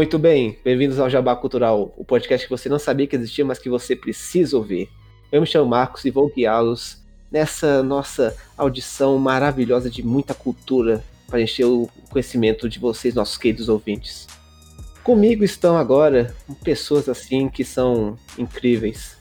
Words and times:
Muito 0.00 0.18
bem, 0.18 0.56
bem-vindos 0.64 0.98
ao 0.98 1.10
Jabá 1.10 1.36
Cultural, 1.36 1.92
o 1.94 2.02
podcast 2.02 2.46
que 2.46 2.50
você 2.50 2.70
não 2.70 2.78
sabia 2.78 3.06
que 3.06 3.14
existia, 3.14 3.44
mas 3.44 3.58
que 3.58 3.68
você 3.68 3.94
precisa 3.94 4.56
ouvir. 4.56 4.88
Eu 5.30 5.42
me 5.42 5.46
chamo 5.46 5.68
Marcos 5.68 6.06
e 6.06 6.10
vou 6.10 6.30
guiá-los 6.30 6.96
nessa 7.30 7.82
nossa 7.82 8.34
audição 8.56 9.18
maravilhosa 9.18 9.90
de 9.90 10.02
muita 10.02 10.32
cultura 10.32 11.04
para 11.26 11.42
encher 11.42 11.66
o 11.66 11.86
conhecimento 12.08 12.66
de 12.66 12.78
vocês, 12.78 13.14
nossos 13.14 13.36
queridos 13.36 13.68
ouvintes. 13.68 14.26
Comigo 15.04 15.44
estão 15.44 15.76
agora 15.76 16.34
pessoas 16.64 17.06
assim 17.06 17.50
que 17.50 17.62
são 17.62 18.16
incríveis. 18.38 19.18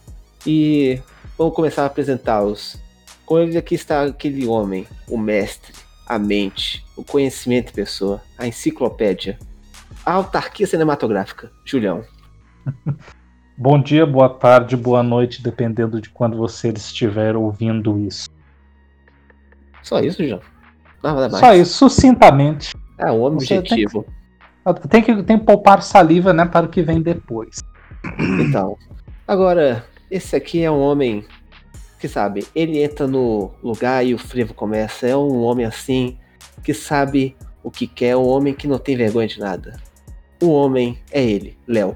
E 0.48 0.98
vamos 1.38 1.54
começar 1.54 1.84
a 1.84 1.88
apresentá-los. 1.88 2.78
Com 3.26 3.38
ele 3.38 3.58
aqui 3.58 3.76
está 3.76 4.04
aquele 4.04 4.48
homem, 4.48 4.88
o 5.10 5.18
mestre, 5.18 5.74
a 6.08 6.18
mente, 6.18 6.86
o 6.96 7.04
conhecimento 7.04 7.74
pessoa, 7.74 8.24
a 8.38 8.48
enciclopédia, 8.48 9.38
autarquia 10.14 10.68
cinematográfica, 10.68 11.52
Julião. 11.66 12.04
Bom 13.58 13.82
dia, 13.82 14.06
boa 14.06 14.30
tarde, 14.30 14.78
boa 14.78 15.04
noite, 15.04 15.44
dependendo 15.44 16.00
de 16.00 16.10
quando 16.10 16.38
você 16.38 16.70
estiver 16.70 17.36
ouvindo 17.36 18.00
isso. 18.00 18.30
Só 19.84 20.00
isso, 20.00 20.20
Julião? 20.20 20.40
Nada 21.04 21.28
mais. 21.28 21.40
Só 21.40 21.54
isso, 21.54 21.74
sucintamente. 21.74 22.74
É 22.98 23.12
um 23.12 23.24
objetivo. 23.24 24.06
Tem 24.64 24.74
que, 24.74 24.88
tem 24.88 25.04
que, 25.04 25.24
tem 25.24 25.40
que 25.40 25.46
poupar 25.46 25.82
saliva, 25.82 26.32
né, 26.32 26.46
para 26.46 26.66
o 26.66 26.70
que 26.70 26.82
vem 26.82 27.02
depois. 27.02 27.60
Então, 28.40 28.78
agora, 29.28 29.86
esse 30.10 30.36
aqui 30.36 30.64
é 30.64 30.72
um 30.72 30.80
homem 30.80 31.26
que 32.00 32.08
sabe, 32.08 32.48
ele 32.56 32.82
entra 32.82 33.06
no 33.08 33.52
lugar 33.62 34.06
e 34.06 34.14
o 34.14 34.18
frevo 34.18 34.54
começa. 34.54 35.06
É 35.06 35.16
um 35.16 35.42
homem 35.42 35.66
assim 35.66 36.18
que 36.64 36.74
sabe 36.74 37.36
o 37.62 37.70
que 37.70 37.86
quer, 37.88 38.16
um 38.16 38.26
homem 38.26 38.54
que 38.54 38.68
não 38.68 38.78
tem 38.78 38.96
vergonha 38.96 39.28
de 39.28 39.40
nada. 39.40 39.89
O 40.42 40.52
homem 40.52 40.98
é 41.12 41.22
ele, 41.22 41.58
Léo. 41.68 41.94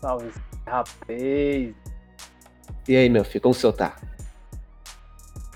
Salve, 0.00 0.30
rapaz. 0.66 1.74
E 2.86 2.96
aí, 2.96 3.08
meu 3.08 3.24
filho, 3.24 3.40
como 3.40 3.52
o 3.52 3.54
senhor 3.54 3.72
tá? 3.72 3.96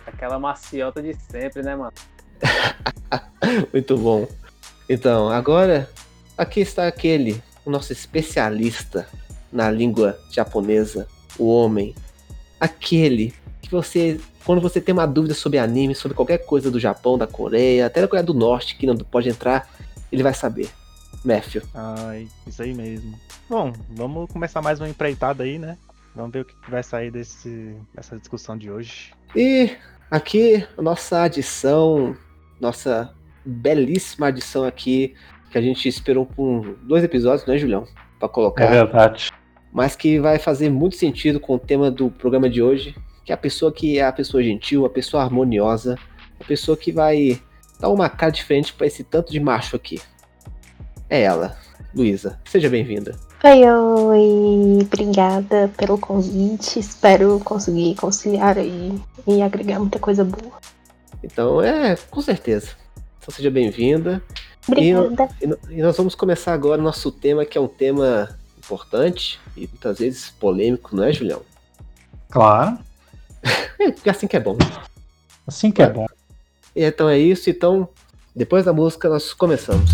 Aquela 0.07 0.39
maciota 0.39 1.03
de 1.03 1.15
sempre, 1.15 1.63
né, 1.63 1.77
mano? 1.77 1.93
Muito 3.73 3.99
bom. 3.99 4.27
Então, 4.89 5.29
agora, 5.29 5.91
aqui 6.37 6.61
está 6.61 6.87
aquele, 6.87 7.43
o 7.63 7.71
nosso 7.71 7.93
especialista 7.93 9.07
na 9.53 9.71
língua 9.71 10.19
japonesa, 10.31 11.07
o 11.39 11.47
homem. 11.47 11.95
Aquele 12.59 13.35
que 13.61 13.71
você, 13.71 14.19
quando 14.47 14.63
você 14.63 14.81
tem 14.81 14.95
uma 14.95 15.07
dúvida 15.07 15.35
sobre 15.35 15.59
anime, 15.59 15.95
sobre 15.95 16.17
qualquer 16.17 16.39
coisa 16.39 16.71
do 16.71 16.81
Japão, 16.81 17.19
da 17.19 17.27
Coreia, 17.27 17.85
até 17.85 18.01
da 18.01 18.09
Coreia 18.09 18.25
do 18.25 18.33
Norte, 18.33 18.77
que 18.77 18.87
não 18.87 18.97
pode 18.97 19.29
entrar, 19.29 19.69
ele 20.11 20.23
vai 20.23 20.33
saber. 20.33 20.71
Matthew. 21.25 21.63
Ai, 21.75 22.29
isso 22.47 22.63
aí 22.63 22.75
mesmo. 22.75 23.19
Bom, 23.49 23.73
vamos 23.91 24.31
começar 24.31 24.63
mais 24.63 24.81
uma 24.81 24.89
empreitada 24.89 25.43
aí, 25.45 25.59
né? 25.59 25.77
Vamos 26.15 26.33
ver 26.33 26.41
o 26.41 26.45
que 26.45 26.55
vai 26.71 26.83
sair 26.83 27.11
desse, 27.11 27.77
dessa 27.95 28.17
discussão 28.19 28.57
de 28.57 28.71
hoje. 28.71 29.13
E 29.35 29.71
aqui, 30.11 30.67
a 30.77 30.83
nossa 30.83 31.23
adição, 31.23 32.17
nossa 32.61 33.15
belíssima 33.45 34.29
adição 34.29 34.65
aqui, 34.65 35.15
que 35.51 35.59
a 35.59 35.61
gente 35.61 35.89
esperou 35.89 36.27
por 36.27 36.77
dois 36.83 37.05
episódios, 37.05 37.47
né, 37.47 37.57
Julião? 37.57 37.87
Pra 38.19 38.29
colocar. 38.29 38.65
É 38.65 38.71
verdade. 38.71 39.31
Mas 39.73 39.95
que 39.95 40.19
vai 40.19 40.39
fazer 40.39 40.71
muito 40.71 40.97
sentido 40.97 41.39
com 41.39 41.55
o 41.55 41.59
tema 41.59 41.91
do 41.91 42.11
programa 42.11 42.49
de 42.49 42.63
hoje, 42.63 42.97
que 43.25 43.33
é 43.33 43.35
a 43.35 43.39
pessoa 43.39 43.71
que 43.71 43.99
é 43.99 44.05
a 44.05 44.13
pessoa 44.13 44.43
gentil, 44.43 44.87
a 44.87 44.91
pessoa 44.91 45.23
harmoniosa, 45.23 45.97
a 46.41 46.45
pessoa 46.45 46.77
que 46.77 46.91
vai 46.91 47.41
dar 47.79 47.91
uma 47.91 48.09
cara 48.09 48.33
diferente 48.33 48.73
para 48.73 48.87
esse 48.87 49.05
tanto 49.05 49.31
de 49.31 49.39
macho 49.39 49.77
aqui 49.77 50.01
é 51.09 51.23
ela, 51.23 51.57
Luísa. 51.95 52.39
Seja 52.45 52.69
bem-vinda. 52.69 53.17
Oi, 53.45 53.65
oi, 53.65 54.79
obrigada 54.83 55.71
pelo 55.77 55.97
convite. 55.97 56.79
Espero 56.79 57.41
conseguir 57.45 57.95
conciliar 57.95 58.59
aí 58.59 59.01
e 59.27 59.41
agregar 59.43 59.79
muita 59.79 59.99
coisa 59.99 60.25
boa. 60.25 60.59
Então, 61.23 61.63
é, 61.63 61.97
com 62.11 62.21
certeza. 62.21 62.71
Então, 63.19 63.35
seja 63.35 63.51
bem-vinda. 63.51 64.23
Obrigada. 64.67 65.29
E, 65.41 65.79
e, 65.79 65.83
nós 65.83 65.97
vamos 65.97 66.15
começar 66.15 66.53
agora 66.53 66.81
o 66.81 66.85
nosso 66.85 67.11
tema, 67.11 67.45
que 67.45 67.57
é 67.57 67.61
um 67.61 67.69
tema 67.69 68.37
importante 68.59 69.41
e 69.57 69.69
muitas 69.69 69.99
vezes 69.99 70.31
polêmico, 70.31 70.95
não 70.95 71.05
é, 71.05 71.13
Julião? 71.13 71.43
Claro. 72.29 72.79
é, 73.79 74.11
assim 74.11 74.27
que 74.27 74.37
é 74.37 74.41
bom. 74.41 74.59
Assim 75.47 75.71
que 75.71 75.81
é 75.81 75.89
bom. 75.89 76.07
E, 76.75 76.85
então 76.85 77.09
é 77.09 77.19
isso. 77.19 77.49
Então, 77.49 77.89
depois 78.35 78.65
da 78.65 78.73
música, 78.73 79.09
nós 79.09 79.33
começamos. 79.33 79.91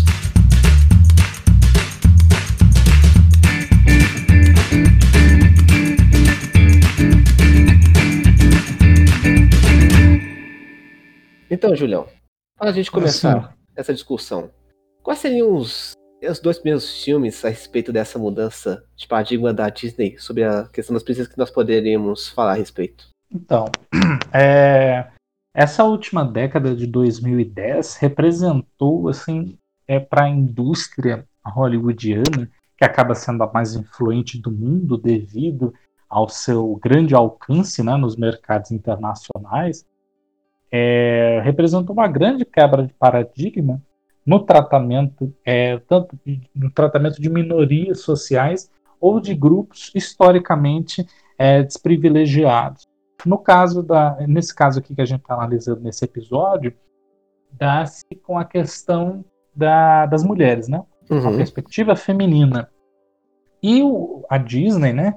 Então, 11.55 11.73
Julião, 11.73 12.05
para 12.59 12.69
a 12.69 12.73
gente 12.73 12.91
começar 12.91 13.37
assim. 13.37 13.47
essa 13.77 13.93
discussão, 13.93 14.51
quais 15.01 15.19
seriam 15.19 15.55
os, 15.55 15.93
os 16.21 16.39
dois 16.41 16.57
primeiros 16.59 17.01
filmes 17.01 17.45
a 17.45 17.49
respeito 17.49 17.93
dessa 17.93 18.19
mudança 18.19 18.83
de 18.93 19.07
paradigma 19.07 19.53
da 19.53 19.69
Disney 19.69 20.17
sobre 20.19 20.43
a 20.43 20.67
questão 20.67 20.93
das 20.93 21.01
princesas 21.01 21.31
que 21.31 21.37
nós 21.37 21.49
poderíamos 21.49 22.27
falar 22.27 22.51
a 22.51 22.55
respeito? 22.55 23.07
Então, 23.33 23.71
é, 24.33 25.07
essa 25.55 25.85
última 25.85 26.25
década 26.25 26.75
de 26.75 26.85
2010 26.85 27.95
representou, 27.95 29.07
assim, 29.07 29.57
é, 29.87 29.97
para 29.97 30.25
a 30.25 30.29
indústria 30.29 31.25
hollywoodiana, 31.41 32.51
que 32.77 32.83
acaba 32.83 33.15
sendo 33.15 33.41
a 33.43 33.53
mais 33.53 33.75
influente 33.75 34.37
do 34.41 34.51
mundo 34.51 34.97
devido 34.97 35.73
ao 36.09 36.27
seu 36.27 36.75
grande 36.83 37.15
alcance 37.15 37.81
né, 37.81 37.95
nos 37.95 38.17
mercados 38.17 38.71
internacionais, 38.71 39.85
é, 40.71 41.41
representou 41.43 41.93
uma 41.93 42.07
grande 42.07 42.45
quebra 42.45 42.85
de 42.85 42.93
paradigma 42.93 43.81
no 44.25 44.39
tratamento, 44.39 45.33
é, 45.45 45.77
tanto 45.87 46.17
de, 46.25 46.41
no 46.53 46.71
tratamento 46.71 47.21
de 47.21 47.29
minorias 47.29 48.01
sociais 48.01 48.69
ou 48.99 49.19
de 49.19 49.35
grupos 49.35 49.91
historicamente 49.93 51.05
é, 51.37 51.61
desprivilegiados. 51.61 52.87
No 53.25 53.37
caso 53.37 53.83
da, 53.83 54.17
nesse 54.27 54.53
caso 54.53 54.79
aqui 54.79 54.95
que 54.95 55.01
a 55.01 55.05
gente 55.05 55.21
está 55.21 55.35
analisando 55.35 55.81
nesse 55.81 56.03
episódio, 56.05 56.73
dá-se 57.51 58.03
com 58.23 58.37
a 58.37 58.45
questão 58.45 59.23
da, 59.55 60.05
das 60.05 60.23
mulheres, 60.23 60.67
né? 60.67 60.83
Uhum. 61.09 61.29
A 61.29 61.37
perspectiva 61.37 61.95
feminina. 61.95 62.69
E 63.61 63.81
o, 63.83 64.25
a 64.29 64.37
Disney, 64.37 64.93
né? 64.93 65.15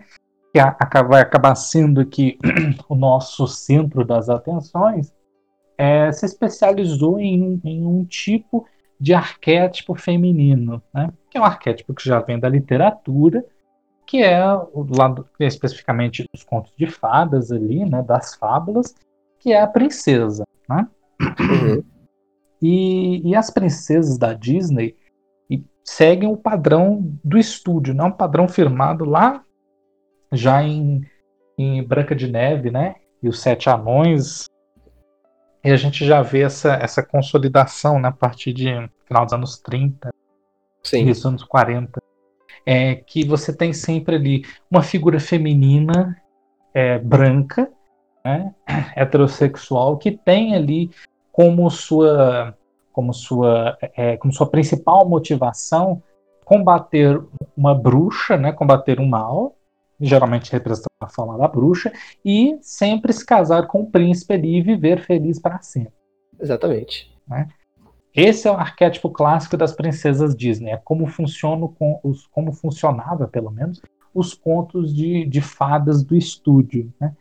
Que 0.52 0.60
a, 0.60 0.76
a, 0.78 1.02
vai 1.02 1.20
acabar 1.20 1.54
sendo 1.54 2.00
aqui 2.00 2.38
o 2.88 2.94
nosso 2.94 3.46
centro 3.46 4.04
das 4.04 4.28
atenções, 4.28 5.12
é, 5.78 6.10
se 6.10 6.26
especializou 6.26 7.20
em, 7.20 7.60
em, 7.64 7.86
um 7.86 8.04
tipo 8.04 8.66
de 9.00 9.14
arquétipo 9.14 9.94
feminino, 9.94 10.82
né? 10.92 11.12
que 11.30 11.38
é 11.38 11.40
um 11.40 11.44
arquétipo 11.44 11.94
que 11.94 12.04
já 12.04 12.18
vem 12.18 12.38
da 12.38 12.48
literatura, 12.48 13.44
que 14.04 14.22
é 14.22 14.42
o 14.52 14.84
lado 14.90 15.28
especificamente 15.38 16.24
dos 16.34 16.42
contos 16.42 16.72
de 16.76 16.86
fadas 16.86 17.52
ali, 17.52 17.84
né, 17.84 18.02
das 18.02 18.34
fábulas, 18.34 18.94
que 19.38 19.52
é 19.52 19.60
a 19.60 19.66
princesa, 19.66 20.44
né? 20.68 20.88
Uhum. 21.20 21.84
E, 22.60 23.30
e, 23.30 23.36
as 23.36 23.50
princesas 23.50 24.18
da 24.18 24.32
Disney 24.32 24.96
seguem 25.84 26.28
o 26.28 26.36
padrão 26.36 27.16
do 27.24 27.38
estúdio, 27.38 27.94
não 27.94 28.06
né? 28.06 28.10
um 28.10 28.16
padrão 28.16 28.48
firmado 28.48 29.04
lá 29.04 29.42
já 30.32 30.62
em, 30.62 31.02
em 31.56 31.82
Branca 31.82 32.14
de 32.14 32.26
Neve, 32.30 32.70
né? 32.70 32.96
E 33.22 33.28
os 33.28 33.40
Sete 33.40 33.70
Anões, 33.70 34.46
e 35.62 35.70
a 35.70 35.76
gente 35.76 36.04
já 36.04 36.22
vê 36.22 36.42
essa, 36.42 36.74
essa 36.74 37.02
consolidação 37.02 37.98
né, 37.98 38.08
a 38.08 38.12
partir 38.12 38.52
de 38.52 38.66
final 39.06 39.24
dos 39.24 39.34
anos 39.34 39.58
30, 39.58 40.10
Sim. 40.82 41.06
dos 41.06 41.24
anos 41.24 41.42
40. 41.44 42.00
É, 42.64 42.96
que 42.96 43.24
você 43.26 43.56
tem 43.56 43.72
sempre 43.72 44.16
ali 44.16 44.44
uma 44.70 44.82
figura 44.82 45.18
feminina 45.18 46.20
é, 46.74 46.98
branca, 46.98 47.70
né, 48.24 48.54
heterossexual, 48.94 49.96
que 49.96 50.12
tem 50.12 50.54
ali 50.54 50.90
como 51.32 51.68
sua, 51.70 52.56
como 52.92 53.12
sua, 53.14 53.76
é, 53.80 54.16
como 54.16 54.32
sua 54.32 54.50
principal 54.50 55.08
motivação 55.08 56.02
combater 56.44 57.20
uma 57.56 57.74
bruxa, 57.74 58.36
né, 58.36 58.52
combater 58.52 59.00
o 59.00 59.06
mal, 59.06 59.54
geralmente 60.00 60.52
representando 60.52 60.88
a 61.00 61.08
forma 61.08 61.36
da 61.38 61.48
bruxa, 61.48 61.92
e 62.24 62.58
sempre 62.60 63.12
se 63.12 63.24
casar 63.24 63.66
com 63.66 63.82
o 63.82 63.90
príncipe 63.90 64.34
ali 64.34 64.58
e 64.58 64.62
viver 64.62 65.00
feliz 65.00 65.38
para 65.38 65.60
sempre. 65.60 65.92
Exatamente. 66.40 67.12
Né? 67.26 67.48
Esse 68.14 68.48
é 68.48 68.50
o 68.50 68.54
arquétipo 68.54 69.10
clássico 69.10 69.56
das 69.56 69.72
princesas 69.72 70.34
Disney, 70.34 70.70
é 70.70 70.76
como 70.76 71.06
funciona 71.06 71.68
com 71.68 72.00
os, 72.02 72.26
como 72.26 72.52
funcionava 72.52 73.28
pelo 73.28 73.50
menos 73.50 73.80
os 74.14 74.34
contos 74.34 74.94
de, 74.94 75.24
de 75.26 75.40
fadas 75.40 76.02
do 76.02 76.16
estúdio, 76.16 76.92
né? 77.00 77.14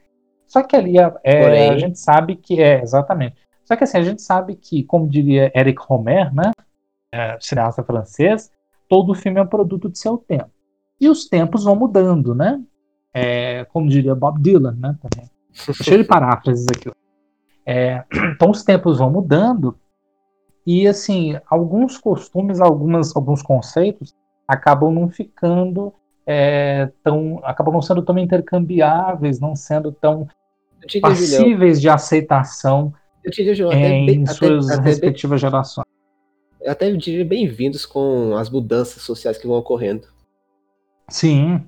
Só 0.47 0.63
que 0.63 0.75
ali 0.75 0.97
é, 0.97 1.13
é 1.23 1.69
a 1.69 1.77
gente 1.77 2.00
sabe 2.00 2.38
que 2.38 2.62
é 2.62 2.81
exatamente. 2.81 3.35
Só 3.65 3.75
que 3.75 3.83
assim 3.83 3.97
a 3.97 4.03
gente 4.03 4.21
sabe 4.21 4.56
que, 4.56 4.83
como 4.83 5.09
diria 5.09 5.51
Eric 5.53 5.80
Romer, 5.85 6.33
né, 6.33 6.51
é, 7.13 7.38
cineasta 7.39 7.83
francês, 7.83 8.50
todo 8.88 9.13
filme 9.13 9.39
é 9.39 9.44
um 9.44 9.47
produto 9.47 9.89
de 9.89 10.00
seu 10.00 10.18
tempo. 10.18 10.50
E 10.99 11.09
os 11.09 11.27
tempos 11.27 11.63
vão 11.63 11.75
mudando, 11.75 12.33
né? 12.33 12.61
É, 13.13 13.65
como 13.65 13.89
diria 13.89 14.15
Bob 14.15 14.41
Dylan, 14.41 14.75
né? 14.79 14.95
Também. 15.01 15.29
Cheio 15.51 16.03
de 16.03 16.07
paráfrases 16.09 16.65
aqui. 16.67 16.91
É, 17.65 18.03
então 18.35 18.51
os 18.51 18.63
tempos 18.63 18.99
vão 18.99 19.11
mudando 19.11 19.77
e 20.65 20.88
assim 20.88 21.39
alguns 21.49 21.97
costumes, 21.97 22.59
algumas, 22.59 23.15
alguns 23.15 23.41
conceitos 23.41 24.13
acabam 24.47 24.94
não 24.94 25.09
ficando 25.09 25.94
é, 26.25 26.91
tão, 27.03 27.39
acabam 27.44 27.73
não 27.73 27.81
sendo 27.81 28.01
tão 28.01 28.17
intercambiáveis, 28.17 29.39
não 29.39 29.55
sendo 29.55 29.91
tão 29.91 30.27
passíveis 31.01 31.81
de 31.81 31.89
aceitação 31.89 32.94
diria, 33.29 33.73
em 33.73 34.05
bem, 34.05 34.25
suas 34.25 34.69
até, 34.69 34.81
respectivas 34.81 35.44
até, 35.44 35.49
gerações. 35.49 35.85
Eu 36.61 36.71
até 36.71 36.91
diria 36.91 37.25
bem-vindos 37.25 37.85
com 37.85 38.35
as 38.35 38.49
mudanças 38.49 39.01
sociais 39.03 39.38
que 39.38 39.47
vão 39.47 39.57
ocorrendo. 39.57 40.07
Sim. 41.09 41.65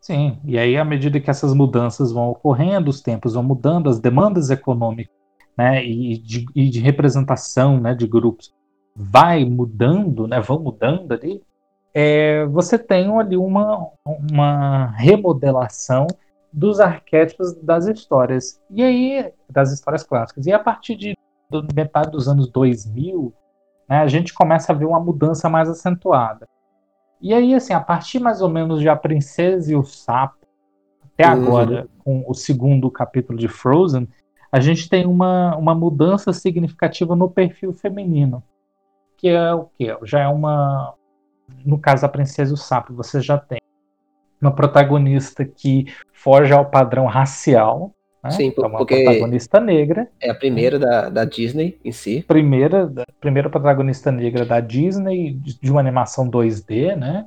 Sim, 0.00 0.38
e 0.44 0.58
aí 0.58 0.76
à 0.76 0.84
medida 0.84 1.18
que 1.18 1.30
essas 1.30 1.54
mudanças 1.54 2.12
vão 2.12 2.28
ocorrendo, 2.28 2.90
os 2.90 3.00
tempos 3.00 3.34
vão 3.34 3.42
mudando, 3.42 3.88
as 3.88 3.98
demandas 3.98 4.50
econômicas 4.50 5.14
né, 5.56 5.84
e, 5.84 6.18
de, 6.18 6.44
e 6.54 6.68
de 6.68 6.80
representação 6.80 7.80
né, 7.80 7.94
de 7.94 8.06
grupos 8.06 8.52
vai 8.94 9.44
mudando, 9.44 10.26
né, 10.26 10.40
vão 10.40 10.60
mudando 10.60 11.12
ali, 11.12 11.42
é, 11.94 12.44
você 12.46 12.78
tem 12.78 13.08
ali 13.18 13.36
uma, 13.36 13.88
uma 14.04 14.86
remodelação 14.96 16.06
dos 16.52 16.80
arquétipos 16.80 17.54
das 17.54 17.86
histórias. 17.86 18.60
E 18.70 18.82
aí, 18.82 19.32
das 19.48 19.72
histórias 19.72 20.02
clássicas. 20.02 20.46
E 20.46 20.52
a 20.52 20.58
partir 20.58 20.96
de 20.96 21.16
metade 21.74 22.10
dos 22.10 22.28
anos 22.28 22.48
2000, 22.48 23.32
né, 23.88 23.98
a 23.98 24.06
gente 24.06 24.34
começa 24.34 24.72
a 24.72 24.74
ver 24.74 24.86
uma 24.86 25.00
mudança 25.00 25.48
mais 25.48 25.68
acentuada. 25.68 26.46
E 27.24 27.32
aí, 27.32 27.54
assim, 27.54 27.72
a 27.72 27.80
partir 27.80 28.18
mais 28.18 28.42
ou 28.42 28.50
menos 28.50 28.80
de 28.80 28.88
A 28.90 28.94
Princesa 28.94 29.72
e 29.72 29.74
o 29.74 29.82
Sapo, 29.82 30.46
até 31.02 31.26
uhum. 31.26 31.32
agora, 31.32 31.88
com 32.04 32.22
o 32.28 32.34
segundo 32.34 32.90
capítulo 32.90 33.38
de 33.38 33.48
Frozen, 33.48 34.06
a 34.52 34.60
gente 34.60 34.90
tem 34.90 35.06
uma, 35.06 35.56
uma 35.56 35.74
mudança 35.74 36.34
significativa 36.34 37.16
no 37.16 37.30
perfil 37.30 37.72
feminino. 37.72 38.42
Que 39.16 39.30
é 39.30 39.54
o 39.54 39.70
quê? 39.78 39.96
Já 40.02 40.20
é 40.20 40.28
uma. 40.28 40.92
No 41.64 41.78
caso, 41.78 42.04
A 42.04 42.10
Princesa 42.10 42.50
e 42.50 42.54
o 42.54 42.58
Sapo, 42.58 42.92
você 42.92 43.22
já 43.22 43.38
tem 43.38 43.58
uma 44.38 44.54
protagonista 44.54 45.46
que 45.46 45.86
foge 46.12 46.52
ao 46.52 46.66
padrão 46.66 47.06
racial, 47.06 47.94
né? 48.24 48.30
Sim, 48.30 48.46
então, 48.46 48.66
uma 48.68 48.78
porque 48.78 49.04
protagonista 49.04 49.60
negra. 49.60 50.08
É 50.18 50.30
a 50.30 50.34
primeira 50.34 50.78
da, 50.78 51.10
da 51.10 51.24
Disney 51.26 51.78
em 51.84 51.92
si. 51.92 52.24
Primeira, 52.26 52.90
primeira 53.20 53.50
protagonista 53.50 54.10
negra 54.10 54.46
da 54.46 54.60
Disney, 54.60 55.32
de 55.34 55.70
uma 55.70 55.80
animação 55.80 56.30
2D, 56.30 56.96
né? 56.96 57.26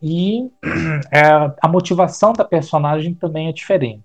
E 0.00 0.48
é, 1.12 1.20
a 1.60 1.68
motivação 1.68 2.32
da 2.32 2.44
personagem 2.44 3.12
também 3.12 3.48
é 3.48 3.52
diferente. 3.52 4.02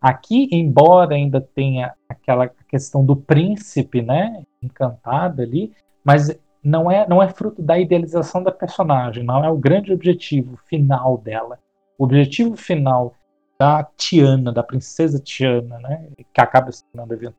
Aqui, 0.00 0.48
embora 0.50 1.14
ainda 1.14 1.40
tenha 1.40 1.92
aquela 2.08 2.48
questão 2.68 3.04
do 3.04 3.16
príncipe, 3.16 4.02
né, 4.02 4.42
encantado 4.62 5.42
ali, 5.42 5.72
mas 6.04 6.36
não 6.62 6.90
é, 6.90 7.06
não 7.08 7.22
é 7.22 7.28
fruto 7.28 7.62
da 7.62 7.78
idealização 7.78 8.42
da 8.42 8.52
personagem, 8.52 9.24
não 9.24 9.44
é 9.44 9.50
o 9.50 9.56
grande 9.56 9.92
objetivo 9.92 10.56
final 10.68 11.18
dela. 11.18 11.58
O 11.98 12.04
objetivo 12.04 12.56
final 12.56 13.14
da 13.58 13.82
Tiana, 13.96 14.52
da 14.52 14.62
princesa 14.62 15.18
Tiana, 15.18 15.78
né, 15.78 16.08
que 16.32 16.40
acaba 16.40 16.70
se 16.70 16.84
tornando 16.84 17.14
evento 17.14 17.36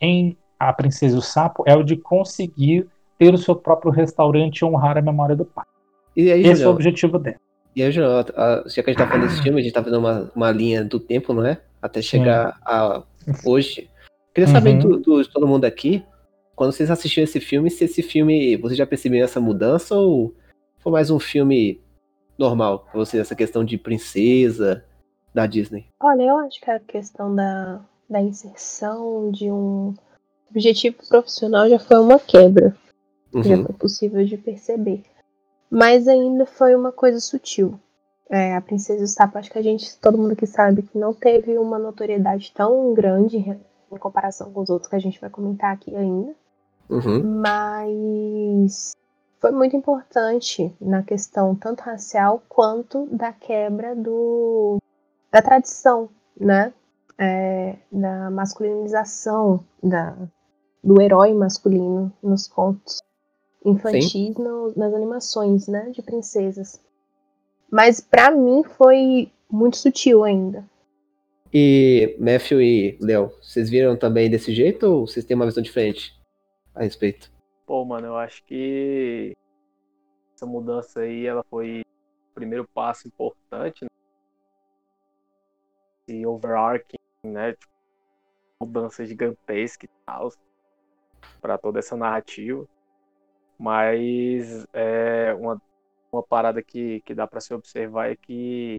em 0.00 0.36
A 0.58 0.72
Princesa 0.72 1.14
e 1.14 1.18
o 1.18 1.22
Sapo, 1.22 1.64
é 1.66 1.74
o 1.74 1.82
de 1.82 1.96
conseguir 1.96 2.86
ter 3.18 3.32
o 3.32 3.38
seu 3.38 3.54
próprio 3.54 3.90
restaurante 3.90 4.58
e 4.58 4.64
honrar 4.64 4.98
a 4.98 5.02
memória 5.02 5.36
do 5.36 5.44
pai. 5.44 5.64
E 6.16 6.30
aí, 6.30 6.44
Esse 6.46 6.62
é 6.62 6.68
o 6.68 6.70
objetivo 6.70 7.18
dela. 7.18 7.36
E 7.74 7.82
aí, 7.82 7.90
Julião, 7.90 8.24
já 8.66 8.82
que 8.82 8.90
a 8.90 8.92
gente 8.92 8.96
tá 8.96 9.06
falando 9.06 9.28
desse 9.28 9.42
filme, 9.42 9.60
a 9.60 9.62
gente 9.62 9.72
tá 9.72 9.82
fazendo 9.82 9.98
uma, 9.98 10.30
uma 10.34 10.50
linha 10.50 10.84
do 10.84 11.00
tempo, 11.00 11.32
não 11.32 11.44
é? 11.44 11.60
Até 11.80 12.02
chegar 12.02 12.56
a 12.64 13.02
hoje. 13.44 13.88
Queria 14.32 14.48
saber 14.48 14.84
uhum. 14.84 15.00
do, 15.00 15.22
de 15.22 15.28
todo 15.28 15.46
mundo 15.46 15.64
aqui, 15.64 16.04
quando 16.54 16.72
vocês 16.72 16.90
assistiram 16.90 17.24
esse 17.24 17.40
filme, 17.40 17.70
se 17.70 17.84
esse 17.84 18.02
filme, 18.02 18.56
vocês 18.56 18.78
já 18.78 18.86
perceberam 18.86 19.24
essa 19.24 19.40
mudança 19.40 19.96
ou 19.96 20.34
foi 20.78 20.92
mais 20.92 21.10
um 21.10 21.18
filme 21.18 21.80
normal 22.38 22.80
pra 22.80 22.92
você 22.94 23.18
essa 23.18 23.34
questão 23.34 23.64
de 23.64 23.78
princesa 23.78 24.84
da 25.34 25.46
Disney? 25.46 25.86
Olha, 26.00 26.22
eu 26.22 26.36
acho 26.38 26.60
que 26.60 26.70
a 26.70 26.78
questão 26.78 27.34
da, 27.34 27.80
da 28.08 28.20
inserção 28.20 29.30
de 29.30 29.50
um 29.50 29.94
objetivo 30.50 30.96
profissional 31.08 31.68
já 31.68 31.78
foi 31.78 31.98
uma 31.98 32.18
quebra. 32.18 32.76
Uhum. 33.32 33.42
Já 33.42 33.56
foi 33.56 33.74
possível 33.74 34.24
de 34.24 34.36
perceber. 34.36 35.02
Mas 35.70 36.06
ainda 36.06 36.46
foi 36.46 36.74
uma 36.74 36.92
coisa 36.92 37.18
sutil. 37.18 37.78
É, 38.30 38.54
a 38.54 38.60
Princesa 38.60 39.00
e 39.00 39.04
o 39.04 39.08
Sapo, 39.08 39.36
acho 39.38 39.50
que 39.50 39.58
a 39.58 39.62
gente, 39.62 39.98
todo 39.98 40.16
mundo 40.16 40.36
que 40.36 40.46
sabe 40.46 40.82
que 40.82 40.96
não 40.96 41.12
teve 41.12 41.58
uma 41.58 41.78
notoriedade 41.78 42.52
tão 42.54 42.94
grande 42.94 43.38
em 43.38 43.98
comparação 43.98 44.52
com 44.52 44.62
os 44.62 44.70
outros 44.70 44.88
que 44.88 44.96
a 44.96 45.00
gente 45.00 45.20
vai 45.20 45.28
comentar 45.28 45.72
aqui 45.72 45.94
ainda. 45.94 46.32
Uhum. 46.88 47.40
Mas 47.40 48.92
foi 49.44 49.52
muito 49.52 49.76
importante 49.76 50.74
na 50.80 51.02
questão 51.02 51.54
tanto 51.54 51.82
racial 51.82 52.42
quanto 52.48 53.06
da 53.14 53.30
quebra 53.30 53.94
do, 53.94 54.78
da 55.30 55.42
tradição, 55.42 56.08
né? 56.40 56.72
É, 57.18 57.76
da 57.92 58.30
masculinização 58.30 59.62
da, 59.82 60.16
do 60.82 60.98
herói 60.98 61.34
masculino 61.34 62.10
nos 62.22 62.48
contos 62.48 63.02
infantis 63.62 64.34
no, 64.36 64.72
nas 64.74 64.94
animações, 64.94 65.68
né, 65.68 65.90
de 65.90 66.00
princesas. 66.00 66.80
Mas 67.70 68.00
para 68.00 68.30
mim 68.30 68.64
foi 68.64 69.30
muito 69.50 69.76
sutil 69.76 70.24
ainda. 70.24 70.64
E 71.52 72.16
Matthew 72.18 72.62
e 72.62 72.98
Léo, 72.98 73.30
vocês 73.42 73.68
viram 73.68 73.94
também 73.94 74.30
desse 74.30 74.54
jeito 74.54 74.86
ou 74.86 75.06
vocês 75.06 75.26
têm 75.26 75.34
uma 75.34 75.44
visão 75.44 75.62
diferente 75.62 76.18
a 76.74 76.82
respeito? 76.82 77.33
Pô, 77.66 77.84
mano, 77.84 78.06
eu 78.06 78.16
acho 78.16 78.42
que 78.44 79.34
essa 80.36 80.46
mudança 80.46 81.00
aí, 81.00 81.26
ela 81.26 81.42
foi 81.50 81.80
o 81.80 82.34
primeiro 82.34 82.68
passo 82.74 83.06
importante, 83.08 83.84
né? 83.84 83.88
E 86.08 86.26
overarching, 86.26 86.96
né? 87.24 87.52
Tipo, 87.52 87.72
mudança 88.62 89.04
gigantesca 89.06 89.86
e 89.86 89.88
tal, 90.06 90.30
para 91.40 91.58
toda 91.58 91.78
essa 91.78 91.96
narrativa. 91.96 92.64
Mas 93.58 94.66
é, 94.72 95.34
uma, 95.34 95.60
uma 96.12 96.22
parada 96.22 96.62
que, 96.62 97.00
que 97.02 97.14
dá 97.14 97.26
para 97.26 97.40
se 97.40 97.54
observar 97.54 98.10
é 98.10 98.16
que 98.16 98.76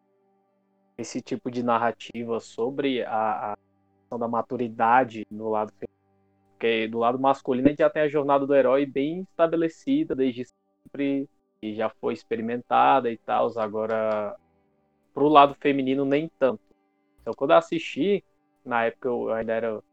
esse 0.98 1.21
tipo 1.21 1.51
de 1.51 1.63
narrativa 1.63 2.39
sobre 2.39 3.03
a, 3.03 3.53
a 3.53 3.55
questão 4.03 4.19
da 4.19 4.27
maturidade 4.27 5.24
no 5.31 5.50
lado 5.50 5.71
porque 6.65 6.88
do 6.88 6.98
lado 6.98 7.19
masculino 7.19 7.67
a 7.67 7.69
gente 7.69 7.79
já 7.79 7.89
tem 7.89 8.01
a 8.01 8.07
jornada 8.07 8.45
do 8.45 8.55
herói 8.55 8.86
bem 8.86 9.22
estabelecida 9.22 10.15
desde 10.15 10.45
sempre 10.84 11.29
e 11.62 11.75
já 11.75 11.89
foi 11.89 12.13
experimentada 12.13 13.12
e 13.12 13.17
tal. 13.17 13.51
Agora, 13.60 14.36
pro 15.13 15.27
lado 15.27 15.55
feminino, 15.60 16.03
nem 16.05 16.29
tanto. 16.39 16.60
Então, 17.22 17.34
quando 17.36 17.51
eu 17.51 17.57
assisti, 17.57 18.24
na 18.65 18.86
época 18.86 19.07
eu 19.07 19.31
ainda 19.31 19.53
era 19.53 19.84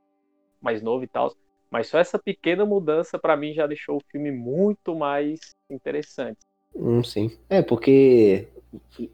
mais 0.60 0.82
novo 0.82 1.04
e 1.04 1.06
tal, 1.06 1.34
mas 1.70 1.88
só 1.88 1.98
essa 1.98 2.18
pequena 2.18 2.64
mudança 2.64 3.18
para 3.18 3.36
mim 3.36 3.52
já 3.52 3.66
deixou 3.66 3.96
o 3.96 4.02
filme 4.10 4.30
muito 4.30 4.94
mais 4.94 5.40
interessante. 5.68 6.38
Hum, 6.74 7.02
sim. 7.02 7.30
É, 7.50 7.60
porque, 7.60 8.48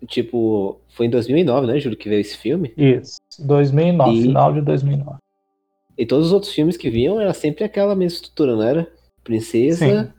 tipo, 0.07 0.81
foi 0.91 1.07
em 1.07 1.11
2009, 1.11 1.67
né, 1.67 1.81
Júlio, 1.81 1.99
que 1.99 2.09
veio 2.09 2.21
esse 2.21 2.37
filme? 2.37 2.73
Isso, 2.77 3.19
2009, 3.41 4.13
e... 4.13 4.23
final 4.23 4.53
de 4.53 4.61
2009. 4.61 5.19
E 5.99 6.07
todos 6.07 6.29
os 6.29 6.33
outros 6.33 6.53
filmes 6.53 6.77
que 6.77 6.89
vinham 6.89 7.21
era 7.21 7.35
sempre 7.35 7.65
aquela 7.65 7.97
mesma 7.97 8.15
estrutura, 8.15 8.55
não 8.55 8.63
era? 8.63 8.89
Princesa, 9.25 10.15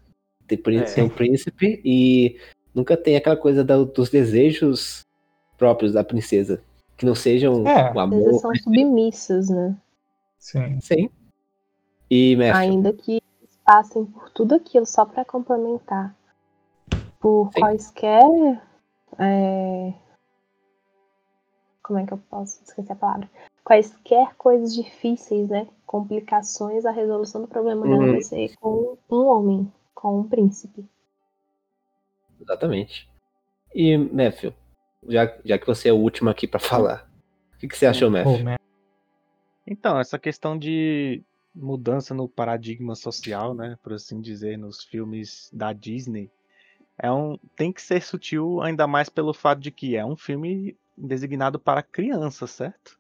tem, 0.45 0.57
príncipe, 0.57 0.99
é. 0.99 1.03
um 1.03 1.09
príncipe 1.09 1.81
e 1.85 2.37
nunca 2.75 2.97
tem 2.97 3.15
aquela 3.15 3.37
coisa 3.37 3.63
da, 3.63 3.81
dos 3.81 4.09
desejos 4.09 5.05
próprios 5.57 5.93
da 5.93 6.03
princesa. 6.03 6.61
Que 6.97 7.05
não 7.05 7.15
sejam 7.15 7.65
é. 7.65 7.93
o 7.93 7.99
amor. 7.99 8.27
Eles 8.27 8.41
são 8.41 8.53
submissas, 8.55 9.49
né? 9.49 9.73
Sim. 10.37 10.81
Sim. 10.81 11.09
E 12.11 12.35
Matthew? 12.35 12.55
Ainda 12.55 12.91
que 12.91 13.21
passem 13.63 14.03
por 14.03 14.29
tudo 14.31 14.55
aquilo 14.55 14.85
só 14.85 15.05
para 15.05 15.23
complementar. 15.23 16.13
Por 17.21 17.51
Sim. 17.53 17.61
quaisquer. 17.61 18.61
É... 19.17 19.93
Como 21.89 21.97
é 21.97 22.05
que 22.05 22.13
eu 22.13 22.19
posso 22.29 22.61
esquecer 22.63 22.91
a 22.91 22.95
palavra? 22.95 23.27
quaisquer 23.63 24.35
coisas 24.35 24.73
difíceis, 24.73 25.49
né? 25.49 25.67
Complicações, 25.85 26.85
a 26.85 26.91
resolução 26.91 27.41
do 27.41 27.47
problema 27.47 27.83
dela 27.83 28.03
uhum. 28.03 28.11
vai 28.11 28.21
ser 28.21 28.55
com 28.59 28.97
um 29.09 29.25
homem, 29.25 29.73
com 29.93 30.19
um 30.19 30.27
príncipe. 30.27 30.85
Exatamente. 32.39 33.07
E, 33.73 33.97
Matthew, 33.97 34.53
já, 35.07 35.37
já 35.43 35.57
que 35.57 35.67
você 35.67 35.89
é 35.89 35.93
o 35.93 35.97
último 35.97 36.31
aqui 36.31 36.47
para 36.47 36.59
falar, 36.59 37.07
o 37.55 37.57
que, 37.59 37.67
que, 37.67 37.77
você 37.77 37.85
achou, 37.85 38.09
Matthew? 38.09 38.57
Então, 39.67 39.99
essa 39.99 40.17
questão 40.17 40.57
de 40.57 41.23
mudança 41.53 42.13
no 42.13 42.27
paradigma 42.27 42.95
social, 42.95 43.53
né, 43.55 43.77
por 43.83 43.93
assim 43.93 44.21
dizer, 44.21 44.57
nos 44.57 44.83
filmes 44.83 45.49
da 45.53 45.73
Disney, 45.73 46.31
é 46.97 47.11
um 47.11 47.37
tem 47.55 47.71
que 47.71 47.81
ser 47.81 48.01
sutil, 48.01 48.61
ainda 48.61 48.85
mais 48.85 49.09
pelo 49.09 49.33
fato 49.33 49.59
de 49.59 49.71
que 49.71 49.95
é 49.95 50.05
um 50.05 50.15
filme 50.15 50.75
designado 50.99 51.59
para 51.59 51.83
crianças, 51.83 52.51
certo? 52.51 52.99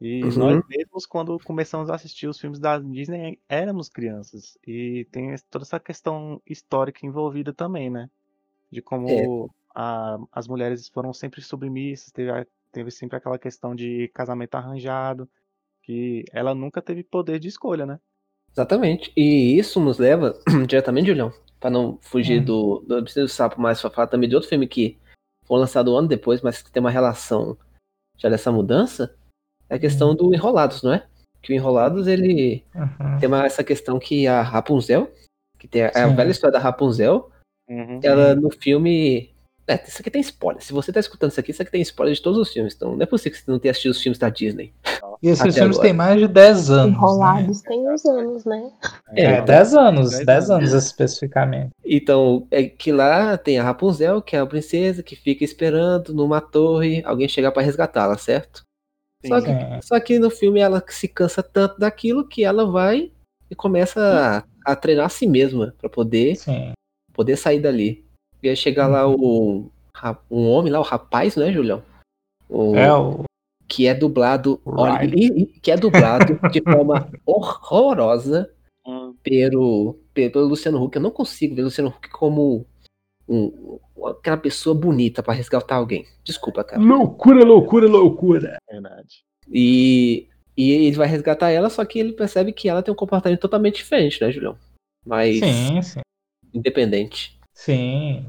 E 0.00 0.24
Uhum. 0.24 0.38
nós 0.38 0.62
mesmos, 0.68 1.06
quando 1.06 1.38
começamos 1.40 1.88
a 1.88 1.94
assistir 1.94 2.26
os 2.26 2.38
filmes 2.38 2.58
da 2.58 2.78
Disney, 2.78 3.40
éramos 3.48 3.88
crianças. 3.88 4.58
E 4.66 5.06
tem 5.10 5.34
toda 5.50 5.64
essa 5.64 5.80
questão 5.80 6.42
histórica 6.46 7.06
envolvida 7.06 7.52
também, 7.54 7.88
né? 7.90 8.10
De 8.70 8.82
como 8.82 9.08
É. 9.08 9.24
a- 9.74 10.18
as 10.32 10.48
mulheres 10.48 10.88
foram 10.88 11.12
sempre 11.12 11.40
submissas, 11.42 12.12
teve, 12.12 12.30
a- 12.30 12.46
teve 12.72 12.90
sempre 12.90 13.16
aquela 13.16 13.38
questão 13.38 13.74
de 13.74 14.08
casamento 14.14 14.54
arranjado, 14.56 15.28
que 15.82 16.24
ela 16.32 16.54
nunca 16.54 16.82
teve 16.82 17.02
poder 17.04 17.38
de 17.38 17.48
escolha, 17.48 17.86
né? 17.86 18.00
Exatamente. 18.52 19.12
E 19.16 19.58
isso 19.58 19.80
nos 19.80 19.98
leva 19.98 20.38
diretamente, 20.68 21.08
Julião, 21.08 21.32
para 21.60 21.70
não 21.70 21.98
fugir 22.00 22.40
Hum. 22.40 22.44
do, 22.44 22.80
do 22.86 23.02
do 23.02 23.28
Sapo, 23.28 23.60
mas 23.60 23.80
pra 23.80 23.90
falar 23.90 24.06
também 24.06 24.28
de 24.28 24.34
outro 24.34 24.48
filme 24.48 24.66
que 24.68 24.96
foi 25.44 25.58
lançado 25.58 25.92
um 25.92 25.96
ano 25.96 26.08
depois, 26.08 26.40
mas 26.42 26.62
que 26.62 26.70
tem 26.70 26.80
uma 26.80 26.90
relação 26.90 27.56
já 28.18 28.28
dessa 28.28 28.50
mudança, 28.52 29.14
é 29.68 29.74
a 29.76 29.78
questão 29.78 30.14
do 30.14 30.34
Enrolados, 30.34 30.82
não 30.82 30.92
é? 30.94 31.06
Que 31.42 31.52
o 31.52 31.54
Enrolados, 31.56 32.06
ele 32.06 32.64
Uhum. 32.74 33.18
tem 33.18 33.26
uma, 33.28 33.44
essa 33.44 33.62
questão 33.64 33.98
que 33.98 34.26
a 34.26 34.40
Rapunzel, 34.42 35.12
que 35.58 35.66
tem 35.68 35.82
a, 35.84 35.88
a 35.88 36.08
Sim. 36.08 36.14
velha 36.14 36.30
história 36.30 36.52
da 36.52 36.58
Rapunzel, 36.58 37.30
Uhum. 37.68 38.00
ela 38.02 38.34
no 38.34 38.50
filme. 38.50 39.32
É, 39.66 39.82
isso 39.88 40.00
aqui 40.00 40.10
tem 40.10 40.20
spoiler. 40.20 40.62
Se 40.62 40.72
você 40.74 40.92
tá 40.92 41.00
escutando 41.00 41.30
isso 41.30 41.40
aqui, 41.40 41.50
isso 41.50 41.62
aqui 41.62 41.70
tem 41.70 41.80
spoiler 41.80 42.14
de 42.14 42.20
todos 42.20 42.38
os 42.38 42.52
filmes. 42.52 42.74
Então 42.74 42.94
não 42.94 43.02
é 43.02 43.06
possível 43.06 43.32
que 43.38 43.42
você 43.44 43.50
não 43.50 43.58
tenha 43.58 43.70
assistido 43.70 43.92
os 43.92 44.02
filmes 44.02 44.18
da 44.18 44.28
Disney. 44.28 44.72
E 45.24 45.28
esses 45.28 45.40
Até 45.40 45.52
filmes 45.52 45.76
agora. 45.76 45.88
têm 45.88 45.96
mais 45.96 46.20
de 46.20 46.28
10 46.28 46.70
anos. 46.70 46.86
Né? 46.92 46.98
Enrolados 46.98 47.62
tem 47.62 47.88
uns 47.88 48.04
anos, 48.04 48.44
né? 48.44 48.70
É, 49.16 49.24
É, 49.24 49.40
10 49.42 49.74
anos, 49.74 50.10
10 50.10 50.26
10 50.26 50.50
anos. 50.50 50.70
anos 50.72 50.84
especificamente. 50.84 51.70
Então, 51.82 52.46
é 52.50 52.64
que 52.64 52.92
lá 52.92 53.38
tem 53.38 53.58
a 53.58 53.62
Rapunzel, 53.64 54.20
que 54.20 54.36
é 54.36 54.40
a 54.40 54.46
princesa 54.46 55.02
que 55.02 55.16
fica 55.16 55.42
esperando 55.42 56.12
numa 56.12 56.42
torre 56.42 57.02
alguém 57.06 57.26
chegar 57.26 57.52
pra 57.52 57.62
resgatá-la, 57.62 58.18
certo? 58.18 58.60
Só 59.26 59.40
que, 59.40 59.46
Sim. 59.46 59.80
só 59.82 59.98
que 59.98 60.18
no 60.18 60.28
filme 60.28 60.60
ela 60.60 60.84
se 60.88 61.08
cansa 61.08 61.42
tanto 61.42 61.78
daquilo 61.80 62.28
que 62.28 62.44
ela 62.44 62.70
vai 62.70 63.10
e 63.50 63.54
começa 63.54 64.44
a, 64.66 64.72
a 64.72 64.76
treinar 64.76 65.06
a 65.06 65.08
si 65.08 65.26
mesma 65.26 65.74
pra 65.80 65.88
poder, 65.88 66.36
Sim. 66.36 66.72
poder 67.14 67.36
sair 67.38 67.60
dali. 67.60 68.04
E 68.42 68.48
aí 68.50 68.56
chega 68.56 68.86
lá 68.86 69.08
o 69.08 69.70
um 70.30 70.50
homem 70.50 70.70
lá, 70.70 70.80
o 70.80 70.82
rapaz, 70.82 71.34
né, 71.34 71.50
Julião? 71.50 71.82
O- 72.46 72.76
É 72.76 72.92
o. 72.94 73.24
que 73.68 73.86
é 73.86 73.94
dublado, 73.94 74.60
olha, 74.64 75.00
que 75.62 75.70
é 75.70 75.76
dublado 75.76 76.38
de 76.50 76.60
forma 76.62 77.10
horrorosa 77.26 78.50
Hum. 78.86 79.14
pelo, 79.22 79.98
pe- 80.12 80.28
pelo 80.28 80.46
Luciano 80.46 80.82
Huck. 80.82 80.96
Eu 80.96 81.00
não 81.02 81.10
consigo 81.10 81.54
ver 81.54 81.62
o 81.62 81.64
Luciano 81.64 81.88
Huck 81.88 82.10
como 82.10 82.66
um- 83.26 83.78
aquela 84.10 84.36
pessoa 84.36 84.74
bonita 84.74 85.22
pra 85.22 85.32
resgatar 85.32 85.76
alguém. 85.76 86.04
Desculpa, 86.22 86.62
cara. 86.62 86.82
Loucura, 86.82 87.42
loucura, 87.44 87.88
loucura. 87.88 88.58
Verdade. 88.70 89.24
E, 89.50 90.28
e 90.54 90.70
ele 90.72 90.96
vai 90.96 91.06
resgatar 91.08 91.50
ela, 91.50 91.70
só 91.70 91.82
que 91.86 91.98
ele 91.98 92.12
percebe 92.12 92.52
que 92.52 92.68
ela 92.68 92.82
tem 92.82 92.92
um 92.92 92.96
comportamento 92.96 93.40
totalmente 93.40 93.76
diferente, 93.76 94.20
né, 94.20 94.30
Julião? 94.30 94.58
Mais 95.06 95.38
Sim, 95.38 95.80
sim. 95.82 96.00
independente. 96.52 97.38
Sim. 97.54 98.26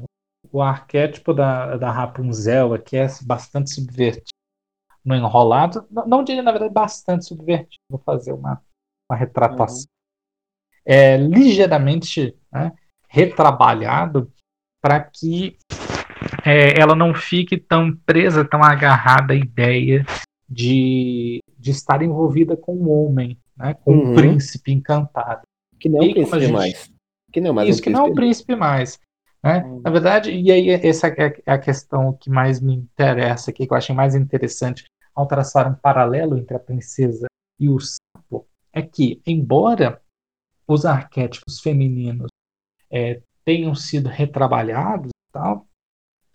O 0.50 0.62
arquétipo 0.62 1.34
da, 1.34 1.76
da 1.76 1.90
Rapunzel 1.90 2.72
aqui 2.72 2.96
é 2.96 3.06
bastante 3.24 3.74
subvertido. 3.74 4.24
No 5.06 5.14
enrolado, 5.14 5.86
não, 5.88 6.06
não 6.06 6.24
diria, 6.24 6.42
na 6.42 6.50
verdade, 6.50 6.72
bastante 6.74 7.24
subvertido. 7.26 7.76
Vou 7.88 8.00
fazer 8.00 8.32
uma, 8.32 8.60
uma 9.08 9.16
retratação. 9.16 9.86
É 10.84 11.16
ligeiramente 11.16 12.36
né, 12.50 12.72
retrabalhado 13.08 14.30
para 14.82 15.00
que 15.00 15.56
é, 16.44 16.78
ela 16.80 16.94
não 16.94 17.14
fique 17.14 17.56
tão 17.56 17.94
presa, 18.04 18.44
tão 18.44 18.62
agarrada 18.62 19.32
à 19.32 19.36
ideia 19.36 20.04
de, 20.48 21.40
de 21.58 21.70
estar 21.70 22.02
envolvida 22.02 22.56
com 22.56 22.74
um 22.76 22.90
homem, 22.90 23.38
né, 23.56 23.74
com 23.74 23.92
um 23.94 24.08
Uhum. 24.08 24.14
príncipe 24.14 24.72
encantado. 24.72 25.42
Que 25.78 25.88
não 25.88 26.00
é 26.00 26.04
um 26.04 26.12
príncipe 26.12 26.40
gente- 26.40 26.52
mais. 26.52 26.90
Que 27.32 27.40
não 27.40 27.50
é 27.50 27.52
mais 27.52 27.68
Isso, 27.68 27.80
um 27.80 27.82
que 27.84 27.90
não 27.90 28.00
é 28.00 28.02
um 28.02 28.14
príncipe. 28.14 28.46
príncipe 28.46 28.56
mais. 28.56 28.98
Né? 29.42 29.62
Hum. 29.64 29.80
Na 29.84 29.90
verdade, 29.90 30.30
e 30.32 30.50
aí 30.50 30.70
essa 30.70 31.08
é 31.08 31.40
a 31.46 31.58
questão 31.58 32.12
que 32.14 32.30
mais 32.30 32.60
me 32.60 32.74
interessa 32.74 33.50
aqui, 33.50 33.66
que 33.66 33.72
eu 33.72 33.76
achei 33.76 33.94
mais 33.94 34.14
interessante 34.14 34.84
ao 35.16 35.26
traçar 35.26 35.68
um 35.70 35.74
paralelo 35.74 36.36
entre 36.36 36.54
a 36.56 36.60
princesa 36.60 37.26
e 37.58 37.68
o 37.70 37.78
sapo, 37.80 38.46
é 38.72 38.82
que, 38.82 39.20
embora 39.26 40.00
os 40.68 40.84
arquétipos 40.84 41.60
femininos 41.60 42.28
é, 42.90 43.22
tenham 43.44 43.74
sido 43.74 44.08
retrabalhados 44.08 45.10
tal, 45.32 45.66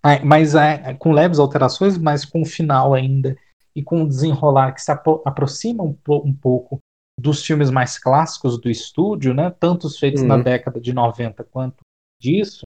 é, 0.03 0.19
mas 0.23 0.55
é, 0.55 0.93
com 0.95 1.11
leves 1.11 1.37
alterações, 1.37 1.97
mas 1.97 2.25
com 2.25 2.41
um 2.41 2.45
final 2.45 2.93
ainda 2.93 3.37
e 3.75 3.83
com 3.83 4.01
um 4.01 4.07
desenrolar 4.07 4.73
que 4.73 4.81
se 4.81 4.91
apro- 4.91 5.21
aproxima 5.25 5.83
um, 5.83 5.95
um 6.09 6.33
pouco 6.33 6.79
dos 7.19 7.45
filmes 7.45 7.69
mais 7.69 7.99
clássicos 7.99 8.59
do 8.59 8.69
estúdio, 8.69 9.33
né? 9.33 9.51
tanto 9.59 9.85
os 9.85 9.99
feitos 9.99 10.23
na 10.23 10.37
Uhum. 10.37 10.43
década 10.43 10.81
de 10.81 10.91
90 10.91 11.43
quanto 11.43 11.81
disso, 12.19 12.63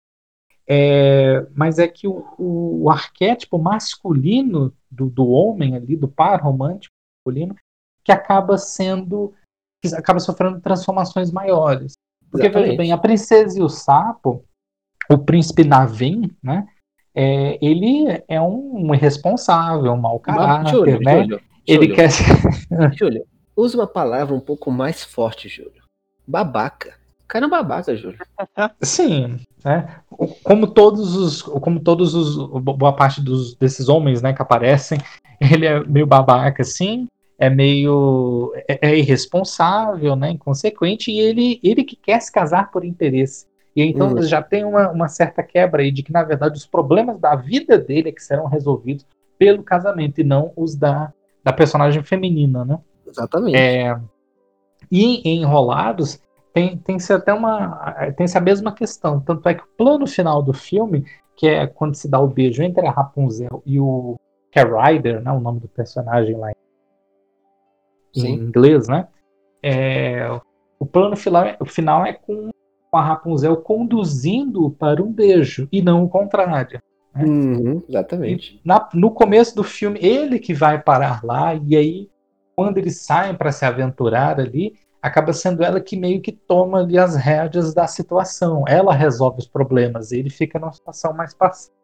é, 0.67 1.45
mas 1.55 1.79
é 1.79 1.87
que 1.87 2.07
o, 2.07 2.25
o- 2.37 2.89
arquétipo 2.89 3.57
masculino 3.57 4.73
do, 4.89 5.09
do 5.09 5.27
homem 5.27 5.75
ali, 5.75 5.95
do 5.95 6.07
par 6.07 6.41
romântico 6.41 6.93
masculino, 7.25 7.55
que 8.03 8.11
acaba 8.11 8.57
sendo, 8.57 9.33
que 9.83 9.93
acaba 9.95 10.19
sofrendo 10.19 10.59
transformações 10.59 11.31
maiores. 11.31 11.93
Porque, 12.31 12.49
veja 12.49 12.75
bem, 12.75 12.91
a 12.91 12.97
princesa 12.97 13.59
e 13.59 13.61
o 13.61 13.69
sapo, 13.69 14.43
o 15.09 15.17
príncipe 15.17 15.63
Navin, 15.63 16.31
né? 16.43 16.67
é, 17.15 17.57
ele 17.65 18.21
é 18.27 18.41
um 18.41 18.93
irresponsável, 18.93 19.93
um 19.93 19.97
mau 19.97 20.19
caráter, 20.19 20.71
Júlio, 20.71 20.99
né? 20.99 21.21
Júlio, 21.21 21.41
ele 21.65 21.81
Júlio, 21.83 21.95
quer 21.95 22.09
Júlio, 22.97 23.25
usa 23.55 23.77
uma 23.77 23.87
palavra 23.87 24.35
um 24.35 24.39
pouco 24.39 24.69
mais 24.69 25.01
forte, 25.03 25.47
Júlio. 25.47 25.83
Babaca. 26.27 26.95
O 27.23 27.27
cara 27.27 27.45
é 27.45 27.47
um 27.47 27.51
babaca, 27.51 27.95
Júlio. 27.95 28.19
Sim, 28.81 29.39
né? 29.65 29.95
Como 30.43 30.67
todos 30.67 31.15
os, 31.15 31.41
como 31.41 31.79
todos 31.79 32.13
os, 32.13 32.37
boa 32.61 32.93
parte 32.93 33.19
dos, 33.19 33.55
desses 33.55 33.89
homens, 33.89 34.21
né, 34.21 34.31
que 34.31 34.41
aparecem, 34.41 34.99
ele 35.41 35.65
é 35.65 35.83
meio 35.83 36.05
babaca, 36.05 36.61
assim, 36.61 37.07
é 37.39 37.49
meio, 37.49 38.53
é, 38.67 38.89
é 38.89 38.97
irresponsável, 38.97 40.15
né, 40.15 40.29
inconsequente, 40.29 41.09
e 41.09 41.19
ele, 41.19 41.59
ele 41.63 41.83
que 41.83 41.95
quer 41.95 42.21
se 42.21 42.31
casar 42.31 42.69
por 42.69 42.85
interesse. 42.85 43.47
E 43.75 43.81
então 43.81 44.13
Hum. 44.13 44.21
já 44.21 44.41
tem 44.41 44.63
uma, 44.63 44.89
uma 44.91 45.07
certa 45.09 45.41
quebra 45.41 45.81
aí 45.81 45.91
de 45.91 46.03
que, 46.03 46.13
na 46.13 46.23
verdade, 46.23 46.55
os 46.55 46.67
problemas 46.67 47.19
da 47.19 47.35
vida 47.35 47.77
dele 47.77 48.09
é 48.09 48.11
que 48.11 48.23
serão 48.23 48.45
resolvidos 48.45 49.05
pelo 49.37 49.63
casamento 49.63 50.21
e 50.21 50.23
não 50.23 50.53
os 50.55 50.75
da, 50.75 51.11
da 51.43 51.51
personagem 51.51 52.01
feminina, 52.03 52.63
né? 52.63 52.79
Exatamente. 53.05 53.57
É, 53.57 53.99
e 54.89 55.27
em 55.27 55.41
Enrolados 55.41 56.19
tem, 56.55 56.77
tem 56.77 56.97
se 56.97 57.11
até 57.11 57.33
uma 57.33 58.13
tem 58.15 58.25
se 58.25 58.37
a 58.37 58.41
mesma 58.41 58.71
questão, 58.71 59.19
tanto 59.19 59.47
é 59.49 59.53
que 59.53 59.63
o 59.63 59.67
plano 59.77 60.07
final 60.07 60.41
do 60.41 60.53
filme, 60.53 61.05
que 61.35 61.49
é 61.49 61.67
quando 61.67 61.95
se 61.95 62.09
dá 62.09 62.17
o 62.17 62.29
beijo 62.29 62.63
entre 62.63 62.87
a 62.87 62.91
Rapunzel 62.91 63.61
e 63.65 63.77
o 63.77 64.15
Ryder, 64.55 65.21
né, 65.21 65.33
o 65.33 65.41
nome 65.41 65.59
do 65.59 65.67
personagem 65.67 66.37
lá 66.37 66.53
em 68.15 68.33
inglês, 68.35 68.87
né? 68.87 69.05
É, 69.61 70.29
o 70.79 70.85
plano 70.85 71.17
final 71.17 71.43
é, 71.43 71.57
o 71.59 71.65
final 71.65 72.05
é 72.05 72.13
com 72.13 72.49
a 72.93 73.01
Rapunzel 73.01 73.57
conduzindo 73.57 74.71
para 74.71 75.03
um 75.03 75.11
beijo 75.11 75.67
e 75.73 75.81
não 75.81 76.05
o 76.05 76.09
contrário. 76.09 76.79
Uhum, 77.13 77.83
exatamente. 77.89 78.61
Na- 78.63 78.87
no 78.93 79.11
começo 79.11 79.53
do 79.53 79.63
filme, 79.63 79.99
ele 80.01 80.39
que 80.39 80.53
vai 80.53 80.81
parar 80.81 81.21
lá, 81.21 81.53
e 81.53 81.75
aí, 81.75 82.09
quando 82.55 82.77
eles 82.77 83.01
saem 83.01 83.35
para 83.35 83.51
se 83.51 83.65
aventurar 83.65 84.39
ali, 84.39 84.73
acaba 85.05 85.31
sendo 85.33 85.63
ela 85.63 85.79
que 85.79 85.95
meio 85.95 86.19
que 86.19 86.31
toma 86.31 86.79
ali 86.79 86.97
as 86.97 87.15
rédeas 87.15 87.75
da 87.75 87.85
situação. 87.85 88.63
Ela 88.67 88.91
resolve 88.91 89.37
os 89.37 89.47
problemas, 89.47 90.11
ele 90.11 90.31
fica 90.31 90.57
numa 90.57 90.73
situação 90.73 91.13
mais 91.13 91.31
passiva. 91.31 91.75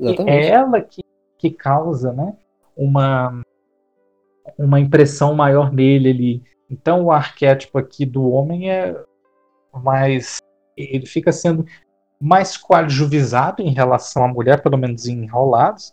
E 0.00 0.16
é 0.26 0.48
ela 0.48 0.80
que, 0.80 1.02
que 1.36 1.50
causa 1.50 2.14
né, 2.14 2.34
uma, 2.74 3.42
uma 4.58 4.80
impressão 4.80 5.34
maior 5.34 5.70
nele 5.70 6.08
ali. 6.08 6.42
Então, 6.70 7.04
o 7.04 7.12
arquétipo 7.12 7.76
aqui 7.76 8.06
do 8.06 8.30
homem 8.30 8.70
é 8.70 8.98
mais. 9.74 10.38
Ele 10.74 11.04
fica 11.04 11.30
sendo 11.30 11.66
mais 12.18 12.56
coadjuvizado 12.56 13.62
em 13.62 13.74
relação 13.74 14.24
à 14.24 14.28
mulher, 14.28 14.62
pelo 14.62 14.78
menos 14.78 15.06
em 15.06 15.24
enrolados, 15.24 15.92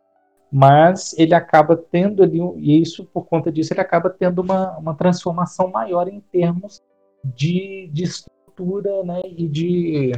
mas 0.52 1.18
ele 1.18 1.34
acaba 1.34 1.76
tendo 1.78 2.24
ali, 2.24 2.40
e 2.58 2.82
isso 2.82 3.06
por 3.06 3.26
conta 3.26 3.52
disso, 3.52 3.74
ele 3.74 3.82
acaba 3.82 4.10
tendo 4.10 4.42
uma, 4.42 4.78
uma 4.78 4.96
transformação 4.96 5.70
maior 5.70 6.08
em 6.08 6.20
termos 6.32 6.82
de, 7.24 7.90
de 7.94 8.04
estrutura 8.04 9.04
né, 9.04 9.22
e, 9.26 9.48
de, 9.48 10.12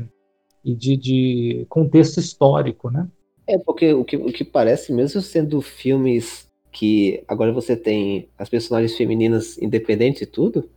e 0.63 0.75
de, 0.75 0.97
de 0.97 1.65
contexto 1.69 2.19
histórico. 2.19 2.89
Né? 2.89 3.07
É 3.47 3.57
porque 3.57 3.93
o 3.93 4.05
que, 4.05 4.15
o 4.15 4.31
que 4.31 4.45
parece, 4.45 4.93
mesmo 4.93 5.21
sendo 5.21 5.61
filmes 5.61 6.47
que 6.71 7.23
agora 7.27 7.51
você 7.51 7.75
tem 7.75 8.29
as 8.37 8.47
personagens 8.47 8.95
femininas 8.95 9.57
independentes 9.57 10.21
e 10.21 10.25
tudo, 10.25 10.69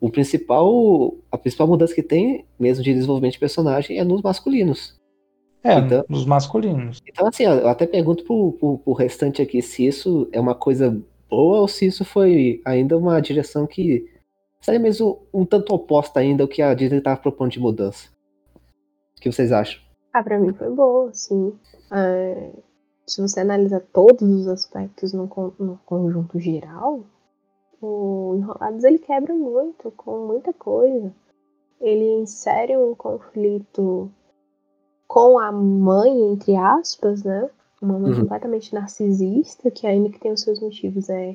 o 0.00 0.08
principal, 0.08 1.16
a 1.30 1.36
principal 1.36 1.66
mudança 1.66 1.94
que 1.94 2.04
tem, 2.04 2.44
mesmo 2.58 2.84
de 2.84 2.94
desenvolvimento 2.94 3.32
de 3.32 3.40
personagem, 3.40 3.98
é 3.98 4.04
nos 4.04 4.22
masculinos. 4.22 4.97
É, 5.62 5.78
Então- 5.78 6.04
nos 6.08 6.24
masculinos. 6.24 7.00
Então, 7.06 7.26
assim, 7.26 7.44
eu 7.44 7.68
até 7.68 7.86
pergunto 7.86 8.24
pro, 8.24 8.52
pro, 8.52 8.78
pro 8.78 8.92
restante 8.92 9.42
aqui 9.42 9.60
se 9.60 9.86
isso 9.86 10.28
é 10.32 10.40
uma 10.40 10.54
coisa 10.54 10.90
boa 11.28 11.60
ou 11.60 11.68
se 11.68 11.86
isso 11.86 12.04
foi 12.04 12.60
ainda 12.64 12.96
uma 12.96 13.20
direção 13.20 13.66
que 13.66 14.08
seria 14.60 14.80
mesmo 14.80 15.20
um 15.32 15.44
tanto 15.44 15.74
oposta 15.74 16.20
ainda 16.20 16.42
ao 16.44 16.48
que 16.48 16.62
a 16.62 16.72
Disney 16.74 16.98
estava 16.98 17.20
propondo 17.20 17.50
de 17.50 17.60
mudança. 17.60 18.08
O 19.16 19.20
que 19.20 19.30
vocês 19.30 19.50
acham? 19.52 19.80
Ah, 20.12 20.22
pra 20.22 20.38
mim 20.38 20.52
foi 20.52 20.70
boa, 20.70 21.12
sim. 21.12 21.52
É, 21.92 22.50
se 23.06 23.20
você 23.20 23.40
analisar 23.40 23.80
todos 23.92 24.22
os 24.22 24.46
aspectos 24.48 25.12
no, 25.12 25.24
no 25.58 25.78
conjunto 25.84 26.38
geral, 26.38 27.00
o 27.80 28.34
Enrolados 28.36 28.84
ele 28.84 28.98
quebra 28.98 29.34
muito, 29.34 29.90
com 29.96 30.26
muita 30.26 30.52
coisa. 30.52 31.12
Ele 31.80 32.20
insere 32.20 32.76
um 32.76 32.94
conflito 32.94 34.10
com 35.08 35.38
a 35.38 35.50
mãe, 35.50 36.12
entre 36.32 36.54
aspas, 36.54 37.24
né? 37.24 37.48
Uma 37.80 37.98
mãe 37.98 38.12
Uhum. 38.12 38.20
completamente 38.20 38.74
narcisista, 38.74 39.70
que 39.70 39.86
ainda 39.86 40.10
que 40.10 40.20
tem 40.20 40.30
os 40.32 40.42
seus 40.42 40.60
motivos, 40.60 41.08
é 41.08 41.34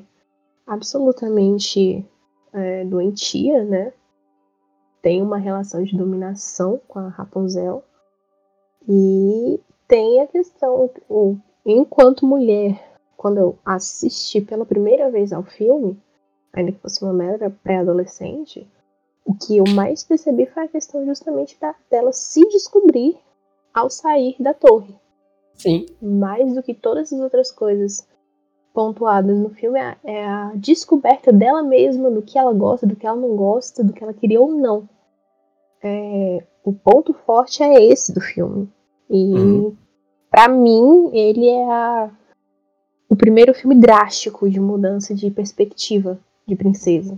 absolutamente 0.66 2.06
é, 2.52 2.84
doentia, 2.84 3.64
né? 3.64 3.92
Tem 5.02 5.20
uma 5.20 5.36
relação 5.36 5.82
de 5.82 5.96
dominação 5.96 6.80
com 6.86 7.00
a 7.00 7.08
Rapunzel. 7.08 7.82
E 8.88 9.60
tem 9.88 10.20
a 10.20 10.26
questão, 10.26 10.88
o, 11.08 11.36
enquanto 11.66 12.24
mulher, 12.24 12.80
quando 13.16 13.38
eu 13.38 13.58
assisti 13.64 14.40
pela 14.40 14.64
primeira 14.64 15.10
vez 15.10 15.32
ao 15.32 15.42
filme, 15.42 16.00
ainda 16.52 16.72
que 16.72 16.78
fosse 16.78 17.02
uma 17.02 17.12
mera 17.12 17.50
pré-adolescente, 17.50 18.68
o 19.24 19.34
que 19.34 19.56
eu 19.56 19.64
mais 19.74 20.04
percebi 20.04 20.46
foi 20.46 20.64
a 20.64 20.68
questão 20.68 21.04
justamente 21.04 21.58
da, 21.58 21.74
dela 21.90 22.12
se 22.12 22.40
descobrir 22.48 23.18
ao 23.74 23.90
sair 23.90 24.36
da 24.38 24.54
torre. 24.54 24.94
Sim. 25.54 25.86
Mais 26.00 26.54
do 26.54 26.62
que 26.62 26.72
todas 26.74 27.12
as 27.12 27.20
outras 27.20 27.50
coisas 27.50 28.06
pontuadas 28.72 29.36
no 29.38 29.50
filme, 29.50 29.78
é 29.78 29.82
a- 29.82 29.96
é 30.04 30.24
a 30.26 30.52
descoberta 30.56 31.32
dela 31.32 31.62
mesma, 31.62 32.10
do 32.10 32.22
que 32.22 32.38
ela 32.38 32.52
gosta, 32.52 32.86
do 32.86 32.96
que 32.96 33.06
ela 33.06 33.16
não 33.16 33.36
gosta, 33.36 33.84
do 33.84 33.92
que 33.92 34.02
ela 34.02 34.12
queria 34.12 34.40
ou 34.40 34.52
não. 34.52 34.88
É, 35.82 36.42
o 36.64 36.72
ponto 36.72 37.12
forte 37.12 37.62
é 37.62 37.84
esse 37.84 38.12
do 38.12 38.20
filme. 38.20 38.68
E 39.10 39.32
Uhum. 39.34 39.76
pra 40.30 40.48
mim, 40.48 41.10
ele 41.12 41.48
é 41.48 41.64
a- 41.70 42.10
o 43.08 43.14
primeiro 43.14 43.54
filme 43.54 43.76
drástico 43.76 44.48
de 44.50 44.58
mudança 44.58 45.14
de 45.14 45.30
perspectiva 45.30 46.18
de 46.46 46.56
princesa. 46.56 47.16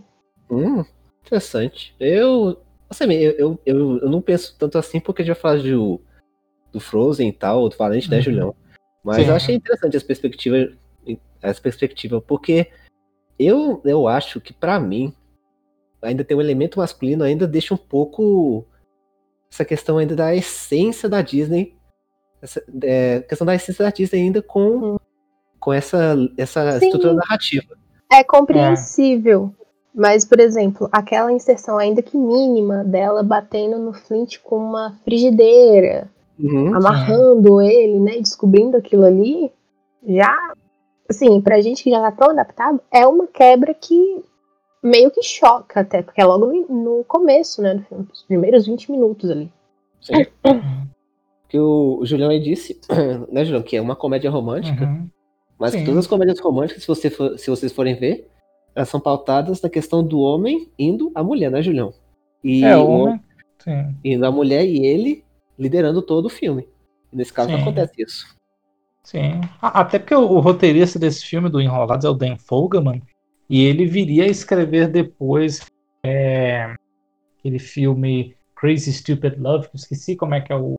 Hum, 0.50 0.84
interessante. 1.25 1.94
Eu, 1.98 2.56
assim, 2.90 3.04
eu, 3.12 3.32
eu, 3.32 3.58
eu, 3.64 3.98
eu 3.98 4.10
não 4.10 4.20
penso 4.20 4.54
tanto 4.58 4.76
assim 4.78 5.00
porque 5.00 5.25
já 5.25 5.34
falo 5.34 5.62
de, 5.62 5.75
o- 5.75 6.00
do 6.73 6.80
Frozen 6.80 7.28
e 7.28 7.32
tal, 7.32 7.68
do 7.68 7.76
Valente, 7.76 8.11
né, 8.11 8.16
Uhum. 8.18 8.23
Julião? 8.23 8.54
Mas 9.04 9.18
Sim. 9.18 9.28
eu 9.28 9.35
achei 9.35 9.54
interessante 9.54 9.96
essa 9.96 10.06
perspectiva, 10.06 10.73
essa 11.40 11.61
perspectiva, 11.61 12.20
porque 12.20 12.68
eu, 13.38 13.80
eu 13.85 14.08
acho 14.08 14.40
que 14.40 14.52
pra 14.52 14.80
mim 14.80 15.12
ainda 16.02 16.25
tem 16.25 16.37
um 16.37 16.40
elemento 16.40 16.78
masculino, 16.78 17.25
ainda 17.25 17.46
deixa 17.46 17.75
um 17.75 17.78
pouco 17.78 18.64
essa 19.50 19.64
questão 19.64 19.99
ainda 19.99 20.14
da 20.16 20.35
essência 20.35 21.08
da 21.08 21.23
Disney, 21.23 21.75
essa 22.42 22.62
é, 22.82 23.20
questão 23.20 23.46
da 23.46 23.54
essência 23.54 23.85
da 23.85 23.90
Disney 23.90 24.23
ainda 24.23 24.42
com, 24.42 24.99
com 25.58 25.73
essa, 25.73 26.16
essa 26.37 26.78
Sim. 26.78 26.87
estrutura 26.87 27.14
narrativa. 27.14 27.76
É 28.12 28.23
compreensível. 28.23 29.52
Mas, 29.95 30.26
por 30.26 30.38
exemplo, 30.38 30.91
aquela 30.93 31.32
inserção 31.32 31.78
ainda 31.78 32.02
que 32.02 32.19
mínima 32.19 32.84
dela 32.84 33.23
batendo 33.23 33.78
no 33.78 33.95
Flint 33.95 34.38
com 34.43 34.58
uma 34.58 34.95
frigideira, 35.04 36.10
Uhum. 36.38 36.75
amarrando 36.75 37.60
ele, 37.62 37.99
né, 37.99 38.18
descobrindo 38.18 38.76
aquilo 38.76 39.04
ali, 39.04 39.50
já, 40.06 40.52
assim, 41.08 41.40
pra 41.40 41.60
gente 41.60 41.82
que 41.82 41.90
já 41.90 42.00
tá 42.00 42.12
tão 42.12 42.30
adaptado, 42.30 42.80
é 42.92 43.06
uma 43.06 43.26
quebra 43.26 43.72
que 43.75 44.22
meio 44.82 45.10
que 45.10 45.22
choca 45.22 45.80
até, 45.80 46.02
porque 46.02 46.20
é 46.20 46.25
logo 46.25 46.46
no, 46.68 47.02
começo, 47.04 47.62
né, 47.62 47.75
do 47.75 47.82
filme, 47.84 48.06
os 48.12 48.22
primeiros 48.22 48.66
20 48.66 48.90
minutos 48.92 49.30
ali. 49.30 49.50
Sim. 50.00 50.25
que 51.49 51.58
o 51.58 52.00
Julião 52.04 52.30
aí 52.30 52.40
disse, 52.40 52.78
né, 53.32 53.44
Julião, 53.44 53.62
que 53.62 53.76
é 53.76 53.80
uma 53.80 53.96
comédia 53.96 54.30
romântica, 54.30 54.84
Uhum. 54.84 55.08
mas 55.58 55.72
que 55.72 55.78
Sim. 55.78 55.84
todas 55.84 56.00
as 56.00 56.06
comédias 56.06 56.38
românticas, 56.40 56.82
se, 56.82 56.88
você 56.88 57.08
for- 57.10 57.38
se 57.38 57.49
vocês 57.50 57.72
forem 57.72 57.94
ver, 57.94 58.28
elas 58.75 58.88
são 58.88 59.00
pautadas 59.00 59.62
na 59.62 59.70
questão 59.70 60.04
do 60.04 60.20
homem 60.20 60.68
indo 60.78 61.10
à 61.14 61.22
mulher, 61.25 61.50
né, 61.50 61.62
Julião? 61.62 61.92
E 62.44 62.62
É, 62.64 62.76
o 62.76 62.86
homem. 62.88 63.20
Sim. 63.58 63.94
indo 64.04 64.25
à 64.26 64.30
mulher 64.30 64.64
e 64.66 64.84
ele 64.86 65.25
liderando 65.58 66.02
todo 66.02 66.26
o 66.26 66.30
filme. 66.30 66.69
E 67.12 67.16
nesse 67.16 67.32
caso 67.32 67.50
não 67.50 67.56
Sim. 67.58 67.62
acontece 67.62 67.92
isso. 68.02 68.36
Sim. 69.02 69.40
Até 69.62 69.99
porque 69.99 70.14
o, 70.14 70.23
o 70.23 70.40
roteirista 70.40 70.99
desse 70.99 71.25
filme 71.25 71.49
do 71.49 71.60
Enrolados 71.60 72.04
é 72.04 72.08
o 72.08 72.14
Dan 72.14 72.36
Fogelman. 72.36 73.02
E 73.49 73.64
ele 73.64 73.86
viria 73.86 74.25
a 74.25 74.28
escrever 74.28 74.88
depois 74.88 75.64
é, 76.04 76.75
aquele 77.38 77.58
filme 77.60 78.36
Crazy 78.56 78.92
Stupid 78.92 79.38
Love, 79.38 79.69
que 79.69 79.76
esqueci 79.76 80.16
como 80.16 80.34
é 80.34 80.40
que 80.40 80.52
é 80.52 80.56
o 80.56 80.75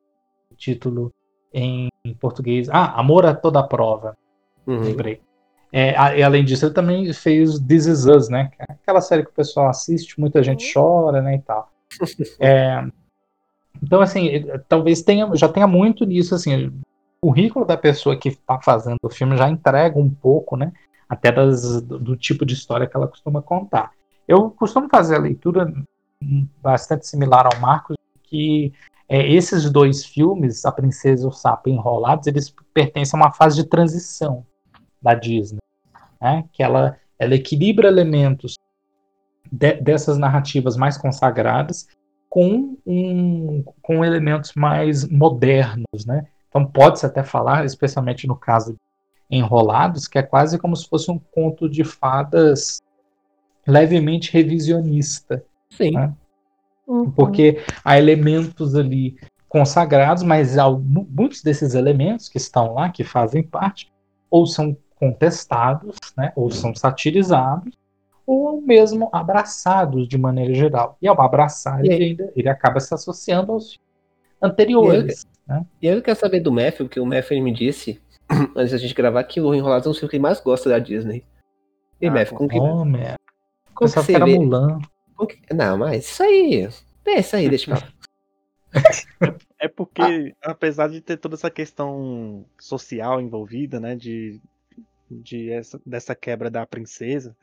título 0.57 1.11
em 1.53 1.89
português. 2.19 2.67
Ah, 2.69 2.99
Amor 2.99 3.25
a 3.25 3.33
Toda 3.33 3.63
Prova. 3.63 4.17
Uhum. 4.65 4.81
Lembrei. 4.81 5.21
É, 5.71 5.97
a- 5.97 6.17
e 6.17 6.23
além 6.23 6.43
disso, 6.43 6.65
ele 6.65 6.73
também 6.73 7.11
fez 7.13 7.59
This 7.59 7.85
Is 7.85 8.05
Us, 8.05 8.29
né? 8.29 8.49
que 8.55 8.63
Aquela 8.69 8.99
série 9.01 9.23
que 9.23 9.29
o 9.29 9.33
pessoal 9.33 9.69
assiste, 9.69 10.19
muita 10.19 10.43
gente 10.43 10.73
chora, 10.73 11.21
né, 11.21 11.35
e 11.35 11.41
tal. 11.41 11.71
É, 12.39 12.85
então, 13.81 14.01
assim, 14.01 14.25
ele- 14.25 14.59
talvez 14.67 15.01
tenha, 15.01 15.29
já 15.35 15.47
tenha 15.49 15.67
muito 15.67 16.05
nisso, 16.05 16.35
assim, 16.35 16.67
o 17.21 17.27
currículo 17.29 17.65
da 17.65 17.77
pessoa 17.77 18.15
que 18.17 18.29
está 18.29 18.59
fazendo 18.61 18.97
o 19.03 19.09
filme 19.09 19.35
já 19.37 19.49
entrega 19.49 19.97
um 19.99 20.09
pouco, 20.09 20.55
né, 20.55 20.71
até 21.09 21.31
das, 21.31 21.81
do, 21.81 21.99
do 21.99 22.15
tipo 22.15 22.45
de 22.45 22.53
história 22.53 22.87
que 22.87 22.95
ela 22.95 23.07
costuma 23.07 23.41
contar. 23.41 23.91
Eu 24.27 24.51
costumo 24.51 24.87
fazer 24.89 25.15
a 25.15 25.19
leitura 25.19 25.73
hum, 26.21 26.47
bastante 26.61 27.07
similar 27.07 27.47
ao 27.47 27.59
Marcos, 27.61 27.95
que 28.23 28.73
é, 29.09 29.25
esses 29.31 29.69
dois 29.71 30.03
filmes, 30.05 30.65
A 30.65 30.71
Princesa 30.71 31.23
e 31.23 31.27
o 31.27 31.31
Sapo 31.31 31.69
Enrolados, 31.69 32.27
eles 32.27 32.53
pertencem 32.73 33.17
a 33.17 33.23
uma 33.23 33.31
fase 33.31 33.55
de 33.55 33.69
transição 33.69 34.45
da 35.01 35.13
Disney, 35.13 35.59
né? 36.21 36.43
que 36.51 36.61
ela, 36.61 36.97
ela 37.17 37.33
equilibra 37.35 37.87
elementos 37.87 38.55
de- 39.49 39.79
dessas 39.81 40.17
narrativas 40.17 40.75
mais 40.75 40.97
consagradas 40.97 41.87
com, 42.38 42.78
um, 42.86 43.63
com 43.82 44.06
elementos 44.06 44.54
mais 44.56 45.10
modernos. 45.10 46.06
Né? 46.06 46.28
Então 46.47 46.63
pode-se 46.63 47.04
até 47.04 47.23
falar, 47.23 47.65
especialmente 47.65 48.28
no 48.28 48.36
caso 48.36 48.73
de 48.73 48.80
Enrolados, 49.32 50.08
que 50.08 50.19
é 50.19 50.21
quase 50.21 50.60
como 50.60 50.76
se 50.76 50.88
fosse 50.88 51.10
um 51.10 51.17
conto 51.17 51.67
de 51.67 51.84
fadas 51.84 52.80
levemente 53.65 54.32
revisionista. 54.32 55.43
Sim. 55.71 55.91
né? 55.91 56.13
Uhum. 56.88 57.12
porque 57.12 57.60
há 57.84 57.97
elementos 57.97 58.76
ali 58.76 59.17
consagrados, 59.50 60.21
mas 60.21 60.56
muitos 61.10 61.41
desses 61.41 61.73
elementos 61.73 62.30
que 62.30 62.38
estão 62.38 62.76
lá, 62.76 62.88
que 62.89 63.04
fazem 63.04 63.41
parte, 63.41 63.91
ou 64.30 64.45
são 64.45 64.78
contestados, 64.95 65.97
né, 66.15 66.32
ou 66.36 66.50
são 66.50 66.73
satirizados, 66.73 67.73
ou 68.27 68.61
mesmo 68.61 69.09
abraçados 69.13 70.05
de 70.07 70.17
maneira 70.17 70.53
geral. 70.53 70.97
E 71.01 71.07
ao 71.07 71.19
abraçar, 71.21 71.83
E 71.83 71.89
ele, 71.89 72.03
ainda, 72.03 72.31
ele 72.35 72.49
acaba 72.49 72.79
se 72.81 72.93
associando 72.93 73.53
aos 73.53 73.71
filmes 73.73 73.87
anteriores. 74.41 75.25
né? 75.47 75.65
E 75.81 75.87
eu 75.87 76.01
quero 76.01 76.19
saber 76.19 76.41
do 76.41 76.51
Matthew, 76.51 76.85
porque 76.87 76.99
o 76.99 77.05
Matthew 77.05 77.41
me 77.41 77.53
disse, 77.53 78.01
antes 78.55 78.71
da 78.73 78.77
gente 78.77 78.93
gravar, 78.93 79.23
que 79.23 79.39
o 79.39 79.55
Enrolados 79.55 79.87
é 79.87 79.89
um 79.89 79.93
filme 79.93 80.09
que 80.09 80.15
ele 80.17 80.23
mais 80.23 80.41
gosta 80.41 80.69
da 80.69 80.77
Disney. 80.77 81.23
E 82.01 82.07
Ah, 82.07 82.11
Matthew, 82.11 82.37
como 82.37 82.49
que, 82.49 82.59
Oh, 82.59 82.83
man. 82.85 83.15
como 83.73 83.91
que 83.91 84.03
que 84.03 84.15
era 84.15 84.25
vê? 84.25 84.37
Mulan. 84.37 84.79
como 85.15 85.29
que- 85.29 85.53
Não, 85.53 85.77
mas 85.77 86.05
isso 86.05 86.21
aí. 86.21 86.67
É 87.05 87.19
isso 87.19 87.35
aí, 87.35 87.47
deixa 87.49 87.71
eu 87.71 87.77
falar. 87.77 87.93
É 89.59 89.67
porque, 89.67 90.35
apesar 90.43 90.87
de 90.87 91.01
ter 91.01 91.17
toda 91.17 91.33
essa 91.33 91.49
questão 91.49 92.45
social 92.59 93.19
envolvida, 93.19 93.79
né, 93.79 93.95
de, 93.95 94.39
de 95.09 95.49
essa, 95.49 95.81
dessa 95.83 96.13
quebra 96.13 96.47
da 96.51 96.63
princesa, 96.67 97.35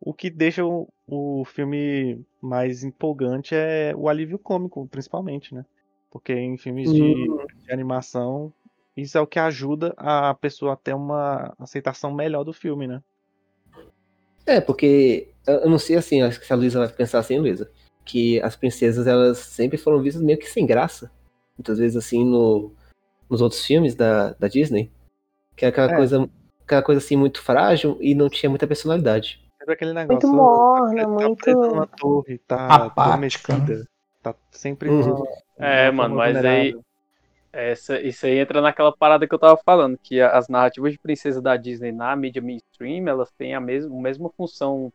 o 0.00 0.14
que 0.14 0.30
deixa 0.30 0.64
o, 0.64 0.88
o 1.06 1.44
filme 1.44 2.24
mais 2.40 2.84
empolgante 2.84 3.54
é 3.54 3.92
o 3.96 4.08
alívio 4.08 4.38
cômico, 4.38 4.86
principalmente, 4.88 5.54
né? 5.54 5.64
Porque 6.10 6.32
em 6.32 6.56
filmes 6.56 6.92
de, 6.92 7.26
de 7.64 7.72
animação, 7.72 8.52
isso 8.96 9.18
é 9.18 9.20
o 9.20 9.26
que 9.26 9.38
ajuda 9.38 9.94
a 9.96 10.34
pessoa 10.34 10.72
a 10.72 10.76
ter 10.76 10.94
uma 10.94 11.54
aceitação 11.58 12.12
melhor 12.12 12.44
do 12.44 12.52
filme, 12.52 12.86
né? 12.86 13.02
É, 14.46 14.60
porque 14.60 15.28
eu 15.46 15.54
eu 15.60 15.70
não 15.70 15.78
sei 15.78 15.96
assim, 15.96 16.22
acho 16.22 16.40
que 16.40 16.46
se 16.46 16.52
a 16.52 16.56
Luísa 16.56 16.78
vai 16.78 16.88
pensar 16.88 17.18
assim, 17.18 17.38
Luísa, 17.38 17.70
que 18.04 18.40
as 18.40 18.56
princesas 18.56 19.06
elas 19.06 19.38
sempre 19.38 19.76
foram 19.76 20.00
vistas 20.00 20.22
meio 20.22 20.38
que 20.38 20.48
sem 20.48 20.64
graça. 20.64 21.10
Muitas 21.58 21.78
vezes 21.78 21.96
assim 21.96 22.24
no, 22.24 22.72
nos 23.28 23.40
outros 23.42 23.64
filmes 23.64 23.94
da, 23.94 24.32
da 24.32 24.48
Disney. 24.48 24.90
Que 25.56 25.64
é 25.64 25.68
aquela 25.68 25.92
É. 25.92 25.96
coisa 25.96 26.30
aquela 26.64 26.82
coisa 26.82 26.98
assim 26.98 27.16
muito 27.16 27.42
frágil 27.42 27.98
e 28.00 28.14
não 28.14 28.28
tinha 28.28 28.48
muita 28.48 28.66
personalidade. 28.66 29.40
Sempre 29.68 29.72
aquele 29.74 29.92
negócio. 29.92 30.28
Muito 30.28 30.42
morna, 30.42 31.02
tá 31.02 31.08
muito. 31.08 31.50
numa 31.50 31.86
torre, 31.86 32.38
tá 32.38 32.86
Apática, 32.86 33.52
adormecida, 33.52 33.88
Tá 34.22 34.34
sempre. 34.50 34.88
Uhum. 34.88 35.24
É, 35.58 35.90
uma 35.90 36.04
mano, 36.04 36.16
mas 36.16 36.36
aí- 36.36 36.42
vulnerável. 36.72 36.84
Essa, 37.50 37.98
isso 38.00 38.26
aí 38.26 38.38
entra 38.38 38.60
naquela 38.60 38.94
parada 38.94 39.26
que 39.26 39.34
eu 39.34 39.38
tava 39.38 39.56
falando, 39.64 39.98
que 40.02 40.20
as 40.20 40.48
narrativas 40.48 40.92
de 40.92 40.98
princesa 40.98 41.40
da 41.40 41.56
Disney 41.56 41.90
na 41.92 42.14
mídia 42.14 42.42
mainstream, 42.42 43.08
elas 43.08 43.30
têm 43.32 43.54
a 43.54 43.60
mesma, 43.60 43.96
a 43.96 44.00
mesma 44.02 44.28
função 44.36 44.92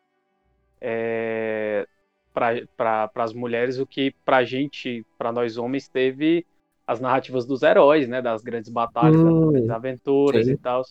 é, 0.80 1.88
para 2.34 3.10
as 3.16 3.34
mulheres, 3.34 3.80
o 3.80 3.86
que 3.88 4.14
pra 4.24 4.44
gente, 4.44 5.04
pra 5.18 5.32
nós 5.32 5.58
homens, 5.58 5.88
teve 5.88 6.46
as 6.86 7.00
narrativas 7.00 7.46
dos 7.46 7.64
heróis, 7.64 8.08
né? 8.08 8.22
Das 8.22 8.44
grandes 8.44 8.70
batalhas, 8.72 9.20
Hum, 9.20 9.42
das 9.42 9.52
grandes 9.52 9.70
aventuras 9.72 10.46
sim. 10.46 10.52
e 10.54 10.58
tal. 10.58 10.84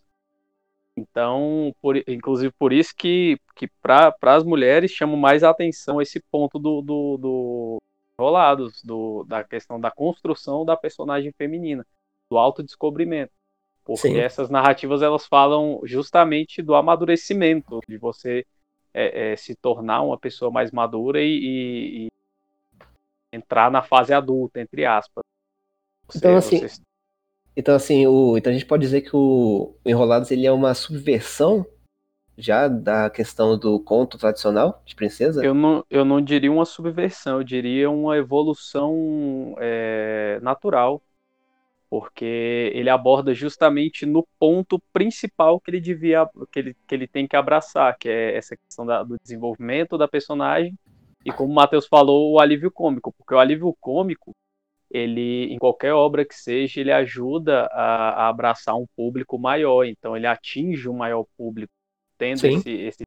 Então, 0.97 1.75
por, 1.81 1.97
inclusive 2.09 2.53
por 2.59 2.73
isso 2.73 2.95
que, 2.95 3.39
que 3.57 3.67
para 3.81 4.15
as 4.23 4.45
mulheres 4.45 4.91
chama 4.91 5.17
mais 5.17 5.43
a 5.43 5.51
atenção 5.51 6.03
esse 6.03 6.21
ponto 6.31 6.59
do, 6.59 6.83
do, 6.83 7.17
do 7.19 7.79
rolados, 8.19 8.83
do, 8.85 9.25
da 9.25 9.43
questão 9.43 9.81
da 9.81 9.91
construção 9.91 10.65
da 10.65 10.77
personagem 10.77 11.33
feminina, 11.33 11.87
do 12.31 12.37
autodescobrimento. 12.37 13.33
Porque 13.85 14.09
Sim. 14.09 14.17
essas 14.19 14.51
narrativas 14.51 15.03
elas 15.03 15.27
falam 15.27 15.81
justamente 15.85 16.63
do 16.63 16.75
amadurecimento, 16.75 17.81
de 17.89 17.99
você 17.99 18.47
é, 18.95 19.33
é, 19.33 19.37
se 19.37 19.57
tornar 19.57 20.03
uma 20.03 20.19
pessoa 20.19 20.51
mais 20.51 20.71
madura 20.71 21.23
e, 21.23 21.27
e- 21.27 22.07
e 22.07 22.09
entrar 23.33 23.71
na 23.71 23.83
fase 23.83 24.13
adulta, 24.13 24.61
entre 24.61 24.85
aspas. 24.85 25.25
Você- 26.09 26.19
Então, 26.19 26.37
assim, 26.37 26.59
você- 26.59 26.83
Então, 27.57 27.75
assim, 27.75 28.07
o, 28.07 28.37
então 28.37 28.51
a 28.51 28.55
gente 28.55 28.67
pode 28.67 28.83
dizer 28.83 29.03
que 29.03 29.15
o 29.15 29.75
Enrolados 29.85 30.31
ele 30.31 30.47
é 30.47 30.53
uma 30.53 30.75
subversão 30.75 31.67
já 32.39 32.69
da 32.69 33.11
questão 33.11 33.59
do 33.59 33.81
conto 33.81 34.19
tradicional 34.19 34.83
de 34.87 34.95
princesa? 34.97 35.51
eu, 35.51 35.55
não, 35.55 35.85
eu 35.91 36.05
não 36.05 36.21
diria 36.23 36.51
uma 36.53 36.65
subversão, 36.65 37.39
eu 37.39 37.45
diria 37.45 37.91
uma 37.91 38.17
evolução 38.17 39.55
é, 39.59 40.39
natural. 40.43 41.03
Porque 41.91 42.25
ele 42.75 42.91
aborda 42.91 43.35
justamente 43.35 44.07
no 44.07 44.27
ponto 44.39 44.81
principal 44.93 45.61
que 45.61 45.71
ele 45.71 45.81
devia, 45.81 46.29
que 46.53 46.59
ele, 46.61 46.77
que 46.87 46.95
ele 46.95 47.09
tem 47.09 47.29
que 47.29 47.37
abraçar, 47.37 47.97
que 47.99 48.09
é 48.09 48.37
essa 48.37 48.57
questão 48.57 48.87
da- 48.87 49.03
do 49.05 49.17
desenvolvimento 49.23 49.99
da 49.99 50.09
personagem 50.09 50.77
e 51.25 51.33
como 51.33 51.53
o 51.53 51.55
Matheus 51.55 51.87
falou, 51.87 52.33
o 52.35 52.41
alívio 52.41 52.71
cômico, 52.71 53.13
porque 53.13 53.35
o 53.35 53.39
alívio 53.39 53.75
cômico, 53.81 54.33
ele, 54.93 55.53
em 55.53 55.59
qualquer 55.59 55.93
obra 55.95 56.25
que 56.25 56.35
seja, 56.35 56.81
ele 56.81 56.93
ajuda 56.93 57.67
a, 57.73 58.25
a 58.25 58.29
abraçar 58.29 58.77
um 58.77 58.87
público 58.97 59.39
maior, 59.39 59.85
então 59.85 60.17
ele 60.17 60.27
atinge 60.27 60.89
um 60.89 60.97
maior 60.97 61.25
público, 61.37 61.73
tendo 62.19 62.45
esse, 62.47 62.71
esse, 62.71 63.03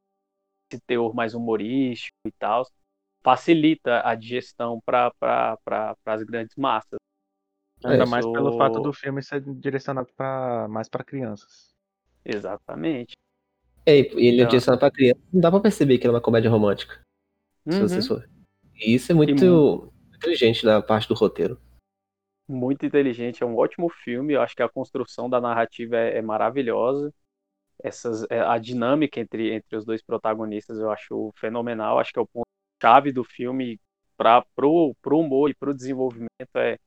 esse 0.71 0.81
teor 0.87 1.13
mais 1.13 1.33
humorístico 1.35 2.15
e 2.27 2.31
tal, 2.31 2.65
facilita 3.23 4.01
a 4.07 4.15
digestão 4.15 4.79
para 4.85 5.11
pra, 5.63 5.95
as 6.05 6.23
grandes 6.23 6.55
massas. 6.55 6.97
Ainda 7.83 8.03
É, 8.03 8.07
mais 8.07 8.25
pelo 8.25 8.57
fato 8.57 8.79
do 8.79 8.91
filme 8.93 9.21
ser 9.21 9.41
direcionado 9.41 10.07
pra, 10.15 10.67
mais 10.67 10.89
pra 10.89 11.03
crianças. 11.03 11.69
Exatamente. 12.23 13.13
É, 13.85 13.99
e 13.99 13.99
ele 13.99 14.27
é 14.27 14.33
Então- 14.37 14.47
direcionado 14.47 14.79
pra 14.79 14.89
criança. 14.91 15.19
Não 15.31 15.39
dá 15.41 15.51
pra 15.51 15.59
perceber 15.59 15.97
que 15.99 16.05
ele 16.07 16.13
é 16.13 16.15
uma 16.15 16.21
comédia 16.21 16.49
romântica, 16.49 16.99
se 17.69 17.75
Uhum. 17.79 17.87
vocês 17.87 18.07
forem. 18.07 18.27
E 18.75 18.95
isso 18.95 19.11
é 19.11 19.15
muito 19.15 19.31
inteligente 20.15 20.65
da 20.65 20.81
parte 20.81 21.07
do 21.07 21.13
roteiro. 21.13 21.59
Muito 22.47 22.85
inteligente, 22.85 23.43
é 23.43 23.45
um 23.45 23.57
ótimo 23.57 23.89
filme. 23.89 24.33
Eu 24.33 24.41
acho 24.41 24.55
que 24.55 24.63
a 24.63 24.69
construção 24.69 25.29
da 25.29 25.41
narrativa 25.41 25.97
é, 25.97 26.17
é 26.17 26.21
maravilhosa. 26.21 27.13
Essas, 27.83 28.25
é, 28.29 28.41
a 28.41 28.57
dinâmica 28.59 29.19
entre, 29.19 29.53
entre 29.53 29.77
os 29.77 29.85
dois 29.85 30.03
protagonistas 30.03 30.79
eu 30.79 30.91
acho 30.91 31.33
fenomenal. 31.37 31.99
Acho 31.99 32.13
que 32.13 32.19
é 32.19 32.21
o 32.23 32.27
ponto 32.27 32.45
chave 32.81 33.11
do 33.11 33.23
filme 33.23 33.79
para 34.17 34.43
pro, 34.55 34.95
pro 35.01 35.19
humor 35.19 35.49
e 35.49 35.55
pro 35.55 35.73
desenvolvimento 35.73 36.29
é 36.57 36.77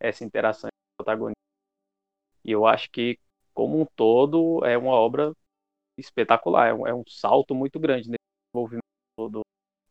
essa 0.00 0.24
interação 0.24 0.68
entre 0.68 0.78
os 0.92 0.96
protagonistas. 1.06 1.42
E 2.44 2.50
eu 2.52 2.66
acho 2.66 2.90
que 2.90 3.18
como 3.52 3.80
um 3.80 3.86
todo 3.96 4.64
é 4.64 4.76
uma 4.76 4.92
obra 4.92 5.32
espetacular. 5.98 6.68
É 6.70 6.74
um, 6.74 6.86
é 6.88 6.94
um 6.94 7.04
salto 7.08 7.54
muito 7.54 7.80
grande 7.80 8.08
nesse 8.10 8.18
desenvolvimento 8.54 8.82
do- 9.30 9.42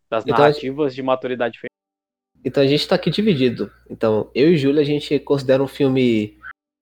das 0.09 0.25
Então, 0.25 0.45
narrativas 0.45 0.95
de 0.95 1.03
maturidade 1.03 1.59
feminina. 1.59 1.69
Então 2.45 2.61
a 2.63 2.67
gente 2.67 2.87
tá 2.87 2.95
aqui 2.95 3.09
dividido. 3.09 3.71
Então, 3.89 4.29
eu 4.35 4.51
e 4.51 4.57
Júlia, 4.57 4.81
a 4.81 4.85
gente 4.85 5.17
considera 5.19 5.63
um 5.63 5.67
filme 5.67 6.37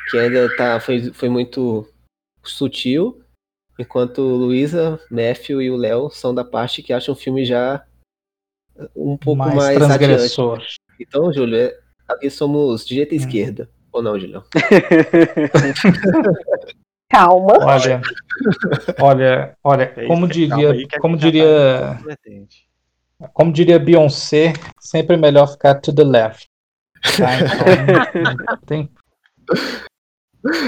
que 0.10 0.18
ainda 0.18 0.54
tá, 0.56 0.80
foi, 0.80 1.12
foi 1.14 1.30
muito 1.30 1.88
sutil, 2.44 3.22
enquanto 3.78 4.22
Luísa, 4.22 5.00
Matthew 5.12 5.62
e 5.62 5.70
o 5.70 5.76
Léo 5.78 6.10
são 6.10 6.34
da 6.34 6.44
parte 6.44 6.82
que 6.82 6.92
acham 6.92 7.14
o 7.14 7.18
filme 7.18 7.46
já 7.46 7.86
um 8.96 9.16
pouco 9.18 9.38
mais, 9.38 9.56
mais 9.56 9.76
adiante. 9.78 9.98
transgressor. 10.00 10.64
Então, 11.00 11.32
Júlio, 11.32 11.56
é- 11.58 11.78
aqui 12.08 12.30
somos 12.30 12.86
direita 12.86 13.14
e 13.14 13.18
Hum. 13.18 13.22
esquerda. 13.22 13.70
Ou 13.92 14.02
não, 14.02 14.20
Julião? 14.20 14.44
Calma. 17.10 17.54
Olha, 17.60 18.02
olha, 19.02 19.58
olha, 19.64 19.94
É 19.98 20.08
como 20.08 20.28
diria, 20.28 20.88
como 21.02 21.18
tá 21.18 21.26
diria. 21.26 21.98
Como 23.34 23.52
diria 23.52 23.80
Beyoncé, 23.80 24.54
sempre 24.80 25.16
é 25.16 25.20
melhor 25.20 25.48
ficar 25.48 25.76
to 25.76 25.94
the 25.94 26.04
left. 26.04 26.46
Tá? 27.18 27.38
Então, 27.40 28.58
tem, 28.66 28.90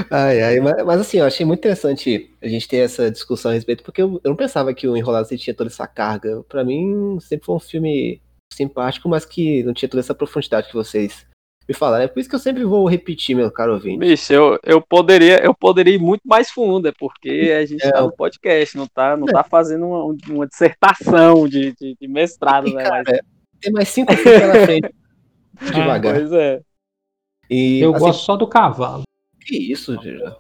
Ai, 0.10 0.42
ai, 0.42 0.60
mas, 0.60 0.86
mas 0.86 1.02
assim, 1.02 1.18
eu 1.18 1.26
achei 1.26 1.46
muito 1.46 1.60
interessante 1.60 2.32
a 2.42 2.48
gente 2.48 2.68
ter 2.68 2.78
essa 2.78 3.10
discussão 3.10 3.50
a 3.52 3.54
respeito, 3.56 3.84
porque 3.84 4.02
eu, 4.02 4.22
eu 4.24 4.30
não 4.30 4.36
pensava 4.36 4.74
que 4.74 4.88
o 4.88 4.96
Enrolados 4.96 5.32
ele 5.32 5.42
tinha 5.42 5.56
toda 5.56 5.70
essa 5.70 5.88
carga. 5.88 6.44
Pra 6.48 6.64
mim, 6.64 7.20
sempre 7.20 7.46
foi 7.46 7.56
um 7.56 7.60
filme 7.60 8.22
simpático, 8.54 9.10
mas 9.10 9.26
que 9.26 9.64
não 9.64 9.74
tinha 9.74 9.90
toda 9.90 10.02
essa 10.02 10.14
profundidade 10.14 10.68
que 10.68 10.76
vocês 10.76 11.26
me 11.68 11.74
falaram. 11.74 12.04
É 12.04 12.08
por 12.08 12.20
isso 12.20 12.30
que 12.30 12.36
eu 12.36 12.40
sempre 12.40 12.64
vou 12.64 12.88
repetir, 12.88 13.36
meu 13.36 13.50
caro 13.52 13.74
ouvinte. 13.74 14.00
Bicho, 14.00 14.32
eu, 14.34 14.60
eu, 14.64 14.82
poderia, 14.82 15.44
eu 15.44 15.54
poderia 15.54 15.96
ir 15.96 16.00
muito 16.00 16.22
mais 16.26 16.50
fundo, 16.52 16.88
é 16.88 16.92
porque 16.92 17.54
a 17.58 17.66
gente 17.66 17.86
É, 17.86 17.92
tá 17.92 18.02
no 18.02 18.12
podcast, 18.12 18.78
não 18.78 18.88
tá, 18.88 19.16
não 19.18 19.26
tá 19.28 19.44
fazendo 19.44 19.86
uma, 19.88 20.16
uma 20.30 20.48
dissertação 20.48 21.48
de, 21.48 21.74
de, 21.74 21.96
de 22.00 22.08
mestrado, 22.08 22.68
E, 22.68 22.74
né? 22.74 22.84
cara, 22.84 23.04
Mas, 23.08 23.20
Tem 23.62 23.72
mais 23.72 23.88
cinco 23.90 24.14
filmes 24.14 24.40
pela 24.42 24.66
frente. 24.66 24.94
Devagar. 25.74 26.16
pois 26.16 26.32
é. 26.32 26.62
E, 27.50 27.80
eu 27.80 27.92
assim, 27.94 28.00
gosto 28.06 28.22
só 28.24 28.36
do 28.36 28.48
cavalo. 28.48 29.04
Que 29.46 29.72
isso, 29.72 29.94
Julião? 30.02 30.36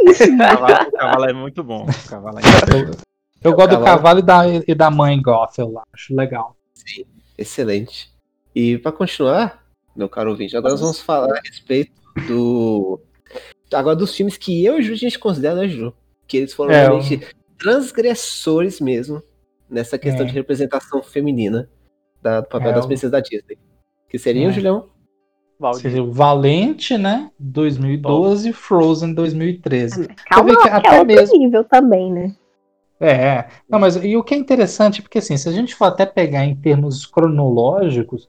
O 0.00 0.38
cavalo, 0.38 0.88
o 0.88 0.92
cavalo 0.92 1.24
é 1.24 1.32
muito 1.32 1.64
bom. 1.64 1.84
O 1.86 2.08
cavalo 2.08 2.38
é 2.38 2.42
Eu, 2.76 2.90
eu 3.42 3.52
gosto 3.56 3.76
do 3.76 3.84
cavalo. 3.84 4.18
e 4.18 4.22
da, 4.22 4.42
e 4.68 4.74
da 4.74 4.90
mãe 4.90 5.20
Goth, 5.20 5.58
eu 5.58 5.80
acho 5.92 6.14
legal. 6.14 6.56
Excelente. 7.36 8.10
E 8.54 8.78
pra 8.78 8.90
continuar, 8.92 9.64
meu 9.98 10.08
caro 10.08 10.30
ouvinte, 10.30 10.56
agora 10.56 10.72
nós 10.72 10.80
vamos 10.80 11.00
falar 11.00 11.36
a 11.36 11.40
respeito 11.40 11.92
do. 12.28 13.00
Agora 13.72 13.96
dos 13.96 14.14
filmes 14.14 14.36
que 14.38 14.64
eu 14.64 14.76
e 14.76 14.80
o 14.80 14.82
Ju 14.82 14.92
a 14.92 14.96
gente 14.96 15.18
considera, 15.18 15.56
né, 15.56 15.68
Ju? 15.68 15.92
Que 16.26 16.38
eles 16.38 16.54
foram 16.54 16.72
É, 16.72 16.82
realmente 16.82 17.20
transgressores 17.58 18.80
mesmo 18.80 19.22
nessa 19.68 19.98
questão 19.98 20.24
É. 20.24 20.28
de 20.28 20.32
representação 20.34 21.02
feminina 21.02 21.68
da, 22.22 22.40
do 22.40 22.48
papel 22.48 22.70
É, 22.70 22.74
das 22.74 22.86
princesas 22.86 23.10
da 23.12 23.20
Disney. 23.20 23.58
Que 24.08 24.18
seriam, 24.18 24.50
É. 24.50 24.52
Julião? 24.52 24.88
Seria 25.74 26.02
o 26.04 26.12
Valente, 26.12 26.96
né? 26.96 27.30
2012, 27.38 28.52
Frozen 28.52 29.12
2013. 29.12 30.06
Calma, 30.30 30.50
vê 30.50 30.56
que 30.56 30.62
que 30.62 30.68
até 30.68 30.96
é 31.00 31.04
mesmo- 31.04 31.36
nível 31.36 31.64
também, 31.64 32.12
né? 32.12 32.36
É, 33.00 33.48
não, 33.68 33.78
mas 33.78 33.96
e 33.96 34.16
o 34.16 34.22
que 34.24 34.34
é 34.34 34.36
interessante, 34.38 35.02
porque 35.02 35.18
assim, 35.18 35.36
se 35.36 35.48
a 35.48 35.52
gente 35.52 35.74
for 35.74 35.84
até 35.86 36.06
pegar 36.06 36.44
em 36.44 36.54
termos 36.56 37.04
cronológicos, 37.06 38.28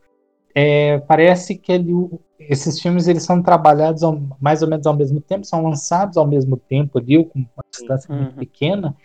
é, 0.55 0.97
parece 0.99 1.55
que 1.55 1.71
ele- 1.71 1.93
esses 2.39 2.81
filmes 2.81 3.07
eles 3.07 3.23
são 3.23 3.41
trabalhados 3.41 4.03
ao- 4.03 4.19
mais 4.39 4.61
ou 4.61 4.67
menos 4.69 4.85
ao 4.85 4.95
mesmo 4.95 5.21
tempo, 5.21 5.45
são 5.45 5.63
lançados 5.63 6.17
ao 6.17 6.27
mesmo 6.27 6.57
tempo 6.57 6.97
ali, 6.99 7.23
com 7.25 7.39
uma 7.39 7.63
distância 7.71 8.13
muito 8.13 8.31
Uhum. 8.31 8.37
pequena, 8.37 8.95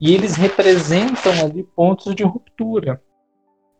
e 0.00 0.12
eles 0.14 0.36
representam 0.36 1.32
ali 1.44 1.62
pontos 1.62 2.14
de 2.14 2.22
ruptura. 2.22 3.00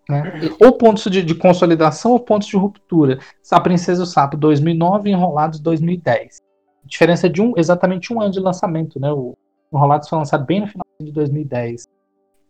Né? 0.08 0.32
Ou 0.61 0.72
pontos 0.72 1.04
de, 1.11 1.22
de 1.22 1.35
consolidação 1.35 2.11
ou 2.11 2.18
pontos 2.20 2.48
de 2.48 2.56
ruptura. 2.56 3.18
A 3.50 3.61
Princesa 3.61 4.02
e 4.02 4.04
o 4.04 4.06
Sapo 4.06 4.37
2009 4.37 5.08
e 5.08 5.12
Enrolados 5.12 5.61
2010. 5.61 6.38
Diferença 6.85 7.28
de 7.30 7.40
um, 7.40 7.52
exatamente 7.56 8.12
um 8.12 8.20
ano 8.20 8.32
de 8.32 8.40
lançamento, 8.40 8.98
né? 8.98 9.12
O 9.12 9.37
Enrolados 9.72 10.08
foi 10.08 10.18
lançado 10.18 10.44
bem 10.44 10.61
no 10.61 10.66
final 10.66 10.85
de 11.00 11.12
2010. 11.12 11.87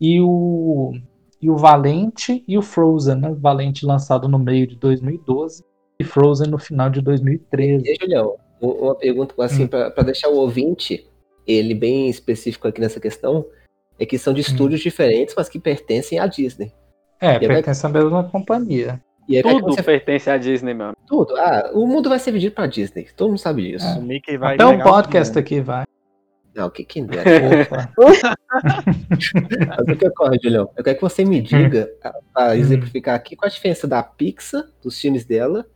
E 0.00 0.20
o, 0.20 0.92
e 1.42 1.50
o 1.50 1.56
Valente 1.56 2.44
e 2.46 2.56
o 2.56 2.62
Frozen, 2.62 3.16
né? 3.16 3.34
Valente 3.38 3.84
lançado 3.84 4.28
no 4.28 4.38
meio 4.38 4.66
de 4.66 4.76
2012 4.76 5.64
e 5.98 6.04
Frozen 6.04 6.48
no 6.48 6.58
final 6.58 6.88
de 6.88 7.00
2013. 7.02 7.84
E, 7.84 7.96
Julião, 8.00 8.36
uma 8.60 8.94
pergunta 8.94 9.34
assim, 9.42 9.64
Hum. 9.64 9.68
pra 9.68 9.90
para 9.90 10.04
deixar 10.04 10.28
o 10.28 10.36
ouvinte, 10.36 11.06
ele 11.46 11.74
bem 11.74 12.08
específico 12.08 12.68
aqui 12.68 12.80
nessa 12.80 13.00
questão, 13.00 13.44
é 13.98 14.06
que 14.06 14.16
são 14.18 14.32
de 14.32 14.40
estúdios 14.40 14.80
diferentes, 14.80 15.34
mas 15.36 15.48
que 15.48 15.58
pertencem 15.58 16.18
à 16.18 16.26
Disney. 16.26 16.72
É, 17.20 17.38
vai- 17.38 17.48
pertence 17.48 17.84
à 17.84 17.88
mesma 17.88 18.24
companhia. 18.24 19.00
E 19.28 19.36
aí, 19.36 19.42
vai 19.42 19.54
que 19.54 19.60
Tudo 19.60 19.74
você 19.74 19.82
pertence 19.82 20.28
à 20.28 20.36
Disney, 20.36 20.74
mano. 20.74 20.96
Tudo. 21.06 21.36
Ah, 21.36 21.70
o 21.74 21.86
mundo 21.86 22.08
vai 22.08 22.18
ser 22.18 22.32
vendido 22.32 22.54
pra 22.54 22.66
Disney. 22.66 23.06
Todo 23.16 23.28
mundo 23.28 23.38
sabe 23.38 23.62
disso. 23.70 23.86
É. 23.86 23.98
O 23.98 24.02
Mickey 24.02 24.36
vai 24.36 24.54
Até 24.54 24.66
um 24.66 24.78
podcast 24.80 25.38
aqui 25.38 25.60
vai. 25.60 25.84
Não, 26.54 26.68
que 26.68 26.84
quem 26.84 27.06
dera. 27.06 27.24
Mas 29.68 29.88
o 29.88 29.96
que 29.96 30.06
ocorre, 30.06 30.38
Julião? 30.42 30.70
Eu 30.76 30.84
quero 30.84 30.96
que 30.96 31.02
você 31.02 31.24
me 31.24 31.40
diga, 31.40 31.90
para 32.32 32.56
exemplificar 32.56 33.14
aqui, 33.14 33.34
qual 33.34 33.46
a 33.46 33.52
diferença 33.52 33.88
da 33.88 34.02
Pixar, 34.02 34.64
dos 34.82 35.00
filmes 35.00 35.24
dela, 35.24 35.66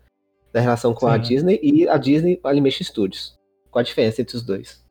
da 0.52 0.60
relação 0.60 0.92
com 0.92 1.06
Sim. 1.06 1.12
a 1.12 1.16
Disney, 1.16 1.60
e 1.62 1.88
a 1.88 1.96
Disney 1.96 2.38
Animation 2.44 2.84
Studios. 2.84 3.34
Qual 3.70 3.80
a 3.80 3.84
diferença 3.84 4.20
entre 4.20 4.36
os 4.36 4.42
dois? 4.42 4.84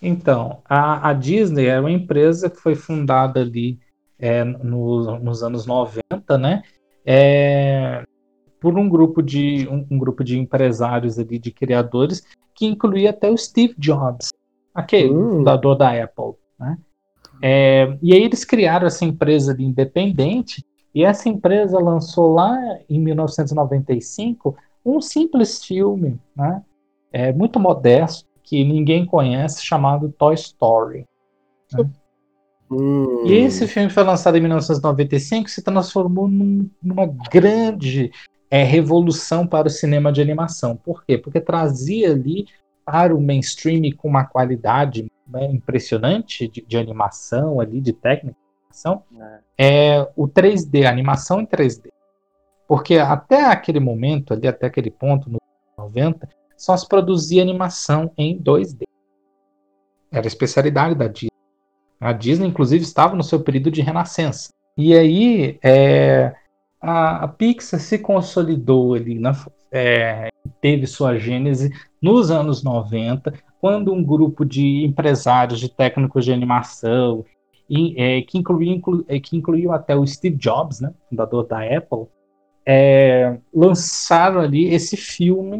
Então, 0.00 0.62
a, 0.64 1.10
a 1.10 1.12
Disney 1.12 1.66
é 1.66 1.80
uma 1.80 1.90
empresa 1.90 2.48
que 2.48 2.60
foi 2.60 2.74
fundada 2.74 3.40
ali 3.40 3.78
é, 4.18 4.44
no, 4.44 5.18
nos 5.18 5.42
anos 5.42 5.66
90, 5.66 6.38
né? 6.38 6.62
É, 7.04 8.04
por 8.60 8.78
um 8.78 8.88
grupo 8.88 9.22
de 9.22 9.68
um, 9.68 9.86
um, 9.90 9.98
grupo 9.98 10.24
de 10.24 10.38
empresários 10.38 11.18
ali, 11.18 11.38
de 11.38 11.50
criadores, 11.50 12.24
que 12.54 12.66
incluía 12.66 13.10
até 13.10 13.30
o 13.30 13.36
Steve 13.36 13.74
Jobs, 13.78 14.32
aquele 14.76 15.10
uh. 15.10 15.30
fundador 15.30 15.76
da 15.76 15.90
Apple, 15.90 16.34
né? 16.58 16.78
É, 17.42 17.98
e 18.02 18.14
aí 18.14 18.22
eles 18.22 18.44
criaram 18.44 18.86
essa 18.86 19.04
empresa 19.04 19.54
de 19.54 19.62
independente 19.62 20.64
e 20.94 21.04
essa 21.04 21.28
empresa 21.28 21.78
lançou 21.78 22.32
lá 22.32 22.56
em 22.88 22.98
1995 23.00 24.56
um 24.84 25.00
simples 25.00 25.64
filme, 25.64 26.18
né? 26.34 26.62
É, 27.12 27.32
muito 27.32 27.58
modesto 27.58 28.26
que 28.42 28.64
ninguém 28.64 29.04
conhece 29.04 29.64
chamado 29.64 30.12
Toy 30.16 30.34
Story. 30.34 31.04
Né? 31.72 31.90
Hum. 32.70 33.26
E 33.26 33.32
esse 33.32 33.66
filme 33.66 33.90
foi 33.90 34.04
lançado 34.04 34.36
em 34.36 34.40
1995 34.40 35.50
se 35.50 35.62
transformou 35.62 36.28
num, 36.28 36.68
numa 36.82 37.06
grande 37.06 38.10
é, 38.50 38.62
revolução 38.62 39.46
para 39.46 39.68
o 39.68 39.70
cinema 39.70 40.12
de 40.12 40.20
animação. 40.20 40.76
Por 40.76 41.04
quê? 41.04 41.18
Porque 41.18 41.40
trazia 41.40 42.12
ali 42.12 42.46
para 42.86 43.14
o 43.14 43.20
mainstream 43.20 43.82
com 43.96 44.06
uma 44.06 44.24
qualidade 44.24 45.10
né, 45.26 45.44
impressionante 45.46 46.46
de, 46.46 46.62
de, 46.62 46.78
animação 46.78 47.60
ali, 47.60 47.80
de 47.80 47.92
técnica 47.92 48.38
de 48.38 48.62
animação, 48.62 49.02
é. 49.58 49.96
é 49.98 50.12
o 50.14 50.28
3D, 50.28 50.86
a 50.86 50.90
animação 50.90 51.40
em 51.40 51.46
3D. 51.46 51.88
Porque 52.68 52.96
até 52.96 53.44
aquele 53.44 53.80
momento, 53.80 54.32
ali 54.32 54.46
até 54.46 54.68
aquele 54.68 54.90
ponto, 54.90 55.28
no 55.28 55.40
90, 55.76 56.28
só 56.56 56.76
se 56.76 56.88
produzia 56.88 57.42
animação 57.42 58.10
em 58.16 58.40
2D. 58.40 58.84
Era 60.10 60.26
a 60.26 60.28
especialidade 60.28 60.94
da 60.94 61.08
Disney. 61.08 61.30
A 62.00 62.12
Disney, 62.12 62.46
inclusive, 62.46 62.84
estava 62.84 63.16
no 63.16 63.22
seu 63.22 63.40
período 63.40 63.70
de 63.70 63.82
renascença. 63.82 64.50
E 64.76 64.96
aí, 64.96 65.58
é, 65.62 66.34
a, 66.80 67.24
a, 67.24 67.28
Pixar 67.28 67.80
se 67.80 67.98
consolidou 67.98 68.94
ali, 68.94 69.18
na, 69.18 69.32
é, 69.72 70.28
teve 70.60 70.86
sua 70.86 71.18
gênese 71.18 71.72
nos 72.00 72.30
anos 72.30 72.62
90, 72.62 73.32
quando 73.60 73.92
um 73.92 74.02
grupo 74.02 74.44
de 74.44 74.84
empresários, 74.84 75.60
de 75.60 75.68
técnicos 75.68 76.24
de 76.24 76.32
animação, 76.32 77.24
e, 77.68 78.00
é, 78.00 78.22
que, 78.22 78.38
incluía, 78.38 78.72
inclu, 78.72 79.04
é, 79.08 79.18
que 79.18 79.36
incluiu 79.36 79.72
até 79.72 79.96
o 79.96 80.06
Steve 80.06 80.36
Jobs, 80.36 80.80
né, 80.80 80.92
fundador 81.08 81.46
da 81.46 81.58
Apple, 81.62 82.06
é, 82.64 83.38
lançaram 83.52 84.40
ali 84.40 84.72
esse 84.72 84.96
filme 84.96 85.58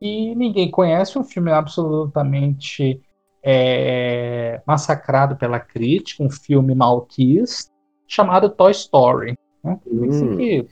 e 0.00 0.34
ninguém 0.34 0.70
conhece, 0.70 1.18
um 1.18 1.24
filme 1.24 1.52
absolutamente 1.52 3.00
é, 3.42 4.60
massacrado 4.66 5.36
pela 5.36 5.60
crítica, 5.60 6.22
um 6.22 6.30
filme 6.30 6.74
malquis, 6.74 7.70
chamado 8.08 8.48
Toy 8.48 8.72
Story. 8.72 9.34
Né? 9.62 9.78
Hum. 9.86 10.66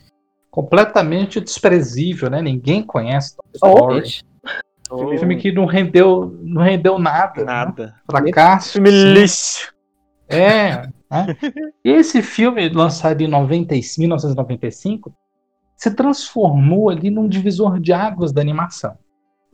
Completamente 0.49 1.39
desprezível, 1.39 2.29
né? 2.29 2.41
Ninguém 2.41 2.83
conhece 2.83 3.35
Toy 3.35 3.45
Story. 3.55 4.21
Oh, 4.89 5.05
um 5.05 5.17
filme 5.17 5.37
que 5.37 5.51
não 5.51 5.65
rendeu, 5.65 6.35
não 6.41 6.63
rendeu 6.63 6.97
nada. 6.97 7.41
Né? 7.41 7.45
Nada. 7.45 7.85
Né? 7.85 7.93
Fracasso. 8.09 8.73
Filme 8.73 8.89
lixo. 8.89 9.71
É. 10.27 10.87
Né? 11.11 11.37
E 11.83 11.91
esse 11.91 12.21
filme, 12.21 12.67
lançado 12.69 13.21
em 13.21 13.27
90, 13.27 13.75
1995, 13.75 15.13
se 15.75 15.91
transformou 15.91 16.89
ali 16.89 17.09
num 17.09 17.27
divisor 17.27 17.79
de 17.79 17.93
águas 17.93 18.31
da 18.31 18.41
animação. 18.41 18.97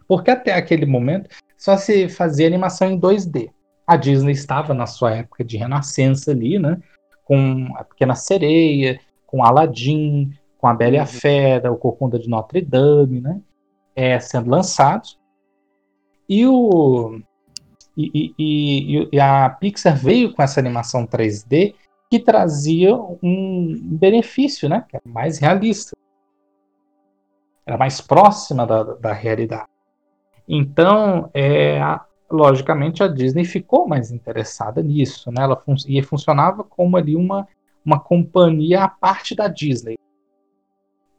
Porque 0.08 0.32
até 0.32 0.54
aquele 0.54 0.86
momento 0.86 1.30
só 1.58 1.78
se 1.78 2.08
fazia 2.10 2.48
animação 2.48 2.90
em 2.90 3.00
2D. 3.00 3.50
A 3.86 3.96
Disney 3.96 4.32
estava 4.32 4.74
na 4.74 4.88
sua 4.88 5.12
época 5.12 5.44
de 5.44 5.58
renascença 5.58 6.32
ali, 6.32 6.58
né? 6.58 6.78
Com 7.24 7.68
a 7.76 7.84
Pequena 7.84 8.16
Sereia, 8.16 9.00
com 9.26 9.44
Aladdin, 9.44 10.32
com 10.66 10.70
a 10.70 10.74
Bela 10.74 10.96
e 10.96 10.98
a 10.98 11.02
uhum. 11.02 11.08
Fera, 11.08 11.72
o 11.72 11.78
Corcunda 11.78 12.18
de 12.18 12.28
Notre 12.28 12.60
Dame, 12.60 13.22
né? 13.22 13.40
É, 13.96 14.20
sendo 14.20 14.50
lançados. 14.50 15.20
E 16.28 16.44
o 16.48 17.20
e, 17.96 18.34
e, 18.38 19.10
e, 19.12 19.20
a 19.20 19.48
Pixar 19.48 19.96
veio 19.96 20.34
com 20.34 20.42
essa 20.42 20.60
animação 20.60 21.06
3D 21.06 21.76
que 22.10 22.20
trazia 22.20 22.96
um 22.96 23.80
benefício, 23.80 24.68
né? 24.68 24.84
Que 24.90 24.96
era 24.96 25.04
mais 25.06 25.38
realista. 25.38 25.96
Era 27.64 27.78
mais 27.78 28.02
próxima 28.02 28.66
da, 28.66 28.82
da 28.82 29.14
realidade. 29.14 29.70
Então, 30.50 31.30
é, 31.32 31.80
logicamente, 32.30 33.04
a 33.04 33.08
Disney 33.08 33.46
ficou 33.46 33.88
mais 33.88 34.10
interessada 34.10 34.82
nisso, 34.82 35.32
né? 35.32 35.44
Ela 35.44 35.58
fun 35.58 35.76
e 35.88 36.02
funcionava 36.02 36.64
como 36.64 36.98
ali 36.98 37.16
uma, 37.16 37.48
uma 37.86 38.00
companhia 38.00 38.84
à 38.84 38.88
parte 38.88 39.36
da 39.36 39.48
Disney. 39.48 39.96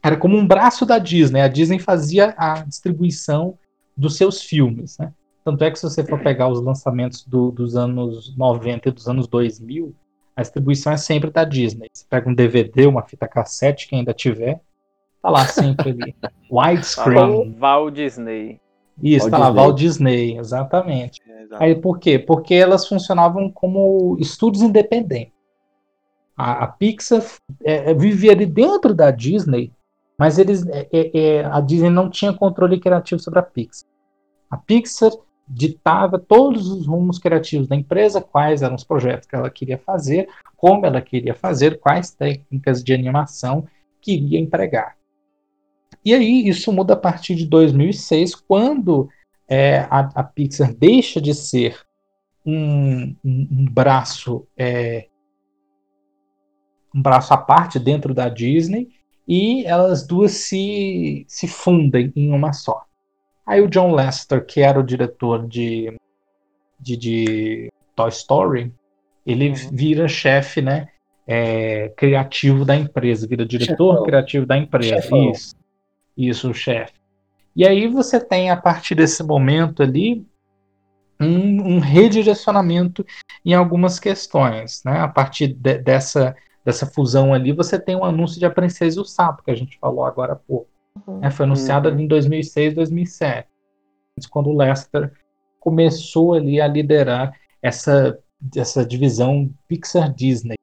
Era 0.06 0.16
como 0.16 0.36
um 0.36 0.46
braço 0.46 0.86
da 0.86 0.98
Disney. 0.98 1.40
A 1.40 1.48
Disney 1.48 1.78
fazia 1.78 2.34
a 2.36 2.62
distribuição 2.62 3.58
dos 3.96 4.16
seus 4.16 4.42
filmes, 4.42 4.98
né? 4.98 5.12
Tanto 5.44 5.62
é 5.64 5.70
que 5.70 5.78
se 5.78 5.84
você 5.84 6.04
for 6.04 6.20
pegar 6.20 6.48
os 6.48 6.60
lançamentos 6.60 7.24
do, 7.24 7.50
dos 7.50 7.76
anos 7.76 8.36
90 8.36 8.88
e 8.88 8.92
dos 8.92 9.08
anos 9.08 9.28
2000, 9.28 9.94
a 10.34 10.42
distribuição 10.42 10.92
é 10.92 10.96
sempre 10.96 11.30
da 11.30 11.44
Disney. 11.44 11.88
Você 11.92 12.04
pega 12.08 12.28
um 12.28 12.34
DVD, 12.34 12.86
uma 12.86 13.02
fita 13.02 13.28
cassete, 13.28 13.88
que 13.88 13.94
ainda 13.94 14.12
tiver, 14.12 14.60
tá 15.22 15.30
lá 15.30 15.46
sempre 15.46 15.90
ali. 15.90 16.16
Widescreen. 16.50 17.54
Val 17.58 17.90
Disney. 17.90 18.60
Isso, 19.02 19.30
tá 19.30 19.38
lá, 19.38 19.50
Walt 19.50 19.76
Disney, 19.78 20.38
exatamente. 20.38 21.20
É, 21.28 21.46
Aí 21.64 21.74
por 21.74 21.98
quê? 21.98 22.18
Porque 22.18 22.54
elas 22.54 22.88
funcionavam 22.88 23.50
como 23.50 24.16
estúdios 24.18 24.62
independentes. 24.62 25.32
A, 26.36 26.64
a 26.64 26.66
Pixar 26.66 27.22
é, 27.64 27.90
é, 27.90 27.94
vivia 27.94 28.32
ali 28.32 28.46
dentro 28.46 28.94
da 28.94 29.10
Disney, 29.10 29.72
mas 30.18 30.38
eles, 30.38 30.66
é, 30.68 30.88
é, 30.92 31.18
é, 31.18 31.44
a 31.44 31.60
Disney 31.60 31.90
não 31.90 32.08
tinha 32.08 32.32
controle 32.32 32.80
criativo 32.80 33.20
sobre 33.20 33.38
a 33.38 33.42
Pixar. 33.42 33.88
A 34.50 34.56
Pixar 34.56 35.10
ditava 35.48 36.18
todos 36.18 36.68
os 36.68 36.86
rumos 36.86 37.18
criativos 37.18 37.68
da 37.68 37.76
empresa, 37.76 38.20
quais 38.20 38.62
eram 38.62 38.74
os 38.74 38.84
projetos 38.84 39.28
que 39.28 39.36
ela 39.36 39.50
queria 39.50 39.78
fazer, 39.78 40.28
como 40.56 40.86
ela 40.86 41.00
queria 41.00 41.34
fazer, 41.34 41.78
quais 41.78 42.10
técnicas 42.10 42.82
de 42.82 42.92
animação 42.92 43.66
queria 44.00 44.40
empregar. 44.40 44.96
E 46.04 46.14
aí 46.14 46.48
isso 46.48 46.72
muda 46.72 46.94
a 46.94 46.96
partir 46.96 47.34
de 47.34 47.46
2006, 47.46 48.34
quando 48.34 49.08
é, 49.48 49.80
a, 49.90 50.10
a, 50.14 50.24
Pixar 50.24 50.74
deixa 50.74 51.20
de 51.20 51.34
ser 51.34 51.78
um, 52.44 53.14
um, 53.24 53.48
um 53.50 53.64
braço 53.70 54.46
é, 54.56 55.08
um 56.94 57.02
braço 57.02 57.34
à 57.34 57.36
parte 57.36 57.78
dentro 57.78 58.14
da 58.14 58.28
Disney 58.28 58.88
e 59.26 59.64
elas 59.64 60.06
duas 60.06 60.32
se, 60.32 61.24
se 61.28 61.48
fundem 61.48 62.12
em 62.14 62.32
uma 62.32 62.52
só. 62.52 62.84
Aí 63.44 63.60
o 63.60 63.68
John 63.68 63.94
Lester, 63.94 64.44
que 64.44 64.60
era 64.60 64.78
o 64.78 64.82
diretor 64.82 65.46
de, 65.46 65.96
de, 66.80 66.96
de 66.96 67.72
Toy 67.94 68.08
Story, 68.08 68.72
ele 69.24 69.50
uhum. 69.50 69.54
vira 69.72 70.08
chefe, 70.08 70.60
né, 70.62 70.88
é, 71.26 71.88
criativo 71.96 72.64
da 72.64 72.76
empresa, 72.76 73.26
vira 73.26 73.44
diretor 73.44 73.92
Chefão. 73.92 74.04
criativo 74.04 74.46
da 74.46 74.56
empresa. 74.56 75.02
Chefão. 75.02 75.30
Isso. 75.30 75.56
Isso, 76.16 76.54
chefe. 76.54 76.94
E 77.54 77.66
aí 77.66 77.88
você 77.88 78.20
tem, 78.20 78.50
a 78.50 78.56
partir 78.56 78.94
desse 78.94 79.22
momento 79.22 79.82
ali, 79.82 80.26
um, 81.20 81.76
um 81.76 81.78
redirecionamento 81.78 83.04
em 83.44 83.54
algumas 83.54 83.98
questões. 83.98 84.82
Né? 84.84 84.98
A 84.98 85.08
partir 85.08 85.48
de, 85.48 85.78
dessa, 85.78 86.36
dessa 86.66 86.84
fusão 86.84 87.32
ali, 87.32 87.52
você 87.52 87.78
tem 87.78 87.94
um 87.94 88.04
anúncio 88.04 88.40
de 88.40 88.44
A 88.44 88.50
Princesa 88.50 88.98
e 88.98 89.00
o 89.00 89.04
Sapo, 89.04 89.44
que 89.44 89.52
a 89.52 89.54
gente 89.54 89.78
falou 89.78 90.04
agora 90.04 90.32
há 90.32 90.36
pouco. 90.36 90.66
Uhum. 91.06 91.20
Né? 91.20 91.30
Foi 91.30 91.46
anunciado 91.46 91.86
ali 91.86 92.02
em 92.02 92.08
2006, 92.08 92.74
2007. 92.74 93.48
Quando 94.28 94.50
o 94.50 94.56
Lester 94.56 95.12
começou 95.60 96.34
ali 96.34 96.60
a 96.60 96.66
liderar 96.66 97.38
essa, 97.62 98.18
essa 98.56 98.84
divisão 98.84 99.48
Pixar-Disney. 99.68 100.56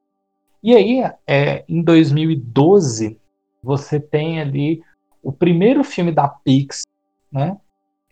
E 0.62 0.74
aí, 0.74 1.10
é, 1.26 1.64
em 1.66 1.82
2012, 1.82 3.18
você 3.62 3.98
tem 3.98 4.42
ali 4.42 4.82
o 5.22 5.32
primeiro 5.32 5.82
filme 5.82 6.12
da 6.12 6.28
Pixar, 6.28 6.84
né, 7.32 7.56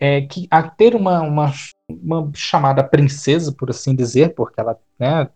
é, 0.00 0.22
que 0.22 0.48
a 0.50 0.62
ter 0.62 0.94
uma, 0.94 1.20
uma, 1.20 1.52
uma, 1.88 2.31
chamada 2.35 2.83
princesa, 2.83 3.52
por 3.52 3.68
assim 3.68 3.94
dizer, 3.94 4.35
porque 4.35 4.59
ela 4.59 4.78
né, 4.98 5.28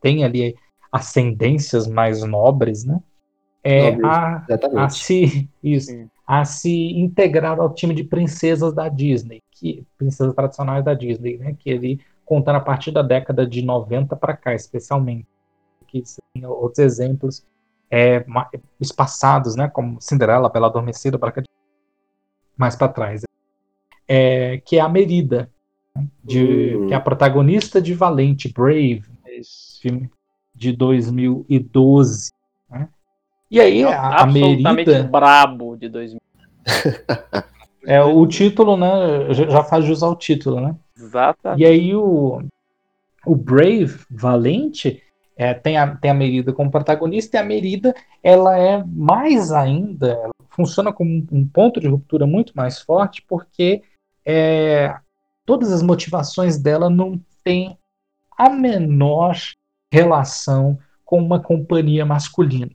tem 0.00 0.24
ali 0.24 0.54
ascendências 0.90 1.86
mais 1.86 2.22
nobres, 2.22 2.84
né, 2.84 3.00
é 3.68 3.96
a, 4.04 4.46
a, 4.76 4.88
se 4.88 5.50
isso, 5.60 5.90
a 6.24 6.44
se 6.44 6.70
integrar 6.92 7.58
ao 7.58 7.74
time 7.74 7.92
de 7.92 8.04
princesas 8.04 8.72
da 8.72 8.88
Disney, 8.88 9.42
que 9.50 9.84
princesas 9.98 10.32
tradicionais 10.34 10.84
da 10.84 10.94
Disney, 10.94 11.36
né, 11.36 11.56
que 11.58 11.72
ali 11.72 12.00
contando 12.24 12.56
a 12.56 12.60
partir 12.60 12.92
da 12.92 13.02
década 13.02 13.44
de 13.44 13.62
90 13.62 14.14
para 14.14 14.36
cá, 14.36 14.54
especialmente. 14.54 15.26
Que 15.88 16.02
tem 16.32 16.44
outros 16.46 16.78
exemplos 16.78 17.44
é, 17.90 18.24
espaçados, 18.80 19.56
né, 19.56 19.68
como 19.68 20.00
Cinderela, 20.00 20.48
Bela 20.48 20.68
Adormecida, 20.68 21.18
Branca 21.18 21.42
de... 21.42 21.48
mais 22.56 22.76
para 22.76 22.88
trás. 22.88 23.22
É, 24.06 24.58
que 24.64 24.76
é 24.76 24.80
a 24.80 24.88
Merida, 24.88 25.50
né, 25.94 26.06
de, 26.22 26.76
uhum. 26.76 26.86
que 26.86 26.94
é 26.94 26.96
a 26.96 27.00
protagonista 27.00 27.82
de 27.82 27.94
Valente, 27.94 28.52
Brave, 28.52 29.04
Isso. 29.26 29.80
filme 29.80 30.10
de 30.56 30.72
2012. 30.72 32.30
Né? 32.70 32.88
E 33.50 33.60
aí, 33.60 33.82
é 33.82 33.92
a, 33.92 34.22
a 34.22 34.26
Merida. 34.26 35.02
brabo 35.04 35.76
de 35.76 35.88
2000. 35.88 36.20
é 37.86 38.02
o 38.02 38.26
título, 38.26 38.76
né? 38.76 39.32
Já 39.32 39.62
faz 39.62 39.84
jus 39.84 40.02
ao 40.02 40.16
título, 40.16 40.60
né? 40.60 40.74
Exatamente. 40.96 41.62
E 41.62 41.66
aí 41.66 41.94
o, 41.94 42.42
o 43.24 43.36
Brave, 43.36 44.00
Valente, 44.10 45.02
é, 45.36 45.52
tem, 45.52 45.76
a, 45.76 45.94
tem 45.94 46.10
a 46.10 46.14
Merida 46.14 46.52
como 46.52 46.70
protagonista, 46.70 47.36
e 47.36 47.40
a 47.40 47.44
Merida 47.44 47.94
ela 48.22 48.58
é 48.58 48.82
mais 48.84 49.52
ainda, 49.52 50.30
funciona 50.48 50.92
como 50.92 51.26
um 51.30 51.46
ponto 51.46 51.78
de 51.78 51.86
ruptura 51.86 52.26
muito 52.26 52.54
mais 52.56 52.80
forte, 52.80 53.22
porque 53.28 53.82
é, 54.24 54.96
todas 55.44 55.70
as 55.70 55.82
motivações 55.82 56.58
dela 56.58 56.88
não 56.88 57.20
têm 57.44 57.78
a 58.36 58.48
menor 58.48 59.36
relação 59.96 60.78
com 61.04 61.18
uma 61.18 61.40
companhia 61.40 62.04
masculina. 62.04 62.70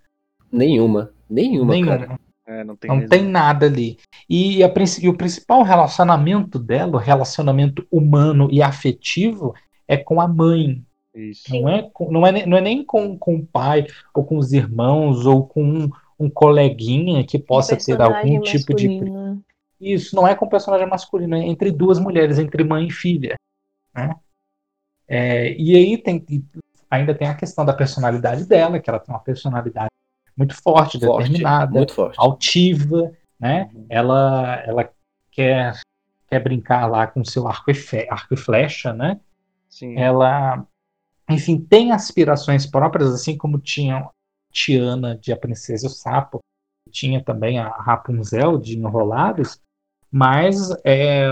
Nenhuma. 0.52 1.12
Nenhuma, 1.30 1.74
Nenhuma. 1.74 1.98
cara. 1.98 2.20
É, 2.48 2.64
não 2.64 2.76
tem, 2.76 2.90
não 2.90 3.08
tem 3.08 3.24
nada 3.24 3.66
ali. 3.66 3.98
E, 4.30 4.64
a, 4.64 4.74
e 5.02 5.08
o 5.08 5.14
principal 5.14 5.62
relacionamento 5.64 6.60
dela, 6.60 6.98
o 6.98 7.00
relacionamento 7.00 7.86
humano 7.90 8.50
e 8.52 8.62
afetivo, 8.62 9.54
é 9.88 9.96
com 9.96 10.20
a 10.20 10.28
mãe. 10.28 10.84
Isso. 11.14 11.54
Não, 11.54 11.70
é, 11.70 11.90
não, 12.10 12.28
é, 12.28 12.46
não 12.46 12.58
é 12.58 12.62
nem 12.62 12.84
com, 12.84 13.18
com 13.18 13.36
o 13.36 13.46
pai, 13.46 13.86
ou 14.14 14.24
com 14.26 14.38
os 14.38 14.52
irmãos, 14.52 15.26
ou 15.26 15.46
com 15.46 15.64
um, 15.64 15.90
um 16.20 16.30
coleguinha 16.30 17.24
que 17.24 17.40
possa 17.40 17.78
ter 17.78 18.02
algum 18.02 18.42
tipo 18.42 18.74
de. 18.74 19.02
Isso, 19.80 20.16
não 20.16 20.28
é 20.28 20.36
com 20.36 20.48
personagem 20.48 20.88
masculino, 20.88 21.36
é 21.36 21.40
entre 21.40 21.72
duas 21.72 22.00
mulheres, 22.00 22.38
entre 22.38 22.64
mãe 22.64 22.88
e 22.88 22.92
filha. 22.92 23.36
Né? 23.96 24.14
É, 25.08 25.54
e 25.58 25.76
aí 25.76 25.98
tem, 25.98 26.24
ainda 26.92 27.16
tem 27.16 27.30
a 27.30 27.34
questão 27.34 27.64
da 27.64 27.74
personalidade 27.74 28.46
dela, 28.46 28.80
que 28.80 28.90
ela 28.90 29.00
tem 29.00 29.16
uma 29.16 29.22
personalidade 29.22 29.90
muito 30.36 30.54
forte, 30.54 31.00
forte 31.00 31.30
determinada, 31.30 31.72
muito 31.72 31.94
forte. 31.94 32.16
altiva, 32.20 33.12
né? 33.40 33.70
Uhum. 33.74 33.86
Ela, 33.90 34.64
ela 34.66 34.90
quer, 35.32 35.80
quer 36.28 36.40
brincar 36.44 36.86
lá 36.88 37.08
com 37.08 37.24
seu 37.24 37.48
arco 37.48 37.72
e, 37.72 37.74
fe, 37.74 38.08
arco 38.10 38.34
e 38.34 38.38
flecha, 38.38 38.92
né? 38.92 39.20
Sim. 39.70 39.98
Ela, 39.98 40.66
enfim, 41.30 41.58
tem 41.58 41.94
aspirações 41.94 42.66
próprias, 42.66 43.14
assim 43.14 43.38
como 43.38 43.58
tinha 43.58 44.10
Tiana 44.52 45.16
de 45.16 45.32
A 45.32 45.38
Princesa 45.38 45.86
e 45.86 45.88
o 45.88 45.92
Sapo, 45.92 46.40
tinha 46.92 47.24
também 47.24 47.58
a 47.58 47.70
Rapunzel 47.70 48.58
de 48.58 48.78
Enrolados, 48.78 49.62
mas 50.12 50.72
é, 50.84 51.26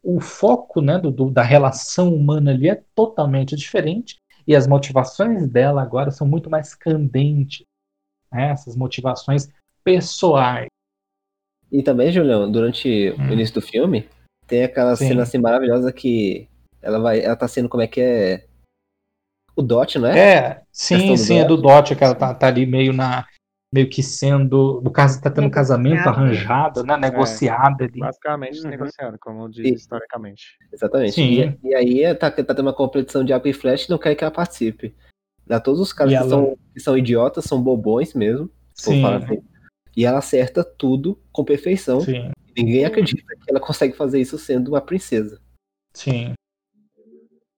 o 0.00 0.20
foco 0.20 0.80
né, 0.80 0.96
do, 0.96 1.10
do, 1.10 1.28
da 1.28 1.42
relação 1.42 2.14
humana 2.14 2.52
ali 2.52 2.68
é 2.68 2.80
totalmente 2.94 3.56
diferente 3.56 4.20
e 4.46 4.54
as 4.54 4.66
motivações 4.66 5.48
dela 5.48 5.82
agora 5.82 6.10
são 6.10 6.26
muito 6.26 6.48
mais 6.48 6.74
candentes, 6.74 7.66
né, 8.32 8.50
essas 8.50 8.76
motivações 8.76 9.48
pessoais. 9.82 10.68
E 11.70 11.82
também, 11.82 12.12
Julião, 12.12 12.50
durante 12.50 13.14
hum. 13.18 13.30
o 13.30 13.32
início 13.32 13.54
do 13.54 13.62
filme, 13.62 14.08
tem 14.46 14.62
aquela 14.62 14.94
Sim. 14.94 15.08
cena 15.08 15.22
assim 15.24 15.38
maravilhosa 15.38 15.92
que 15.92 16.48
ela 16.80 17.00
vai, 17.00 17.20
ela 17.20 17.34
tá 17.34 17.48
sendo 17.48 17.68
como 17.68 17.82
é 17.82 17.88
que 17.88 18.00
é 18.00 18.46
o 19.56 19.62
Dot, 19.62 19.98
não 19.98 20.08
é? 20.08 20.18
É, 20.18 20.62
sim, 20.70 21.16
sim, 21.16 21.38
é 21.38 21.44
do 21.44 21.56
Dot, 21.56 21.96
que 21.96 22.04
ela 22.04 22.14
tá, 22.14 22.32
tá 22.34 22.46
ali 22.46 22.66
meio 22.66 22.92
na 22.92 23.26
meio 23.72 23.88
que 23.90 24.02
sendo, 24.02 24.80
no 24.82 24.90
caso 24.90 25.20
tá 25.20 25.30
tendo 25.30 25.48
um 25.48 25.50
casamento 25.50 26.08
arranjado, 26.08 26.82
né, 26.84 26.96
negociado 26.96 27.82
é, 27.82 27.84
ali. 27.84 28.00
Basicamente 28.00 28.60
uhum. 28.62 28.70
negociado, 28.70 29.18
como 29.18 29.48
diz 29.48 29.66
e, 29.66 29.74
historicamente. 29.74 30.56
Exatamente. 30.72 31.12
Sim. 31.12 31.58
E, 31.62 31.68
e 31.68 31.74
aí 31.74 32.14
tá, 32.14 32.30
tá 32.30 32.54
tendo 32.54 32.62
uma 32.62 32.72
competição 32.72 33.24
de 33.24 33.32
Apple 33.32 33.50
e 33.50 33.54
Flash 33.54 33.84
e 33.84 33.90
não 33.90 33.98
quer 33.98 34.14
que 34.14 34.24
ela 34.24 34.30
participe. 34.30 34.94
Dá 35.46 35.60
todos 35.60 35.80
os 35.80 35.92
caras 35.92 36.12
que, 36.12 36.18
ela... 36.18 36.28
são, 36.28 36.58
que 36.72 36.80
são 36.80 36.96
idiotas, 36.96 37.44
são 37.44 37.62
bobões 37.62 38.14
mesmo. 38.14 38.50
Sim. 38.74 39.04
Assim. 39.04 39.42
E 39.96 40.04
ela 40.04 40.18
acerta 40.18 40.64
tudo 40.64 41.20
com 41.32 41.44
perfeição. 41.44 42.00
Sim. 42.00 42.30
Ninguém 42.56 42.84
acredita 42.84 43.22
que 43.34 43.50
ela 43.50 43.60
consegue 43.60 43.96
fazer 43.96 44.20
isso 44.20 44.38
sendo 44.38 44.68
uma 44.68 44.80
princesa. 44.80 45.40
Sim. 45.92 46.34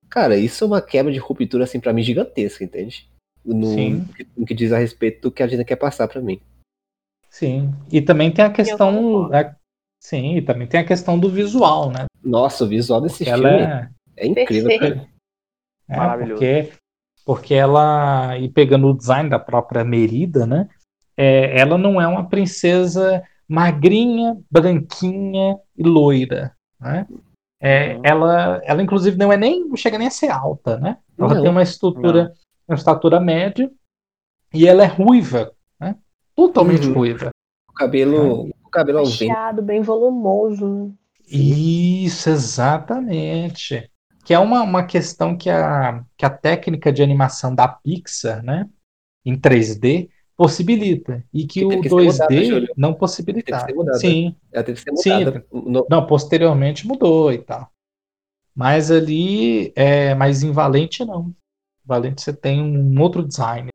Cara, 0.09 0.37
isso 0.37 0.65
é 0.65 0.67
uma 0.67 0.83
quebra 0.83 1.13
de 1.13 1.19
ruptura, 1.19 1.65
assim, 1.65 1.79
pra 1.79 1.93
mim, 1.93 2.03
gigantesca, 2.03 2.65
entende? 2.65 3.11
No, 3.45 3.75
no 4.37 4.47
que 4.47 4.55
diz 4.55 4.73
a 4.73 4.79
respeito 4.79 5.23
do 5.23 5.31
que 5.31 5.43
a 5.43 5.47
gente 5.47 5.65
quer 5.65 5.77
passar 5.77 6.07
para 6.07 6.21
mim. 6.21 6.41
Sim. 7.31 7.73
E 7.91 8.03
também 8.03 8.31
tem 8.31 8.45
a 8.45 8.51
questão. 8.51 9.33
A, 9.33 9.55
sim, 10.01 10.37
e 10.37 10.43
também 10.43 10.67
tem 10.67 10.81
a 10.81 10.87
questão 10.87 11.19
do 11.19 11.31
visual, 11.31 11.91
né? 11.91 12.07
Nossa, 12.23 12.65
o 12.65 12.69
visual 12.69 13.01
desse 13.01 13.25
porque 13.25 13.33
filme 13.33 13.49
é, 13.49 13.89
é 14.17 14.27
incrível. 14.27 15.07
É, 15.89 15.97
Maravilhoso. 15.97 16.41
Porque 16.41 16.73
porque 17.29 17.53
ela, 17.53 18.39
e 18.39 18.49
pegando 18.49 18.89
o 18.89 18.97
design 18.97 19.29
da 19.29 19.39
própria 19.39 19.85
Merida, 19.85 20.47
né, 20.47 20.67
é, 21.15 21.61
ela 21.61 21.77
não 21.77 22.01
é 22.01 22.09
uma 22.09 22.27
princesa 22.27 23.23
magrinha, 23.47 24.35
branquinha 24.51 25.59
e 25.77 25.83
loira, 25.83 26.57
né? 26.81 27.07
É, 27.61 27.97
uhum. 27.97 28.01
ela, 28.03 28.61
ela 28.65 28.83
inclusive 28.83 29.19
não 29.19 29.31
é 29.31 29.37
nem, 29.37 29.63
não 29.69 29.77
chega 29.77 29.99
nem 29.99 30.07
a 30.07 30.11
ser 30.11 30.31
alta, 30.31 30.79
né? 30.79 30.97
Ela 31.19 31.35
não, 31.35 31.43
tem 31.43 31.51
uma 31.51 31.63
estrutura, 31.63 32.25
não. 32.25 32.33
Uma 32.69 32.77
estatura 32.77 33.21
média 33.21 33.71
e 34.53 34.67
ela 34.67 34.85
é 34.85 34.87
ruiva, 34.87 35.53
né? 35.81 35.97
Totalmente 36.35 36.87
uhum. 36.89 36.95
ruiva. 36.95 37.31
O 37.69 37.73
cabelo, 37.73 38.49
o 38.65 38.71
cabelo 38.71 39.07
Fechado, 39.07 39.63
bem 39.63 39.83
volumoso. 39.83 40.93
Isso, 41.27 42.31
exatamente 42.31 43.91
que 44.29 44.35
é 44.35 44.39
uma, 44.39 44.63
uma 44.63 44.85
questão 44.85 45.35
que 45.35 45.49
a, 45.49 46.05
que 46.15 46.27
a 46.27 46.29
técnica 46.29 46.93
de 46.93 47.03
animação 47.03 47.55
da 47.55 47.67
Pixar, 47.67 48.45
né, 48.45 48.69
em 49.25 49.35
3D, 49.35 50.11
possibilita. 50.37 51.25
E 51.33 51.47
que, 51.47 51.61
que 51.61 51.65
o 51.65 51.81
2D 51.81 52.51
mudada, 52.51 52.73
não 52.77 52.93
possibilitava. 52.93 53.67
Sim. 53.95 54.37
Ela 54.53 54.65
teve 54.65 54.85
que 54.85 54.97
ser 54.99 55.13
mudada. 55.13 55.41
Sim. 55.41 55.71
No... 55.71 55.87
Não, 55.89 56.07
posteriormente 56.07 56.87
mudou 56.87 57.33
e 57.33 57.39
tal. 57.39 57.73
Mas 58.55 58.91
ali, 58.91 59.73
é, 59.75 60.15
mas 60.15 60.43
em 60.43 60.53
Valente 60.53 61.03
não. 61.07 61.35
Valente 61.89 62.21
você 62.21 62.35
tem 62.35 62.63
um 62.63 63.01
outro 63.01 63.27
design. 63.27 63.71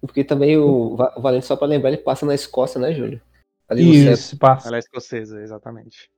Porque 0.00 0.22
também 0.22 0.56
o, 0.56 0.94
o 0.94 1.20
Valente, 1.20 1.44
só 1.44 1.56
para 1.56 1.66
lembrar, 1.66 1.90
ele 1.90 1.98
passa 1.98 2.24
na 2.24 2.34
Escócia, 2.34 2.80
né, 2.80 2.94
Júlio? 2.94 3.20
Ali 3.68 4.06
Isso, 4.06 4.38
passa. 4.38 4.68
Ela 4.68 4.76
é 4.76 4.80
escocesa, 4.80 5.42
exatamente. 5.42 6.10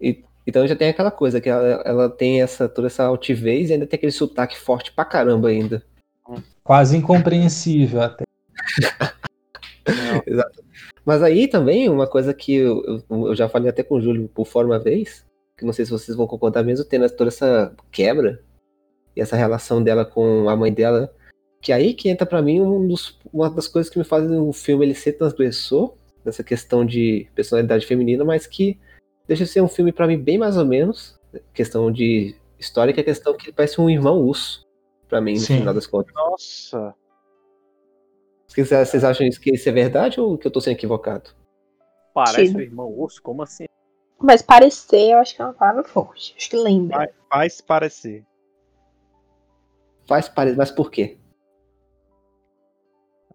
E 0.00 0.24
então 0.46 0.66
já 0.66 0.74
tem 0.74 0.88
aquela 0.88 1.10
coisa 1.10 1.40
que 1.40 1.48
ela, 1.48 1.82
ela 1.84 2.08
tem 2.08 2.40
essa 2.40 2.68
toda 2.68 2.86
essa 2.86 3.04
altivez 3.04 3.68
e 3.68 3.74
ainda 3.74 3.86
tem 3.86 3.98
aquele 3.98 4.12
sotaque 4.12 4.58
forte 4.58 4.92
pra 4.92 5.04
caramba 5.04 5.48
ainda. 5.48 5.82
Quase 6.62 6.96
incompreensível 6.96 8.00
até. 8.02 8.24
Exato. 10.26 10.64
Mas 11.04 11.22
aí 11.22 11.48
também 11.48 11.88
uma 11.88 12.06
coisa 12.06 12.32
que 12.32 12.54
eu, 12.54 12.82
eu, 13.10 13.26
eu, 13.28 13.34
já 13.34 13.48
falei 13.48 13.68
até 13.68 13.82
com 13.82 13.96
o 13.96 14.00
Júlio 14.00 14.28
por 14.28 14.46
fora 14.46 14.66
uma 14.66 14.78
vez, 14.78 15.24
que 15.56 15.64
não 15.64 15.72
sei 15.72 15.84
se 15.84 15.90
vocês 15.90 16.16
vão 16.16 16.26
concordar 16.26 16.62
mesmo, 16.62 16.84
tendo 16.84 17.08
toda 17.10 17.28
essa 17.28 17.74
quebra 17.90 18.42
e 19.18 19.20
essa 19.20 19.36
relação 19.36 19.82
dela 19.82 20.04
com 20.04 20.48
a 20.48 20.54
mãe 20.54 20.72
dela, 20.72 21.12
que 21.60 21.72
aí 21.72 21.92
que 21.92 22.08
entra 22.08 22.24
para 22.24 22.40
mim 22.40 22.60
um 22.60 22.86
dos, 22.86 23.18
uma 23.32 23.50
das 23.50 23.66
coisas 23.66 23.90
que 23.90 23.98
me 23.98 24.04
fazem 24.04 24.38
o 24.38 24.52
filme 24.52 24.86
ele 24.86 24.94
ser 24.94 25.14
transgressor, 25.14 25.92
nessa 26.24 26.44
questão 26.44 26.86
de 26.86 27.28
personalidade 27.34 27.84
feminina, 27.84 28.24
mas 28.24 28.46
que 28.46 28.78
deixa 29.26 29.44
de 29.44 29.50
ser 29.50 29.60
um 29.60 29.68
filme 29.68 29.90
para 29.90 30.06
mim 30.06 30.16
bem 30.16 30.38
mais 30.38 30.56
ou 30.56 30.64
menos, 30.64 31.18
questão 31.52 31.90
de 31.90 32.36
história, 32.60 32.94
que 32.94 33.00
é 33.00 33.04
questão 33.04 33.36
que 33.36 33.46
ele 33.46 33.52
parece 33.52 33.80
um 33.80 33.90
irmão 33.90 34.22
urso, 34.22 34.64
para 35.08 35.20
mim, 35.20 35.32
no 35.32 35.40
Sim. 35.40 35.58
final 35.58 35.74
das 35.74 35.86
contas. 35.86 36.14
Nossa! 36.14 36.94
Vocês 38.46 39.04
acham 39.04 39.28
que 39.28 39.54
isso 39.54 39.68
é 39.68 39.72
verdade 39.72 40.20
ou 40.20 40.38
que 40.38 40.46
eu 40.46 40.50
tô 40.50 40.60
sendo 40.60 40.74
equivocado? 40.74 41.30
Parece 42.14 42.56
um 42.56 42.60
irmão 42.60 42.88
urso? 42.88 43.20
Como 43.20 43.42
assim? 43.42 43.66
Mas 44.20 44.42
parecer, 44.42 45.12
eu 45.12 45.18
acho 45.18 45.34
que 45.34 45.42
é 45.42 45.44
uma 45.44 45.54
palavra 45.54 45.84
forte. 45.84 46.34
Acho 46.36 46.50
que 46.50 46.56
lembra. 46.56 46.96
Faz, 46.96 47.10
faz 47.28 47.60
parecer. 47.60 48.24
Faz 50.08 50.26
parecer, 50.26 50.56
mas 50.56 50.70
por 50.70 50.90
quê? 50.90 51.18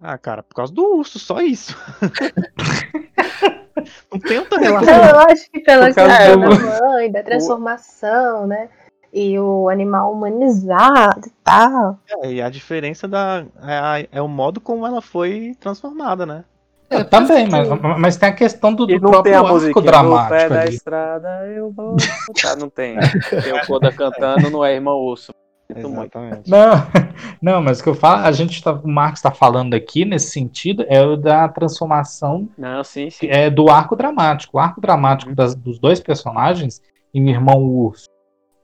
Ah, 0.02 0.18
cara, 0.18 0.42
por 0.42 0.56
causa 0.56 0.74
do 0.74 0.98
urso, 0.98 1.20
só 1.20 1.40
isso. 1.40 1.78
Não 4.12 4.20
tem 4.20 4.40
outra 4.40 4.60
relação. 4.60 4.94
Eu 4.94 5.20
acho 5.20 5.52
que 5.52 5.60
pela 5.60 5.86
questão 5.86 6.08
da 6.08 6.38
mãe, 6.38 7.12
da 7.12 7.24
transformação, 7.24 8.48
né? 8.48 8.70
E 9.14 9.38
o 9.38 9.70
animal 9.70 10.12
humanizado 10.12 11.28
e 11.28 11.32
tal. 11.44 12.00
É, 12.24 12.34
e 12.34 12.42
a 12.42 12.50
diferença 12.50 13.08
da. 13.08 13.46
É, 13.62 14.08
é, 14.12 14.22
o 14.22 14.28
modo 14.28 14.60
como 14.60 14.88
ela 14.88 15.02
foi 15.02 15.56
transformada, 15.60 16.26
né? 16.26 16.44
É, 16.90 17.04
Também, 17.04 17.48
mas, 17.48 17.70
mas 18.00 18.18
tem 18.18 18.30
a 18.30 18.34
questão 18.34 18.74
do, 18.74 18.88
do 18.88 19.00
não 19.00 19.00
tem 19.00 19.12
próprio 19.12 19.36
a 19.36 19.40
arco 19.40 19.54
música 19.54 19.80
no 19.80 19.86
pé 19.86 19.92
dramático 19.92 20.50
da 20.50 20.66
estrada, 20.66 21.48
eu 21.48 21.72
vou. 21.72 21.96
Tá, 22.42 22.56
não 22.56 22.70
tem. 22.70 22.98
Tem 23.44 23.54
o 23.54 23.66
Koda 23.68 23.92
cantando, 23.92 24.50
não 24.50 24.66
é 24.66 24.74
irmão 24.74 24.98
Urso. 24.98 25.32
Exatamente. 25.80 26.50
Não, 26.50 26.72
não, 27.42 27.62
mas 27.62 27.80
o 27.80 27.84
que 27.84 27.90
eu 27.90 27.96
falo, 27.96 28.26
a 28.26 28.32
gente 28.32 28.62
tá, 28.64 28.72
o 28.74 28.88
Marcos 28.88 29.20
está 29.20 29.32
falando 29.32 29.74
aqui 29.74 30.06
nesse 30.06 30.32
sentido 30.32 30.86
é 30.88 31.02
o 31.02 31.16
da 31.16 31.48
transformação 31.50 32.48
Não, 32.58 32.84
sim, 32.84 33.10
sim. 33.10 33.28
é, 33.28 33.50
do 33.50 33.70
arco 33.70 33.96
dramático. 33.96 34.58
O 34.58 34.60
arco 34.60 34.80
dramático 34.82 35.30
Uhum. 35.30 35.36
das- 35.36 35.56
dos 35.56 35.80
dois 35.80 36.00
personagens, 36.00 36.82
em 37.14 37.30
Irmão 37.30 37.64
Urso 37.64 38.08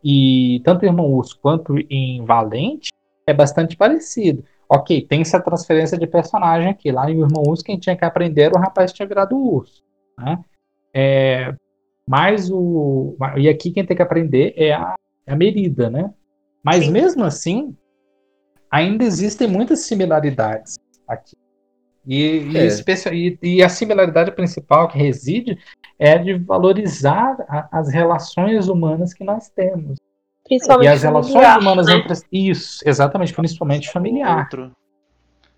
e 0.04 0.62
tanto 0.64 0.86
em 0.86 0.88
Irmão 0.90 1.08
Urso 1.12 1.38
quanto 1.42 1.76
em 1.90 2.24
Valente, 2.26 2.90
é 3.28 3.34
bastante 3.34 3.76
parecido. 3.76 4.44
Ok, 4.68 5.02
tem 5.08 5.22
essa 5.22 5.40
transferência 5.42 5.98
de 5.98 6.08
personagem 6.08 6.70
aqui. 6.70 6.92
Lá 6.92 7.10
em 7.10 7.20
Irmão 7.20 7.44
Urso, 7.48 7.64
quem 7.64 7.78
tinha 7.78 7.96
que 7.96 8.06
aprender 8.06 8.44
era 8.44 8.56
o 8.58 8.60
rapaz 8.62 8.92
que 8.92 8.98
tinha 8.98 9.08
virado 9.08 9.36
urso. 9.38 9.82
Né? 10.18 10.40
É, 10.94 11.54
mas 12.08 12.50
o. 12.52 13.16
E 13.38 13.48
aqui 13.50 13.72
quem 13.72 13.86
tem 13.86 13.96
que 13.98 14.04
aprender 14.04 14.54
é 14.56 14.74
a, 14.74 14.96
é 15.28 15.34
a 15.34 15.36
Merida, 15.36 15.90
né? 15.90 16.12
Mas 16.64 16.86
Sim. 16.86 16.92
mesmo 16.92 17.24
assim, 17.24 17.76
ainda 18.70 19.04
existem 19.04 19.48
muitas 19.48 19.82
similaridades 19.82 20.78
aqui. 21.08 21.36
E, 22.08 22.40
É. 22.58 23.14
e- 23.14 23.38
e 23.42 23.64
a 23.64 23.70
similaridade 23.70 24.32
principal 24.32 24.88
que 24.88 24.98
reside 24.98 25.58
é 25.98 26.18
de 26.18 26.34
valorizar 26.34 27.38
a- 27.48 27.68
as 27.72 27.90
relações 27.92 28.68
humanas 28.68 29.14
que 29.14 29.24
nós 29.24 29.50
temos. 29.50 29.98
Principalmente 30.46 30.86
e 30.88 30.90
as 30.90 31.04
relações 31.04 31.34
familiar, 31.34 31.60
humanas 31.60 31.86
né? 31.88 31.94
entre. 31.94 32.14
Isso, 32.32 32.80
exatamente, 32.86 33.34
principalmente 33.34 33.92
familiar. 33.92 34.40
Outro. 34.46 34.72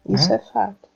Isso 0.10 0.34
é 0.34 0.40
fato. 0.52 0.90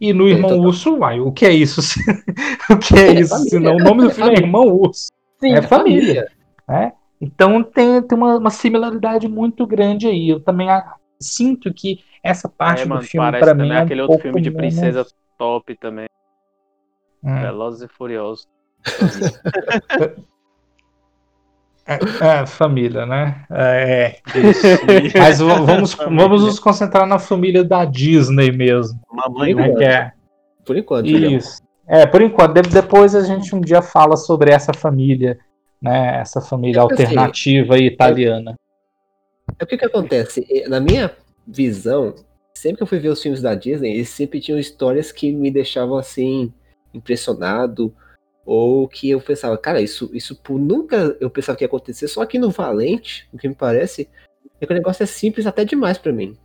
E 0.00 0.12
no 0.12 0.26
É, 0.28 0.32
Irmão. 0.32 0.58
Urso, 0.60 0.96
uai, 0.98 1.20
o 1.20 1.30
que 1.32 1.46
é 1.46 1.52
isso? 1.52 1.80
o 2.70 2.76
que 2.78 2.94
é, 2.94 3.06
É 3.08 3.20
isso? 3.20 3.30
família. 3.30 3.50
Senão, 3.50 3.76
o 3.76 3.78
nome 3.78 4.02
do 4.02 4.10
É 4.10 4.14
filme 4.14 4.30
é 4.32 4.34
família. 4.36 4.44
Irmão 4.46 4.66
Urso. 4.66 5.06
Sim, 5.40 5.52
É 5.54 5.62
família. 5.62 6.28
né? 6.68 6.92
Então 7.22 7.62
tem, 7.62 8.02
tem 8.02 8.18
uma, 8.18 8.36
uma 8.36 8.50
similaridade 8.50 9.28
muito 9.28 9.64
grande 9.64 10.08
aí. 10.08 10.28
Eu 10.28 10.40
também 10.40 10.68
ah, 10.68 10.96
sinto 11.20 11.72
que 11.72 12.00
essa 12.20 12.48
parte 12.48 12.82
É, 12.82 12.84
mano, 12.84 13.00
do 13.00 13.06
filme, 13.06 13.24
parece 13.24 13.44
pra 13.44 13.52
também 13.54 13.68
mim, 13.70 13.76
é 13.76 13.78
um 13.80 13.84
aquele 13.84 14.00
outro 14.02 14.14
pouco 14.16 14.22
filme 14.22 14.40
de 14.40 14.50
menos- 14.50 14.74
princesa 14.74 15.06
top 15.38 15.76
também. 15.76 16.06
Hum. 17.22 17.40
Velozes 17.40 17.82
e 17.82 17.88
Furiosos. 17.88 18.48
É, 21.86 22.42
é, 22.42 22.46
família, 22.46 23.04
né? 23.06 23.44
É, 23.50 24.16
isso. 24.34 24.66
Mas 25.18 25.40
vamos, 25.40 25.94
vamos 25.94 26.42
nos 26.44 26.58
concentrar 26.58 27.06
na 27.06 27.18
família 27.18 27.64
da 27.64 27.84
Disney 27.84 28.52
mesmo. 28.52 29.00
Mamãe 29.12 29.54
Né, 29.54 29.74
que 29.74 29.84
é, 29.84 30.12
Por 30.64 30.76
enquanto, 30.76 31.06
isso. 31.06 31.60
É, 31.86 32.06
por 32.06 32.22
enquanto. 32.22 32.54
De- 32.54 32.68
depois 32.68 33.14
a 33.14 33.22
gente 33.22 33.54
um 33.54 33.60
dia 33.60 33.82
fala 33.82 34.16
sobre 34.16 34.52
essa 34.52 34.72
família, 34.72 35.38
né? 35.82 36.20
Essa 36.20 36.40
família 36.40 36.80
É 36.80 36.84
assim, 36.84 37.02
alternativa 37.02 37.78
e 37.78 37.86
italiana. 37.86 38.54
É 39.58 39.64
o 39.64 39.66
que 39.66 39.84
acontece? 39.84 40.46
Eh, 40.48 40.68
Na 40.68 40.80
minha 40.80 41.14
visão, 41.46 42.14
sempre 42.54 42.78
que 42.78 42.82
eu 42.84 42.86
fui 42.86 43.00
ver 43.00 43.08
os 43.08 43.20
filmes 43.20 43.42
da 43.42 43.54
Disney, 43.54 43.94
eles 43.94 44.08
sempre 44.08 44.40
tinham 44.40 44.58
histórias 44.58 45.10
que 45.10 45.32
me 45.32 45.50
deixavam 45.50 45.96
assim, 45.96 46.52
impressionado. 46.94 47.94
Ou 48.44 48.88
que 48.88 49.08
eu 49.10 49.20
pensava, 49.20 49.56
cara, 49.56 49.80
isso, 49.80 50.10
isso 50.12 50.36
nunca 50.50 51.16
eu 51.20 51.30
pensava 51.30 51.56
que 51.56 51.62
ia 51.62 51.68
acontecer. 51.68 52.08
Só 52.08 52.26
que 52.26 52.38
no 52.38 52.50
Valente, 52.50 53.28
o 53.32 53.38
que 53.38 53.48
me 53.48 53.54
parece, 53.54 54.08
é 54.60 54.66
que 54.66 54.72
o 54.72 54.74
negócio 54.74 55.02
é 55.02 55.06
simples 55.06 55.46
até 55.46 55.64
demais 55.64 55.96
pra 55.96 56.12
mim. 56.12 56.36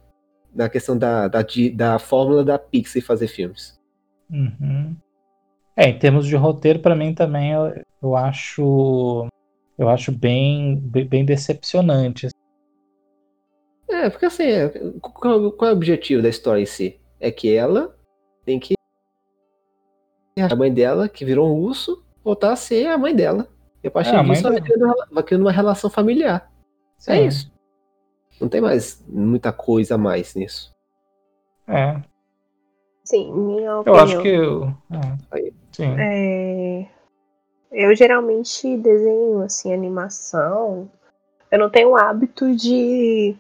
Na 0.53 0.69
questão 0.69 0.97
da, 0.97 1.27
da, 1.27 1.43
da 1.73 1.97
fórmula 1.99 2.43
da 2.43 2.59
Pixar 2.59 3.01
fazer 3.01 3.27
filmes. 3.27 3.79
Uhum. 4.29 4.95
É, 5.78 5.89
em 5.89 5.99
termos 5.99 6.25
de 6.25 6.36
roteiro, 6.36 6.80
pra 6.80 6.95
mim 6.95 7.13
também 7.13 7.51
eu, 7.51 7.84
eu 8.01 8.15
acho 8.15 9.28
eu 9.78 9.88
acho 9.88 10.11
bem, 10.11 10.75
bem, 10.80 11.23
decepcionante. 11.23 12.30
É, 13.88 14.09
porque 14.09 14.25
assim, 14.25 14.43
é, 14.43 14.69
qual, 14.99 15.51
qual 15.51 15.69
é 15.69 15.73
o 15.73 15.75
objetivo 15.75 16.21
da 16.23 16.30
história 16.30 16.61
em 16.61 16.65
si? 16.65 16.99
É 17.19 17.32
que 17.32 17.53
ela 17.55 17.95
tem 18.43 18.59
que. 18.59 18.73
A 20.39 20.55
mãe 20.55 20.73
dela, 20.73 21.07
que 21.07 21.23
virou 21.25 21.47
um 21.49 21.59
urso, 21.61 22.03
voltar 22.23 22.51
a 22.51 22.55
ser 22.55 22.88
a 22.88 22.97
mãe 22.97 23.15
dela. 23.15 23.47
E 23.84 23.88
a 23.88 23.91
partir 23.91 24.15
É, 24.15 24.23
disso, 24.23 24.47
ela 24.47 24.53
vai 24.59 24.61
criando, 24.61 24.86
uma- 24.86 25.07
vai 25.11 25.23
criando 25.23 25.41
uma 25.43 25.51
relação 25.51 25.89
familiar. 25.89 26.51
É 27.07 27.15
Sim. 27.17 27.25
isso. 27.28 27.51
Não 28.41 28.49
tem 28.49 28.61
mais 28.61 29.03
muita 29.07 29.51
coisa 29.51 29.95
a 29.95 29.97
mais 29.97 30.36
nisso. 30.36 30.71
É, 31.67 32.01
Sim, 33.03 33.32
minha 33.34 33.69
eu 33.69 33.80
opinião. 33.82 34.03
acho 34.03 34.21
que 34.21 34.28
eu, 34.28 34.63
é, 34.91 35.17
Aí. 35.32 35.53
Sim. 35.78 35.95
É, 35.99 36.88
Eu 37.71 37.95
geralmente 37.95 38.75
desenho 38.78 39.41
assim 39.43 39.73
animação. 39.73 40.89
Eu 41.51 41.59
não 41.59 41.69
tenho 41.69 41.91
o 41.91 41.95
hábito 41.97 42.55
de 42.55 43.36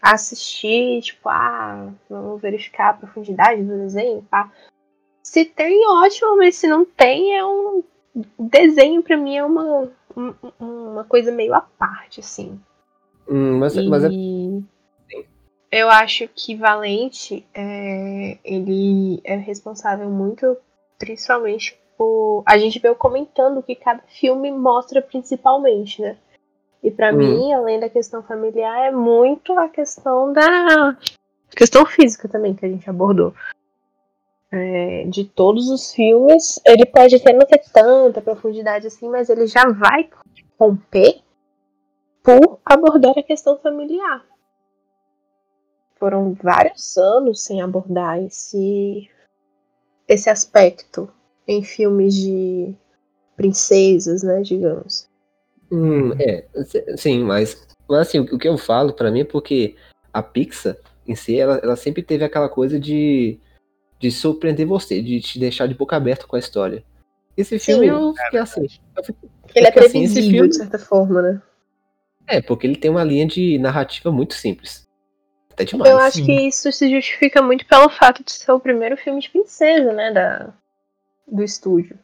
assistir, 0.00 1.02
tipo, 1.02 1.28
ah, 1.28 1.92
vamos 2.08 2.40
verificar 2.40 2.90
a 2.90 2.94
profundidade 2.94 3.62
do 3.62 3.76
desenho, 3.78 4.22
pá. 4.30 4.50
Se 5.22 5.44
tem, 5.44 5.86
ótimo, 5.88 6.36
mas 6.36 6.56
se 6.56 6.66
não 6.66 6.84
tem, 6.84 7.36
é 7.36 7.44
um 7.44 7.82
desenho 8.38 9.02
pra 9.02 9.16
mim 9.16 9.36
é 9.36 9.44
uma 9.44 9.88
um- 10.16 10.34
uma 10.58 11.04
coisa 11.04 11.30
meio 11.30 11.54
à 11.54 11.60
parte, 11.60 12.20
assim. 12.20 12.60
Hum, 13.28 13.58
mas, 13.58 13.74
mas 13.86 14.04
é. 14.04 14.08
E 14.10 14.64
eu 15.70 15.88
acho 15.88 16.26
que 16.34 16.56
Valente 16.56 17.46
é, 17.54 18.38
ele 18.44 19.20
é 19.22 19.36
responsável 19.36 20.10
muito, 20.10 20.56
principalmente 21.00 21.80
por 21.96 22.44
a 22.46 22.56
gente 22.56 22.78
veio 22.78 22.94
comentando 22.94 23.58
o 23.58 23.62
que 23.62 23.74
cada 23.74 24.02
filme 24.02 24.52
mostra 24.52 25.02
principalmente, 25.02 26.00
né? 26.00 26.16
E 26.82 26.90
pra 26.90 27.12
Hum. 27.12 27.16
mim, 27.16 27.52
além 27.52 27.80
da 27.80 27.88
questão 27.88 28.22
familiar, 28.22 28.86
é 28.86 28.90
muito 28.90 29.58
a 29.58 29.68
questão 29.68 30.32
da 30.32 30.96
questão 31.50 31.84
física 31.84 32.28
também 32.28 32.54
que 32.54 32.64
a 32.64 32.68
gente 32.68 32.88
abordou. 32.88 33.34
É, 34.52 35.04
de 35.06 35.24
todos 35.24 35.68
os 35.68 35.92
filmes, 35.92 36.60
ele 36.66 36.84
pode 36.84 37.14
até 37.16 37.32
não 37.32 37.46
ter 37.46 37.62
tanta 37.72 38.20
profundidade 38.20 38.86
assim, 38.86 39.08
mas 39.08 39.28
ele 39.28 39.46
já 39.46 39.68
vai 39.68 40.08
romper 40.58 41.20
por 42.22 42.58
abordar 42.64 43.16
a 43.16 43.22
questão 43.22 43.58
familiar. 43.58 44.24
Foram 45.96 46.32
vários 46.32 46.96
anos 46.96 47.44
sem 47.44 47.60
abordar 47.60 48.22
esse, 48.22 49.08
esse 50.10 50.28
aspecto 50.28 51.08
em 51.46 51.62
filmes 51.62 52.14
de 52.14 52.74
princesas, 53.36 54.22
né, 54.22 54.42
digamos. 54.42 55.08
Hum, 55.70 56.12
é, 56.20 56.44
sim, 56.96 57.22
mas, 57.22 57.66
mas 57.88 58.00
assim, 58.08 58.18
o 58.18 58.38
que 58.38 58.48
eu 58.48 58.58
falo 58.58 58.92
pra 58.92 59.10
mim 59.10 59.20
é 59.20 59.24
porque 59.24 59.76
a 60.12 60.20
Pixar 60.22 60.76
em 61.06 61.14
si, 61.14 61.38
ela, 61.38 61.58
ela 61.62 61.76
sempre 61.76 62.02
teve 62.02 62.24
aquela 62.24 62.48
coisa 62.48 62.78
de, 62.78 63.38
de 64.00 64.10
surpreender 64.10 64.66
você, 64.66 65.00
de 65.00 65.20
te 65.20 65.38
deixar 65.38 65.66
de 65.66 65.74
boca 65.74 65.96
aberta 65.96 66.26
com 66.26 66.34
a 66.36 66.40
história. 66.40 66.84
Esse 67.36 67.58
filme 67.58 67.86
Sim. 67.86 67.92
eu 67.92 68.14
fiquei 68.14 68.40
assim. 68.40 68.66
eu 68.96 69.04
fiquei- 69.04 69.30
Ele 69.54 69.66
é 69.66 69.70
assim, 69.70 69.78
previsível, 69.78 70.30
filme- 70.30 70.48
de 70.48 70.56
certa 70.56 70.78
forma, 70.78 71.22
né? 71.22 71.42
É, 72.26 72.40
porque 72.42 72.66
ele 72.66 72.76
tem 72.76 72.90
uma 72.90 73.04
linha 73.04 73.26
de 73.26 73.58
narrativa 73.58 74.10
muito 74.12 74.34
simples. 74.34 74.86
Até 75.62 75.64
demais. 75.70 75.90
Eu 75.90 75.98
acho 75.98 76.16
sim. 76.18 76.26
que 76.26 76.32
isso 76.32 76.70
se 76.72 76.90
justifica 76.90 77.42
muito 77.42 77.66
pelo 77.66 77.88
fato 77.90 78.24
de 78.24 78.32
ser 78.32 78.50
o 78.52 78.60
primeiro 78.60 78.96
filme 78.96 79.20
de 79.20 79.28
princesa, 79.30 79.92
né, 79.92 80.12
da, 80.12 80.52
do 81.26 81.42
estúdio. 81.42 81.98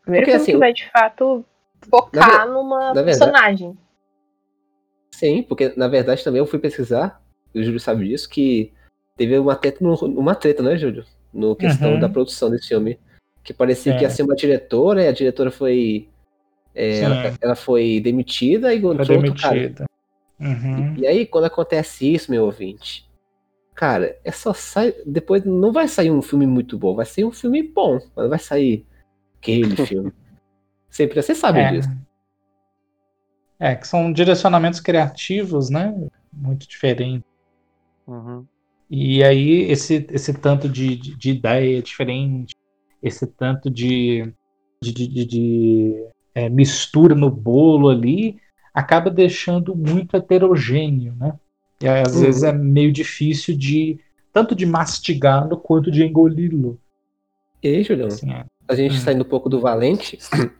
O 0.00 0.02
primeiro 0.02 0.26
Porque, 0.26 0.38
filme 0.38 0.42
assim, 0.42 0.52
que 0.52 0.58
vai, 0.58 0.72
de 0.72 0.90
fato, 0.90 1.44
focar 1.88 2.48
numa 2.48 2.78
na 2.78 3.02
verdade- 3.02 3.04
personagem. 3.18 3.78
Sim, 5.12 5.42
porque 5.42 5.72
na 5.76 5.88
verdade 5.88 6.22
também 6.22 6.38
eu 6.38 6.46
fui 6.46 6.58
pesquisar, 6.58 7.20
e 7.54 7.60
o 7.60 7.64
Júlio 7.64 7.80
sabe 7.80 8.06
disso, 8.08 8.28
que 8.28 8.72
teve 9.16 9.38
uma 9.38 9.56
treta, 9.56 9.78
no- 9.84 9.94
uma 9.96 10.34
treta, 10.34 10.62
né, 10.62 10.76
Júlio? 10.76 11.04
No 11.32 11.54
questão 11.56 11.94
Uhum. 11.94 12.00
da 12.00 12.08
produção 12.08 12.50
desse 12.50 12.68
filme. 12.68 12.98
Que 13.44 13.52
parecia 13.52 13.94
que 13.96 14.02
ia 14.02 14.08
É. 14.08 14.10
ser 14.10 14.22
uma 14.22 14.34
diretora, 14.36 15.02
e 15.04 15.08
a 15.08 15.12
diretora 15.12 15.50
foi. 15.50 16.08
é, 16.74 17.00
ela, 17.00 17.34
ela 17.40 17.54
foi 17.56 17.98
demitida 18.00 18.72
e 18.72 18.80
Foi 18.80 18.92
encontrou 18.94 19.16
outro 19.18 19.34
cara. 19.34 19.87
Uhum. 20.40 20.94
E 20.96 21.06
aí, 21.06 21.26
quando 21.26 21.44
acontece 21.44 22.12
isso, 22.12 22.30
meu 22.30 22.44
ouvinte, 22.44 23.08
cara, 23.74 24.16
é 24.24 24.30
só 24.30 24.52
sai. 24.54 24.94
Depois 25.06 25.44
não 25.44 25.72
vai 25.72 25.88
sair 25.88 26.10
um 26.10 26.22
filme 26.22 26.46
muito 26.46 26.78
bom, 26.78 26.94
vai 26.94 27.06
sair 27.06 27.24
um 27.24 27.32
filme 27.32 27.62
bom, 27.62 27.94
mas 28.14 28.24
não 28.24 28.28
vai 28.28 28.38
sair 28.38 28.86
aquele 29.38 29.74
filme. 29.86 30.12
Sempre, 30.90 31.20
você 31.20 31.34
sabe 31.34 31.60
É. 31.60 31.72
disso. 31.72 31.88
É, 33.60 33.74
que 33.74 33.88
são 33.88 34.12
direcionamentos 34.12 34.78
criativos, 34.78 35.68
né? 35.68 35.92
Muito 36.32 36.68
diferentes. 36.68 37.26
Uhum. 38.06 38.46
E 38.88 39.22
aí, 39.24 39.62
esse, 39.70 40.06
esse 40.10 40.32
tanto 40.32 40.68
de, 40.68 40.96
de, 40.96 41.16
de 41.16 41.30
ideia 41.30 41.82
diferente, 41.82 42.54
esse 43.02 43.26
tanto 43.26 43.68
de, 43.68 44.32
de, 44.82 44.92
de, 44.92 45.06
de- 45.08 45.26
de, 45.26 46.06
é, 46.34 46.48
mistura 46.48 47.14
no 47.14 47.30
bolo 47.30 47.88
ali, 47.90 48.40
acaba 48.74 49.10
deixando 49.10 49.74
muito 49.74 50.16
heterogêneo, 50.16 51.14
né? 51.16 51.38
E 51.80 51.88
aí, 51.88 52.02
às 52.02 52.14
Uhum. 52.14 52.22
vezes 52.22 52.42
é 52.42 52.52
meio 52.52 52.92
difícil 52.92 53.56
de 53.56 53.98
tanto 54.32 54.54
de 54.54 54.66
mastigá-lo 54.66 55.56
quanto 55.56 55.90
de 55.90 56.04
engoli-lo. 56.04 56.78
E 57.62 57.68
aí, 57.68 57.82
Julião? 57.82 58.08
Assim, 58.08 58.32
é. 58.32 58.44
A 58.68 58.74
gente 58.74 58.96
Hum. 58.96 59.00
saindo 59.00 59.22
um 59.24 59.28
pouco 59.28 59.48
do 59.48 59.60
Valente, 59.60 60.18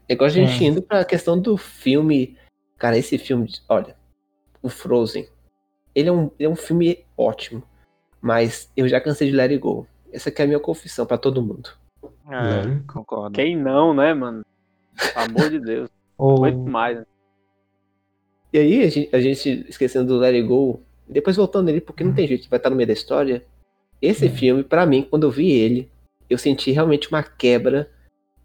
é 0.09 0.13
igual 0.15 0.27
a 0.27 0.33
gente 0.33 0.63
Hum. 0.65 0.69
indo 0.69 0.83
pra 0.83 1.05
questão 1.05 1.39
do 1.41 1.57
filme. 1.57 2.37
Cara, 2.79 2.97
esse 2.97 3.19
filme, 3.19 3.49
olha, 3.69 3.97
o 4.63 4.69
Frozen, 4.69 5.29
ele 5.95 6.09
é 6.09 6.13
um, 6.13 6.31
ele 6.39 6.47
é 6.47 6.49
um 6.49 6.57
filme 6.57 7.05
ótimo, 7.17 7.63
mas 8.21 8.71
eu 8.77 8.89
já 8.89 9.01
cansei 9.01 9.29
de 9.31 9.37
Let 9.37 9.51
It 9.51 9.61
Go. 9.61 9.87
Essa 10.13 10.29
aqui 10.31 10.41
é 10.41 10.45
a 10.45 10.49
minha 10.49 10.61
confissão 10.61 11.05
pra 11.05 11.19
todo 11.19 11.43
mundo. 11.43 11.71
É, 12.31 12.81
concordo. 12.93 13.35
Quem 13.35 13.57
não, 13.57 13.93
né, 13.93 14.15
mano? 14.15 14.43
Pelo 15.13 15.25
amor 15.27 15.51
de 15.51 15.61
Deus. 15.61 15.91
Ou- 16.17 16.41
Muito 16.41 16.71
mais, 16.71 16.97
né? 16.99 17.05
E 18.53 18.59
aí, 18.59 18.83
a 18.83 18.89
gente, 18.89 19.17
a 19.17 19.21
gente 19.21 19.67
esquecendo 19.69 20.07
do 20.07 20.19
Let 20.19 20.35
It 20.35 20.47
Go, 20.47 20.81
depois 21.09 21.37
voltando 21.37 21.67
nele, 21.67 21.81
porque 21.81 22.05
não 22.05 22.15
tem 22.15 22.27
jeito, 22.27 22.49
vai 22.49 22.59
estar 22.59 22.71
no 22.71 22.77
meio 22.77 22.87
da 22.87 22.93
história. 22.93 23.45
Esse 24.01 24.27
Hum. 24.27 24.31
filme, 24.31 24.65
pra 24.65 24.87
mim, 24.87 25.07
quando 25.09 25.25
eu 25.25 25.31
vi 25.31 25.51
ele, 25.51 25.91
eu 26.31 26.39
senti 26.39 26.71
realmente 26.71 27.09
uma 27.09 27.23
quebra 27.23 27.91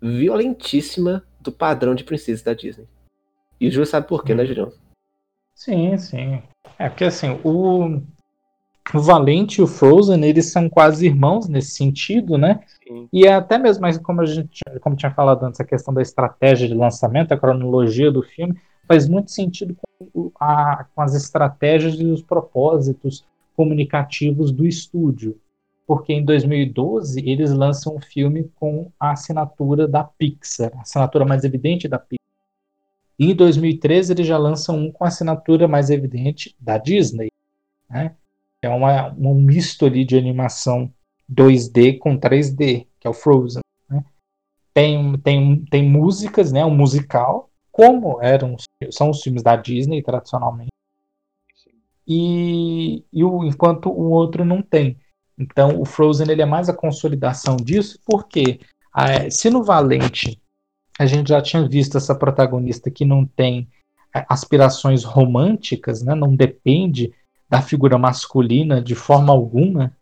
violentíssima 0.01 1.23
do 1.39 1.51
padrão 1.51 1.95
de 1.95 2.03
princesa 2.03 2.43
da 2.43 2.53
Disney. 2.53 2.87
E 3.59 3.67
o 3.67 3.71
Júlio 3.71 3.85
sabe 3.85 4.07
por 4.07 4.23
quê, 4.23 4.33
né, 4.33 4.45
Julião? 4.45 4.71
Sim, 5.55 5.97
sim. 5.97 6.41
É 6.77 6.89
porque 6.89 7.05
assim, 7.05 7.39
o, 7.43 8.01
o 8.93 8.99
Valente 8.99 9.61
e 9.61 9.63
o 9.63 9.67
Frozen, 9.67 10.23
eles 10.25 10.51
são 10.51 10.69
quase 10.69 11.05
irmãos 11.05 11.47
nesse 11.47 11.71
sentido, 11.71 12.37
né? 12.37 12.61
Sim. 12.85 13.07
E 13.13 13.25
é 13.25 13.33
até 13.33 13.57
mesmo, 13.57 13.81
mas 13.81 13.97
como 13.97 14.21
a 14.21 14.25
gente, 14.25 14.59
como 14.81 14.95
tinha 14.95 15.11
falado 15.11 15.43
antes, 15.45 15.59
a 15.59 15.65
questão 15.65 15.93
da 15.93 16.01
estratégia 16.01 16.67
de 16.67 16.73
lançamento, 16.73 17.31
a 17.31 17.37
cronologia 17.37 18.11
do 18.11 18.23
filme, 18.23 18.59
faz 18.87 19.07
muito 19.07 19.31
sentido 19.31 19.75
com, 20.13 20.31
a- 20.39 20.85
com 20.93 21.01
as 21.01 21.15
estratégias 21.15 21.95
e 21.99 22.05
os 22.05 22.21
propósitos 22.21 23.23
comunicativos 23.55 24.51
do 24.51 24.65
estúdio. 24.65 25.39
Porque 25.85 26.13
em 26.13 26.23
2012 26.23 27.19
eles 27.27 27.51
lançam 27.51 27.95
um 27.95 28.01
filme 28.01 28.49
com 28.55 28.89
a 28.99 29.11
assinatura 29.11 29.87
da 29.87 30.03
Pixar, 30.03 30.71
a 30.77 30.81
assinatura 30.81 31.25
mais 31.25 31.43
evidente 31.43 31.87
da 31.87 31.99
Pixar. 31.99 32.17
E 33.19 33.31
em 33.31 33.35
2013 33.35 34.13
eles 34.13 34.25
já 34.25 34.37
lançam 34.37 34.77
um 34.79 34.91
com 34.91 35.03
a 35.03 35.07
assinatura 35.07 35.67
mais 35.67 35.89
evidente 35.89 36.55
da 36.59 36.77
Disney. 36.77 37.29
Né? 37.89 38.15
É 38.61 38.69
uma, 38.69 39.13
um 39.13 39.35
misto 39.35 39.85
ali 39.85 40.03
de 40.05 40.17
animação 40.17 40.91
2D 41.31 41.97
com 41.99 42.17
3D, 42.17 42.87
que 42.99 43.05
é 43.07 43.09
o 43.09 43.13
Frozen. 43.13 43.61
né? 43.89 44.03
Tem, 44.73 45.17
tem, 45.19 45.65
tem 45.65 45.89
músicas, 45.89 46.51
né? 46.51 46.65
um 46.65 46.75
musical, 46.75 47.49
como 47.73 48.21
eram 48.21 48.55
são 48.91 49.09
os 49.09 49.21
filmes 49.21 49.41
da 49.41 49.55
Disney 49.55 50.03
tradicionalmente, 50.03 50.69
e, 52.07 53.03
e 53.11 53.23
o, 53.23 53.43
enquanto 53.43 53.89
o 53.89 54.11
outro 54.11 54.45
não 54.45 54.61
tem. 54.61 54.97
Então 55.37 55.81
o 55.81 55.85
Frozen 55.85 56.29
ele 56.29 56.43
é 56.43 56.45
mais 56.45 56.69
a 56.69 56.73
consolidação 56.73 57.57
disso, 57.57 57.99
porque 58.05 58.59
ah, 58.93 59.29
se 59.31 59.49
no 59.49 59.63
Valente 59.63 60.39
a 60.99 61.07
gente 61.07 61.29
já 61.29 61.41
tinha 61.41 61.67
visto 61.67 61.97
essa 61.97 62.13
protagonista 62.13 62.91
que 62.91 63.03
não 63.03 63.25
tem 63.25 63.67
eh, 64.15 64.23
aspirações 64.29 65.03
românticas, 65.03 66.03
né? 66.03 66.13
não 66.13 66.35
depende 66.35 67.11
da 67.49 67.63
figura 67.63 67.97
masculina 67.97 68.79
de 68.79 68.93
forma 68.93 69.33
alguma 69.33 69.97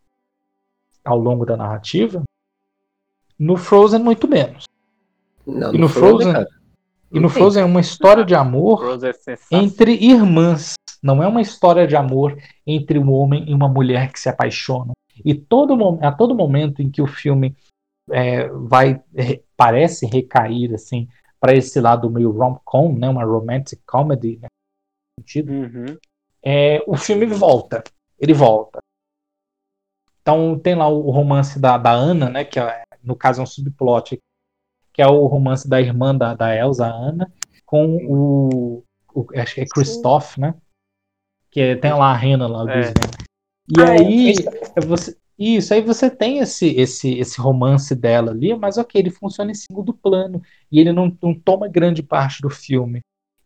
ao 1.06 1.18
longo 1.18 1.46
da 1.46 1.56
narrativa, 1.56 2.22
no 3.40 3.56
Frozen 3.56 4.04
muito 4.04 4.28
menos. 4.28 4.66
Não, 5.48 5.74
E 5.74 5.78
no 5.78 5.88
Frozen? 5.88 6.34
cara. 6.34 6.61
E 7.12 7.20
no. 7.20 7.30
Frozen 7.30 7.64
é 7.64 7.66
uma 7.66 7.82
história 7.82 8.24
de 8.26 8.34
amor 8.36 8.82
é 9.52 9.56
entre 9.56 9.94
irmãs. 9.94 10.74
Não 11.04 11.22
é 11.22 11.28
uma 11.28 11.42
história 11.42 11.88
de 11.88 11.96
amor 11.96 12.38
entre 12.66 13.00
um 13.00 13.12
homem 13.12 13.50
e 13.50 13.54
uma 13.54 13.68
mulher 13.68 14.12
que 14.12 14.20
se 14.20 14.30
apaixonam. 14.30 14.94
E 15.26 15.34
todo, 15.34 15.74
a 16.02 16.12
todo 16.12 16.36
momento 16.36 16.82
em 16.82 16.90
que 16.90 17.02
o 17.02 17.08
filme 17.08 17.56
é, 18.12 18.48
vai 18.50 19.02
re- 19.14 19.44
parece 19.58 20.06
recair 20.06 20.74
assim 20.74 21.08
para 21.40 21.56
esse 21.56 21.80
lado 21.82 22.10
meio 22.10 22.32
rom-com, 22.32 22.94
né, 22.94 23.10
uma 23.10 23.24
romantic 23.24 23.80
comedy, 23.86 24.38
né, 24.40 24.48
sentido, 25.20 25.52
Uhum. 25.52 25.98
é, 26.44 26.84
o 26.86 26.96
filme 26.96 27.26
volta. 27.26 27.84
Ele 28.20 28.34
volta. 28.34 28.80
Então 30.22 30.58
tem 30.60 30.76
lá 30.76 30.88
o 30.88 31.10
romance 31.10 31.60
da, 31.60 31.78
da 31.78 31.92
Ana, 31.92 32.30
né, 32.30 32.46
que 32.46 32.60
é, 32.60 32.84
no 33.04 33.16
caso 33.16 33.42
é 33.42 33.44
um 33.44 33.48
subplot, 33.48 34.20
que 35.02 35.04
é 35.04 35.08
o 35.08 35.26
romance 35.26 35.68
da 35.68 35.82
irmã 35.82 36.16
da, 36.16 36.36
da 36.36 36.56
Elsa, 36.56 36.86
a 36.86 36.92
Ana, 36.92 37.32
com 37.66 37.98
o, 38.08 38.84
o- 39.16 39.26
acho 39.36 39.56
que 39.56 39.62
é 39.62 39.66
Christoph, 39.66 40.38
né? 40.38 40.54
Que 41.50 41.60
é- 41.60 41.76
tem 41.76 41.92
lá 41.92 42.12
a 42.12 42.16
Rena 42.16 42.46
lá, 42.46 42.64
o 42.66 42.70
É. 42.70 42.82
Disney. 42.82 43.02
E 43.76 43.82
Ah, 43.82 43.96
é, 43.96 43.98
aí 43.98 44.36
é 44.76 44.82
você, 44.82 45.18
isso, 45.40 45.74
aí 45.74 45.82
você 45.82 46.08
tem 46.08 46.38
esse, 46.38 46.68
esse, 46.80 47.18
esse 47.18 47.42
romance 47.42 47.96
dela 47.96 48.30
ali, 48.32 48.54
mas 48.56 48.78
ok, 48.78 49.02
ele 49.02 49.10
funciona 49.10 49.50
em 49.50 49.56
segundo 49.56 49.92
plano 49.92 50.40
e 50.72 50.80
ele 50.80 50.92
não, 50.92 51.18
não 51.20 51.34
toma 51.34 51.68
grande 51.68 52.04
parte 52.04 52.40
do 52.40 52.50
filme. 52.52 53.00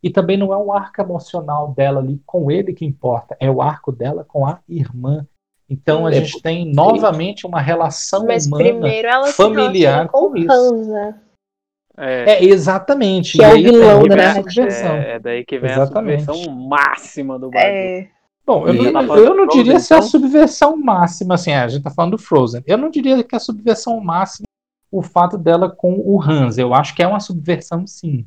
E 0.04 0.10
também 0.10 0.36
não 0.36 0.52
é 0.52 0.58
um 0.58 0.74
arco 0.74 1.00
emocional 1.02 1.74
dela 1.74 2.02
ali 2.02 2.22
com 2.26 2.52
ele 2.52 2.74
que 2.74 2.84
importa, 2.84 3.38
é 3.40 3.50
o 3.50 3.62
arco 3.62 3.94
dela 3.94 4.26
com 4.26 4.46
a 4.46 4.60
irmã. 4.68 5.26
Então 5.70 6.06
a 6.06 6.12
É, 6.12 6.16
gente 6.16 6.42
tem 6.42 6.66
novamente 6.66 7.48
uma 7.48 7.62
relação 7.62 8.26
Mas 8.28 8.46
humana. 8.46 8.64
primeiro 8.66 9.08
ela 9.08 9.32
familiar 9.32 10.10
com 10.10 10.32
com 10.32 10.38
isso. 10.38 11.25
É, 11.98 12.34
É, 12.34 12.46
exatamente. 12.46 13.38
Que 13.38 13.44
é 13.44 13.58
E 13.58 13.68
o 13.70 13.72
vilão 13.72 14.04
da 14.08 14.16
narrativa. 14.16 14.50
subversão. 14.50 14.96
é, 14.96 15.12
é 15.16 15.20
daí 15.20 15.46
que 15.46 15.58
vem 15.60 15.72
Exatamente. 15.72 16.30
a 16.30 16.34
subversão 16.34 16.56
máxima 16.56 17.40
do 17.40 17.50
bagulho. 17.50 17.64
É, 17.64 18.08
Bom, 18.46 18.68
eu 18.68 18.76
E 18.76 18.92
não, 18.92 19.08
tá 19.08 19.16
eu 19.18 19.36
não 19.36 19.48
diria 19.48 19.72
Frozen, 19.74 19.80
se 19.80 19.94
é 19.94 19.96
a 19.96 20.00
então? 20.00 20.10
subversão 20.10 20.78
máxima, 20.78 21.34
assim, 21.34 21.52
a 21.54 21.68
gente 21.68 21.84
tá 21.84 21.90
falando 21.90 22.12
do 22.12 22.18
Frozen. 22.20 22.62
Eu 22.68 22.78
não 22.78 22.90
diria 22.92 23.24
que 23.24 23.34
é 23.34 23.38
a 23.38 23.40
subversão 23.40 24.00
máxima 24.00 24.46
o 24.92 25.02
fato 25.02 25.38
dela 25.38 25.70
com 25.70 25.94
o 26.00 26.22
Hans. 26.22 26.58
Eu 26.58 26.74
acho 26.74 26.96
que 26.96 27.02
é 27.02 27.08
uma 27.08 27.20
subversão, 27.20 27.88
sim. 27.88 28.26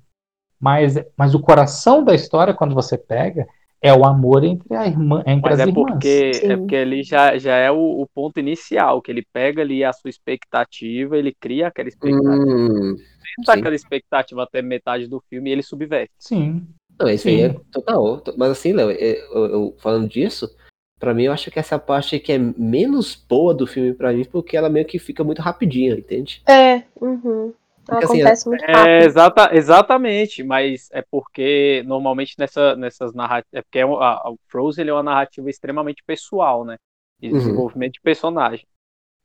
Mas, 0.61 0.97
mas 1.17 1.35
o 1.35 1.41
coração 1.41 2.03
da 2.03 2.15
história, 2.15 2.53
quando 2.53 2.75
você 2.75 2.99
pega, 2.99 3.47
é 3.81 3.95
o 3.95 4.05
amor 4.05 4.43
entre 4.43 4.75
a 4.75 4.87
irmã, 4.89 5.23
entre 5.25 5.51
Mas 5.51 5.61
as 5.61 5.67
é 5.67 5.71
irmãs. 5.71 5.93
porque, 5.93 6.35
Sim. 6.35 6.47
é 6.53 6.57
porque 6.57 6.77
ali 6.77 7.03
já, 7.05 7.39
já 7.39 7.55
é 7.55 7.71
o, 7.71 7.77
o 8.03 8.07
ponto 8.13 8.41
inicial, 8.41 9.01
que 9.01 9.13
ele 9.13 9.25
pega 9.33 9.63
ali 9.63 9.85
a 9.85 9.93
sua 9.93 10.11
expectativa, 10.11 11.17
ele 11.17 11.33
cria 11.39 11.69
aquela 11.69 11.89
expectativa, 11.89 12.29
Hum, 12.29 12.97
dá 13.45 13.55
sim. 13.55 13.61
aquela 13.61 13.75
expectativa 13.75 14.43
até 14.43 14.63
metade 14.63 15.07
do 15.09 15.21
filme 15.29 15.51
e 15.51 15.53
ele 15.53 15.63
subverte. 15.63 16.13
Sim. 16.19 16.67
Não, 16.99 17.09
isso 17.09 17.29
aí 17.29 17.41
é 17.43 17.49
Sim. 17.51 17.61
total. 17.73 18.23
Mas 18.37 18.51
assim, 18.51 18.73
Léo, 18.73 18.91
é, 18.91 19.21
eu, 19.33 19.47
eu- 19.47 19.77
falando 19.79 20.09
disso, 20.09 20.49
pra 20.99 21.15
mim 21.15 21.25
eu 21.25 21.33
acho 21.33 21.51
que 21.51 21.59
essa 21.59 21.79
parte 21.79 22.19
que 22.19 22.33
é 22.33 22.39
menos 22.39 23.15
boa 23.15 23.55
do 23.55 23.67
filme 23.67 23.95
pra 23.95 24.13
mim, 24.13 24.25
porque 24.25 24.57
ela 24.57 24.69
meio 24.69 24.87
que 24.87 24.99
fica 24.99 25.23
muito 25.23 25.41
rapidinha, 25.43 25.95
entende? 25.95 26.43
é, 26.49 26.85
uhum. 27.01 27.53
Ela 27.89 28.01
Porque, 28.01 28.05
assim, 28.05 28.21
acontece 28.21 28.49
muito 28.49 28.65
É, 28.69 28.73
rápido. 28.77 29.05
exata, 29.07 29.51
exatamente, 29.55 30.43
mas 30.43 30.89
é 30.93 31.03
porque 31.11 31.83
normalmente 31.87 32.35
nessa, 32.39 32.77
nessas 32.77 33.15
narrativas. 33.15 33.49
É 33.55 33.63
porque 33.63 33.79
é 33.79 33.83
a, 33.85 33.87
a 34.15 34.35
Frozen 34.49 34.83
ele 34.83 34.91
é 34.91 34.93
uma 34.95 35.03
narrativa 35.03 35.49
extremamente 35.49 36.03
pessoal, 36.07 36.65
né? 36.65 36.77
De 37.21 37.33
Uhum. 37.33 37.35
desenvolvimento 37.39 37.95
de 37.95 38.01
personagem. 38.03 38.67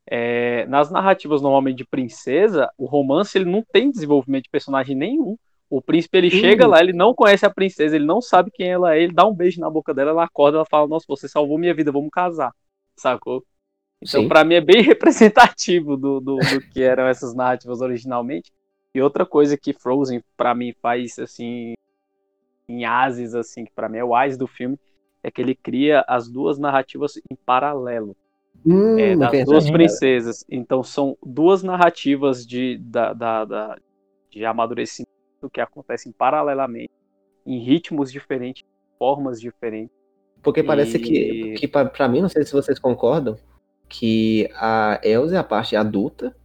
É, 0.06 0.66
nas 0.66 0.92
narrativas 0.92 1.42
normalmente 1.42 1.78
de 1.78 1.86
princesa, 1.86 2.70
o 2.78 2.86
romance 2.86 3.38
ele 3.38 3.50
não 3.50 3.64
tem 3.64 3.90
desenvolvimento 3.90 4.44
de 4.46 4.50
personagem 4.50 4.96
nenhum. 4.96 5.38
O 5.70 5.82
príncipe 5.82 6.18
ele 6.18 6.30
chega 6.30 6.68
lá, 6.68 6.80
ele 6.80 6.94
não 6.94 7.16
conhece 7.16 7.46
a 7.46 7.50
princesa, 7.50 7.96
ele 7.96 8.06
não 8.06 8.22
sabe 8.22 8.52
quem 8.52 8.70
ela 8.70 8.96
é, 8.96 9.02
ele 9.02 9.14
dá 9.14 9.26
um 9.26 9.34
beijo 9.34 9.60
na 9.60 9.70
boca 9.70 9.94
dela, 9.94 10.12
ela 10.12 10.26
acorda, 10.26 10.58
ela 10.58 10.66
fala: 10.66 10.88
Nossa, 10.88 11.06
você 11.08 11.28
salvou 11.28 11.58
minha 11.58 11.74
vida, 11.74 11.92
vamos 11.92 12.12
casar. 12.12 12.54
Sacou? 12.96 13.44
Então, 14.02 14.28
pra 14.28 14.44
mim, 14.44 14.56
é 14.56 14.62
bem 14.62 14.82
representativo 14.84 15.96
do, 15.96 16.20
do, 16.20 16.38
do 16.38 16.62
que 16.72 16.82
eram 16.82 17.08
essas 17.08 17.34
narrativas 17.34 17.82
originalmente. 17.82 18.52
E 18.94 19.02
outra 19.02 19.26
coisa 19.26 19.58
que 19.58 19.74
Frozen, 19.74 20.22
pra 20.38 20.54
mim, 20.54 20.74
faz, 20.80 21.18
assim, 21.18 21.74
em 22.68 22.86
ases, 22.86 23.34
assim, 23.34 23.66
que 23.66 23.72
pra 23.72 23.90
mim 23.90 23.98
é 23.98 24.04
o 24.04 24.14
as 24.14 24.38
do 24.38 24.46
filme, 24.46 24.78
é 25.24 25.32
que 25.32 25.42
ele 25.42 25.56
cria 25.56 26.04
as 26.08 26.30
duas 26.30 26.60
narrativas 26.60 27.18
em 27.18 27.36
paralelo. 27.36 28.16
Hum, 28.66 28.98
É, 29.00 29.10
das 29.16 29.32
verdade, 29.32 29.46
duas 29.46 29.70
princesas. 29.70 30.46
Então, 30.50 30.84
são 30.84 31.18
duas 31.24 31.64
narrativas 31.64 32.46
de, 32.46 32.78
da, 32.78 33.14
da, 33.14 33.46
da- 33.46 33.78
de 34.30 34.46
amadurecimento 34.46 35.10
que 35.52 35.60
acontecem 35.62 36.12
paralelamente, 36.12 36.90
em 37.46 37.60
ritmos 37.60 38.12
diferentes, 38.12 38.64
formas 38.98 39.40
diferentes. 39.42 39.92
Porque 40.42 40.64
parece 40.64 40.98
E- 40.98 41.00
que, 41.00 41.54
que 41.60 41.68
pra, 41.68 41.86
pra 41.86 42.08
mim, 42.08 42.22
não 42.22 42.30
sei 42.30 42.44
se 42.44 42.54
vocês 42.54 42.80
concordam, 42.80 43.38
que 43.90 44.50
a 44.56 45.00
Elsa 45.04 45.36
é 45.36 45.38
a 45.38 45.44
parte 45.44 45.76
adulta, 45.76 46.36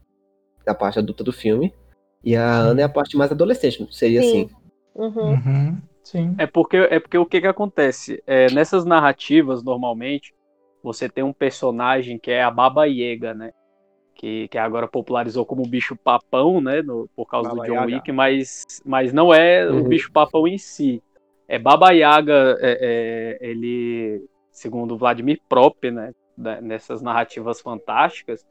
a 0.66 0.74
parte 0.74 0.98
adulta 0.98 1.24
do 1.24 1.32
filme, 1.32 1.72
e 2.22 2.36
a 2.36 2.44
Ana 2.52 2.82
é 2.82 2.84
a 2.84 2.88
parte 2.88 3.16
mais 3.16 3.30
adolescente. 3.32 3.86
Seria 3.94 4.22
Sim. 4.22 4.44
assim. 4.44 4.50
Uhum. 4.94 5.32
Uhum. 5.34 5.82
Sim. 6.02 6.34
É 6.38 6.46
porque, 6.46 6.76
é 6.76 6.98
porque 7.00 7.18
o 7.18 7.26
que 7.26 7.40
que 7.40 7.46
acontece? 7.46 8.22
É, 8.26 8.50
nessas 8.50 8.84
narrativas, 8.84 9.62
normalmente, 9.62 10.34
você 10.92 11.08
tem 11.08 11.22
um 11.22 11.32
personagem 11.32 12.18
que 12.18 12.30
é 12.30 12.42
a 12.42 12.50
Baba 12.50 12.86
Yaga, 12.86 13.34
né? 13.34 13.50
Que, 14.14 14.48
que 14.48 14.58
agora 14.58 14.88
popularizou 14.88 15.46
como 15.46 15.62
bicho 15.68 15.94
papão, 15.96 16.60
né? 16.60 16.82
no- 16.82 17.08
por 17.14 17.26
causa 17.26 17.50
Baba 17.50 17.60
do 17.62 17.66
John 17.66 17.74
Yaga. 17.74 17.94
Wick, 17.94 18.12
mas, 18.12 18.64
mas 18.84 19.12
não 19.12 19.32
é 19.32 19.68
o 19.70 19.76
Uhum. 19.76 19.88
bicho 19.88 20.10
papão 20.12 20.48
em 20.48 20.58
si. 20.58 21.02
É 21.46 21.58
Baba 21.58 21.92
Yaga, 21.92 22.56
é, 22.60 23.38
é, 23.40 23.48
ele, 23.48 24.24
segundo 24.50 24.96
Vladimir 24.96 25.38
Prop, 25.48 25.76
né? 25.90 26.12
nessas 26.62 27.02
narrativas 27.02 27.60
fantásticas, 27.60 28.44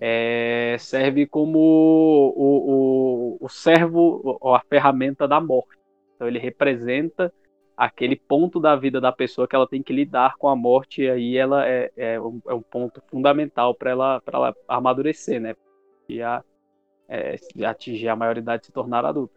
é, 0.00 0.76
serve 0.78 1.26
como 1.26 1.58
o, 1.58 3.36
o, 3.40 3.44
o 3.44 3.48
servo 3.48 4.38
ou 4.40 4.54
a 4.54 4.60
ferramenta 4.68 5.26
da 5.28 5.40
morte. 5.40 5.76
Então 6.14 6.26
ele 6.28 6.38
representa 6.38 7.32
aquele 7.76 8.16
ponto 8.16 8.58
da 8.58 8.74
vida 8.74 9.00
da 9.00 9.12
pessoa 9.12 9.46
que 9.46 9.54
ela 9.54 9.68
tem 9.68 9.82
que 9.82 9.92
lidar 9.92 10.36
com 10.36 10.48
a 10.48 10.56
morte 10.56 11.02
e 11.02 11.10
aí 11.10 11.36
ela 11.36 11.68
é, 11.68 11.92
é, 11.96 12.20
um, 12.20 12.40
é 12.48 12.54
um 12.54 12.62
ponto 12.62 13.02
fundamental 13.08 13.74
para 13.74 13.90
ela, 13.90 14.22
ela 14.26 14.56
amadurecer, 14.66 15.40
né? 15.40 15.54
E 16.08 16.22
a, 16.22 16.42
é, 17.08 17.36
atingir 17.64 18.08
a 18.08 18.16
maioridade 18.16 18.62
e 18.62 18.66
se 18.66 18.72
tornar 18.72 19.04
adulto. 19.04 19.34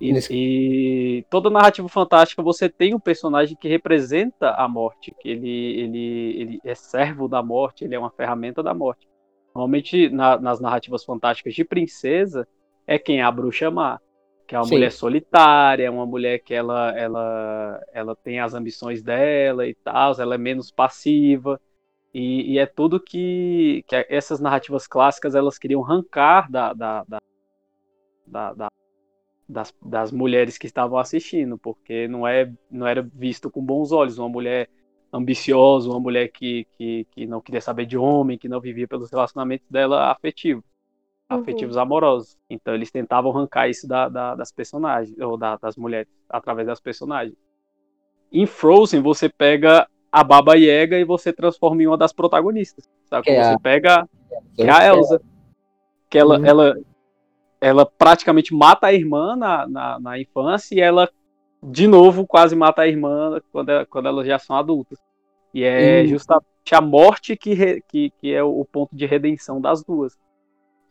E, 0.00 0.12
e, 0.30 1.24
toda 1.30 1.50
narrativa 1.50 1.88
fantástica 1.88 2.42
você 2.42 2.68
tem 2.68 2.94
um 2.94 2.98
personagem 2.98 3.56
que 3.56 3.68
representa 3.68 4.50
a 4.50 4.66
morte, 4.66 5.14
que 5.20 5.28
ele, 5.28 5.80
ele, 5.80 6.40
ele 6.40 6.60
é 6.64 6.74
servo 6.74 7.28
da 7.28 7.42
morte, 7.42 7.84
ele 7.84 7.94
é 7.94 7.98
uma 7.98 8.10
ferramenta 8.10 8.62
da 8.62 8.74
morte. 8.74 9.06
Normalmente 9.54 10.08
na, 10.08 10.38
nas 10.38 10.60
narrativas 10.60 11.04
fantásticas 11.04 11.54
de 11.54 11.64
princesa 11.64 12.48
é 12.86 12.98
quem 12.98 13.22
a 13.22 13.30
bruxa 13.30 13.70
má, 13.70 14.00
que 14.52 14.56
é 14.56 14.58
uma 14.58 14.66
Sim. 14.66 14.74
mulher 14.74 14.92
solitária, 14.92 15.90
uma 15.90 16.04
mulher 16.04 16.38
que 16.40 16.52
ela, 16.52 16.90
ela, 16.90 17.82
ela 17.90 18.14
tem 18.14 18.38
as 18.38 18.52
ambições 18.52 19.02
dela 19.02 19.66
e 19.66 19.74
tal, 19.74 20.12
ela 20.20 20.34
é 20.34 20.38
menos 20.38 20.70
passiva. 20.70 21.58
E, 22.12 22.52
e 22.52 22.58
é 22.58 22.66
tudo 22.66 23.00
que, 23.00 23.82
que 23.88 24.06
essas 24.10 24.40
narrativas 24.40 24.86
clássicas 24.86 25.34
elas 25.34 25.56
queriam 25.56 25.82
arrancar 25.82 26.50
da, 26.50 26.74
da, 26.74 27.02
da, 27.08 27.18
da, 28.26 28.52
da 28.52 28.68
das, 29.48 29.74
das 29.82 30.12
mulheres 30.12 30.58
que 30.58 30.66
estavam 30.66 30.98
assistindo, 30.98 31.56
porque 31.56 32.06
não, 32.06 32.28
é, 32.28 32.52
não 32.70 32.86
era 32.86 33.00
visto 33.02 33.50
com 33.50 33.64
bons 33.64 33.90
olhos 33.90 34.18
uma 34.18 34.28
mulher 34.28 34.68
ambiciosa, 35.10 35.88
uma 35.88 36.00
mulher 36.00 36.28
que, 36.28 36.66
que, 36.76 37.06
que 37.12 37.26
não 37.26 37.40
queria 37.40 37.60
saber 37.62 37.86
de 37.86 37.96
homem, 37.96 38.36
que 38.36 38.48
não 38.50 38.60
vivia 38.60 38.86
pelos 38.86 39.10
relacionamentos 39.10 39.66
dela 39.70 40.12
afetivos, 40.12 40.64
uhum. 41.34 41.40
afetivos 41.40 41.76
amorosos. 41.76 42.36
Então 42.48 42.74
eles 42.74 42.90
tentavam 42.90 43.30
arrancar 43.30 43.68
isso 43.68 43.86
da, 43.86 44.08
da, 44.08 44.34
das 44.34 44.52
personagens, 44.52 45.16
ou 45.18 45.36
da, 45.36 45.56
das 45.56 45.76
mulheres, 45.76 46.08
através 46.28 46.66
das 46.66 46.80
personagens. 46.80 47.36
Em 48.32 48.46
Frozen, 48.46 49.02
você 49.02 49.28
pega 49.28 49.86
a 50.10 50.22
Baba 50.22 50.54
Yaga 50.54 50.98
e 50.98 51.04
você 51.04 51.32
transforma 51.32 51.82
em 51.82 51.86
uma 51.86 51.96
das 51.96 52.12
protagonistas. 52.12 52.88
Sabe? 53.06 53.30
É 53.30 53.42
você 53.42 53.54
a... 53.54 53.58
pega 53.58 54.08
é 54.58 54.70
a 54.70 54.86
Elsa. 54.86 55.20
Que 56.08 56.18
ela, 56.18 56.38
uhum. 56.38 56.44
ela, 56.44 56.76
ela 57.60 57.86
praticamente 57.86 58.54
mata 58.54 58.86
a 58.86 58.92
irmã 58.92 59.34
na, 59.34 59.66
na, 59.66 59.98
na, 59.98 60.18
infância 60.18 60.74
e 60.74 60.80
ela, 60.80 61.08
de 61.62 61.86
novo, 61.86 62.26
quase 62.26 62.54
mata 62.54 62.82
a 62.82 62.88
irmã 62.88 63.40
quando, 63.50 63.70
ela, 63.70 63.86
quando 63.86 64.08
elas 64.08 64.26
já 64.26 64.38
são 64.38 64.56
adultas. 64.56 64.98
E 65.54 65.64
é 65.64 66.02
uhum. 66.02 66.08
justamente 66.08 66.46
a 66.72 66.80
morte 66.80 67.36
que, 67.36 67.54
re, 67.54 67.82
que, 67.88 68.10
que 68.20 68.32
é 68.32 68.42
o 68.42 68.64
ponto 68.70 68.94
de 68.94 69.06
redenção 69.06 69.60
das 69.60 69.82
duas. 69.82 70.16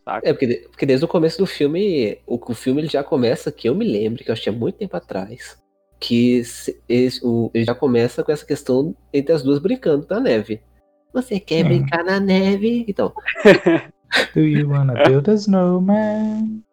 Saca? 0.03 0.27
É, 0.27 0.33
porque, 0.33 0.67
porque 0.69 0.85
desde 0.85 1.05
o 1.05 1.07
começo 1.07 1.37
do 1.37 1.45
filme, 1.45 2.17
o, 2.25 2.39
o 2.43 2.53
filme 2.53 2.81
ele 2.81 2.87
já 2.87 3.03
começa, 3.03 3.51
que 3.51 3.69
eu 3.69 3.75
me 3.75 3.85
lembro, 3.85 4.23
que 4.23 4.29
eu 4.29 4.33
achei 4.33 4.51
muito 4.51 4.77
tempo 4.77 4.95
atrás, 4.97 5.57
que 5.99 6.41
esse, 6.89 7.21
o, 7.23 7.51
ele 7.53 7.65
já 7.65 7.75
começa 7.75 8.23
com 8.23 8.31
essa 8.31 8.45
questão 8.45 8.95
entre 9.13 9.33
as 9.33 9.43
duas 9.43 9.59
brincando 9.59 10.07
na 10.09 10.19
neve. 10.19 10.61
Você 11.13 11.39
quer 11.39 11.65
hum. 11.65 11.67
brincar 11.67 12.03
na 12.03 12.19
neve? 12.19 12.85
Então. 12.87 13.13
Do 14.33 14.41
you 14.41 14.69
wanna 14.69 14.93
build 15.05 15.29
a 15.29 15.33
snowman? 15.33 16.63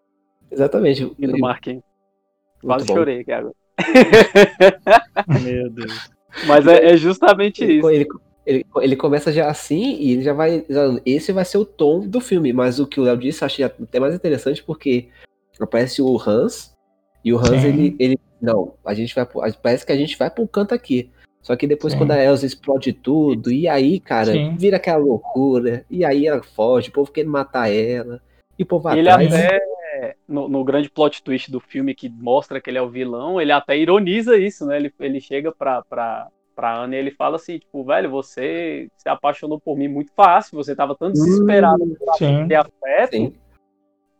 Exatamente. 0.51 1.13
E 1.19 1.27
do 1.27 1.39
Marquinhos. 1.39 1.85
Quase 2.61 2.87
bom. 2.87 2.95
chorei 2.95 3.21
aqui 3.21 3.33
agora. 3.33 3.55
Meu 5.41 5.71
Deus. 5.71 6.11
Mas 6.47 6.67
é, 6.67 6.93
é 6.93 6.97
justamente 6.97 7.63
ele, 7.63 7.75
isso. 7.75 7.91
Ele, 7.91 8.09
ele, 8.49 8.67
ele, 8.77 8.97
começa 8.97 9.31
já 9.31 9.51
assim 9.51 9.97
e 10.01 10.13
ele 10.13 10.23
já 10.23 10.33
vai. 10.33 10.65
Já, 10.69 10.99
esse 11.05 11.33
vai 11.33 11.45
ser 11.45 11.59
o 11.59 11.67
tom 11.67 12.01
do 12.01 12.19
filme. 12.19 12.51
Mas 12.53 12.81
o 12.81 12.87
que 12.87 12.99
o 12.99 13.03
Léo 13.03 13.19
disse, 13.19 13.43
eu 13.43 13.47
achei 13.47 13.65
até 13.65 14.01
mais 14.01 14.15
interessante 14.15 14.63
porque 14.63 15.09
aparece 15.61 16.01
o 16.01 16.19
Hans. 16.19 16.73
E 17.23 17.33
o 17.33 17.39
Hans, 17.39 17.63
ele, 17.63 17.95
ele 17.99 18.19
não, 18.41 18.75
a 18.85 18.95
gente 18.95 19.15
vai. 19.15 19.27
Parece 19.63 19.85
que 19.85 19.93
a 19.93 19.97
gente 19.97 20.17
vai 20.17 20.33
um 20.39 20.47
canto 20.47 20.75
aqui. 20.75 21.11
Só 21.43 21.55
que 21.57 21.67
depois, 21.67 21.93
Sim. 21.93 21.99
quando 21.99 22.13
a 22.13 22.23
Elsa 22.23 22.47
explode 22.47 22.93
tudo, 22.93 23.53
e 23.53 23.69
aí, 23.69 24.01
cara, 24.01 24.33
Sim. 24.33 24.57
vira 24.57 24.79
aquela 24.79 24.99
loucura. 24.99 25.85
E 25.91 26.05
aí 26.05 26.27
ela 26.27 26.43
foge, 26.43 26.89
o 26.89 26.93
povo 26.93 27.13
querendo 27.13 27.33
matar 27.33 27.71
ela. 27.71 28.21
E 28.59 28.63
o 28.63 28.67
povo 28.67 28.91
ele 28.91 29.09
atrás. 29.09 29.35
Até, 29.35 29.61
no, 30.27 30.49
no, 30.49 30.65
grande 30.65 30.91
plot 30.91 31.23
twist 31.23 31.51
do 31.51 31.61
filme 31.61 31.95
que 31.95 32.09
mostra 32.09 32.61
que 32.61 32.71
ele 32.71 32.79
é 32.79 32.83
o 32.83 32.91
vilão, 32.91 33.41
ele 33.41 33.53
até 33.53 33.77
ironiza 33.77 34.37
isso, 34.37 34.67
né? 34.67 34.77
Ele, 34.77 34.93
ele 35.01 35.21
chega 35.21 35.53
pra, 35.53 35.83
pra, 35.83 36.29
pra 36.59 36.77
Ana 36.77 36.97
e 36.97 36.99
ele 36.99 37.13
fala 37.13 37.37
assim, 37.37 37.59
tipo, 37.59 37.85
velho, 37.85 38.11
você 38.11 38.89
se 38.97 39.09
apaixonou 39.09 39.61
por 39.61 39.79
mim 39.79 39.87
muito 39.87 40.13
fácil, 40.13 40.57
você 40.57 40.75
tava 40.75 40.97
tão 40.97 41.13
desesperado 41.13 41.85
hum, 41.85 41.95
por 41.95 42.17
ter 42.19 42.55
afeto. 42.57 43.11
Sim 43.13 43.35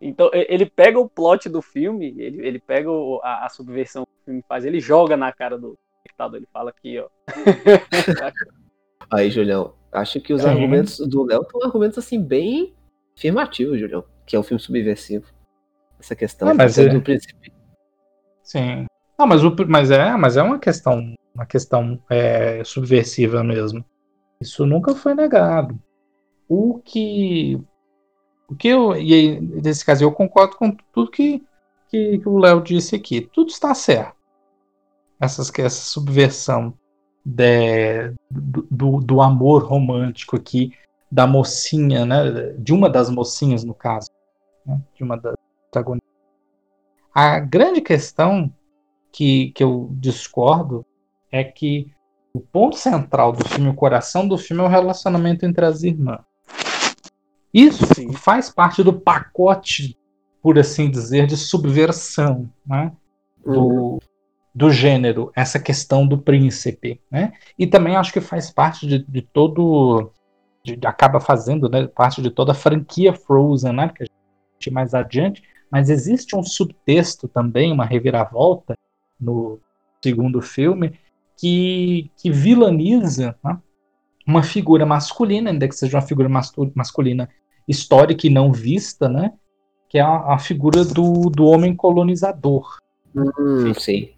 então, 0.01 0.31
ele 0.33 0.65
pega 0.65 0.99
o 0.99 1.09
plot 1.09 1.49
do 1.49 1.61
filme, 1.61 2.15
ele, 2.17 2.47
ele 2.47 2.59
pega 2.61 2.91
o, 2.91 3.21
a, 3.23 3.47
a, 3.47 3.49
subversão 3.49 4.05
que 4.05 4.13
o 4.13 4.25
filme 4.25 4.45
faz, 4.49 4.65
ele 4.65 4.79
joga 4.79 5.17
na 5.17 5.33
cara 5.33 5.59
do 5.59 5.77
espectador, 5.97 6.37
ele 6.37 6.49
fala 6.53 6.71
aqui, 6.71 7.01
ó. 7.01 7.09
Aí, 9.11 9.29
Julião, 9.29 9.75
acho 9.91 10.21
que 10.21 10.33
os 10.33 10.45
é. 10.45 10.51
argumentos 10.51 10.99
do 10.99 11.25
Léo 11.25 11.45
são 11.51 11.65
argumentos, 11.65 11.99
assim, 11.99 12.23
bem 12.23 12.75
afirmativos, 13.17 13.81
Julião, 13.81 14.05
que 14.25 14.37
é 14.37 14.39
um 14.39 14.45
filme 14.45 14.61
subversivo. 14.61 15.27
Essa 15.99 16.15
questão 16.15 16.49
ah, 16.49 16.55
mas 16.55 16.79
é... 16.79 16.89
do 16.89 17.03
princípio. 17.03 17.53
Sim. 18.45 18.87
Não, 19.19 19.27
mas, 19.27 19.43
o, 19.43 19.53
mas, 19.67 19.91
é, 19.91 20.17
mas 20.17 20.37
é 20.37 20.43
uma 20.43 20.61
questão, 20.61 21.13
uma 21.39 21.47
questão 21.47 22.03
é, 22.11 22.65
subversiva 22.65 23.45
mesmo. 23.45 23.85
Isso 24.41 24.67
nunca 24.67 24.95
foi 24.95 25.15
negado. 25.15 25.79
O 26.49 26.81
que 26.85 27.61
o 28.49 28.57
que 28.57 28.69
eu, 28.69 28.97
e 28.97 29.13
aí, 29.13 29.41
nesse 29.41 29.85
caso, 29.85 30.03
eu 30.03 30.11
concordo 30.11 30.57
com 30.57 30.75
tudo 30.93 31.11
que, 31.11 31.45
que, 31.91 32.19
que 32.19 32.29
o 32.29 32.39
Léo 32.39 32.63
disse 32.63 32.97
aqui. 32.97 33.21
Tudo 33.21 33.51
está 33.51 33.75
certo. 33.75 34.17
Essas, 35.21 35.53
essa 35.59 35.85
subversão 35.85 36.73
de, 37.25 38.15
do, 38.31 39.01
do 39.01 39.21
amor 39.21 39.65
romântico 39.65 40.35
aqui 40.35 40.73
da 41.13 41.27
mocinha, 41.27 42.07
né, 42.07 42.53
de 42.59 42.73
uma 42.73 42.89
das 42.89 43.11
mocinhas, 43.11 43.65
no 43.65 43.75
caso, 43.75 44.11
né, 44.65 44.81
de 44.95 45.03
uma 45.05 45.17
das 45.17 45.35
protagonistas. 45.71 46.09
A 47.15 47.39
grande 47.41 47.83
questão 47.83 48.51
que, 49.13 49.51
que 49.53 49.63
eu 49.63 49.91
discordo 49.93 50.87
é 51.31 51.45
que 51.45 51.93
o 52.33 52.41
ponto 52.41 52.77
central 52.77 53.33
do 53.33 53.47
filme, 53.47 53.69
o 53.69 53.75
coração 53.75 54.27
do 54.27 54.39
filme, 54.39 54.63
é 54.63 54.67
o 54.67 54.69
relacionamento 54.69 55.45
entre 55.45 55.65
as 55.65 55.83
irmãs. 55.83 56.21
Isso 57.53 57.85
Sim. 57.95 58.13
faz 58.13 58.51
parte 58.51 58.83
do 58.83 58.93
pacote, 58.93 59.99
por 60.43 60.59
assim 60.59 60.91
dizer, 60.91 61.27
de 61.27 61.37
subversão 61.37 62.49
né? 62.67 62.93
do, 63.45 63.67
uhum. 63.67 63.99
do 64.55 64.71
gênero, 64.71 65.33
essa 65.35 65.59
questão 65.59 66.07
do 66.07 66.19
príncipe. 66.19 67.01
Né? 67.11 67.33
E 67.59 67.67
também 67.67 67.97
acho 67.97 68.13
que 68.13 68.21
faz 68.21 68.51
parte 68.51 68.87
de, 68.87 68.99
de 68.99 69.23
todo. 69.23 70.13
De, 70.63 70.79
acaba 70.87 71.21
fazendo 71.21 71.69
né, 71.69 71.87
parte 71.87 72.21
de 72.21 72.31
toda 72.31 72.53
a 72.53 72.55
franquia 72.55 73.15
Frozen, 73.15 73.73
né? 73.73 73.89
Que 73.89 74.03
a 74.03 74.07
gente 74.07 74.71
mais 74.71 74.93
adiante, 74.93 75.43
mas 75.71 75.89
existe 75.89 76.37
um 76.37 76.43
subtexto 76.43 77.27
também, 77.27 77.73
uma 77.73 77.87
reviravolta 77.87 78.77
no 79.21 79.59
segundo 80.03 80.43
filme 80.43 80.99
que, 81.39 82.11
que 82.21 82.31
vilaniza 82.31 83.37
né, 83.43 83.59
uma 84.27 84.43
figura 84.43 84.85
masculina, 84.85 85.51
ainda 85.51 85.69
que 85.69 85.75
seja 85.75 85.97
uma 85.97 86.07
figura 86.07 86.29
masculina 86.75 87.29
histórica 87.67 88.27
e 88.27 88.31
não 88.31 88.53
vista, 88.53 89.09
né? 89.09 89.33
Que 89.89 89.99
é 89.99 90.03
a, 90.03 90.35
a 90.35 90.39
figura 90.39 90.85
do, 90.85 91.31
do 91.31 91.45
homem 91.45 91.75
colonizador. 91.75 92.77
Hum, 93.15 93.73
sim. 93.75 94.11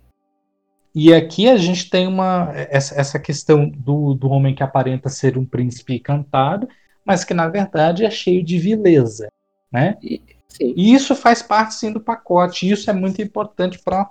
E 0.93 1.15
aqui 1.15 1.49
a 1.49 1.57
gente 1.57 1.89
tem 1.89 2.09
uma 2.09 2.51
essa, 2.53 2.99
essa 3.01 3.19
questão 3.19 3.69
do, 3.69 4.15
do 4.15 4.29
homem 4.29 4.55
que 4.55 4.63
aparenta 4.63 5.09
ser 5.09 5.39
um 5.39 5.45
príncipe 5.45 5.95
encantado, 5.95 6.69
mas 7.05 7.23
que 7.23 7.35
na 7.35 7.49
verdade 7.49 8.05
é 8.05 8.11
cheio 8.11 8.43
de 8.43 8.59
vileza, 8.59 9.29
né? 9.71 9.97
E, 10.03 10.21
e 10.61 10.93
isso 10.93 11.15
faz 11.15 11.43
parte 11.43 11.75
sim 11.75 11.93
do 11.93 12.01
pacote. 12.01 12.67
E 12.67 12.73
isso 12.73 12.91
é 12.91 12.93
muito 12.93 13.23
importante 13.23 13.79
para 13.79 14.11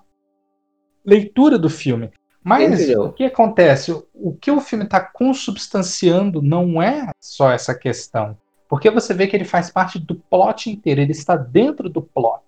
leitura 1.05 1.57
do 1.57 1.69
filme. 1.69 2.09
Mas 2.43 2.81
Entendeu? 2.81 3.03
o 3.03 3.13
que 3.13 3.25
acontece? 3.25 3.91
O 4.13 4.33
que 4.33 4.49
o 4.49 4.61
filme 4.61 4.85
está 4.85 4.99
consubstanciando 4.99 6.41
não 6.41 6.81
é 6.81 7.09
só 7.19 7.51
essa 7.51 7.75
questão. 7.75 8.37
Porque 8.67 8.89
você 8.89 9.13
vê 9.13 9.27
que 9.27 9.35
ele 9.35 9.45
faz 9.45 9.71
parte 9.71 9.99
do 9.99 10.15
plot 10.15 10.69
inteiro, 10.69 11.01
ele 11.01 11.11
está 11.11 11.35
dentro 11.35 11.89
do 11.89 12.01
plot. 12.01 12.41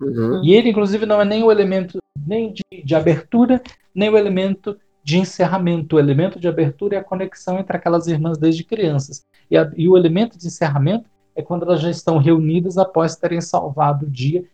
Uhum. 0.00 0.42
E 0.42 0.54
ele, 0.54 0.70
inclusive, 0.70 1.04
não 1.04 1.20
é 1.20 1.24
nem 1.24 1.44
o 1.44 1.52
elemento 1.52 1.98
nem 2.26 2.52
de, 2.52 2.82
de 2.82 2.94
abertura, 2.94 3.62
nem 3.94 4.08
o 4.08 4.16
elemento 4.16 4.78
de 5.04 5.18
encerramento. 5.18 5.96
O 5.96 5.98
elemento 5.98 6.40
de 6.40 6.48
abertura 6.48 6.96
é 6.96 6.98
a 6.98 7.04
conexão 7.04 7.58
entre 7.58 7.76
aquelas 7.76 8.06
irmãs 8.06 8.38
desde 8.38 8.64
crianças. 8.64 9.24
E, 9.50 9.56
a, 9.56 9.70
e, 9.76 9.88
o 9.88 9.96
elemento 9.96 10.38
de 10.38 10.46
encerramento 10.46 11.08
é 11.36 11.42
quando 11.42 11.64
elas 11.64 11.80
já 11.80 11.90
estão 11.90 12.18
reunidas 12.18 12.78
após 12.78 13.16
terem 13.16 13.40
salvado 13.40 14.06
o 14.06 14.10
dia, 14.10 14.44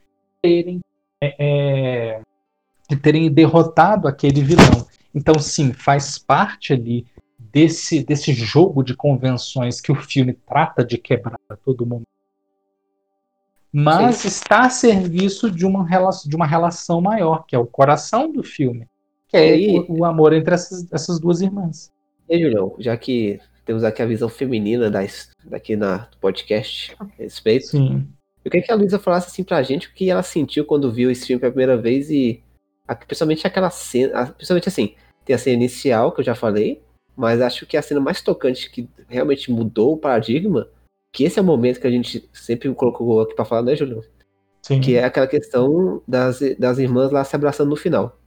terem 0.42 0.80
é, 1.20 1.34
é, 1.38 2.20
de 2.88 2.96
terem 2.96 3.30
derrotado 3.30 4.08
aquele 4.08 4.42
vilão. 4.42 4.86
Então, 5.14 5.38
sim, 5.38 5.72
faz 5.72 6.18
parte 6.18 6.72
ali 6.72 7.06
desse, 7.38 8.04
desse 8.04 8.32
jogo 8.32 8.82
de 8.82 8.94
convenções 8.94 9.80
que 9.80 9.90
o 9.90 9.94
filme 9.94 10.34
trata 10.34 10.84
de 10.84 10.98
quebrar 10.98 11.40
a 11.48 11.56
todo 11.56 11.86
momento. 11.86 12.06
Mas 13.72 14.16
Sim. 14.16 14.28
está 14.28 14.60
a 14.60 14.70
serviço 14.70 15.50
de 15.50 15.66
uma, 15.66 15.86
relação, 15.86 16.30
de 16.30 16.36
uma 16.36 16.46
relação 16.46 17.00
maior, 17.00 17.44
que 17.46 17.54
é 17.54 17.58
o 17.58 17.66
coração 17.66 18.32
do 18.32 18.42
filme, 18.42 18.88
que 19.28 19.36
é 19.36 19.58
e... 19.58 19.78
o, 19.80 19.98
o, 20.00 20.04
amor 20.04 20.32
entre 20.32 20.54
essas, 20.54 20.90
essas 20.92 21.20
duas 21.20 21.42
irmãs. 21.42 21.92
E 22.28 22.38
Julião, 22.38 22.74
já 22.78 22.96
que 22.96 23.38
temos 23.66 23.84
aqui 23.84 24.00
a 24.00 24.06
visão 24.06 24.28
feminina 24.28 24.90
das, 24.90 25.30
daqui 25.44 25.76
na 25.76 26.08
podcast 26.20 26.96
a 26.98 27.04
respeito, 27.18 27.66
Sim. 27.66 28.06
eu 28.44 28.50
queria 28.50 28.66
que 28.66 28.72
a 28.72 28.76
Luísa 28.76 28.98
falasse 28.98 29.28
assim 29.28 29.44
pra 29.44 29.62
gente 29.62 29.88
o 29.88 29.92
que 29.92 30.08
ela 30.08 30.22
sentiu 30.22 30.64
quando 30.64 30.90
viu 30.90 31.10
esse 31.10 31.26
filme 31.26 31.40
pela 31.40 31.52
primeira 31.52 31.76
vez 31.76 32.10
e 32.10 32.42
principalmente 32.94 33.46
aquela 33.46 33.70
cena, 33.70 34.26
principalmente 34.26 34.68
assim, 34.68 34.94
tem 35.24 35.34
a 35.34 35.38
cena 35.38 35.56
inicial 35.56 36.12
que 36.12 36.20
eu 36.20 36.24
já 36.24 36.34
falei, 36.34 36.82
mas 37.16 37.40
acho 37.40 37.66
que 37.66 37.76
a 37.76 37.82
cena 37.82 38.00
mais 38.00 38.20
tocante 38.20 38.70
que 38.70 38.88
realmente 39.08 39.50
mudou 39.50 39.94
o 39.94 39.98
paradigma, 39.98 40.68
que 41.12 41.24
esse 41.24 41.38
é 41.38 41.42
o 41.42 41.44
momento 41.44 41.80
que 41.80 41.86
a 41.86 41.90
gente 41.90 42.28
sempre 42.32 42.72
colocou 42.74 43.20
aqui 43.20 43.34
para 43.34 43.44
falar, 43.44 43.62
né, 43.62 43.74
Júlio? 43.74 44.04
Sim. 44.62 44.80
Que 44.80 44.96
é 44.96 45.04
aquela 45.04 45.26
questão 45.26 46.02
das, 46.06 46.40
das 46.58 46.78
irmãs 46.78 47.10
lá 47.10 47.24
se 47.24 47.34
abraçando 47.34 47.70
no 47.70 47.76
final. 47.76 48.18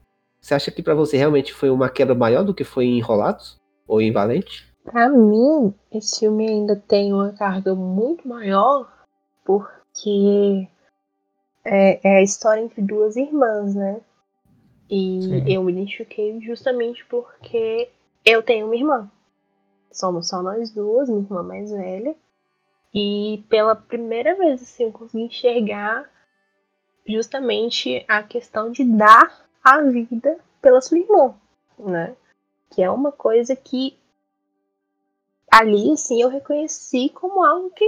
Você 0.41 0.53
acha 0.53 0.72
que 0.72 0.82
para 0.82 0.95
você 0.95 1.18
realmente 1.18 1.53
foi 1.53 1.70
uma 1.70 1.89
quebra 1.89 2.16
maior 2.16 2.43
do 2.43 2.53
que 2.53 2.64
foi 2.64 2.86
em 2.86 2.97
Enrolados? 2.97 3.57
Ou 3.88 4.01
em 4.01 4.12
Valente? 4.12 4.68
Pra 4.84 5.10
mim, 5.10 5.74
esse 5.91 6.20
filme 6.20 6.47
ainda 6.47 6.76
tem 6.76 7.14
uma 7.14 7.34
carga 7.34 7.76
muito 7.76 8.28
maior, 8.28 8.91
porque 9.45 10.68
é, 11.66 11.99
é 12.07 12.18
a 12.18 12.24
história 12.24 12.62
entre 12.62 12.82
duas 12.82 13.16
irmãs, 13.16 13.76
né? 13.76 13.99
E 14.90 15.22
Sim. 15.22 15.44
eu 15.46 15.64
me 15.64 15.72
identifiquei 15.72 16.42
justamente 16.42 17.06
porque 17.06 17.90
eu 18.26 18.42
tenho 18.42 18.66
uma 18.66 18.76
irmã. 18.76 19.12
Somos 19.92 20.28
só 20.28 20.42
nós 20.42 20.72
duas, 20.72 21.10
minha 21.10 21.22
irmã 21.22 21.44
mais 21.44 21.72
velha. 21.72 22.16
E 22.94 23.44
pela 23.50 23.76
primeira 23.76 24.36
vez 24.36 24.62
assim, 24.62 24.84
eu 24.84 24.92
consegui 24.92 25.26
enxergar 25.26 26.10
justamente 27.08 28.04
a 28.08 28.24
questão 28.24 28.72
de 28.72 28.84
dar 28.84 29.46
a 29.64 29.82
vida 29.82 30.40
pela 30.62 30.82
sua 30.82 30.98
irmã, 30.98 31.36
né? 31.78 32.16
Que 32.72 32.82
é 32.82 32.90
uma 32.90 33.12
coisa 33.12 33.56
que 33.56 33.98
ali 35.52 35.92
assim 35.92 36.22
eu 36.22 36.30
reconheci 36.30 37.10
como 37.10 37.44
algo 37.44 37.70
que 37.72 37.86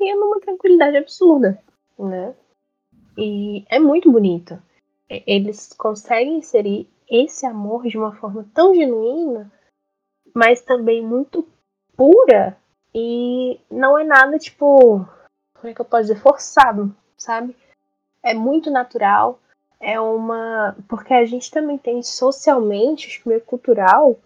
ia 0.00 0.16
numa 0.16 0.40
tranquilidade 0.40 0.96
absurda, 0.96 1.62
né? 1.98 2.34
E 3.16 3.64
é 3.68 3.78
muito 3.78 4.10
bonito. 4.10 4.60
Eles 5.08 5.72
conseguem 5.74 6.38
inserir 6.38 6.88
esse 7.08 7.44
amor 7.44 7.86
de 7.86 7.98
uma 7.98 8.14
forma 8.14 8.48
tão 8.54 8.74
genuína, 8.74 9.52
mas 10.34 10.62
também 10.62 11.04
muito 11.04 11.46
pura 11.96 12.56
e 12.94 13.60
não 13.70 13.98
é 13.98 14.04
nada 14.04 14.38
tipo, 14.38 15.06
como 15.54 15.70
é 15.70 15.74
que 15.74 15.80
eu 15.80 15.84
posso 15.84 16.02
dizer, 16.04 16.20
forçado, 16.20 16.94
sabe? 17.16 17.56
É 18.22 18.34
muito 18.34 18.70
natural, 18.70 19.38
é 19.80 20.00
uma. 20.00 20.76
Porque 20.88 21.12
a 21.12 21.24
gente 21.24 21.50
também 21.50 21.78
tem 21.78 22.02
socialmente, 22.02 23.08
acho 23.08 23.22
que 23.22 23.28
meio 23.28 23.40
cultural, 23.40 24.18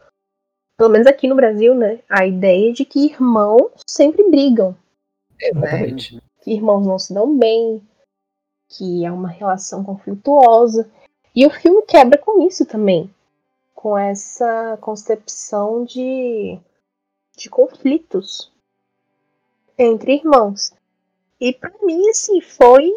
pelo 0.77 0.91
menos 0.91 1.07
aqui 1.07 1.27
no 1.27 1.37
Brasil, 1.37 1.75
né? 1.75 2.01
A 2.09 2.27
ideia 2.27 2.73
de 2.73 2.85
que 2.85 3.07
irmãos 3.07 3.71
sempre 3.89 4.29
brigam. 4.29 4.77
Né? 5.55 5.95
Que 6.43 6.53
irmãos 6.53 6.87
não 6.87 6.99
se 6.99 7.15
dão 7.15 7.37
bem, 7.37 7.83
que 8.69 9.05
é 9.05 9.13
uma 9.13 9.29
relação 9.29 9.85
conflituosa. 9.85 10.91
E 11.35 11.47
o 11.47 11.51
filme 11.51 11.83
quebra 11.83 12.19
com 12.19 12.47
isso 12.47 12.65
também. 12.65 13.11
Com 13.75 13.97
essa 13.97 14.79
concepção 14.81 15.85
de, 15.85 16.59
de 17.37 17.49
conflitos 17.49 18.51
entre 19.79 20.15
irmãos. 20.15 20.73
E 21.41 21.53
para 21.53 21.73
mim, 21.83 22.09
assim, 22.09 22.41
foi 22.41 22.91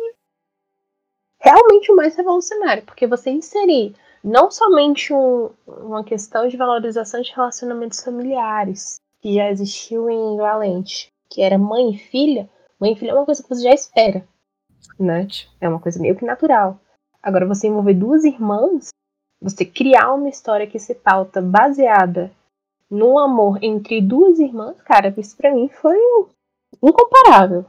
realmente 1.39 1.91
o 1.91 1.95
mais 1.95 2.15
revolucionário, 2.15 2.84
porque 2.84 3.05
você 3.05 3.30
inserir 3.30 3.95
não 4.24 4.49
somente 4.51 5.13
um, 5.13 5.49
uma 5.67 6.03
questão 6.03 6.47
de 6.47 6.57
valorização 6.57 7.22
de 7.22 7.32
relacionamentos 7.32 8.01
familiares, 8.01 8.99
que 9.22 9.36
já 9.36 9.49
existiu 9.49 10.09
em 10.09 10.38
Valente, 10.38 11.11
que 11.30 11.41
era 11.41 11.57
mãe 11.57 11.91
e 11.91 11.97
filha, 11.97 12.49
mãe 12.80 12.93
e 12.93 12.95
filha 12.95 13.11
é 13.11 13.13
uma 13.13 13.26
coisa 13.26 13.43
que 13.43 13.49
você 13.49 13.63
já 13.63 13.74
espera 13.74 14.26
né? 15.00 15.28
É 15.60 15.68
uma 15.68 15.80
coisa 15.80 16.00
meio 16.00 16.16
que 16.16 16.26
natural. 16.26 16.80
Agora, 17.22 17.46
você 17.46 17.68
envolver 17.68 17.94
duas 17.94 18.24
irmãs, 18.24 18.90
você 19.42 19.66
criar 19.66 20.14
uma 20.14 20.30
história 20.30 20.68
que 20.68 20.80
se 20.80 20.96
pauta 20.96 21.42
baseada 21.42 22.32
num 22.90 23.20
amor 23.20 23.60
entre 23.62 24.02
duas 24.02 24.40
irmãs, 24.40 24.82
cara, 24.82 25.14
isso 25.18 25.38
pra 25.38 25.54
mim 25.54 25.70
foi 25.70 25.98
incomparável. 26.82 27.66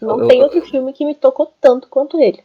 Não 0.00 0.20
eu, 0.20 0.28
tem 0.28 0.38
eu, 0.38 0.44
outro 0.44 0.62
filme 0.62 0.92
que 0.92 1.04
me 1.04 1.14
tocou 1.14 1.54
tanto 1.60 1.88
quanto 1.88 2.20
ele. 2.20 2.42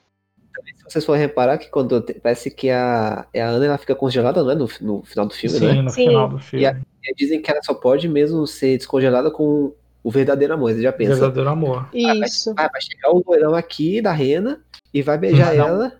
Se 0.76 0.84
vocês 0.84 1.06
forem 1.06 1.22
reparar 1.22 1.58
que 1.58 1.70
quando 1.70 2.02
parece 2.22 2.50
que 2.50 2.70
a, 2.70 3.28
a 3.36 3.44
Ana 3.44 3.66
ela 3.66 3.78
fica 3.78 3.96
congelada, 3.96 4.44
não 4.44 4.52
é? 4.52 4.56
No, 4.56 4.68
no 4.82 5.04
final 5.04 5.26
do 5.26 5.34
filme, 5.34 5.58
Sim, 5.58 5.66
né? 5.66 5.82
no 5.82 5.90
Sim. 5.90 6.08
final 6.08 6.30
do 6.30 6.40
filme. 6.40 6.64
E, 6.64 6.68
a, 6.68 6.80
e, 7.04 7.16
dizem 7.16 7.42
que 7.42 7.52
ela 7.52 7.62
só 7.62 7.74
pode 7.74 8.08
mesmo 8.08 8.46
ser 8.48 8.78
descongelada 8.78 9.30
com 9.30 9.74
o 10.04 10.12
verdadeiro 10.12 10.54
amor. 10.54 10.74
Você 10.74 10.82
já 10.82 10.92
pensa. 10.92 11.16
Verdadeiro 11.16 11.50
amor. 11.50 11.90
Isso. 11.94 12.52
Ah, 12.52 12.64
vai, 12.64 12.70
vai, 12.70 12.82
chegar 12.82 13.12
o 13.12 13.24
loirão 13.26 13.56
aqui 13.56 14.02
da 14.02 14.12
rena 14.12 14.62
e 14.94 15.02
vai 15.02 15.18
beijar 15.18 15.56
não, 15.56 15.68
ela. 15.68 15.94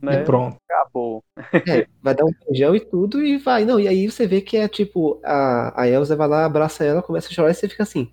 Né? 0.00 0.22
E 0.22 0.24
pronto. 0.24 0.56
Acabou. 0.70 1.22
É, 1.52 1.86
vai 2.02 2.14
dar 2.14 2.24
um 2.24 2.32
beijão 2.46 2.74
e 2.74 2.80
tudo 2.80 3.22
e 3.22 3.36
vai. 3.36 3.64
Não, 3.64 3.78
e 3.78 3.88
aí 3.88 4.10
você 4.10 4.26
vê 4.26 4.40
que 4.40 4.56
é 4.56 4.68
tipo, 4.68 5.20
a, 5.24 5.82
a 5.82 5.88
Elsa 5.88 6.16
vai 6.16 6.28
lá, 6.28 6.44
abraça 6.44 6.84
ela, 6.84 7.02
começa 7.02 7.28
a 7.28 7.32
chorar 7.32 7.50
e 7.50 7.54
você 7.54 7.68
fica 7.68 7.82
assim. 7.82 8.10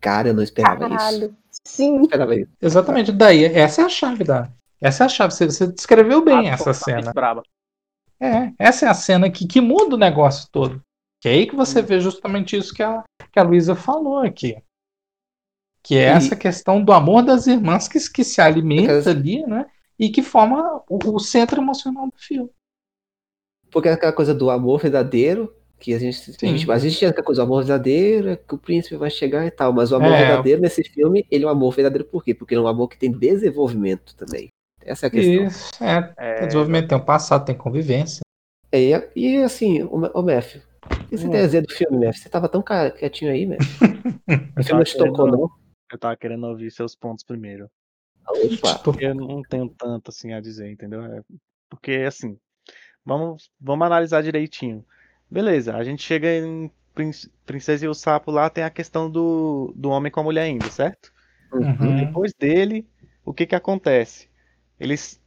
Cara, 0.00 0.28
eu 0.28 0.34
não 0.34 0.42
esperava 0.42 0.88
Caralho. 0.88 1.26
isso. 1.26 1.36
Sim. 1.64 2.02
esperava 2.02 2.36
isso. 2.36 2.50
Exatamente. 2.60 3.12
Daí, 3.12 3.44
essa 3.44 3.82
é 3.82 3.84
a 3.84 3.88
chave 3.88 4.24
da. 4.24 4.50
Essa 4.80 5.04
é 5.04 5.06
a 5.06 5.08
chave. 5.08 5.34
Você, 5.34 5.46
você 5.46 5.66
descreveu 5.66 6.24
bem 6.24 6.50
ah, 6.50 6.54
essa 6.54 6.72
cena. 6.72 7.12
Brava. 7.12 7.42
É, 8.20 8.52
essa 8.58 8.86
é 8.86 8.88
a 8.88 8.94
cena 8.94 9.30
que, 9.30 9.46
que 9.46 9.60
muda 9.60 9.94
o 9.94 9.98
negócio 9.98 10.48
todo. 10.50 10.82
Que 11.20 11.28
é 11.28 11.32
aí 11.32 11.46
que 11.46 11.56
você 11.56 11.80
hum. 11.80 11.84
vê 11.84 12.00
justamente 12.00 12.56
isso 12.56 12.74
que 12.74 12.82
a, 12.82 13.02
que 13.32 13.38
a 13.38 13.42
Luísa 13.42 13.74
falou 13.74 14.18
aqui. 14.18 14.56
Que 15.82 15.96
é 15.96 16.12
e... 16.12 16.16
essa 16.16 16.36
questão 16.36 16.82
do 16.82 16.92
amor 16.92 17.22
das 17.22 17.46
irmãs 17.46 17.88
que, 17.88 17.98
que 18.10 18.24
se 18.24 18.40
alimenta 18.40 19.10
ali, 19.10 19.44
né? 19.46 19.66
E 19.98 20.10
que 20.10 20.22
forma 20.22 20.82
o, 20.88 20.98
o, 21.14 21.18
centro 21.18 21.60
emocional 21.60 22.06
do 22.06 22.18
filme. 22.18 22.50
Porque 23.70 23.88
é 23.88 23.92
aquela 23.92 24.12
coisa 24.12 24.32
do 24.32 24.48
amor 24.48 24.80
verdadeiro, 24.80 25.52
que 25.78 25.92
a 25.92 25.98
gente, 25.98 26.30
a 26.30 26.46
gente, 26.46 26.70
a 26.70 26.78
gente 26.78 26.98
tinha 26.98 27.10
aquela 27.10 27.24
coisa, 27.24 27.42
o 27.42 27.44
amor 27.44 27.64
verdadeiro, 27.64 28.30
é 28.30 28.36
que 28.36 28.54
o 28.54 28.58
príncipe 28.58 28.96
vai 28.96 29.10
chegar 29.10 29.44
e 29.44 29.50
tal, 29.50 29.72
mas 29.72 29.90
o 29.90 29.96
amor 29.96 30.12
é. 30.12 30.26
verdadeiro 30.26 30.60
nesse 30.60 30.84
filme, 30.84 31.26
ele 31.30 31.44
é 31.44 31.46
um 31.46 31.50
amor 31.50 31.74
verdadeiro 31.74 32.04
por 32.04 32.22
quê? 32.22 32.32
Porque 32.32 32.54
ele 32.54 32.60
é 32.60 32.64
um 32.64 32.68
amor 32.68 32.88
que 32.88 32.98
tem 32.98 33.10
desenvolvimento 33.10 34.14
também. 34.14 34.48
Essa 34.80 35.06
é 35.06 35.08
a 35.08 35.10
questão. 35.10 35.46
Isso, 35.46 35.84
é, 35.84 36.14
é... 36.16 36.46
desenvolvimento 36.46 36.88
tem 36.88 36.98
um 36.98 37.04
passado, 37.04 37.44
tem 37.44 37.56
convivência. 37.56 38.20
É, 38.70 39.10
e 39.16 39.36
assim, 39.38 39.82
o, 39.82 39.96
o 39.96 40.22
Mef, 40.22 40.60
você 41.16 41.26
hum. 41.26 41.30
tem 41.30 41.40
a 41.40 41.46
dizer 41.46 41.62
do 41.62 41.72
filme, 41.72 41.98
Mef? 41.98 42.18
Você 42.18 42.28
tava 42.28 42.48
tão 42.48 42.62
quietinho 42.62 43.30
aí, 43.30 43.46
Mef? 43.46 43.60
o 44.58 44.64
filme 44.64 44.78
não 44.78 44.84
te 44.84 44.96
tocou, 44.96 45.26
não? 45.26 45.50
Eu 45.90 45.98
tava 45.98 46.16
querendo 46.16 46.46
ouvir 46.46 46.70
seus 46.70 46.94
pontos 46.94 47.24
primeiro. 47.24 47.70
Opa. 48.28 48.78
Porque 48.80 49.06
eu 49.06 49.14
não 49.14 49.42
tenho 49.42 49.68
tanto 49.70 50.10
assim 50.10 50.34
a 50.34 50.40
dizer, 50.40 50.70
entendeu? 50.70 51.02
É 51.02 51.22
porque 51.68 51.92
assim, 52.06 52.38
vamos, 53.04 53.50
vamos 53.60 53.86
analisar 53.86 54.22
direitinho. 54.22 54.84
Beleza, 55.30 55.76
a 55.76 55.84
gente 55.84 56.02
chega 56.02 56.28
em 56.28 56.70
Princesa 57.46 57.84
e 57.84 57.88
o 57.88 57.94
Sapo 57.94 58.30
lá, 58.30 58.50
tem 58.50 58.64
a 58.64 58.70
questão 58.70 59.10
do, 59.10 59.72
do 59.76 59.90
homem 59.90 60.10
com 60.10 60.20
a 60.20 60.24
mulher 60.24 60.42
ainda, 60.42 60.68
certo? 60.70 61.12
Uhum. 61.52 62.04
Depois 62.04 62.32
dele, 62.34 62.86
o 63.24 63.32
que 63.32 63.46
que 63.46 63.54
acontece? 63.54 64.28
Eles 64.80 65.20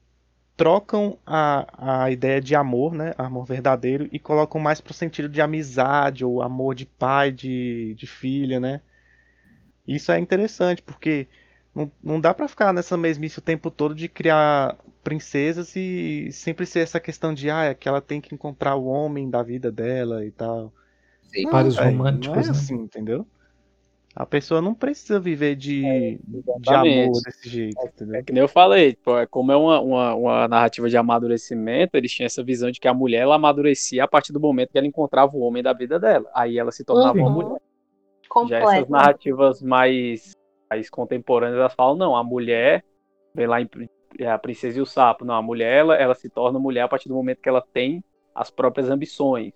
trocam 0.61 1.17
a, 1.25 2.03
a 2.03 2.11
ideia 2.11 2.39
de 2.39 2.53
amor, 2.53 2.93
né? 2.93 3.15
Amor 3.17 3.45
verdadeiro, 3.45 4.07
e 4.11 4.19
colocam 4.19 4.61
mais 4.61 4.79
pro 4.79 4.93
sentido 4.93 5.27
de 5.27 5.41
amizade, 5.41 6.23
ou 6.23 6.39
amor 6.39 6.75
de 6.75 6.85
pai, 6.85 7.31
de, 7.31 7.95
de 7.95 8.05
filha, 8.05 8.59
né? 8.59 8.79
Isso 9.87 10.11
é 10.11 10.19
interessante, 10.19 10.83
porque 10.83 11.27
não, 11.73 11.91
não 12.03 12.21
dá 12.21 12.31
para 12.31 12.47
ficar 12.47 12.71
nessa 12.71 12.95
mesmice 12.95 13.39
o 13.39 13.41
tempo 13.41 13.71
todo 13.71 13.95
de 13.95 14.07
criar 14.07 14.77
princesas 15.03 15.75
e 15.75 16.29
sempre 16.31 16.67
ser 16.67 16.81
essa 16.81 16.99
questão 16.99 17.33
de 17.33 17.49
ah, 17.49 17.63
é 17.63 17.73
que 17.73 17.89
ela 17.89 17.99
tem 17.99 18.21
que 18.21 18.35
encontrar 18.35 18.75
o 18.75 18.85
homem 18.85 19.31
da 19.31 19.41
vida 19.41 19.71
dela 19.71 20.23
e 20.23 20.29
tal. 20.29 20.71
Sim, 21.23 21.49
Vários 21.49 21.75
românticos. 21.75 22.27
Não 22.27 22.43
é 22.43 22.45
né? 22.45 22.51
assim, 22.51 22.75
entendeu? 22.75 23.25
A 24.13 24.25
pessoa 24.25 24.61
não 24.61 24.73
precisa 24.73 25.19
viver 25.19 25.55
de, 25.55 25.85
é, 25.85 26.17
de 26.59 26.73
amor 26.73 27.11
desse 27.23 27.47
jeito, 27.47 27.79
é, 27.79 27.85
entendeu? 27.85 28.15
É 28.15 28.23
que 28.23 28.33
nem 28.33 28.41
eu 28.41 28.47
falei, 28.47 28.93
tipo, 28.93 29.17
é 29.17 29.25
como 29.25 29.53
é 29.53 29.55
uma, 29.55 29.79
uma, 29.79 30.15
uma, 30.15 30.47
narrativa 30.49 30.89
de 30.89 30.97
amadurecimento, 30.97 31.95
eles 31.95 32.11
tinham 32.11 32.25
essa 32.25 32.43
visão 32.43 32.69
de 32.69 32.79
que 32.79 32.89
a 32.89 32.93
mulher 32.93 33.21
ela 33.21 33.35
amadurecia 33.35 34.03
a 34.03 34.07
partir 34.07 34.33
do 34.33 34.39
momento 34.39 34.71
que 34.71 34.77
ela 34.77 34.87
encontrava 34.87 35.35
o 35.35 35.39
homem 35.39 35.63
da 35.63 35.71
vida 35.71 35.97
dela. 35.97 36.29
Aí 36.35 36.57
ela 36.57 36.71
se 36.73 36.83
tornava 36.83 37.17
uhum. 37.17 37.25
uma 37.25 37.29
mulher. 37.31 37.61
Completo. 38.27 38.65
Já 38.65 38.75
essas 38.75 38.89
narrativas 38.89 39.61
mais, 39.61 40.31
mais 40.69 40.89
contemporâneas, 40.89 41.59
elas 41.59 41.73
falam, 41.73 41.95
não, 41.95 42.15
a 42.15 42.23
mulher, 42.23 42.83
vem 43.33 43.47
lá 43.47 43.61
em 43.61 43.69
a 44.27 44.37
Princesa 44.37 44.77
e 44.77 44.81
o 44.81 44.85
Sapo, 44.85 45.23
não, 45.23 45.35
a 45.35 45.41
mulher, 45.41 45.79
ela, 45.79 45.95
ela 45.95 46.13
se 46.13 46.29
torna 46.29 46.59
mulher 46.59 46.81
a 46.81 46.87
partir 46.87 47.07
do 47.07 47.15
momento 47.15 47.41
que 47.41 47.47
ela 47.47 47.61
tem 47.61 48.03
as 48.35 48.49
próprias 48.49 48.89
ambições. 48.89 49.53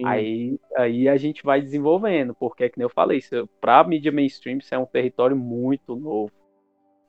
Sim. 0.00 0.06
Aí, 0.06 0.58
aí 0.76 1.08
a 1.08 1.16
gente 1.16 1.42
vai 1.42 1.60
desenvolvendo, 1.60 2.34
porque, 2.36 2.70
que 2.70 2.78
nem 2.78 2.84
eu 2.84 2.90
falei, 2.90 3.18
isso, 3.18 3.48
pra 3.60 3.84
mídia 3.84 4.10
mainstream, 4.12 4.58
isso 4.58 4.74
é 4.74 4.78
um 4.78 4.86
território 4.86 5.36
muito 5.36 5.94
novo. 5.96 6.32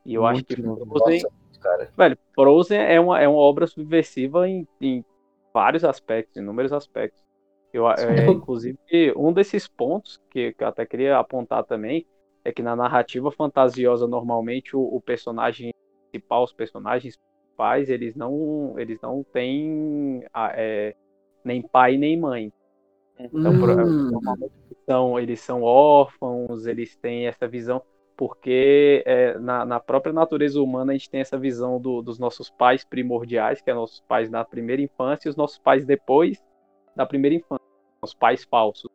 E 0.06 0.14
eu 0.16 0.26
acho 0.26 0.44
Muito 0.44 0.48
que 0.48 0.58
novo. 0.62 0.86
Frozen, 0.88 1.26
Nossa, 1.26 1.30
cara. 1.60 1.92
velho, 1.98 2.18
Frozen 2.36 2.80
é 2.80 3.00
uma, 3.00 3.20
é 3.22 3.28
uma 3.28 3.40
obra 3.40 3.68
subversiva 3.68 4.48
em, 4.50 4.68
em 4.82 5.06
vários 5.54 5.84
aspectos, 5.86 6.38
inúmeros 6.38 6.74
aspectos. 6.74 7.22
Eu, 7.74 7.90
é, 7.90 8.32
inclusive, 8.32 8.78
um 9.16 9.34
desses 9.34 9.68
pontos 9.68 10.20
que, 10.32 10.54
que 10.54 10.64
eu 10.64 10.68
até 10.68 10.86
queria 10.86 11.18
apontar 11.20 11.64
também 11.66 12.06
é 12.44 12.52
que 12.52 12.62
na 12.64 12.76
narrativa 12.76 13.32
fantasiosa, 13.32 14.08
normalmente, 14.08 14.76
o, 14.76 14.82
o 14.82 15.02
personagem 15.02 15.72
principal, 16.12 16.44
os 16.44 16.54
personagens 16.54 17.16
principais, 17.18 17.90
eles 17.90 18.16
não, 18.16 18.78
eles 18.80 19.00
não 19.02 19.24
têm 19.32 20.26
a- 20.34 20.52
é, 20.56 20.96
nem 21.44 21.62
pai 21.62 21.98
nem 21.98 22.20
mãe. 22.20 22.52
Então, 23.26 23.54
Hum. 23.54 24.12
normalmente 24.12 24.52
são, 24.90 25.20
eles 25.20 25.40
são 25.42 25.62
órfãos, 25.64 26.66
eles 26.66 26.96
têm 26.98 27.28
essa 27.28 27.48
visão, 27.48 27.82
porque 28.18 29.04
é, 29.06 29.38
na, 29.40 29.66
na 29.66 29.80
própria 29.80 30.14
natureza 30.14 30.62
humana 30.62 30.92
a 30.94 30.96
gente 30.98 31.10
tem 31.10 31.22
essa 31.22 31.38
visão 31.38 31.80
do- 31.80 32.02
dos 32.02 32.20
nossos 32.20 32.50
pais 32.50 32.84
primordiais, 32.86 33.62
que 33.62 33.70
é 33.70 33.74
nossos 33.74 34.02
pais 34.08 34.30
na 34.30 34.44
primeira 34.46 34.82
infância, 34.82 35.28
e 35.28 35.32
os 35.32 35.36
nossos 35.36 35.58
pais 35.60 35.86
depois 35.86 36.42
da 36.96 37.06
primeira 37.06 37.36
infância, 37.36 37.64
os 38.04 38.14
pais 38.14 38.44
falsos. 38.46 38.90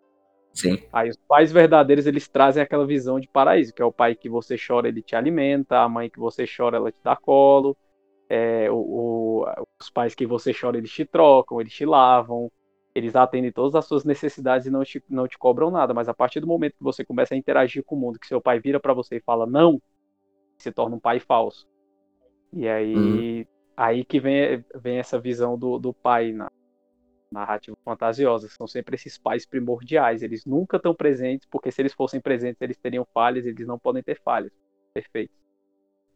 Sim. 0.52 0.78
Aí 0.92 1.10
os 1.10 1.16
pais 1.28 1.52
verdadeiros, 1.52 2.06
eles 2.06 2.28
trazem 2.28 2.62
aquela 2.62 2.86
visão 2.86 3.20
de 3.20 3.28
paraíso, 3.28 3.72
que 3.74 3.82
é 3.82 3.84
o 3.84 3.92
pai 3.92 4.14
que 4.14 4.28
você 4.28 4.56
chora, 4.56 4.88
ele 4.88 5.02
te 5.02 5.14
alimenta, 5.14 5.80
a 5.80 5.88
mãe 5.88 6.08
que 6.10 6.18
você 6.18 6.44
chora, 6.46 6.76
ela 6.78 6.90
te 6.90 7.00
dá 7.02 7.14
colo, 7.16 7.76
é, 8.30 8.70
o- 8.70 9.42
o- 9.44 9.64
os 9.80 9.90
pais 9.90 10.14
que 10.14 10.26
você 10.26 10.52
chora, 10.54 10.78
eles 10.78 10.90
te 10.92 11.04
trocam, 11.06 11.60
eles 11.60 11.72
te 11.72 11.86
lavam, 11.86 12.50
eles 12.96 13.14
atendem 13.14 13.52
todas 13.52 13.74
as 13.74 13.84
suas 13.84 14.04
necessidades 14.04 14.66
e 14.66 14.70
não 14.70 14.82
te, 14.82 15.04
não 15.08 15.28
te 15.28 15.36
cobram 15.36 15.70
nada, 15.70 15.92
mas 15.92 16.08
a 16.08 16.14
partir 16.14 16.40
do 16.40 16.46
momento 16.46 16.76
que 16.78 16.82
você 16.82 17.04
começa 17.04 17.34
a 17.34 17.36
interagir 17.36 17.84
com 17.84 17.94
o 17.94 17.98
mundo, 17.98 18.18
que 18.18 18.26
seu 18.26 18.40
pai 18.40 18.58
vira 18.58 18.80
pra 18.80 18.94
você 18.94 19.16
e 19.16 19.20
fala 19.20 19.46
não, 19.46 19.80
se 20.56 20.72
torna 20.72 20.96
um 20.96 21.00
pai 21.00 21.20
falso. 21.20 21.66
E 22.52 22.66
aí, 22.66 23.46
aí 23.76 24.02
que 24.02 24.18
vem, 24.18 24.64
vem 24.74 24.98
essa 24.98 25.20
visão 25.20 25.58
do, 25.58 25.78
do 25.78 25.92
pai 25.92 26.32
na 26.32 26.50
narrativa 27.30 27.76
fantasiosa. 27.84 28.48
São 28.48 28.66
sempre 28.66 28.94
esses 28.94 29.18
pais 29.18 29.44
primordiais. 29.44 30.22
Eles 30.22 30.46
nunca 30.46 30.78
estão 30.78 30.94
presentes, 30.94 31.46
porque 31.50 31.70
se 31.70 31.82
eles 31.82 31.92
fossem 31.92 32.20
presentes, 32.20 32.62
eles 32.62 32.78
teriam 32.78 33.06
falhas, 33.12 33.44
eles 33.44 33.66
não 33.66 33.78
podem 33.78 34.02
ter 34.02 34.18
falhas. 34.22 34.52
Perfeito. 34.94 35.34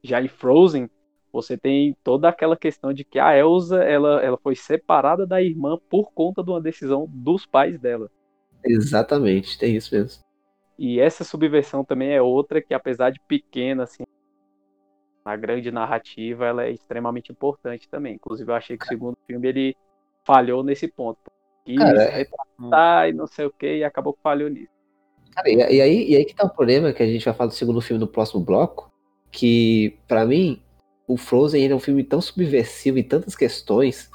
Já 0.03 0.23
em 0.23 0.29
Frozen, 0.29 0.89
você 1.33 1.57
tem 1.57 1.97
toda 2.03 2.29
aquela 2.29 2.57
questão 2.57 2.93
de 2.93 3.05
que 3.05 3.19
a 3.19 3.37
Elsa 3.37 3.83
ela, 3.83 4.23
ela 4.23 4.39
foi 4.39 4.55
separada 4.55 5.27
da 5.27 5.43
irmã 5.43 5.79
por 5.89 6.13
conta 6.13 6.43
de 6.43 6.51
uma 6.51 6.61
decisão 6.61 7.07
dos 7.09 7.47
pais 7.47 7.79
dela. 7.79 8.11
Exatamente, 8.65 9.59
tem 9.59 9.77
isso 9.77 9.95
mesmo. 9.95 10.23
E 10.79 10.99
essa 10.99 11.25
subversão 11.25 11.85
também 11.85 12.11
é 12.13 12.23
outra 12.23 12.61
que, 12.63 12.73
apesar 12.73 13.11
de 13.11 13.21
pequena, 13.21 13.83
assim, 13.83 14.03
na 15.25 15.37
grande 15.37 15.71
narrativa, 15.71 16.47
ela 16.47 16.65
é 16.65 16.71
extremamente 16.71 17.31
importante 17.31 17.89
também. 17.89 18.15
Inclusive, 18.15 18.51
eu 18.51 18.55
achei 18.55 18.79
que 18.79 18.85
o 18.85 18.89
segundo 18.89 19.17
filme 19.27 19.49
ele 19.49 19.77
falhou 20.25 20.63
nesse 20.63 20.89
ponto. 20.89 21.19
Quis 21.65 21.79
Cara, 21.79 23.07
é- 23.07 23.11
e 23.11 23.13
não 23.13 23.27
sei 23.27 23.47
o 23.47 23.53
que, 23.53 23.77
e 23.77 23.85
acabou 23.85 24.15
que 24.15 24.23
falhou 24.23 24.49
nisso. 24.49 24.73
Cara, 25.35 25.49
e, 25.49 25.57
e 25.57 25.81
aí, 25.81 26.11
e 26.11 26.17
aí 26.17 26.25
que 26.25 26.35
tá 26.35 26.45
o 26.45 26.51
problema, 26.51 26.93
que 26.93 27.03
a 27.03 27.07
gente 27.07 27.25
vai 27.25 27.35
falar 27.35 27.49
do 27.49 27.55
segundo 27.55 27.81
filme 27.81 28.01
no 28.01 28.09
próximo 28.09 28.43
bloco, 28.43 28.91
que 29.31 29.99
pra 30.09 30.27
mim, 30.27 30.63
o 31.13 31.17
Frozen 31.17 31.63
ele 31.63 31.73
é 31.73 31.77
um 31.77 31.81
filme 31.81 32.05
tão 32.05 32.21
subversivo 32.21 32.99
em 32.99 33.03
tantas 33.03 33.35
questões, 33.35 34.11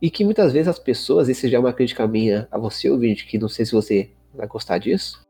e 0.00 0.10
que 0.10 0.24
muitas 0.24 0.52
vezes 0.52 0.68
as 0.68 0.78
pessoas, 0.78 1.28
isso 1.28 1.46
já 1.48 1.58
é 1.58 1.60
uma 1.60 1.72
crítica 1.72 2.06
minha 2.06 2.48
a 2.50 2.58
você, 2.58 2.88
ouvinte, 2.90 3.26
que 3.26 3.38
não 3.38 3.48
sei 3.48 3.66
se 3.66 3.72
você 3.72 4.10
vai 4.34 4.46
gostar 4.46 4.78
disso, 4.78 5.20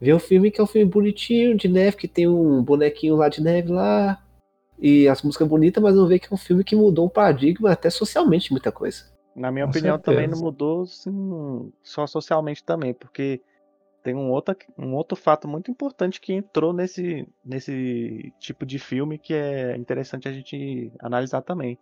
vê 0.00 0.12
o 0.12 0.18
filme 0.18 0.50
que 0.50 0.60
é 0.60 0.64
um 0.64 0.66
filme 0.66 0.90
bonitinho, 0.90 1.56
de 1.56 1.68
neve, 1.68 1.96
que 1.96 2.06
tem 2.06 2.28
um 2.28 2.62
bonequinho 2.62 3.16
lá 3.16 3.28
de 3.28 3.42
neve 3.42 3.72
lá, 3.72 4.22
e 4.78 5.08
as 5.08 5.22
músicas 5.22 5.48
bonitas, 5.48 5.82
mas 5.82 5.94
não 5.94 6.06
vê 6.06 6.18
que 6.18 6.26
é 6.30 6.34
um 6.34 6.36
filme 6.36 6.62
que 6.62 6.76
mudou 6.76 7.06
um 7.06 7.08
paradigma 7.08 7.70
até 7.70 7.88
socialmente 7.88 8.46
de 8.46 8.52
muita 8.52 8.70
coisa. 8.70 9.04
Na 9.34 9.50
minha 9.50 9.64
Com 9.64 9.70
opinião, 9.70 9.98
também 9.98 10.26
não 10.26 10.36
certeza. 10.36 10.44
mudou 10.44 10.82
assim, 10.82 11.72
só 11.82 12.06
socialmente 12.06 12.62
também, 12.62 12.92
porque 12.92 13.40
tem 14.02 14.14
um 14.14 14.30
outro, 14.30 14.56
um 14.78 14.94
outro 14.94 15.16
fato 15.16 15.46
muito 15.46 15.70
importante 15.70 16.20
que 16.20 16.32
entrou 16.32 16.72
nesse, 16.72 17.26
nesse 17.44 18.32
tipo 18.38 18.66
de 18.66 18.78
filme 18.78 19.18
que 19.18 19.32
é 19.32 19.76
interessante 19.76 20.28
a 20.28 20.32
gente 20.32 20.92
analisar 21.00 21.42
também. 21.42 21.78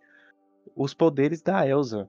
Os 0.75 0.93
poderes 0.93 1.41
da 1.41 1.67
Elsa. 1.67 2.07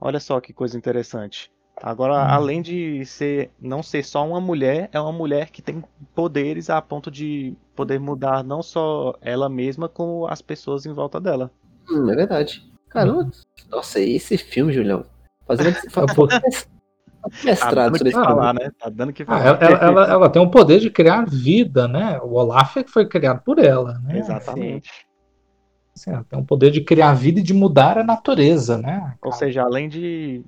Olha 0.00 0.18
só 0.18 0.40
que 0.40 0.52
coisa 0.52 0.76
interessante. 0.76 1.50
Agora, 1.80 2.14
Hum. 2.14 2.28
além 2.28 2.60
de 2.60 3.04
ser 3.06 3.50
não 3.58 3.82
ser 3.82 4.04
só 4.04 4.26
uma 4.26 4.40
mulher, 4.40 4.90
é 4.92 5.00
uma 5.00 5.12
mulher 5.12 5.50
que 5.50 5.62
tem 5.62 5.82
poderes 6.14 6.68
a 6.68 6.82
ponto 6.82 7.10
de 7.10 7.56
poder 7.74 7.98
mudar 7.98 8.44
não 8.44 8.62
só 8.62 9.14
ela 9.20 9.48
mesma, 9.48 9.88
como 9.88 10.26
as 10.26 10.42
pessoas 10.42 10.84
em 10.84 10.92
volta 10.92 11.20
dela. 11.20 11.50
Hum, 11.88 12.10
é 12.10 12.14
verdade. 12.14 12.70
Caramba, 12.88 13.30
nossa, 13.70 14.00
e 14.00 14.16
esse 14.16 14.36
filme, 14.36 14.72
Julião? 14.72 15.04
Fazendo 15.46 15.74
Ah, 15.96 16.81
Tá 17.22 17.28
mestrado 17.44 17.74
dando 17.92 17.98
filme. 17.98 18.12
falar, 18.12 18.54
né? 18.54 18.70
Tá 18.78 18.88
dando 18.90 19.12
que 19.12 19.22
Ah, 19.22 19.26
falar. 19.26 19.46
ela, 19.46 19.58
ela- 19.58 19.78
ela- 19.86 20.06
ela 20.12 20.30
tem 20.30 20.42
um 20.42 20.50
poder 20.50 20.80
de 20.80 20.90
criar 20.90 21.24
vida, 21.28 21.86
né? 21.86 22.18
O 22.22 22.34
Olaf 22.34 22.76
é 22.76 22.82
que 22.84 22.90
foi 22.90 23.06
criado 23.06 23.42
por 23.44 23.58
ela, 23.58 23.98
né? 24.00 24.18
Exatamente. 24.18 24.90
Assim, 25.94 26.10
ela 26.10 26.24
tem 26.24 26.38
um 26.38 26.44
poder 26.44 26.70
de 26.70 26.80
criar 26.80 27.12
vida 27.12 27.40
e 27.40 27.42
de 27.42 27.52
mudar 27.52 27.98
a 27.98 28.02
natureza, 28.04 28.78
né? 28.78 29.14
Ou 29.22 29.30
seja, 29.30 29.62
além 29.62 29.88
de, 29.88 30.42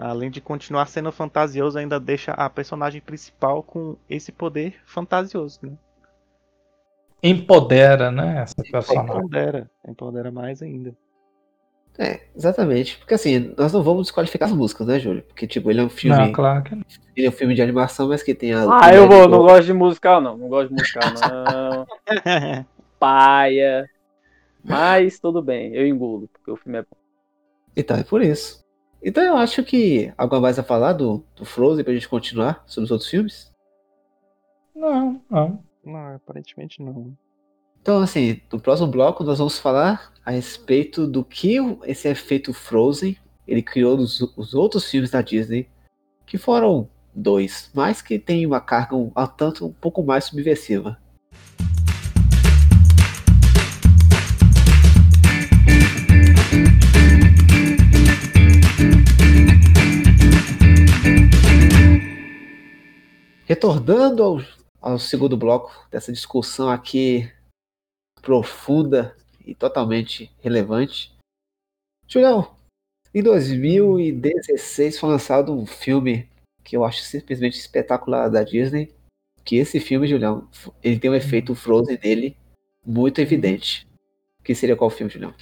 além 0.00 0.28
de 0.30 0.40
continuar 0.40 0.86
sendo 0.86 1.12
fantasioso, 1.12 1.78
ainda 1.78 2.00
deixa 2.00 2.32
a 2.32 2.50
personagem 2.50 3.00
principal 3.00 3.62
com 3.62 3.96
esse 4.10 4.32
poder 4.32 4.74
fantasioso, 4.84 5.60
né? 5.62 5.72
empodera, 7.22 8.10
né? 8.10 8.42
Essa 8.42 8.54
personagem. 8.70 9.16
Empodera, 9.16 9.70
empodera 9.88 10.30
mais 10.30 10.62
ainda. 10.62 10.94
É, 11.98 12.20
exatamente. 12.36 12.98
Porque 12.98 13.14
assim, 13.14 13.54
nós 13.56 13.72
não 13.72 13.82
vamos 13.82 14.02
desqualificar 14.02 14.48
as 14.48 14.54
músicas, 14.54 14.86
né, 14.86 14.98
Júlio? 14.98 15.22
Porque, 15.22 15.46
tipo, 15.46 15.70
ele 15.70 15.80
é 15.80 15.84
um 15.84 15.88
filme. 15.88 16.16
Não, 16.16 16.32
claro 16.32 16.62
que 16.62 16.74
não. 16.74 16.84
Ele 17.16 17.26
é 17.26 17.30
um 17.30 17.32
filme 17.32 17.54
de 17.54 17.62
animação, 17.62 18.08
mas 18.08 18.22
que 18.22 18.34
tem 18.34 18.52
a. 18.52 18.66
Ah, 18.80 18.94
eu 18.94 19.08
vou, 19.08 19.26
não 19.28 19.38
gosto 19.38 19.64
de 19.64 19.72
musical, 19.72 20.20
não. 20.20 20.36
Não 20.36 20.48
gosto 20.48 20.68
de 20.68 20.74
musical, 20.74 21.02
não. 21.04 21.86
Paia. 22.98 23.88
Mas 24.62 25.18
tudo 25.18 25.40
bem, 25.40 25.74
eu 25.74 25.86
engulo, 25.86 26.28
porque 26.32 26.50
o 26.50 26.56
filme 26.56 26.78
é 26.78 26.82
bom. 26.82 26.96
Então, 27.76 27.96
é 27.96 28.02
por 28.02 28.20
isso. 28.20 28.64
Então 29.02 29.22
eu 29.22 29.36
acho 29.36 29.62
que. 29.62 30.12
Algo 30.18 30.40
mais 30.40 30.58
a 30.58 30.62
falar 30.62 30.92
do, 30.92 31.24
do 31.34 31.44
Frozen 31.44 31.84
pra 31.84 31.94
gente 31.94 32.08
continuar 32.08 32.62
sobre 32.66 32.86
os 32.86 32.90
outros 32.90 33.08
filmes? 33.08 33.52
Não, 34.74 35.20
não. 35.30 35.60
Não, 35.84 36.16
aparentemente 36.16 36.82
não. 36.82 37.16
Então, 37.86 38.00
assim, 38.00 38.40
no 38.52 38.58
próximo 38.58 38.88
bloco 38.88 39.22
nós 39.22 39.38
vamos 39.38 39.60
falar 39.60 40.12
a 40.24 40.32
respeito 40.32 41.06
do 41.06 41.24
que 41.24 41.54
esse 41.84 42.08
efeito 42.08 42.52
Frozen 42.52 43.16
ele 43.46 43.62
criou 43.62 43.96
nos 43.96 44.20
os 44.36 44.54
outros 44.54 44.90
filmes 44.90 45.08
da 45.08 45.22
Disney, 45.22 45.68
que 46.26 46.36
foram 46.36 46.88
dois, 47.14 47.70
mas 47.72 48.02
que 48.02 48.18
tem 48.18 48.44
uma 48.44 48.60
carga 48.60 48.96
um, 48.96 49.12
tanto 49.36 49.66
um 49.66 49.72
pouco 49.72 50.02
mais 50.02 50.24
subversiva. 50.24 50.98
Retornando 63.44 64.24
ao, 64.24 64.40
ao 64.82 64.98
segundo 64.98 65.36
bloco 65.36 65.86
dessa 65.88 66.12
discussão 66.12 66.68
aqui 66.68 67.30
profunda 68.26 69.16
e 69.46 69.54
totalmente 69.54 70.32
relevante. 70.40 71.14
Julião, 72.08 72.56
em 73.14 73.22
2016 73.22 74.98
foi 74.98 75.10
lançado 75.10 75.52
um 75.52 75.64
filme 75.64 76.28
que 76.64 76.76
eu 76.76 76.84
acho 76.84 77.02
simplesmente 77.02 77.56
espetacular 77.56 78.28
da 78.28 78.42
Disney. 78.42 78.92
Que 79.44 79.54
esse 79.58 79.78
filme, 79.78 80.08
Julião, 80.08 80.48
ele 80.82 80.98
tem 80.98 81.08
um 81.08 81.14
efeito 81.14 81.54
Frozen 81.54 81.96
dele 81.98 82.36
muito 82.84 83.20
evidente. 83.20 83.86
Que 84.42 84.56
seria 84.56 84.74
qual 84.74 84.90
filme, 84.90 85.12
Julião? 85.12 85.32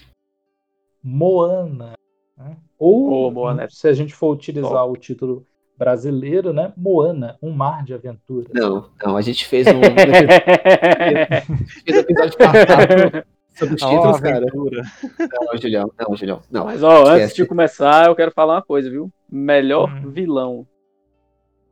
Moana. 1.02 1.94
né? 2.36 2.58
Ou, 2.78 3.28
Ô, 3.28 3.30
Moana 3.30 3.64
é 3.64 3.68
se 3.70 3.88
a 3.88 3.94
gente 3.94 4.14
for 4.14 4.30
utilizar 4.34 4.86
o 4.86 4.94
título 4.94 5.46
brasileiro, 5.76 6.52
né? 6.52 6.72
Moana, 6.76 7.36
um 7.42 7.50
mar 7.52 7.82
de 7.84 7.92
aventura. 7.94 8.46
Não, 8.54 8.90
não, 9.04 9.16
a 9.16 9.20
gente 9.22 9.44
fez 9.46 9.66
um, 9.66 9.80
fez 11.84 11.96
um 11.96 12.00
episódio 12.00 12.38
passado 12.38 13.24
sobre 13.54 13.74
os 13.74 13.80
títulos, 13.80 14.20
cara. 14.20 14.36
aventura. 14.38 14.82
Não, 15.18 15.58
Julião, 15.58 15.90
não, 15.98 16.16
Julião, 16.16 16.40
não. 16.50 16.64
Mas 16.66 16.82
ó, 16.82 17.02
antes 17.02 17.12
Esquece. 17.24 17.36
de 17.36 17.46
começar, 17.46 18.06
eu 18.06 18.14
quero 18.16 18.30
falar 18.32 18.54
uma 18.56 18.62
coisa, 18.62 18.88
viu? 18.90 19.10
Melhor 19.30 19.90
Hum. 19.90 20.10
vilão 20.10 20.66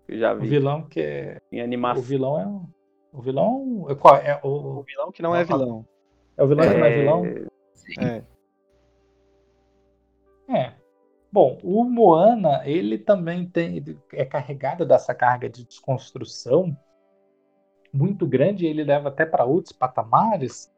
que 0.06 0.14
eu 0.14 0.18
já 0.18 0.34
O 0.34 0.40
vi 0.40 0.48
vilão 0.48 0.82
que 0.82 1.00
é. 1.00 1.40
em 1.52 1.60
O 1.60 1.64
animação. 1.64 2.02
vilão 2.02 2.40
é 2.40 2.46
um. 2.46 2.66
O 3.12 3.20
vilão 3.22 3.86
é 3.88 3.94
qual? 3.94 4.16
É 4.16 4.40
o, 4.42 4.48
O 4.48 4.82
vilão 4.82 5.12
que 5.12 5.22
não 5.22 5.34
é 5.36 5.44
vilão. 5.44 5.86
é 6.36 6.42
o 6.42 6.48
vilão 6.48 6.68
que 6.68 6.76
não 6.78 6.86
é 6.86 6.98
vilão? 6.98 7.24
É. 8.00 8.22
É. 10.48 10.72
Bom, 11.32 11.58
o 11.62 11.82
Moana, 11.84 12.60
ele 12.66 12.98
também 12.98 13.48
tem, 13.48 13.82
é 14.12 14.24
carregado 14.24 14.84
dessa 14.84 15.14
carga 15.14 15.48
de 15.48 15.64
desconstrução 15.64 16.76
muito 17.92 18.26
grande, 18.26 18.66
ele 18.66 18.84
leva 18.84 19.08
até 19.08 19.24
para 19.24 19.44
outros 19.44 19.72
patamares, 19.72 20.70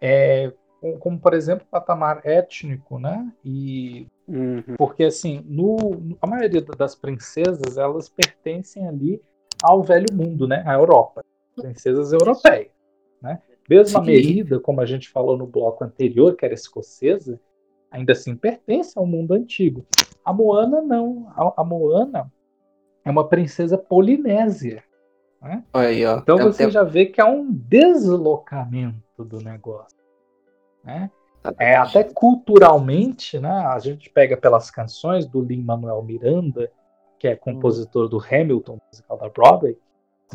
é, 0.00 0.52
como, 0.98 1.18
por 1.18 1.32
exemplo 1.34 1.64
o 1.64 1.70
patamar 1.70 2.20
étnico, 2.24 2.98
né? 2.98 3.32
E 3.44 4.06
Uhum. 4.30 4.76
porque 4.78 5.02
assim, 5.04 5.44
no, 5.44 6.16
a 6.20 6.26
maioria 6.26 6.62
das 6.62 6.94
princesas 6.94 7.76
elas 7.76 8.08
pertencem 8.08 8.86
ali 8.86 9.20
ao 9.60 9.82
velho 9.82 10.06
mundo, 10.12 10.46
né? 10.46 10.62
À 10.64 10.74
Europa, 10.74 11.20
princesas 11.56 12.12
europeias, 12.12 12.70
né? 13.20 13.42
Mesmo 13.68 13.98
a 13.98 14.00
Sim. 14.00 14.06
Merida, 14.06 14.60
como 14.60 14.80
a 14.80 14.86
gente 14.86 15.08
falou 15.08 15.36
no 15.36 15.46
bloco 15.46 15.82
anterior, 15.82 16.36
que 16.36 16.44
era 16.44 16.54
escocesa, 16.54 17.40
ainda 17.90 18.12
assim 18.12 18.36
pertence 18.36 18.98
ao 18.98 19.06
mundo 19.06 19.34
antigo. 19.34 19.86
A 20.24 20.32
Moana 20.32 20.80
não, 20.80 21.32
a, 21.36 21.62
a 21.62 21.64
Moana 21.64 22.32
é 23.04 23.10
uma 23.10 23.28
princesa 23.28 23.76
polinésia. 23.76 24.82
Olha 25.72 25.88
aí, 25.88 26.04
ó. 26.04 26.18
Então 26.18 26.38
você 26.38 26.70
já 26.70 26.82
vê 26.82 27.06
que 27.06 27.20
é 27.20 27.24
um 27.24 27.50
deslocamento 27.50 29.24
do 29.24 29.38
negócio. 29.38 29.98
Né? 30.84 31.10
É, 31.58 31.76
até 31.76 32.04
culturalmente, 32.04 33.38
né? 33.38 33.50
A 33.50 33.78
gente 33.78 34.10
pega 34.10 34.36
pelas 34.36 34.70
canções 34.70 35.26
do 35.26 35.40
Lin-Manuel 35.40 36.02
Miranda, 36.02 36.70
que 37.18 37.26
é 37.26 37.34
compositor 37.34 38.08
do 38.08 38.18
Hamilton, 38.18 38.78
musical 38.92 39.16
da 39.16 39.28
Broadway, 39.28 39.76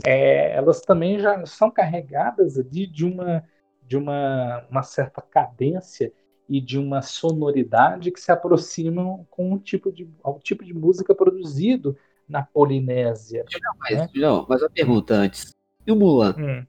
é, 0.04 0.56
elas 0.56 0.82
também 0.82 1.20
já 1.20 1.46
são 1.46 1.72
carregadas 1.72 2.56
de 2.56 3.06
uma 3.06 3.44
de 3.88 3.96
uma, 3.96 4.66
uma 4.70 4.82
certa 4.82 5.22
cadência 5.22 6.12
e 6.48 6.62
de 6.62 6.78
uma 6.78 7.02
sonoridade 7.02 8.12
que 8.12 8.20
se 8.20 8.32
aproximam 8.32 9.26
com 9.30 9.54
um 9.54 9.58
tipo 9.58 9.92
de 9.92 10.10
ao 10.24 10.40
tipo 10.40 10.64
de 10.64 10.74
música 10.74 11.14
produzido 11.14 11.98
na 12.28 12.44
Polinésia. 12.44 13.46
Mas, 13.80 13.98
né? 13.98 14.10
Julião, 14.14 14.46
mas 14.48 14.62
uma 14.62 14.70
pergunta 14.70 15.14
antes. 15.14 15.50
E 15.86 15.92
o 15.92 15.96
Mulan? 15.96 16.36
Hum. 16.38 16.66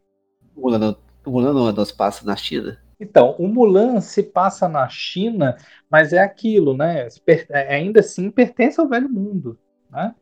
O 0.55 0.61
Mulan 0.63 0.79
não, 0.79 0.97
o 1.25 1.31
Mulan 1.31 1.53
não, 1.53 1.73
não 1.73 1.85
se 1.85 1.95
passa 1.95 2.25
na 2.25 2.37
China? 2.37 2.79
Então, 2.99 3.37
o 3.39 3.47
Mulan 3.47 4.01
se 4.01 4.23
passa 4.23 4.69
na 4.69 4.89
China, 4.89 5.57
mas 5.91 6.13
é 6.13 6.19
aquilo, 6.19 6.77
né? 6.77 7.09
É- 7.51 7.75
Ainda 7.75 8.01
assim 8.01 8.31
pertence 8.31 8.81
ao 8.81 8.89
velho 8.89 9.09
mundo, 9.09 9.59
né? 9.91 10.15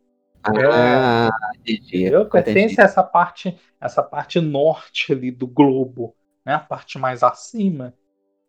Ah, 0.42 1.30
entendi. 1.54 2.00
Entendeu? 2.00 2.28
Pertence 2.28 2.80
a 2.80 2.84
essa 2.84 3.02
parte, 3.02 3.56
essa 3.80 4.02
parte 4.02 4.40
norte 4.40 5.12
ali 5.12 5.30
do 5.30 5.46
globo, 5.46 6.14
né? 6.44 6.54
A 6.54 6.58
parte 6.58 6.98
mais 6.98 7.22
acima. 7.22 7.94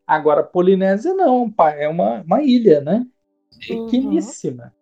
Agora, 0.08 0.44
Polinésia 0.44 1.14
não, 1.14 1.54
é 1.78 1.88
uma, 1.88 2.22
uma 2.22 2.42
ilha, 2.44 2.82
né? 2.82 3.06
Uhum. 3.70 3.86
Pequeníssima. 3.86 4.74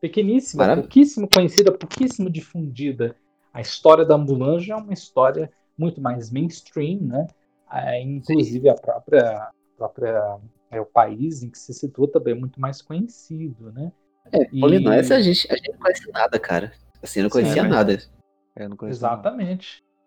Pequeníssima, 0.00 0.62
Maravilha. 0.62 0.82
pouquíssimo 0.84 1.28
conhecida, 1.32 1.70
pouquíssimo 1.72 2.30
difundida. 2.30 3.14
A 3.52 3.60
história 3.60 4.04
da 4.04 4.16
já 4.58 4.74
é 4.74 4.76
uma 4.76 4.92
história 4.92 5.50
muito 5.76 6.00
mais 6.00 6.30
mainstream, 6.30 7.00
né? 7.02 7.26
É, 7.70 8.00
inclusive 8.02 8.68
a 8.68 8.74
própria, 8.74 9.42
a 9.42 9.50
própria 9.76 10.38
é, 10.70 10.80
o 10.80 10.86
país 10.86 11.42
em 11.42 11.50
que 11.50 11.58
se 11.58 11.72
situa 11.72 12.10
também 12.10 12.34
é 12.34 12.36
muito 12.38 12.60
mais 12.60 12.80
conhecido, 12.82 13.70
né? 13.72 13.92
É, 14.32 14.42
E- 14.42 14.60
Polinésia 14.60 15.16
a 15.16 15.20
gente, 15.20 15.46
a 15.50 15.56
gente 15.56 15.70
não 15.72 15.78
conhece 15.78 16.10
nada, 16.10 16.38
cara. 16.38 16.72
Assim, 17.02 17.20
eu 17.20 17.24
não 17.24 17.30
Sim, 17.30 17.38
conhecia 17.42 17.62
é 17.62 17.68
nada. 17.68 17.92
É, 18.56 18.64
Eu 18.64 18.68
não 18.70 18.76
conheço. 18.76 19.02
não. 19.02 19.08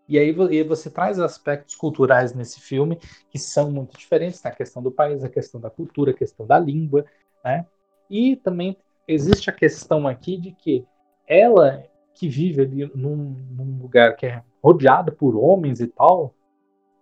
E 0.08 0.20
aí 0.20 0.30
e 0.30 0.64
você 0.64 0.90
traz 0.90 1.20
aspectos 1.20 1.76
culturais 1.76 2.34
nesse 2.34 2.60
filme 2.62 3.00
que 3.30 3.40
são 3.40 3.72
muito 3.72 3.98
diferentes, 3.98 4.42
na 4.44 4.52
questão 4.52 4.82
do 4.82 4.92
país, 4.92 5.24
a 5.24 5.30
questão 5.30 5.60
da 5.60 5.70
cultura, 5.70 6.12
a 6.12 6.16
questão 6.16 6.46
da 6.46 6.60
língua, 6.60 7.06
né? 7.44 7.66
E 8.10 8.36
também 8.36 8.78
existe 9.08 9.50
a 9.50 9.54
questão 9.54 10.08
aqui 10.08 10.38
de 10.38 10.52
que 10.52 10.86
ela 11.28 11.84
que 12.14 12.30
vive 12.30 12.62
ali 12.62 12.92
num, 12.96 13.36
num 13.52 13.78
lugar 13.82 14.16
que 14.16 14.26
é 14.26 14.42
rodeado 14.64 15.12
por 15.12 15.36
homens 15.36 15.82
e 15.82 15.88
tal, 15.88 16.34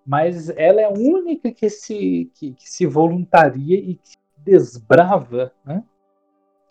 mas 0.05 0.49
ela 0.49 0.81
é 0.81 0.85
a 0.85 0.89
única 0.89 1.51
que 1.51 1.69
se, 1.69 2.31
que, 2.35 2.53
que 2.53 2.69
se 2.69 2.85
voluntaria 2.85 3.77
e 3.77 3.95
que 3.95 4.13
desbrava, 4.37 5.53
né? 5.63 5.83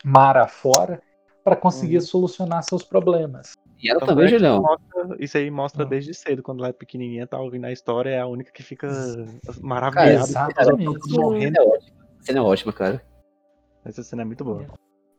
Mar 0.03 0.37
afora 0.37 1.01
para 1.43 1.55
conseguir 1.55 1.95
Uhum. 1.95 2.01
solucionar 2.01 2.63
seus 2.63 2.83
problemas. 2.83 3.53
E 3.83 3.89
ela 3.89 3.99
Tanto 3.99 4.09
também, 4.09 4.25
é 4.25 4.29
Julião. 4.29 4.61
mostra- 4.61 5.17
isso 5.19 5.37
aí 5.37 5.51
mostra 5.51 5.83
Ah. 5.83 5.85
desde 5.85 6.13
cedo, 6.13 6.41
quando 6.41 6.59
ela 6.59 6.69
é 6.69 6.73
pequenininha, 6.73 7.27
tá 7.27 7.37
ouvindo 7.39 7.65
a 7.65 7.71
história, 7.71 8.11
é 8.11 8.19
a 8.19 8.25
única 8.27 8.49
que 8.51 8.63
fica 8.63 8.87
Cara, 8.87 9.57
maravilhada. 9.61 10.25
todos 10.85 11.11
morrendo. 11.17 11.57
É 11.59 11.61
ótima. 11.61 11.95
A 12.19 12.23
cena 12.23 12.39
é 12.39 12.41
ótima, 12.41 12.71
cara. 12.73 13.05
Essa 13.83 14.01
cena 14.01 14.21
é 14.21 14.25
muito 14.25 14.45
boa. 14.45 14.65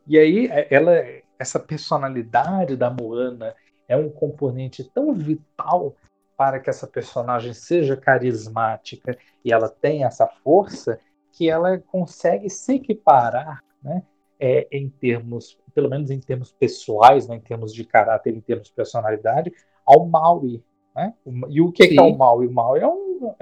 E 0.06 0.18
aí, 0.18 0.46
é- 0.46 0.66
ela, 0.70 0.92
essa 1.38 1.60
personalidade 1.60 2.74
da 2.76 2.88
Moana 2.90 3.54
é 3.86 3.96
um 3.96 4.08
componente 4.08 4.82
tão 4.82 5.12
vital 5.12 5.94
para 6.36 6.58
que 6.58 6.70
essa 6.70 6.86
personagem 6.86 7.52
seja 7.52 7.96
carismática 7.96 9.16
e 9.44 9.52
ela 9.52 9.68
tenha 9.68 10.06
essa 10.06 10.26
força 10.42 10.98
que 11.32 11.50
ela 11.50 11.78
consegue 11.78 12.48
se 12.48 12.76
equiparar, 12.76 13.62
né, 13.82 14.02
é, 14.39 14.66
em 14.72 14.89
termos, 14.89 15.59
pelo 15.74 15.89
menos 15.89 16.11
em 16.11 16.20
termos 16.20 16.53
pessoais, 16.53 17.28
né, 17.28 17.37
em 17.37 17.41
termos 17.41 17.72
de 17.72 17.85
caráter, 17.85 18.35
em 18.35 18.41
termos 18.41 18.68
de 18.68 18.72
personalidade, 18.74 19.53
ao 19.87 20.07
Maui. 20.07 20.62
Né? 20.95 21.12
E 21.49 21.61
o 21.61 21.72
que, 21.72 21.89
que 21.89 21.99
é 21.99 22.03
o. 22.03 22.16
Maui? 22.16 22.47
O 22.47 22.53
Maui 22.53 22.80
é 22.80 22.87
um, 22.87 23.35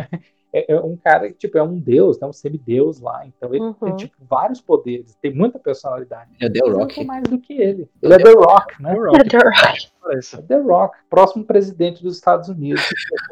é, 0.53 0.73
é 0.75 0.81
um 0.81 0.97
cara 0.97 1.29
que 1.29 1.39
tipo, 1.39 1.59
é 1.59 1.63
um 1.63 1.79
deus, 1.79 2.19
né, 2.21 2.27
um 2.27 2.33
semideus 2.33 3.01
lá. 3.01 3.27
Então 3.27 3.55
ele 3.55 3.75
tem 3.75 3.91
Uhum. 3.91 3.97
tipo, 3.97 4.15
vários 4.29 4.61
poderes, 4.61 5.17
tem 5.21 5.35
muita 5.35 5.59
personalidade. 5.59 6.31
É 6.41 6.49
The 6.49 6.61
Rock. 6.61 6.99
não 6.99 7.07
mais 7.07 7.25
do 7.25 7.39
que 7.39 7.55
ele. 7.55 7.89
Ele 8.03 8.15
é 8.15 8.19
The 8.19 8.33
Rock, 8.33 8.83
né? 8.83 8.95
Parece. 10.01 10.37
É 10.37 10.43
The 10.43 10.59
Rock, 10.61 10.97
próximo 11.11 11.45
presidente 11.45 12.03
dos 12.03 12.17
Estados 12.17 12.49
Unidos. 12.49 12.83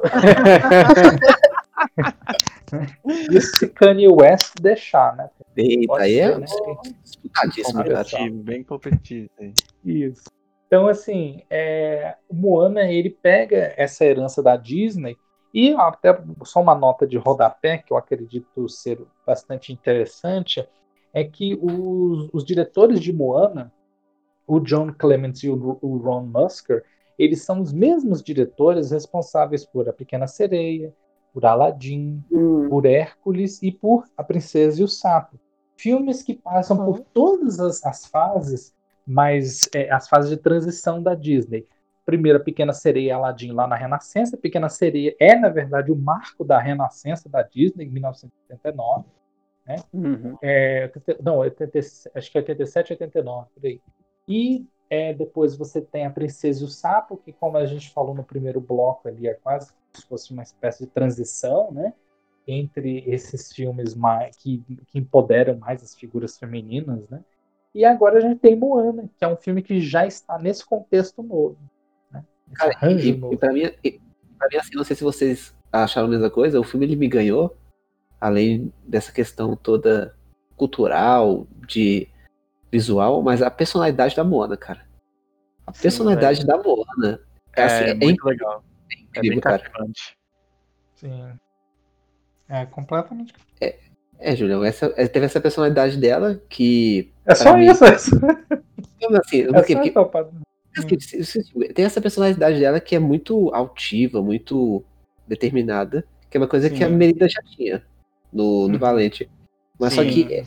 Isso 3.30 3.58
se 3.58 3.68
Kanye 3.68 4.08
West 4.08 4.54
deixar, 4.60 5.16
né? 5.16 5.30
Eita, 5.56 5.86
Pode 5.88 6.02
aí 6.02 6.18
é 6.18 6.38
né? 6.38 6.46
disputadíssimo. 7.02 7.82
Competitivo, 7.84 8.42
bem 8.42 8.64
competitivo. 8.64 9.30
Isso. 9.84 10.24
Então, 10.66 10.86
assim, 10.86 11.42
é, 11.50 12.16
o 12.28 12.34
Moana, 12.34 12.82
ele 12.82 13.10
pega 13.10 13.74
essa 13.76 14.04
herança 14.04 14.42
da 14.42 14.56
Disney 14.56 15.16
e 15.52 15.74
até 15.74 16.16
só 16.44 16.60
uma 16.60 16.74
nota 16.74 17.06
de 17.06 17.18
rodapé, 17.18 17.78
que 17.78 17.92
eu 17.92 17.96
acredito 17.96 18.68
ser 18.68 19.04
bastante 19.26 19.72
interessante, 19.72 20.66
é 21.12 21.24
que 21.24 21.58
os, 21.60 22.30
os 22.32 22.44
diretores 22.44 23.00
de 23.00 23.12
Moana, 23.12 23.72
o 24.46 24.60
John 24.60 24.92
Clements 24.92 25.42
e 25.42 25.48
o, 25.48 25.78
o 25.82 25.96
Ron 25.96 26.26
Musker, 26.26 26.84
eles 27.18 27.42
são 27.42 27.60
os 27.60 27.72
mesmos 27.72 28.22
diretores 28.22 28.92
responsáveis 28.92 29.64
por 29.66 29.88
A 29.88 29.92
Pequena 29.92 30.26
Sereia, 30.26 30.94
por 31.32 31.44
Aladdin, 31.44 32.22
por 32.68 32.86
Hércules 32.86 33.62
e 33.62 33.70
por 33.72 34.04
A 34.16 34.24
Princesa 34.24 34.80
e 34.80 34.84
o 34.84 34.88
Sapo. 34.88 35.38
Filmes 35.76 36.22
que 36.22 36.34
passam 36.34 36.78
Uhum. 36.78 36.84
por 36.86 37.00
todas 37.00 37.58
as, 37.58 37.84
as 37.84 38.06
fases, 38.06 38.74
mas 39.06 39.68
é, 39.74 39.90
as 39.90 40.08
fases 40.08 40.30
de 40.30 40.36
transição 40.36 41.02
da 41.02 41.14
Disney. 41.14 41.66
Primeiro, 42.04 42.38
a 42.38 42.42
Pequena 42.42 42.72
Sereia 42.72 43.16
Aladdin 43.16 43.52
lá 43.52 43.66
na 43.66 43.76
Renascença. 43.76 44.36
A 44.36 44.38
Pequena 44.38 44.68
Sereia 44.68 45.14
é, 45.18 45.36
na 45.36 45.48
verdade, 45.48 45.92
o 45.92 45.96
marco 45.96 46.44
da 46.44 46.58
Renascença 46.58 47.28
da 47.28 47.42
Disney, 47.42 47.84
em 47.86 47.90
1979. 47.90 49.04
Uhum. 49.92 50.36
É, 50.42 50.90
80 50.94 51.22
não, 51.22 51.38
80, 51.38 51.78
acho 52.14 52.32
que 52.32 52.38
é 52.38 52.40
87, 52.40 52.92
89, 52.94 53.48
por 53.54 53.66
aí. 53.66 53.80
E 54.26 54.66
é, 54.90 55.14
depois 55.14 55.56
você 55.56 55.80
tem 55.80 56.04
a 56.04 56.10
Princesa 56.10 56.62
e 56.62 56.64
o 56.64 56.68
Sapo, 56.68 57.16
que 57.16 57.32
como 57.32 57.56
a 57.56 57.64
gente 57.64 57.92
falou 57.92 58.12
no 58.12 58.24
primeiro 58.24 58.60
bloco 58.60 59.06
ali, 59.06 59.28
é 59.28 59.34
quase 59.34 59.68
como 59.68 59.78
se 59.94 60.02
fosse 60.02 60.32
uma 60.32 60.42
espécie 60.42 60.84
de 60.84 60.90
transição, 60.90 61.70
né? 61.70 61.94
Entre 62.46 63.04
esses 63.06 63.52
filmes 63.52 63.94
mais, 63.94 64.36
que, 64.36 64.58
que 64.88 64.98
empoderam 64.98 65.56
mais 65.56 65.80
as 65.80 65.94
figuras 65.94 66.36
femininas, 66.36 67.08
né? 67.08 67.22
E 67.72 67.84
agora 67.84 68.18
a 68.18 68.20
gente 68.20 68.40
tem 68.40 68.56
Moana, 68.56 69.08
que 69.16 69.24
é 69.24 69.28
um 69.28 69.36
filme 69.36 69.62
que 69.62 69.80
já 69.80 70.04
está 70.04 70.36
nesse 70.36 70.66
contexto 70.66 71.22
novo. 71.22 71.56
Né? 72.10 72.24
Cara, 72.54 72.74
e, 72.90 73.10
e 73.10 73.16
novo. 73.16 73.38
pra 73.38 73.52
mim, 73.52 73.70
e, 73.84 74.00
pra 74.36 74.48
mim, 74.48 74.56
assim, 74.56 74.74
não 74.74 74.82
sei 74.82 74.96
se 74.96 75.04
vocês 75.04 75.54
acharam 75.72 76.08
a 76.08 76.10
mesma 76.10 76.28
coisa, 76.28 76.58
o 76.58 76.64
filme 76.64 76.84
ele 76.84 76.96
me 76.96 77.06
ganhou, 77.06 77.56
além 78.20 78.72
dessa 78.84 79.12
questão 79.12 79.54
toda 79.54 80.12
cultural, 80.56 81.46
de 81.68 82.08
visual, 82.70 83.22
mas 83.22 83.42
a 83.42 83.50
personalidade 83.50 84.14
da 84.16 84.24
Moana, 84.24 84.56
cara. 84.56 84.80
A 85.66 85.72
Sim, 85.72 85.82
personalidade 85.82 86.46
da 86.46 86.56
Moana 86.56 87.20
é, 87.56 87.62
assim, 87.64 87.84
É, 87.84 87.90
é 87.90 87.94
muito 87.94 88.24
legal. 88.24 88.64
É 88.90 89.00
incrível, 89.00 89.30
bem 89.30 89.40
cara. 89.40 89.58
cativante. 89.58 90.16
Sim. 90.94 91.32
É 92.48 92.66
completamente. 92.66 93.32
É, 94.22 94.36
Julião, 94.36 94.62
essa, 94.64 94.92
é, 94.96 95.06
teve 95.08 95.24
essa 95.26 95.40
personalidade 95.40 95.96
dela 95.96 96.40
que. 96.48 97.10
É 97.24 97.34
só 97.34 97.56
mim- 97.56 97.70
isso. 97.70 97.84
É 97.84 97.96
só, 97.98 98.16
Assim, 99.16 99.42
é 99.42 99.46
porque, 99.46 99.46
só 99.46 99.52
porque- 99.52 99.88
essa 99.88 100.04
parte. 100.04 100.30
porque 100.76 101.00
se- 101.00 101.24
se- 101.24 101.68
tem 101.72 101.84
essa 101.86 102.00
personalidade 102.02 102.60
dela 102.60 102.78
que 102.80 102.94
é 102.94 102.98
muito 102.98 103.50
altiva, 103.54 104.20
muito 104.20 104.84
determinada, 105.26 106.04
que 106.28 106.36
é 106.36 106.40
uma 106.40 106.46
coisa 106.48 106.68
que 106.68 106.84
a 106.84 106.88
Sim. 106.88 106.94
Merida 106.96 107.26
já 107.28 107.40
tinha 107.42 107.82
no, 108.32 108.68
no 108.68 108.74
Uhum. 108.74 108.78
Valente. 108.78 109.30
Mas 109.78 109.94
só 109.94 110.02
Sim. 110.02 110.10
que. 110.10 110.44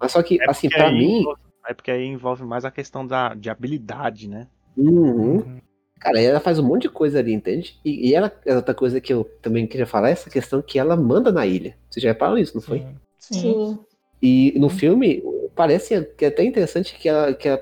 Mas 0.00 0.10
só 0.12 0.22
que, 0.22 0.42
É 0.42 0.50
assim, 0.50 0.68
pra 0.68 0.90
mim. 0.90 1.22
É 1.66 1.74
porque 1.74 1.90
aí 1.90 2.04
envolve 2.04 2.44
mais 2.44 2.64
a 2.64 2.70
questão 2.70 3.06
da, 3.06 3.34
de 3.34 3.48
habilidade, 3.48 4.28
né? 4.28 4.48
Uhum. 4.76 5.36
Uhum. 5.36 5.60
Cara, 6.00 6.20
ela 6.20 6.40
faz 6.40 6.58
um 6.58 6.66
monte 6.66 6.82
de 6.82 6.88
coisa 6.88 7.20
ali, 7.20 7.32
entende? 7.32 7.78
E, 7.84 8.08
e 8.08 8.14
ela, 8.14 8.32
outra 8.46 8.74
coisa 8.74 9.00
que 9.00 9.12
eu 9.12 9.24
também 9.40 9.66
queria 9.66 9.86
falar 9.86 10.08
é 10.08 10.12
essa 10.12 10.28
questão 10.28 10.60
que 10.60 10.78
ela 10.78 10.96
manda 10.96 11.30
na 11.30 11.46
ilha. 11.46 11.76
Vocês 11.88 12.02
já 12.02 12.08
repararam 12.10 12.38
isso, 12.38 12.54
não 12.56 12.62
foi? 12.62 12.84
Sim. 13.18 13.40
Sim. 13.40 13.78
E 14.20 14.52
no 14.58 14.68
filme, 14.68 15.22
parece 15.54 16.04
que 16.16 16.24
é 16.24 16.28
até 16.28 16.44
interessante 16.44 16.96
que, 16.96 17.08
ela, 17.08 17.32
que 17.32 17.48
ela 17.48 17.60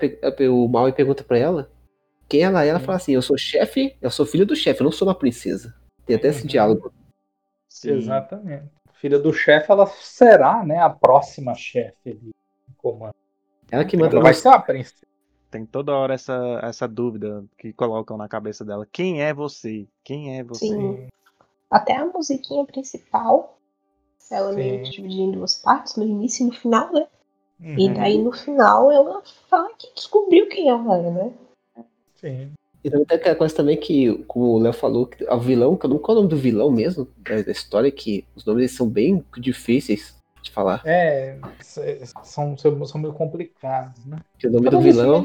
o 0.50 0.68
Maui 0.68 0.92
pergunta 0.92 1.22
pra 1.22 1.36
ela 1.36 1.70
quem 2.30 2.42
ela 2.42 2.64
é. 2.64 2.68
Ela 2.68 2.78
Sim. 2.78 2.86
fala 2.86 2.96
assim: 2.96 3.12
Eu 3.12 3.22
sou 3.22 3.36
chefe, 3.36 3.96
eu 4.00 4.10
sou 4.10 4.24
filho 4.24 4.46
do 4.46 4.54
chefe, 4.56 4.80
eu 4.80 4.84
não 4.84 4.92
sou 4.92 5.08
uma 5.08 5.14
princesa. 5.14 5.74
Tem 6.06 6.16
até 6.16 6.28
esse 6.28 6.42
Uhum. 6.42 6.46
diálogo. 6.48 6.94
Sim. 7.68 7.90
Exatamente. 7.92 8.70
Filha 8.94 9.18
do 9.18 9.32
chefe, 9.32 9.70
ela 9.70 9.86
será, 9.86 10.64
né, 10.64 10.78
a 10.78 10.90
próxima 10.90 11.54
chefe 11.54 12.10
ali 12.10 12.30
em 12.68 12.72
comando. 12.76 13.14
Ela 13.70 13.84
que 13.84 13.96
manda 13.96 14.14
Ela 14.14 14.22
vai 14.22 14.34
ser 14.34 14.48
uma 14.48 14.60
princesa. 14.60 15.06
Tem 15.50 15.66
toda 15.66 15.92
hora 15.92 16.14
essa, 16.14 16.60
essa 16.62 16.86
dúvida 16.86 17.44
que 17.58 17.72
colocam 17.72 18.16
na 18.16 18.28
cabeça 18.28 18.64
dela. 18.64 18.86
Quem 18.90 19.22
é 19.22 19.34
você? 19.34 19.86
Quem 20.04 20.38
é 20.38 20.44
você? 20.44 20.66
Sim. 20.66 21.08
Até 21.70 21.96
a 21.96 22.06
musiquinha 22.06 22.64
principal, 22.64 23.58
ela 24.30 24.52
meio 24.52 24.78
Sim. 24.78 24.82
que 24.82 24.90
dividida 24.90 25.22
em 25.22 25.32
duas 25.32 25.56
partes, 25.56 25.96
no 25.96 26.04
início 26.04 26.44
e 26.44 26.46
no 26.46 26.52
final, 26.52 26.92
né? 26.92 27.06
E 27.62 27.88
Uhum. 27.88 27.94
daí 27.94 28.18
no 28.18 28.32
final 28.32 28.90
ela 28.90 29.22
fala 29.50 29.70
que 29.76 29.92
descobriu 29.94 30.48
quem 30.48 30.68
ela 30.68 30.96
é, 30.96 31.10
né? 31.10 31.32
Sim. 32.16 32.52
E 32.82 32.90
também 32.90 33.04
tem 33.04 33.18
aquela 33.18 33.36
coisa 33.36 33.54
também 33.54 33.76
que, 33.76 34.24
como 34.24 34.46
o 34.46 34.58
Léo 34.58 34.72
falou, 34.72 35.06
que 35.06 35.22
o 35.24 35.38
vilão, 35.38 35.76
que 35.76 35.84
eu 35.84 35.90
não 35.90 35.98
qual 35.98 36.16
é 36.16 36.20
o 36.20 36.22
nome 36.22 36.30
do 36.34 36.40
vilão 36.40 36.70
mesmo, 36.70 37.06
da, 37.18 37.42
da 37.42 37.52
história, 37.52 37.90
que 37.90 38.24
os 38.34 38.44
nomes 38.44 38.72
são 38.72 38.88
bem 38.88 39.22
difíceis 39.36 40.19
de 40.50 40.54
falar. 40.54 40.82
É, 40.84 41.38
são, 42.22 42.56
são 42.56 43.00
meio 43.00 43.14
complicados, 43.14 44.04
né? 44.04 44.18
Que 44.38 44.48
o 44.48 44.50
nome 44.50 44.64
do 44.68 44.70
Cada 44.72 44.82
vilão. 44.82 45.22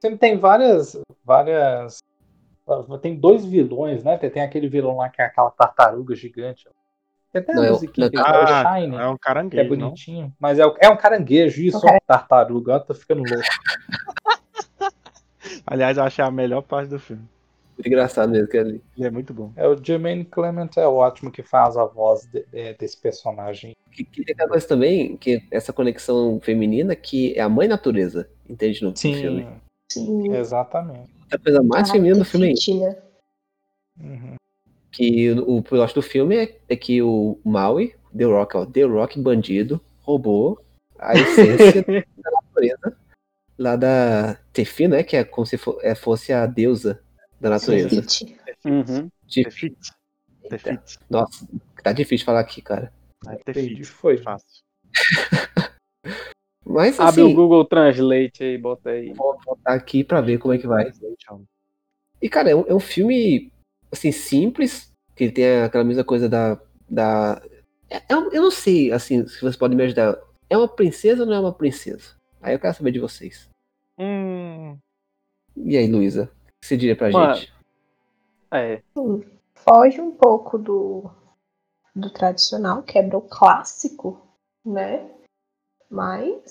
Sempre 0.00 0.18
tem 0.18 0.38
várias. 0.38 0.96
várias. 1.24 1.98
Tem 3.02 3.18
dois 3.18 3.44
vilões, 3.44 4.02
né? 4.04 4.16
Tem, 4.16 4.30
tem 4.30 4.42
aquele 4.42 4.68
vilão 4.68 4.96
lá 4.96 5.08
que 5.10 5.20
é 5.20 5.24
aquela 5.26 5.50
tartaruga 5.50 6.14
gigante. 6.14 6.68
Tem 7.32 7.42
até 7.42 7.52
Não, 7.52 7.62
a 7.62 7.66
é 7.66 7.70
o- 7.70 7.72
musiquinha 7.72 8.06
não, 8.06 8.10
que 8.12 8.16
é 8.16 8.20
o 8.20 8.24
Ah, 8.24 8.80
Shine, 8.80 8.96
é 8.96 9.06
um 9.08 9.16
que 9.16 9.16
é 9.16 9.18
caranguejo, 9.18 9.70
não? 9.76 9.86
bonitinho. 9.88 10.32
Mas 10.38 10.58
é, 10.58 10.62
é 10.80 10.88
um 10.88 10.96
caranguejo, 10.96 11.62
isso, 11.62 11.78
Um 11.78 11.80
cara- 11.80 12.00
tartaruga. 12.06 12.76
Ó, 12.76 12.78
tô 12.78 12.94
ficando 12.94 13.22
louco. 13.22 13.42
Aliás, 15.66 15.96
eu 15.96 16.04
achei 16.04 16.24
a 16.24 16.30
melhor 16.30 16.62
parte 16.62 16.88
do 16.90 16.98
filme. 16.98 17.26
Muito 17.76 17.86
engraçado 17.88 18.30
mesmo, 18.30 18.48
que 18.48 18.56
ali. 18.56 18.82
Ele 18.96 19.06
é 19.06 19.10
muito 19.10 19.34
bom. 19.34 19.52
É 19.56 19.66
o 19.66 19.76
Jermaine 19.82 20.24
Clement 20.24 20.70
é 20.76 20.86
ótimo 20.86 21.30
que 21.30 21.42
faz 21.42 21.76
a 21.76 21.84
voz 21.84 22.24
de- 22.26 22.44
é, 22.52 22.72
desse 22.74 22.96
personagem. 22.96 23.74
Que, 23.90 24.04
que 24.04 24.30
aquela 24.32 24.48
coisa 24.50 24.66
também, 24.66 25.16
que 25.16 25.42
essa 25.50 25.72
conexão 25.72 26.40
feminina, 26.40 26.94
que 26.94 27.34
é 27.34 27.40
a 27.40 27.48
mãe 27.48 27.66
natureza, 27.66 28.28
entende? 28.48 28.82
No, 28.82 28.90
no 28.90 28.96
filme. 28.96 29.46
Sim, 29.92 30.22
Sim. 30.22 30.34
exatamente. 30.36 31.10
A 31.32 31.38
coisa 31.38 31.62
mais 31.62 31.90
feminina 31.90 32.18
do 32.18 32.24
filme 32.24 32.52
é 32.52 32.74
né? 32.74 32.96
Uhum. 34.00 34.34
que 34.90 35.30
o, 35.30 35.56
o 35.58 35.62
plot 35.62 35.94
do 35.94 36.02
filme 36.02 36.36
é, 36.36 36.58
é 36.68 36.76
que 36.76 37.02
o 37.02 37.38
Maui, 37.44 37.94
The 38.16 38.24
Rock, 38.24 38.56
ó, 38.56 38.66
The 38.66 38.82
Rock 38.82 39.20
bandido, 39.20 39.80
roubou 40.02 40.60
a 40.98 41.14
essência 41.14 41.82
da 42.16 42.30
natureza 42.30 42.96
lá 43.58 43.76
da 43.76 44.36
Tefi, 44.52 44.88
né? 44.88 45.02
Que 45.02 45.16
é 45.16 45.24
como 45.24 45.46
se 45.46 45.58
é, 45.82 45.94
fosse 45.94 46.32
a 46.32 46.46
deusa 46.46 47.00
da 47.44 47.50
natureza. 47.50 47.88
Fit. 48.02 48.36
Uhum. 48.64 49.10
Tefit. 49.30 49.76
Tefit. 50.48 50.98
nossa, 51.10 51.46
tá 51.82 51.92
difícil 51.92 52.24
falar 52.24 52.40
aqui, 52.40 52.62
cara. 52.62 52.90
É 53.28 53.36
Tefit. 53.36 53.84
foi. 53.84 54.16
Fácil. 54.16 54.48
Mas 56.66 56.98
Abre 56.98 57.20
assim, 57.20 57.32
o 57.32 57.34
Google 57.34 57.64
Translate 57.66 58.42
aí, 58.42 58.56
bota 58.58 58.90
aí. 58.90 59.12
vou 59.12 59.38
botar 59.44 59.74
aqui 59.74 60.02
pra 60.02 60.22
ver 60.22 60.38
como 60.38 60.54
é 60.54 60.58
que 60.58 60.66
vai. 60.66 60.90
E, 62.20 62.28
cara, 62.28 62.50
é 62.50 62.56
um, 62.56 62.64
é 62.66 62.74
um 62.74 62.80
filme, 62.80 63.52
assim, 63.92 64.10
simples, 64.10 64.90
que 65.14 65.24
ele 65.24 65.32
tem 65.32 65.62
aquela 65.62 65.84
mesma 65.84 66.02
coisa 66.04 66.26
da... 66.26 66.58
da... 66.88 67.42
é- 67.90 67.98
é 67.98 68.14
eu 68.14 68.40
não 68.42 68.50
sei, 68.50 68.90
assim, 68.90 69.26
se 69.26 69.40
vocês 69.40 69.56
podem 69.56 69.76
me 69.76 69.84
ajudar. 69.84 70.18
É 70.48 70.56
uma 70.56 70.66
princesa 70.66 71.22
ou 71.22 71.26
não 71.28 71.34
é 71.34 71.40
uma 71.40 71.52
princesa? 71.52 72.14
Aí 72.40 72.54
eu 72.54 72.58
quero 72.58 72.74
saber 72.74 72.92
de 72.92 72.98
vocês. 72.98 73.46
Hum, 73.98 74.76
E 75.56 75.76
aí, 75.76 75.86
Luísa? 75.86 76.30
Que 76.64 76.68
você 76.68 76.76
diria 76.78 76.96
pra 76.96 77.10
Mano. 77.10 77.34
gente? 77.34 77.52
É. 78.50 78.82
Foge 79.54 80.00
um 80.00 80.12
pouco 80.12 80.56
do, 80.56 81.10
do 81.94 82.08
tradicional, 82.08 82.82
quebra 82.82 83.18
o 83.18 83.20
clássico, 83.20 84.26
né? 84.64 85.10
Mas, 85.90 86.48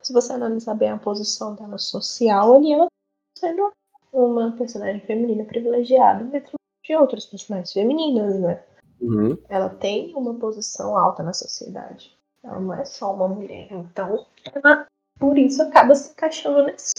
se 0.00 0.12
você 0.12 0.32
analisar 0.32 0.74
bem 0.74 0.90
a 0.90 0.96
posição 0.96 1.56
dela 1.56 1.76
social, 1.76 2.54
ali 2.54 2.72
ela 2.72 2.84
tá 2.84 3.40
sendo 3.40 3.72
uma 4.12 4.52
personagem 4.56 5.00
feminina 5.00 5.44
privilegiada 5.44 6.22
dentro 6.22 6.52
de 6.84 6.94
outras 6.94 7.26
personagens 7.26 7.72
femininas, 7.72 8.38
né? 8.38 8.62
Uhum. 9.00 9.36
ela 9.48 9.68
tem 9.68 10.14
uma 10.14 10.34
posição 10.34 10.96
alta 10.96 11.24
na 11.24 11.32
sociedade. 11.32 12.16
Ela 12.44 12.60
não 12.60 12.72
é 12.72 12.84
só 12.84 13.12
uma 13.12 13.26
mulher. 13.26 13.66
Então, 13.72 14.24
ela, 14.54 14.86
por 15.18 15.36
isso, 15.36 15.60
acaba 15.60 15.96
se 15.96 16.12
encaixando 16.12 16.62
nesse 16.62 16.92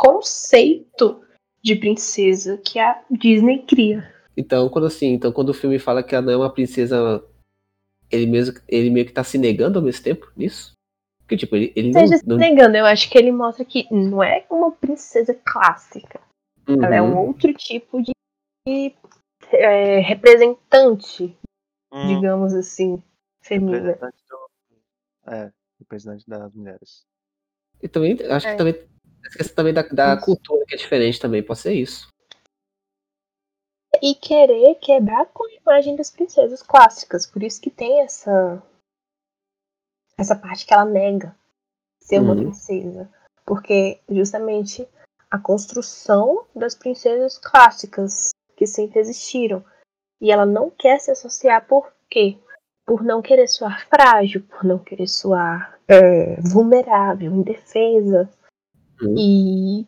conceito 0.00 1.22
de 1.62 1.76
princesa 1.76 2.56
que 2.58 2.78
a 2.78 3.02
Disney 3.10 3.62
cria. 3.66 4.12
Então, 4.36 4.68
quando 4.70 4.86
assim, 4.86 5.08
então 5.08 5.30
quando 5.30 5.50
o 5.50 5.54
filme 5.54 5.78
fala 5.78 6.02
que 6.02 6.14
ela 6.14 6.24
não 6.24 6.32
é 6.32 6.36
uma 6.36 6.52
princesa, 6.52 7.22
ele 8.10 8.26
mesmo, 8.26 8.58
ele 8.66 8.88
meio 8.88 9.04
que 9.06 9.12
tá 9.12 9.22
se 9.22 9.36
negando 9.36 9.78
ao 9.78 9.84
mesmo 9.84 10.02
tempo 10.02 10.30
nisso? 10.36 10.72
Porque, 11.20 11.36
tipo, 11.36 11.54
ele, 11.54 11.72
ele 11.76 11.92
não, 11.92 12.00
Seja 12.00 12.16
se 12.16 12.26
não- 12.26 12.36
negando, 12.36 12.76
eu 12.76 12.86
acho 12.86 13.10
que 13.10 13.18
ele 13.18 13.30
mostra 13.30 13.64
que 13.64 13.86
não 13.92 14.22
é 14.22 14.44
uma 14.50 14.72
princesa 14.72 15.34
clássica. 15.34 16.20
Ela 16.66 16.96
é 16.96 17.02
um 17.02 17.12
Uhum. 17.12 17.28
outro 17.28 17.52
tipo 17.54 18.02
de 18.02 18.12
é, 19.52 19.98
representante, 20.00 21.36
hum, 21.92 22.06
digamos 22.06 22.54
assim, 22.54 23.02
feminina. 23.42 23.78
representante 23.78 24.16
do- 24.28 25.30
É, 25.32 25.52
representante 25.78 26.28
das 26.28 26.52
mulheres. 26.54 27.02
E 27.82 27.88
também, 27.88 28.16
acho 28.30 28.46
É. 28.46 28.52
que 28.52 28.58
também, 28.58 28.74
essa 29.24 29.38
questão 29.38 29.54
também 29.56 29.74
da, 29.74 29.82
da 29.82 30.16
cultura 30.20 30.64
que 30.66 30.74
é 30.74 30.78
diferente 30.78 31.20
também, 31.20 31.42
pode 31.42 31.60
ser 31.60 31.74
isso. 31.74 32.08
e 34.02 34.14
querer 34.14 34.76
quebrar 34.76 35.26
com 35.26 35.44
a 35.44 35.52
imagem 35.52 35.96
das 35.96 36.10
princesas 36.10 36.62
clássicas. 36.62 37.26
Por 37.26 37.42
isso 37.42 37.60
que 37.60 37.70
tem 37.70 38.00
essa 38.02 38.62
essa 40.16 40.36
parte 40.36 40.64
que 40.66 40.72
ela 40.72 40.84
nega 40.84 41.34
ser 42.00 42.18
uma 42.20 42.34
Uhum. 42.34 42.42
princesa, 42.44 43.10
porque 43.44 44.00
justamente 44.08 44.88
a 45.30 45.38
construção 45.38 46.46
das 46.54 46.74
princesas 46.74 47.36
clássicas 47.38 48.30
que 48.56 48.66
sempre 48.66 49.00
existiram 49.00 49.64
e 50.20 50.30
ela 50.30 50.46
não 50.46 50.70
quer 50.70 50.98
se 51.00 51.10
associar 51.10 51.66
por 51.66 51.92
quê? 52.08 52.38
Por 52.86 53.02
não 53.02 53.20
querer 53.22 53.48
soar 53.48 53.86
frágil, 53.88 54.42
por 54.42 54.64
não 54.64 54.78
querer 54.78 55.08
soar 55.08 55.78
é, 55.88 56.40
vulnerável, 56.40 57.32
indefesa. 57.32 58.30
E 59.16 59.86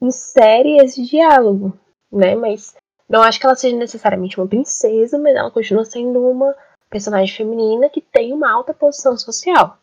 insere 0.00 0.78
esse 0.78 1.04
diálogo, 1.04 1.78
né? 2.10 2.34
Mas 2.34 2.74
não 3.08 3.22
acho 3.22 3.38
que 3.40 3.46
ela 3.46 3.54
seja 3.56 3.76
necessariamente 3.76 4.38
uma 4.40 4.48
princesa, 4.48 5.18
mas 5.18 5.34
ela 5.36 5.50
continua 5.50 5.84
sendo 5.84 6.20
uma 6.28 6.54
personagem 6.88 7.34
feminina 7.36 7.88
que 7.90 8.00
tem 8.00 8.32
uma 8.32 8.50
alta 8.50 8.72
posição 8.74 9.16
social. 9.16 9.78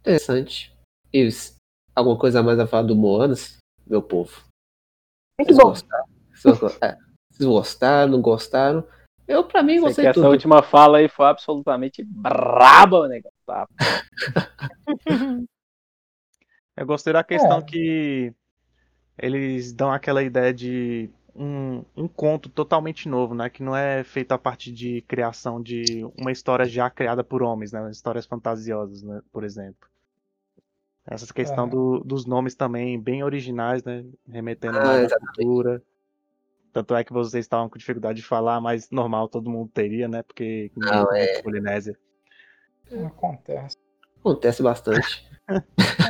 Interessante. 0.00 0.72
E 1.12 1.26
s- 1.26 1.54
alguma 1.94 2.18
coisa 2.18 2.40
a 2.40 2.42
mais 2.42 2.58
a 2.58 2.66
falar 2.66 2.82
do 2.84 2.94
Moanas, 2.96 3.56
meu 3.86 4.02
povo? 4.02 4.42
Muito 5.40 5.48
Vocês 5.52 5.56
bom. 5.58 5.70
gostaram? 5.70 6.04
Vocês 6.34 6.82
é, 6.82 6.98
vocês 7.30 7.48
gostaram, 7.48 8.12
não 8.12 8.20
gostaram? 8.20 8.86
Eu, 9.26 9.42
pra 9.44 9.62
mim, 9.62 9.72
Sei 9.74 9.80
que 9.80 9.86
gostei 9.86 10.06
essa 10.06 10.14
tudo. 10.14 10.28
última 10.28 10.62
fala 10.62 10.98
aí 10.98 11.08
foi 11.08 11.24
absolutamente 11.26 12.04
braba, 12.04 13.08
negão. 13.08 13.32
Tá. 13.46 13.66
Eu 16.76 16.86
gostei 16.86 17.12
da 17.12 17.22
questão 17.24 17.58
É. 17.58 17.62
que 17.62 18.32
eles 19.18 19.72
dão 19.72 19.92
aquela 19.92 20.22
ideia 20.22 20.52
de 20.52 21.08
um, 21.34 21.84
um 21.96 22.08
conto 22.08 22.48
totalmente 22.48 23.08
novo, 23.08 23.34
né? 23.34 23.48
Que 23.50 23.62
não 23.62 23.76
é 23.76 24.02
feito 24.04 24.32
a 24.32 24.38
partir 24.38 24.72
de 24.72 25.02
criação 25.02 25.62
de 25.62 26.04
uma 26.16 26.32
história 26.32 26.64
já 26.64 26.88
criada 26.90 27.22
por 27.24 27.42
homens, 27.42 27.72
né? 27.72 27.88
Histórias 27.90 28.26
fantasiosas, 28.26 29.02
né? 29.02 29.20
Por 29.32 29.44
exemplo. 29.44 29.88
Essa 31.06 31.32
questão 31.34 31.66
É. 31.66 31.68
do- 31.68 32.00
dos 32.00 32.24
nomes 32.24 32.54
também 32.54 32.98
bem 33.00 33.22
originais, 33.22 33.84
né? 33.84 34.04
Remetendo 34.26 34.78
Ah, 34.78 35.02
à 35.04 35.08
cultura. 35.18 35.82
Tanto 36.72 36.94
é 36.96 37.04
que 37.04 37.12
vocês 37.12 37.44
estavam 37.44 37.68
com 37.68 37.78
dificuldade 37.78 38.20
de 38.20 38.26
falar, 38.26 38.60
mas 38.60 38.90
normal, 38.90 39.28
todo 39.28 39.50
mundo 39.50 39.70
teria, 39.72 40.08
né? 40.08 40.22
Porque 40.22 40.72
Não, 40.76 41.06
conhece 41.06 41.42
Polinésia. 41.42 41.96
Acontece. 43.06 43.76
Acontece 44.24 44.62
bastante. 44.62 45.24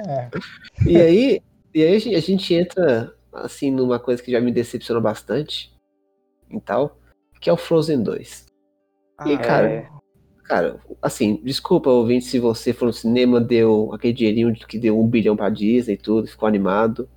É. 0.08 0.30
E 0.86 0.96
aí, 1.00 1.40
e 1.74 1.82
aí 1.82 1.94
a 1.96 1.98
gente- 1.98 2.14
a 2.16 2.20
gente 2.20 2.54
entra 2.54 3.14
assim 3.32 3.70
numa 3.70 3.98
coisa 3.98 4.22
que 4.22 4.30
já 4.30 4.40
me 4.40 4.52
decepcionou 4.52 5.02
bastante 5.02 5.72
e 6.50 6.60
tal, 6.60 6.98
que 7.40 7.48
é 7.48 7.52
o 7.52 7.56
Frozen 7.56 8.02
2. 8.02 8.46
E 9.26 9.32
Ah, 9.34 9.38
cara, 9.38 9.70
é. 9.70 9.88
Cara, 10.44 10.78
assim, 11.00 11.40
desculpa, 11.42 11.88
ouvinte, 11.90 12.26
se 12.26 12.38
você 12.38 12.72
for 12.74 12.84
no 12.86 12.92
cinema, 12.92 13.40
deu 13.40 13.90
aquele 13.94 14.12
dinheirinho 14.12 14.52
que 14.54 14.78
deu 14.78 15.00
um 15.00 15.08
bilhão 15.08 15.34
pra 15.36 15.48
Disney 15.48 15.94
e 15.94 15.96
tudo, 15.98 16.26
ficou 16.28 16.46
animado. 16.46 17.08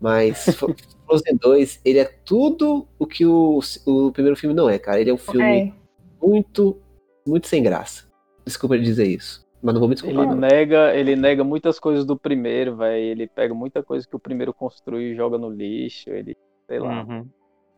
Mas 0.00 0.44
Frozen 1.06 1.36
2, 1.40 1.80
ele 1.84 1.98
é 1.98 2.04
tudo 2.04 2.86
o 2.98 3.06
que 3.06 3.26
o, 3.26 3.58
o 3.86 4.12
primeiro 4.12 4.36
filme 4.36 4.54
não 4.54 4.70
é, 4.70 4.78
cara. 4.78 5.00
Ele 5.00 5.10
é 5.10 5.14
um 5.14 5.18
filme 5.18 5.42
É. 5.42 5.72
muito, 6.24 6.80
muito 7.26 7.48
sem 7.48 7.62
graça. 7.62 8.04
Desculpa 8.46 8.78
dizer 8.78 9.06
isso. 9.06 9.44
Mas 9.62 9.74
não 9.74 9.80
vou 9.80 9.88
me 9.88 9.94
desculpar, 9.94 10.24
Ele 10.24 10.30
não. 10.32 10.38
nega, 10.40 10.94
ele 10.94 11.14
nega 11.14 11.44
muitas 11.44 11.78
coisas 11.78 12.04
do 12.04 12.16
primeiro, 12.18 12.76
velho. 12.76 13.02
Ele 13.04 13.26
pega 13.28 13.54
muita 13.54 13.82
coisa 13.82 14.06
que 14.08 14.16
o 14.16 14.18
primeiro 14.18 14.52
construiu 14.52 15.12
e 15.12 15.14
joga 15.14 15.38
no 15.38 15.48
lixo. 15.48 16.10
Ele, 16.10 16.36
sei 16.66 16.78
lá. 16.80 17.04
Uhum. 17.04 17.24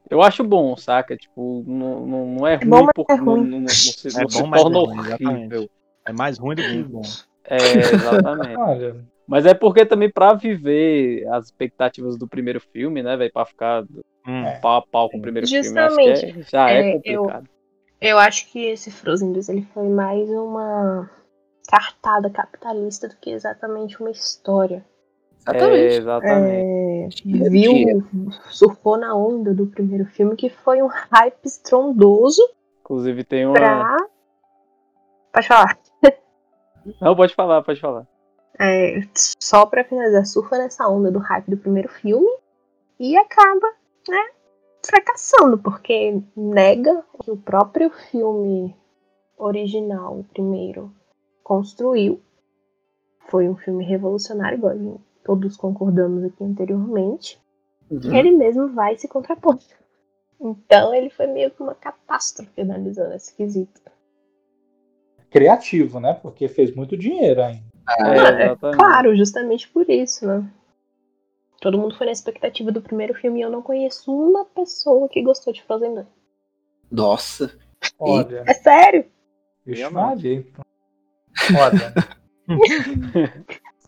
Eu 0.09 0.23
acho 0.23 0.43
bom, 0.45 0.77
saca? 0.77 1.17
Tipo, 1.17 1.63
não, 1.67 2.07
não, 2.07 2.27
não 2.27 2.47
é 2.47 2.55
É 2.55 2.57
ruim 2.57 2.69
bom, 2.71 2.83
mas 2.85 2.93
porque 2.95 3.13
é 3.13 3.17
não, 3.17 3.25
ruim. 3.25 3.49
não- 3.49 3.61
não 3.61 3.69
se, 3.69 4.09
É 4.09 4.23
não 4.23 4.29
se 4.29 4.43
bom, 4.43 4.47
mas 4.49 4.61
é 4.61 4.63
torna 4.65 4.79
ruim, 4.79 5.01
exatamente. 5.01 5.29
horrível. 5.55 5.71
É 6.07 6.13
mais 6.13 6.39
ruim 6.39 6.57
do 6.57 6.63
que 6.63 6.83
bom. 6.85 7.03
É, 7.45 7.79
exatamente. 7.95 8.57
Olha, 8.61 9.05
Mas 9.27 9.47
é 9.47 9.55
porque 9.55 9.87
também 9.87 10.11
pra 10.11 10.35
viver 10.35 11.27
as 11.29 11.47
expectativas 11.47 12.19
do 12.19 12.29
primeiro 12.29 12.61
filme, 12.61 13.03
né, 13.03 13.17
velho? 13.17 13.33
Pra 13.33 13.45
ficar 13.47 13.83
Hum. 14.27 14.45
pau 14.63 14.77
a 14.79 14.83
pau 14.83 15.11
com 15.11 15.19
o 15.19 15.23
primeiro 15.23 15.47
filme, 15.47 15.67
eu 15.67 15.85
acho 15.85 15.95
Justamente. 15.97 16.33
que 16.33 16.41
é- 16.41 16.43
já 16.45 16.71
é, 16.71 16.81
É, 16.93 17.01
eu- 17.05 17.23
complicado. 17.23 17.49
Eu 18.01 18.19
acho 18.19 18.51
que 18.53 18.59
esse 18.67 18.91
Frozen 18.91 19.33
2 19.33 19.49
ele 19.49 19.63
foi 19.73 19.89
mais 19.89 20.29
uma 20.29 21.09
cartada 21.69 22.31
capitalista 22.31 23.09
do 23.09 23.17
que 23.17 23.31
exatamente 23.31 24.01
uma 24.01 24.11
história. 24.11 24.85
É, 25.47 25.97
Exatamente. 25.97 27.23
exatamente. 27.23 27.45
É, 27.45 27.49
viu, 27.51 28.33
surfou 28.49 28.97
na 28.97 29.15
onda 29.15 29.53
do 29.53 29.67
primeiro 29.67 30.07
filme, 30.07 30.37
que 30.37 30.49
foi 30.49 30.83
um 30.83 30.87
hype 30.87 31.45
estrondoso 31.45 32.43
Inclusive 32.85 33.25
tem 33.25 33.47
uma. 33.47 33.55
pra. 33.55 33.97
Pode 35.33 35.49
falar. 35.49 35.79
Não, 37.01 37.17
pode 37.17 37.35
falar, 37.35 37.63
pode 37.63 37.81
falar. 37.81 38.07
É, 38.61 39.01
só 39.15 39.65
pra 39.65 39.83
finalizar, 39.85 40.27
surfa 40.27 40.59
nessa 40.59 40.87
onda 40.87 41.11
do 41.11 41.19
hype 41.19 41.51
do 41.51 41.57
primeiro 41.57 41.89
filme 41.89 42.29
e 43.01 43.17
acaba, 43.17 43.67
né, 44.07 44.29
fracassando, 44.87 45.59
porque 45.59 46.21
nega 46.37 47.03
o 47.15 47.25
que 47.25 47.31
o 47.31 47.37
próprio 47.39 47.91
filme 48.11 48.77
original, 49.39 50.19
o 50.21 50.25
primeiro, 50.25 50.93
construiu. 51.45 52.21
Foi 53.29 53.49
um 53.49 53.55
filme 53.55 53.85
revolucionário, 53.85 54.59
igual 54.59 55.01
todos 55.23 55.57
concordamos 55.57 56.25
aqui 56.25 56.43
anteriormente. 56.43 57.41
Uhum. 57.91 58.15
Ele 58.15 58.33
mesmo 58.33 58.69
vai 58.75 58.97
se 58.97 59.07
contrapor. 59.07 59.59
Então 60.41 60.95
ele 60.95 61.11
foi 61.11 61.27
meio 61.27 61.51
que 61.51 61.63
uma 61.63 61.75
catástrofe 61.75 62.61
analisando 62.61 63.15
esse 63.15 63.35
quesito. 63.35 63.81
criativo, 65.31 66.01
né? 66.01 66.15
Porque 66.15 66.49
fez 66.49 66.75
muito 66.75 66.97
dinheiro 66.97 67.43
ainda. 67.43 67.63
É, 67.99 68.43
exatamente. 68.47 68.77
Claro, 68.77 69.17
justamente 69.17 69.69
por 69.69 69.89
isso, 69.89 70.27
né? 70.27 70.49
Todo 71.61 71.79
mundo 71.79 71.97
foi 71.97 72.07
na 72.07 72.13
expectativa 72.13 72.71
do 72.71 72.83
primeiro 72.83 73.15
filme 73.15 73.41
e 73.41 73.43
eu 73.43 73.51
não 73.51 73.63
conheço 73.63 74.13
uma 74.15 74.45
pessoa 74.45 75.09
que 75.09 75.23
gostou 75.23 75.53
de 75.53 75.63
Frozen 75.63 75.95
2. 75.95 76.07
Nossa. 76.91 77.51
Olha, 77.99 78.45
É 78.47 78.55
sério? 78.55 79.07
Vixe, 79.65 79.83
Eu. 79.83 79.91
Maria, 79.91 80.35
então. 80.35 80.65
Olha. 81.59 81.95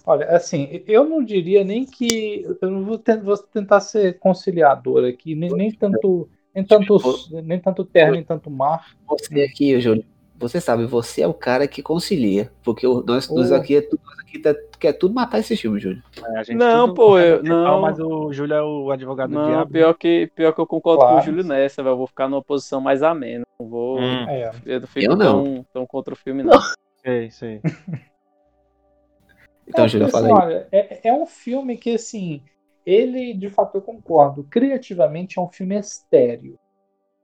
Olha, 0.08 0.26
assim, 0.36 0.82
eu 0.86 1.04
não 1.04 1.22
diria 1.24 1.64
nem 1.64 1.84
que. 1.84 2.46
Eu 2.62 2.70
não 2.70 2.84
vou, 2.84 3.00
vou 3.24 3.36
tentar 3.38 3.80
ser 3.80 4.18
conciliador 4.20 5.04
aqui, 5.04 5.34
nem, 5.34 5.50
nem 5.50 5.72
tanto. 5.72 6.28
Nem 6.54 6.64
tanto, 6.64 6.98
nem 7.42 7.58
tanto 7.60 7.84
terra, 7.84 8.12
nem 8.12 8.22
tanto 8.24 8.50
mar. 8.50 8.86
Você 9.08 9.42
aqui, 9.42 9.78
Júlio, 9.78 10.04
você 10.38 10.58
sabe, 10.58 10.86
você 10.86 11.20
é 11.20 11.26
o 11.26 11.34
cara 11.34 11.66
que 11.68 11.82
concilia. 11.82 12.50
Porque 12.62 12.86
o- 12.86 13.02
nós, 13.06 13.28
nós 13.28 13.52
aqui, 13.52 13.76
é 13.76 13.82
tudo, 13.82 14.00
nós 14.06 14.18
aqui 14.20 14.38
tá- 14.38 14.54
quer 14.80 14.94
tudo 14.94 15.12
matar 15.14 15.38
esse 15.40 15.54
filme, 15.54 15.78
Júlio. 15.78 16.02
É, 16.24 16.38
a 16.38 16.42
gente 16.44 16.56
Não, 16.56 16.86
tudo 16.86 16.94
pô, 16.94 17.18
eu- 17.18 17.42
não. 17.42 17.82
Mas 17.82 17.98
o 17.98 18.32
Júlio 18.32 18.54
é 18.54 18.62
o 18.62 18.90
advogado 18.90 19.28
do 19.30 19.34
Não, 19.34 19.48
diabo. 19.48 19.70
pior 19.70 19.92
que, 19.94 20.30
pior 20.34 20.52
que 20.54 20.60
eu 20.60 20.66
concordo 20.66 21.00
com 21.00 21.06
Claro. 21.08 21.20
o 21.20 21.26
Júlio 21.26 21.44
nessa, 21.44 21.82
velho. 21.82 21.92
Eu 21.92 21.98
vou 21.98 22.06
ficar 22.06 22.26
numa 22.26 22.42
posição 22.42 22.80
mais 22.80 23.02
amena. 23.02 23.44
Não 23.60 23.68
vou. 23.68 23.98
Hum, 24.00 24.26
Eu 24.64 24.80
não 24.80 24.86
fico 24.86 25.12
Eu 25.12 25.16
não. 25.16 25.44
Tão, 25.44 25.66
tão 25.74 25.86
contra 25.86 26.14
o 26.14 26.16
filme, 26.16 26.42
não. 26.42 26.58
Sei, 27.06 27.30
sei. 27.30 27.62
Então, 29.66 29.84
É, 29.84 29.88
Júlio, 29.88 30.08
fala 30.08 30.28
assim, 30.28 30.28
aí. 30.28 30.32
olha, 30.32 30.68
é, 30.72 31.08
é 31.08 31.12
um 31.12 31.26
filme 31.26 31.76
que, 31.76 31.94
assim, 31.94 32.44
ele, 32.84 33.34
de 33.34 33.50
fato, 33.50 33.76
eu 33.76 33.82
concordo. 33.82 34.44
Criativamente 34.44 35.38
é 35.38 35.42
um 35.42 35.48
filme 35.48 35.76
estéreo. 35.78 36.58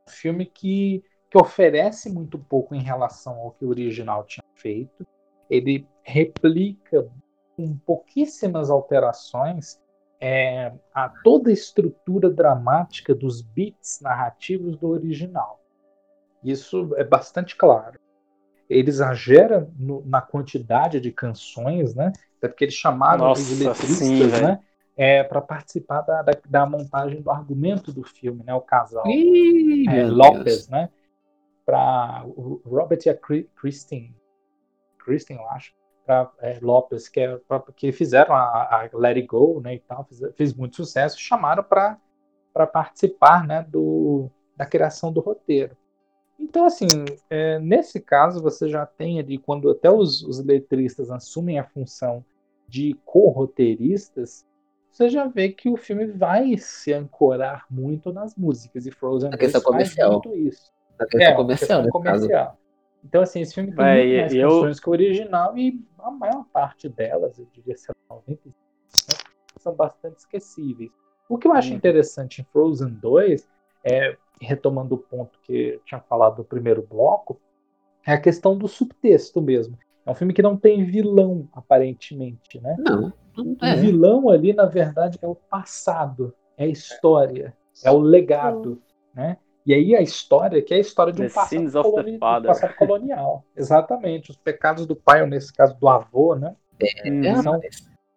Um 0.09 0.13
filme 0.13 0.47
que, 0.47 1.05
que 1.31 1.39
oferece 1.39 2.13
muito 2.13 2.39
pouco 2.39 2.75
em 2.75 2.83
relação 2.83 3.39
ao 3.39 3.53
que 3.53 3.65
o 3.65 3.69
original 3.69 4.25
tinha 4.25 4.45
feito. 4.57 5.07
Ele 5.49 5.89
replica 6.03 7.09
com 7.57 7.77
pouquíssimas 7.79 8.71
alterações 8.71 9.81
é, 10.21 10.73
a 10.95 11.09
toda 11.09 11.51
a 11.51 11.53
estrutura 11.53 12.31
dramática 12.31 13.15
dos 13.15 13.43
beats 13.43 14.01
narrativos 14.01 14.77
do 14.79 14.89
original. 14.89 15.61
Isso 16.43 16.95
é 16.97 17.05
bastante 17.05 17.57
claro. 17.57 18.02
Ele 18.73 18.89
exagera 18.89 19.69
no- 19.79 20.05
na 20.07 20.21
quantidade 20.21 21.01
de 21.01 21.13
canções, 21.13 21.95
né? 21.95 22.13
Até 22.39 22.49
porque 22.49 22.65
eles 22.65 22.75
chamaram 22.75 23.29
Nossa, 23.29 23.41
os 23.43 23.59
letristas, 23.59 24.07
sim, 24.07 24.27
né? 24.27 24.61
É, 24.97 25.23
para 25.23 25.41
participar 25.41 26.03
da, 26.03 26.23
da, 26.23 26.33
da 26.49 26.67
montagem 26.67 27.21
do 27.23 27.31
argumento 27.31 27.93
do 27.93 28.03
filme, 28.03 28.43
né? 28.45 28.55
O 28.55 28.61
casal 28.61 29.07
Ih, 29.09 29.89
é, 29.89 30.07
Lopes, 30.07 30.45
Deus. 30.45 30.69
né? 30.69 30.89
Para 31.65 32.25
o 32.27 32.61
Robert 32.65 33.01
e 33.07 33.09
a 33.11 33.17
Kristen, 33.55 34.15
Kristen, 34.99 35.37
eu 35.37 35.49
acho, 35.51 35.73
pra, 36.05 36.31
é, 36.41 36.59
Lopes, 36.61 37.09
que, 37.09 37.21
é, 37.21 37.37
pra- 37.49 37.63
que 37.75 37.93
fizeram 37.93 38.35
a, 38.35 38.41
a 38.83 38.91
Let 38.93 39.17
It 39.17 39.27
Go, 39.27 39.61
né? 39.61 39.75
E 39.77 39.81
tal, 39.81 40.05
fez, 40.05 40.21
fez 40.37 40.55
muito 40.55 40.77
sucesso, 40.77 41.19
chamaram 41.19 41.63
para 41.63 42.67
participar, 42.67 43.47
né? 43.47 43.65
Do, 43.69 44.29
da 44.57 44.67
criação 44.67 45.13
do 45.13 45.21
roteiro. 45.21 45.77
Então, 46.43 46.65
assim, 46.67 46.89
é, 47.31 47.59
nesse 47.61 48.01
caso, 48.01 48.43
você 48.43 48.69
já 48.69 48.85
tem 48.85 49.21
ali, 49.21 49.39
quando 49.39 49.71
até 49.71 49.89
os, 49.91 50.23
os 50.25 50.45
letristas 50.45 51.11
assumem 51.11 51.59
a 51.59 51.65
função 51.65 52.25
de 52.69 52.95
co-roteiristas, 53.05 54.45
você 54.91 55.09
já 55.09 55.27
vê 55.27 55.51
que 55.51 55.69
o 55.69 55.77
filme 55.77 56.07
vai 56.07 56.57
se 56.59 56.93
ancorar 56.93 57.65
muito 57.71 58.13
nas 58.13 58.35
músicas, 58.35 58.87
e 58.87 58.91
Frozen 58.91 59.31
Na 59.31 59.37
2 59.37 59.53
questão 59.53 59.63
faz 59.63 59.95
comercial. 59.95 60.13
muito 60.13 60.35
isso. 60.35 60.71
Na 60.99 61.07
É, 61.07 61.09
questão 61.09 61.35
uma 61.35 61.37
comercial, 61.37 61.83
questão 61.83 62.03
caso. 62.03 62.27
comercial. 62.27 62.59
Então, 63.05 63.23
assim, 63.23 63.41
esse 63.41 63.55
filme 63.55 63.71
tem 63.71 63.77
Véi, 63.77 64.07
muito 64.07 64.19
mais 64.21 64.35
eu- 64.35 64.49
canções 64.49 64.81
que 64.81 64.89
o 64.89 64.93
original, 64.93 65.57
e 65.57 65.81
a 65.99 66.11
maior 66.11 66.45
parte 66.53 66.89
delas, 66.89 67.39
eu 67.39 67.47
diria, 67.53 67.77
sei 67.77 67.95
lá, 68.11 68.17
95%, 68.17 68.53
são 69.59 69.75
bastante 69.75 70.19
esquecíveis. 70.19 70.91
O 71.29 71.39
que 71.39 71.47
eu 71.47 71.53
acho 71.53 71.71
Uhum. 71.71 71.77
interessante 71.77 72.41
em 72.41 72.45
Frozen 72.45 72.91
2, 72.95 73.49
é, 73.85 74.17
retomando 74.45 74.95
o 74.95 74.99
ponto 74.99 75.39
que 75.43 75.53
eu 75.75 75.81
tinha 75.85 76.01
falado 76.01 76.37
do 76.37 76.45
primeiro 76.45 76.83
bloco, 76.83 77.41
é 78.07 78.13
a 78.13 78.21
questão 78.21 78.57
do 78.57 78.69
subtexto 78.69 79.41
mesmo. 79.41 79.79
É 80.05 80.11
um 80.11 80.15
filme 80.15 80.33
que 80.35 80.43
não 80.43 80.57
tem 80.57 80.85
vilão, 80.85 81.49
aparentemente, 81.53 82.61
né? 82.61 82.77
Não, 82.79 83.13
não 83.37 83.57
O 83.63 83.65
é. 83.65 83.77
vilão 83.77 84.29
ali, 84.29 84.53
na 84.53 84.67
verdade, 84.67 85.19
é 85.23 85.27
o 85.27 85.35
passado, 85.35 86.35
é 86.57 86.65
a 86.65 86.69
história, 86.69 87.57
é 87.85 87.91
o 87.91 88.01
legado, 88.01 88.83
né? 89.15 89.37
E 89.65 89.73
aí 89.73 89.95
a 89.95 90.01
história, 90.03 90.61
que 90.61 90.75
é 90.75 90.79
a 90.79 90.81
história 90.81 91.13
de 91.13 91.23
um 91.23 91.29
passado, 91.29 91.71
coloni- 91.83 92.19
father. 92.19 92.49
passado 92.51 92.75
colonial. 92.75 93.45
Exatamente. 93.55 94.33
Os 94.33 94.37
pecados 94.37 94.87
do 94.87 94.97
pai, 94.97 95.23
ou 95.23 95.29
nesse 95.29 95.53
caso 95.53 95.79
do 95.79 95.89
avô, 95.89 96.35
né? 96.35 96.57
Uhum. 97.05 97.25
É, 97.25 97.43
são, 97.43 97.61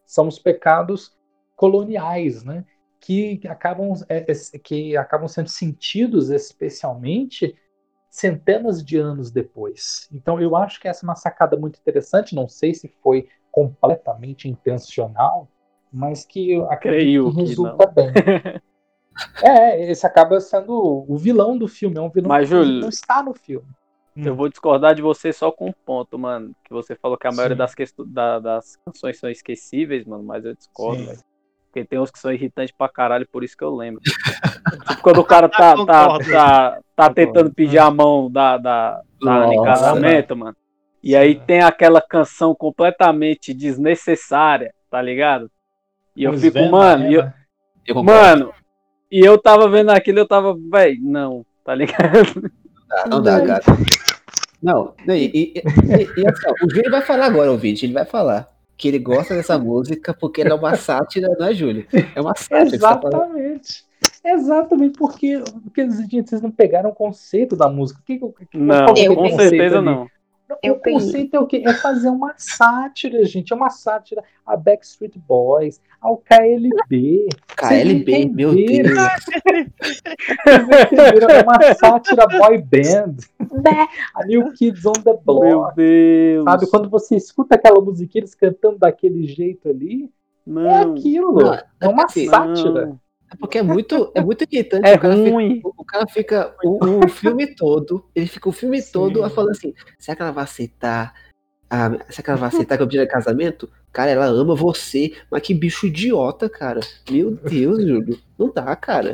são 0.05 0.27
os 0.27 0.39
pecados 0.39 1.15
coloniais, 1.55 2.43
né? 2.43 2.65
Que 2.99 3.41
acabam, 3.47 3.93
é, 4.09 4.25
é, 4.31 4.59
que 4.59 4.97
acabam 4.97 5.27
sendo 5.27 5.49
sentidos 5.49 6.29
especialmente 6.29 7.55
centenas 8.09 8.83
de 8.83 8.97
anos 8.97 9.29
depois. 9.29 10.07
Então 10.11 10.39
eu 10.39 10.55
acho 10.55 10.79
que 10.79 10.87
essa 10.87 11.05
é 11.05 11.07
uma 11.07 11.15
sacada 11.15 11.57
muito 11.57 11.79
interessante. 11.79 12.33
Não 12.33 12.47
sei 12.47 12.73
se 12.73 12.87
foi 13.03 13.27
completamente 13.51 14.47
intencional, 14.47 15.49
mas 15.91 16.25
que 16.25 16.51
eu 16.51 16.69
acredito 16.71 17.01
Creio 17.03 17.29
que 17.31 17.37
que 17.37 17.49
resulta 17.49 17.85
bem. 17.87 18.07
É, 19.43 19.91
esse 19.91 20.05
acaba 20.07 20.39
sendo 20.39 21.05
o 21.07 21.17
vilão 21.17 21.57
do 21.57 21.67
filme, 21.67 21.97
é 21.97 22.01
um 22.01 22.09
vilão 22.09 22.29
Mas, 22.29 22.47
que 22.47 22.55
Júlio, 22.55 22.81
não 22.81 22.89
está 22.89 23.21
no 23.21 23.33
filme. 23.33 23.67
Eu 24.15 24.33
vou 24.33 24.47
discordar 24.47 24.95
de 24.95 25.01
você 25.01 25.33
só 25.33 25.51
com 25.51 25.67
um 25.67 25.73
ponto, 25.85 26.17
mano. 26.17 26.55
Que 26.63 26.73
você 26.73 26.95
falou 26.95 27.17
que 27.17 27.27
a 27.27 27.31
maioria 27.31 27.55
das, 27.55 27.73
da- 28.07 28.39
das 28.39 28.77
canções 28.77 29.19
são 29.19 29.29
esquecíveis, 29.29 30.05
mano, 30.05 30.23
mas 30.23 30.45
eu 30.45 30.55
discordo, 30.55 31.03
Sim. 31.03 31.17
Velho. 31.75 31.85
Porque 31.85 31.85
tem 31.85 31.99
uns 31.99 32.09
que 32.09 32.19
são 32.19 32.31
irritantes 32.31 32.73
pra 32.75 32.87
caralho, 32.87 33.27
por 33.29 33.43
isso 33.43 33.57
que 33.57 33.63
eu 33.63 33.75
lembro. 33.75 34.01
tipo, 34.87 35.01
quando 35.01 35.19
o 35.19 35.25
cara 35.25 35.49
tá, 35.49 35.75
tá, 35.85 36.19
tá, 36.19 36.79
tá 36.95 37.13
tentando 37.13 37.53
pedir 37.53 37.79
a 37.79 37.91
mão 37.91 38.31
da, 38.31 38.57
da, 38.57 39.01
da 39.21 39.53
em 39.53 39.61
casamento, 39.61 40.35
mano. 40.35 40.55
E 41.03 41.15
aí 41.15 41.35
tem 41.35 41.61
aquela 41.61 42.01
canção 42.01 42.55
completamente 42.55 43.53
desnecessária, 43.53 44.73
tá 44.89 45.01
ligado? 45.01 45.51
E 46.15 46.23
eu 46.23 46.33
fico, 46.33 46.59
mano, 46.69 47.03
né, 47.03 47.11
e 47.11 47.13
eu, 47.13 47.23
né? 47.23 48.01
Mano, 48.01 48.53
e 49.11 49.19
eu 49.19 49.37
tava 49.37 49.69
vendo 49.69 49.91
aquilo, 49.91 50.19
eu 50.19 50.27
tava, 50.27 50.55
véi, 50.71 50.97
não, 50.99 51.45
tá 51.63 51.75
ligado? 51.75 52.51
Não 53.07 53.21
dá, 53.21 53.39
não 53.39 53.45
dá, 53.45 53.45
cara. 53.45 53.63
Não, 54.63 54.95
e, 55.09 55.13
e, 55.13 55.53
e, 55.57 56.21
e 56.21 56.27
assim, 56.27 56.47
o 56.63 56.69
Júlio 56.73 56.89
vai 56.89 57.01
falar 57.01 57.25
agora, 57.25 57.51
ouvinte, 57.51 57.85
ele 57.85 57.93
vai 57.93 58.05
falar 58.05 58.54
que 58.77 58.87
ele 58.87 58.99
gosta 58.99 59.33
dessa 59.35 59.57
música 59.59 60.13
porque 60.13 60.41
ela 60.41 60.51
é 60.51 60.53
uma 60.55 60.75
sátira, 60.75 61.27
não 61.39 61.47
é, 61.47 61.53
Júlio? 61.53 61.85
É 62.15 62.19
uma 62.21 62.35
sátira. 62.35 62.69
tá. 62.71 62.75
Exatamente. 62.75 63.85
Exatamente, 64.23 64.97
porque, 64.97 65.41
porque 65.63 65.89
gente, 65.89 66.29
vocês 66.29 66.41
não 66.41 66.51
pegaram 66.51 66.89
o 66.89 66.95
conceito 66.95 67.55
da 67.55 67.69
música. 67.69 67.99
O 68.01 68.03
que, 68.03 68.17
que- 68.19 68.45
que- 68.51 68.57
Não, 68.57 68.85
é 68.87 69.07
com 69.07 69.15
conceito 69.15 69.37
certeza 69.49 69.77
ali? 69.77 69.85
não. 69.85 70.07
Eu 70.61 70.73
o 70.75 70.79
conceito 70.79 71.35
é 71.35 71.39
o 71.39 71.47
quê? 71.47 71.63
É 71.65 71.73
fazer 71.73 72.09
uma 72.09 72.33
sátira, 72.37 73.25
gente. 73.25 73.51
É 73.51 73.55
uma 73.55 73.69
sátira 73.71 74.23
a 74.45 74.55
Backstreet 74.55 75.17
Boys, 75.17 75.81
ao 75.99 76.17
KLB. 76.17 77.27
KLB, 77.55 78.29
meu? 78.29 78.53
Deus. 78.53 78.97
É 80.45 81.41
uma 81.41 81.73
sátira 81.73 82.27
boy 82.27 82.57
band. 82.59 83.15
Bé, 83.61 83.87
A 84.13 84.25
New 84.25 84.51
Kids 84.53 84.85
on 84.85 84.93
the 84.93 85.13
Meu 85.13 85.21
Block. 85.25 85.75
Deus. 85.75 86.43
Sabe? 86.43 86.67
Quando 86.69 86.89
você 86.89 87.15
escuta 87.15 87.55
aquela 87.55 87.81
musiquinha, 87.81 88.21
eles 88.21 88.35
cantando 88.35 88.77
daquele 88.77 89.25
jeito 89.25 89.67
ali, 89.69 90.05
é 90.05 90.09
Não. 90.45 90.93
aquilo. 90.93 91.33
Não, 91.33 91.53
é 91.81 91.87
uma 91.87 92.05
assim, 92.05 92.29
sátira. 92.29 92.85
Não. 92.85 92.99
Porque 93.39 93.57
é 93.57 93.61
muito, 93.61 94.11
é 94.15 94.21
muito 94.21 94.45
irritante. 94.49 94.87
É 94.87 94.95
o, 94.95 94.99
cara 94.99 95.15
fica, 95.15 95.29
ruim. 95.31 95.61
o- 95.63 95.73
o 95.77 95.85
cara 95.85 96.07
fica 96.07 96.55
o, 96.63 97.05
o 97.05 97.07
filme 97.07 97.55
todo, 97.55 98.05
ele 98.15 98.27
fica 98.27 98.49
o 98.49 98.51
filme 98.51 98.81
Sim. 98.81 98.91
todo 98.91 99.29
falando 99.29 99.51
assim: 99.51 99.73
será 99.97 100.15
que 100.15 100.21
ela 100.21 100.31
vai 100.31 100.43
aceitar? 100.43 101.13
A, 101.69 101.89
será 102.09 102.23
que 102.23 102.29
ela 102.29 102.39
vai 102.39 102.49
aceitar 102.49 102.77
que 102.77 102.83
eu 102.83 102.87
pedi 102.87 103.05
casamento? 103.07 103.69
Cara, 103.91 104.11
ela 104.11 104.25
ama 104.25 104.55
você, 104.55 105.13
mas 105.31 105.41
que 105.41 105.53
bicho 105.53 105.87
idiota, 105.87 106.49
cara. 106.49 106.81
Meu 107.09 107.31
Deus, 107.31 107.81
Júlio. 107.81 108.19
Não 108.37 108.51
dá, 108.51 108.75
cara. 108.75 109.13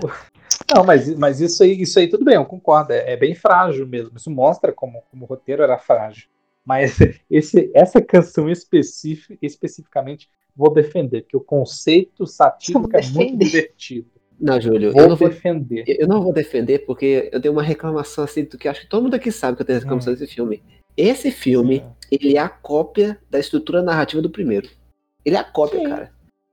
Não, 0.73 0.83
mas, 0.83 1.13
mas 1.15 1.39
isso, 1.39 1.63
aí, 1.63 1.81
isso 1.81 1.99
aí 1.99 2.07
tudo 2.07 2.25
bem, 2.25 2.35
eu 2.35 2.45
concordo. 2.45 2.91
É, 2.93 3.13
é 3.13 3.17
bem 3.17 3.35
frágil 3.35 3.87
mesmo. 3.87 4.17
Isso 4.17 4.29
mostra 4.31 4.71
como, 4.71 5.03
como 5.09 5.23
o 5.23 5.27
roteiro 5.27 5.63
era 5.63 5.77
frágil. 5.77 6.27
Mas 6.65 6.97
esse, 7.29 7.71
essa 7.73 8.01
canção 8.01 8.49
específica, 8.49 9.37
especificamente 9.41 10.29
vou 10.61 10.73
defender, 10.73 11.23
porque 11.23 11.35
o 11.37 11.41
conceito 11.41 12.25
satírico 12.27 12.89
é 12.95 13.01
muito 13.07 13.37
divertido. 13.37 14.07
Não, 14.39 14.59
Júlio, 14.59 14.91
Vou 14.91 15.01
eu 15.03 15.09
não 15.09 15.15
vou, 15.15 15.29
defender. 15.29 15.83
eu 15.87 16.07
não 16.07 16.21
vou 16.21 16.33
defender 16.33 16.79
porque 16.85 17.29
eu 17.31 17.39
tenho 17.41 17.53
uma 17.53 17.61
reclamação 17.61 18.23
assim 18.23 18.43
do 18.43 18.57
que 18.57 18.67
acho 18.67 18.81
que 18.81 18.87
todo 18.89 19.03
mundo 19.03 19.13
aqui 19.15 19.31
sabe 19.31 19.55
que 19.55 19.61
eu 19.61 19.65
tenho 19.67 19.79
reclamação 19.79 20.13
desse 20.13 20.27
filme. 20.27 20.63
Esse 20.97 21.29
filme, 21.31 21.83
ele 22.11 22.35
é 22.35 22.39
a 22.39 22.49
cópia 22.49 23.19
da 23.29 23.39
estrutura 23.39 23.81
narrativa 23.83 24.21
do 24.21 24.29
primeiro. 24.29 24.67
Ele 25.23 25.35
é 25.35 25.39
a 25.39 25.43
cópia, 25.43 25.79
Sim. 25.79 25.87
cara. 25.89 26.11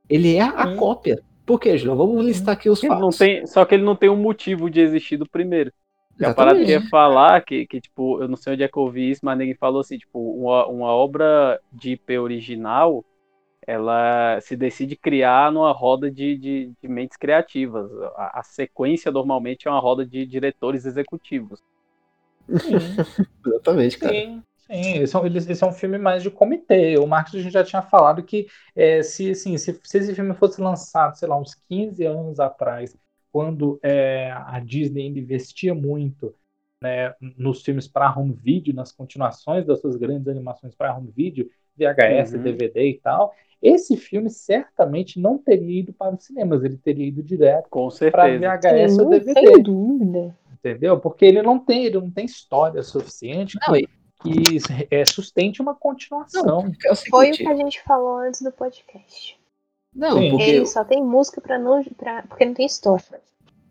Ele 0.08 0.36
é 0.36 0.42
a 0.42 0.68
Sim. 0.68 0.76
cópia. 0.76 1.22
Por 1.46 1.58
quê, 1.58 1.78
Júlio? 1.78 1.96
Vamos 1.96 2.24
listar 2.24 2.54
aqui 2.54 2.68
os 2.68 2.82
Ele 2.82 2.90
não 2.92 3.00
fatos. 3.00 3.18
tem, 3.18 3.46
só 3.46 3.64
que 3.64 3.74
ele 3.74 3.84
não 3.84 3.96
tem 3.96 4.10
um 4.10 4.16
motivo 4.16 4.68
de 4.68 4.80
existir 4.80 5.16
do 5.16 5.26
primeiro. 5.28 5.72
E 6.20 6.24
a 6.24 6.34
parada 6.34 6.62
que 6.62 6.70
ia 6.72 6.82
falar, 6.88 7.40
que, 7.42 7.64
que, 7.66 7.80
tipo, 7.80 8.20
eu 8.20 8.28
não 8.28 8.36
sei 8.36 8.52
onde 8.52 8.62
é 8.64 8.68
que 8.68 8.76
eu 8.76 8.82
ouvi 8.82 9.08
isso, 9.10 9.20
mas 9.22 9.38
ninguém 9.38 9.54
falou 9.54 9.80
assim, 9.80 9.96
tipo, 9.96 10.18
uma, 10.18 10.66
uma 10.66 10.88
obra 10.88 11.58
de 11.72 11.92
IP 11.92 12.18
original, 12.18 13.04
ela 13.68 14.40
se 14.42 14.56
decide 14.56 14.96
criar 14.96 15.52
numa 15.52 15.72
roda 15.72 16.10
de, 16.10 16.38
de, 16.38 16.72
de 16.82 16.88
mentes 16.88 17.16
criativas. 17.18 17.90
A, 18.16 18.40
a 18.40 18.44
sequência, 18.44 19.12
normalmente, 19.12 19.68
é 19.68 19.70
uma 19.70 19.80
roda 19.80 20.06
de 20.06 20.26
diretores 20.26 20.86
executivos. 20.86 21.60
Exatamente, 23.44 23.98
cara. 23.98 24.22
Sim, 24.22 24.42
sim. 24.56 24.98
Esse 24.98 25.16
é, 25.16 25.18
um- 25.20 25.26
esse 25.26 25.64
é 25.64 25.66
um 25.66 25.72
filme 25.72 25.98
mais 25.98 26.22
de 26.22 26.30
comitê. 26.30 26.96
O 26.98 27.06
Marcos 27.06 27.34
a 27.34 27.40
gente 27.40 27.52
já 27.52 27.64
tinha 27.64 27.82
falado 27.82 28.22
que 28.22 28.46
é, 28.74 29.02
se, 29.02 29.30
assim, 29.30 29.56
se, 29.58 29.78
se 29.82 29.98
esse 29.98 30.14
filme 30.14 30.34
fosse 30.34 30.60
lançado, 30.60 31.16
sei 31.18 31.28
lá, 31.28 31.36
uns 31.38 31.54
15 31.68 32.04
anos 32.04 32.38
atrás, 32.40 32.96
quando 33.32 33.78
é, 33.82 34.30
a 34.32 34.60
Disney 34.60 35.02
ainda 35.06 35.18
investia 35.18 35.74
muito 35.74 36.34
né, 36.82 37.14
nos 37.36 37.62
filmes 37.62 37.88
para 37.88 38.16
home 38.16 38.32
video, 38.34 38.74
nas 38.74 38.92
continuações 38.92 39.66
das 39.66 39.80
suas 39.80 39.96
grandes 39.96 40.28
animações 40.28 40.74
para 40.74 40.96
home 40.96 41.10
video, 41.10 41.48
VHS, 41.76 42.38
Uhum. 42.38 42.38
DVD 42.38 42.90
e 42.90 43.00
tal, 43.00 43.34
esse 43.62 43.96
filme 43.96 44.30
certamente 44.30 45.20
não 45.20 45.36
teria 45.38 45.80
ido 45.80 45.92
para 45.92 46.14
os 46.14 46.24
cinemas, 46.24 46.62
ele 46.64 46.76
teria 46.76 47.06
ido 47.08 47.22
direto 47.22 47.68
Com 47.68 47.88
para. 48.10 48.38
VHS 48.38 48.98
ou 48.98 49.08
DVD 49.08 49.32
sem 49.40 49.62
dúvida. 49.62 50.36
entendeu? 50.52 50.98
Porque 51.00 51.24
ele 51.24 51.42
não 51.42 51.58
tem, 51.58 51.84
ele 51.84 51.98
não 51.98 52.10
tem 52.10 52.24
história 52.24 52.82
suficiente 52.82 53.58
Não, 53.66 53.76
e- 53.76 53.88
que 54.22 54.58
é, 54.90 55.04
sustente 55.04 55.62
uma 55.62 55.74
continuação. 55.74 56.72
É 56.84 56.92
o 56.92 56.96
Foi 56.96 57.30
o 57.30 57.32
que 57.32 57.46
a 57.46 57.54
gente 57.54 57.80
falou 57.82 58.18
antes 58.18 58.42
do 58.42 58.50
podcast. 58.50 59.38
Não, 59.94 60.18
Sim. 60.18 60.30
porque. 60.30 60.44
Ele 60.50 60.66
só 60.66 60.84
tem 60.84 61.02
música 61.04 61.40
pra 61.40 61.58
não. 61.58 61.82
Pra, 61.84 62.22
porque 62.24 62.44
não 62.44 62.54
tem 62.54 62.66
história. 62.66 63.04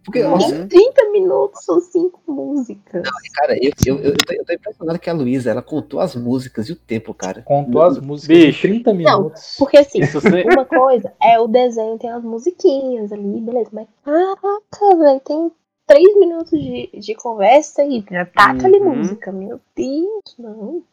Porque 0.08 0.24
Uhum. 0.24 0.30
nossa, 0.32 0.66
Tem 0.68 0.68
30 0.86 1.12
minutos, 1.12 1.66
são 1.66 1.82
5 1.82 2.22
músicas. 2.26 3.04
cara, 3.36 3.58
eu, 3.62 3.72
eu, 3.86 4.00
eu, 4.00 4.18
tô, 4.18 4.34
eu 4.34 4.46
tô 4.46 4.54
impressionado 4.54 4.98
que 5.00 5.10
a 5.10 5.14
Luísa, 5.14 5.52
ela 5.52 5.62
contou 5.62 6.00
as 6.00 6.16
músicas 6.16 6.70
e 6.70 6.72
o 6.72 6.76
tempo, 6.78 7.14
cara. 7.14 7.42
Contou 7.42 7.82
as 7.82 8.00
músicas 8.00 8.38
Bicho. 8.38 8.68
em 8.68 8.72
30 8.72 8.94
minutos. 8.94 9.56
Porque 9.60 9.78
assim, 9.78 10.00
você- 10.06 10.44
uma 10.50 10.64
coisa 10.64 11.12
é 11.22 11.38
o 11.38 11.46
desenho, 11.48 12.00
tem 12.00 12.10
as 12.10 12.24
musiquinhas 12.24 13.12
ali, 13.12 13.42
beleza. 13.42 13.70
Mas 13.74 13.88
caraca, 14.02 14.96
velho, 14.98 15.20
tem 15.20 15.52
3 15.86 16.18
minutos 16.18 16.58
de, 16.58 16.90
de 17.00 17.14
conversa 17.16 17.84
e 17.84 18.02
já 18.10 18.26
taca 18.26 18.66
ali 18.66 18.80
Uhum. 18.80 18.96
música. 18.96 19.30
Meu 19.32 19.60
Deus, 19.76 20.36
não. 20.40 20.84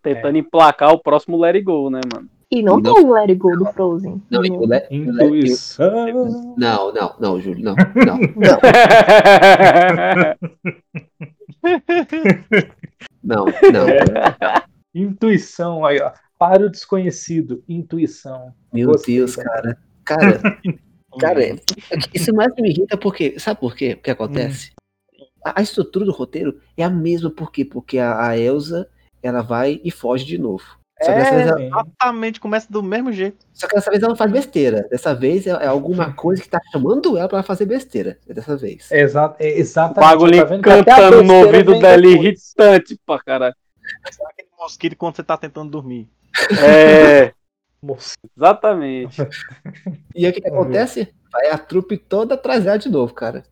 Tentando 0.00 0.38
emplacar 0.38 0.92
o 0.92 0.98
próximo 1.02 1.36
Let 1.36 1.56
It 1.56 1.64
Go, 1.64 1.90
né, 1.90 2.00
mano? 2.12 2.28
E 2.54 2.62
não 2.62 2.78
não- 2.78 2.94
tem 2.94 3.04
o 3.04 3.12
Let 3.12 3.30
It 3.30 3.34
Go 3.36 3.56
do 3.56 3.64
Frozen. 3.66 4.22
Não, 4.30 4.44
e 4.44 4.50
o 4.50 4.60
Le- 4.60 4.66
o 4.66 4.66
Le- 4.66 4.86
Intuição. 4.90 6.54
não, 6.56 6.92
não, 6.92 7.14
não, 7.18 7.40
Júlio, 7.40 7.64
não, 7.64 7.74
não. 7.96 8.18
Não, 13.22 13.44
não. 13.46 13.86
Intuição, 14.94 15.84
aí, 15.84 16.00
ó. 16.00 16.12
Para 16.38 16.66
o 16.66 16.70
desconhecido, 16.70 17.62
intuição. 17.68 18.52
Meu 18.72 18.88
Gostei, 18.92 19.16
Deus, 19.16 19.36
cara. 19.36 19.78
Cara, 20.04 20.40
cara, 21.18 21.40
isso 22.12 22.34
mais 22.34 22.52
me 22.56 22.70
irrita 22.70 22.96
porque. 22.96 23.38
Sabe 23.38 23.60
por 23.60 23.74
quê? 23.74 23.94
O 23.98 24.02
que 24.02 24.10
acontece? 24.10 24.72
A, 25.44 25.60
a 25.60 25.62
estrutura 25.62 26.04
do 26.04 26.12
roteiro 26.12 26.60
é 26.76 26.82
a 26.84 26.90
mesma, 26.90 27.30
por 27.30 27.50
quê? 27.50 27.64
Porque 27.64 27.98
a, 27.98 28.28
a 28.28 28.38
Elsa, 28.38 28.88
ela 29.22 29.42
vai 29.42 29.80
e 29.82 29.90
foge 29.90 30.24
de 30.24 30.38
novo. 30.38 30.64
Só 31.02 31.10
que, 31.12 31.18
dessa 31.18 31.34
vez 31.34 31.48
ela, 31.48 31.60
É, 31.60 31.66
Exatamente, 31.66 32.40
começa 32.40 32.72
do 32.72 32.82
mesmo 32.82 33.12
jeito. 33.12 33.44
só 33.52 33.66
que 33.66 33.74
dessa 33.74 33.90
vez 33.90 34.02
ela 34.02 34.10
não 34.10 34.16
faz 34.16 34.30
besteira. 34.30 34.86
Dessa 34.90 35.14
vez 35.14 35.46
é, 35.46 35.50
é 35.50 35.66
alguma 35.66 36.12
coisa 36.14 36.40
que 36.42 36.48
tá 36.48 36.60
chamando 36.70 37.18
ela 37.18 37.28
pra 37.28 37.42
fazer 37.42 37.66
besteira. 37.66 38.18
É 38.28 38.32
dessa 38.34 38.56
vez. 38.56 38.90
é 38.92 39.00
exa- 39.00 39.34
é 39.38 39.46
O 39.46 39.58
exatamente. 39.58 40.08
bagulho 40.10 40.46
tá 40.46 40.58
cantando 40.60 41.22
no 41.24 41.34
ouvido 41.46 41.78
dela 41.80 42.06
irritante 42.06 42.98
pra 43.04 43.18
caralho. 43.18 43.54
Aquele 44.26 44.48
mosquito 44.58 44.96
quando 44.96 45.16
você 45.16 45.22
tá 45.24 45.36
tentando 45.36 45.70
dormir. 45.70 46.08
É, 46.64 47.32
exatamente. 48.36 49.20
E 50.14 50.24
aí 50.24 50.30
o 50.30 50.34
que, 50.34 50.40
que 50.40 50.48
acontece? 50.48 51.12
Vai 51.30 51.50
a 51.50 51.58
trupe 51.58 51.96
toda 51.98 52.34
atrás 52.34 52.64
dela 52.64 52.78
de 52.78 52.88
novo, 52.88 53.12
cara. 53.12 53.44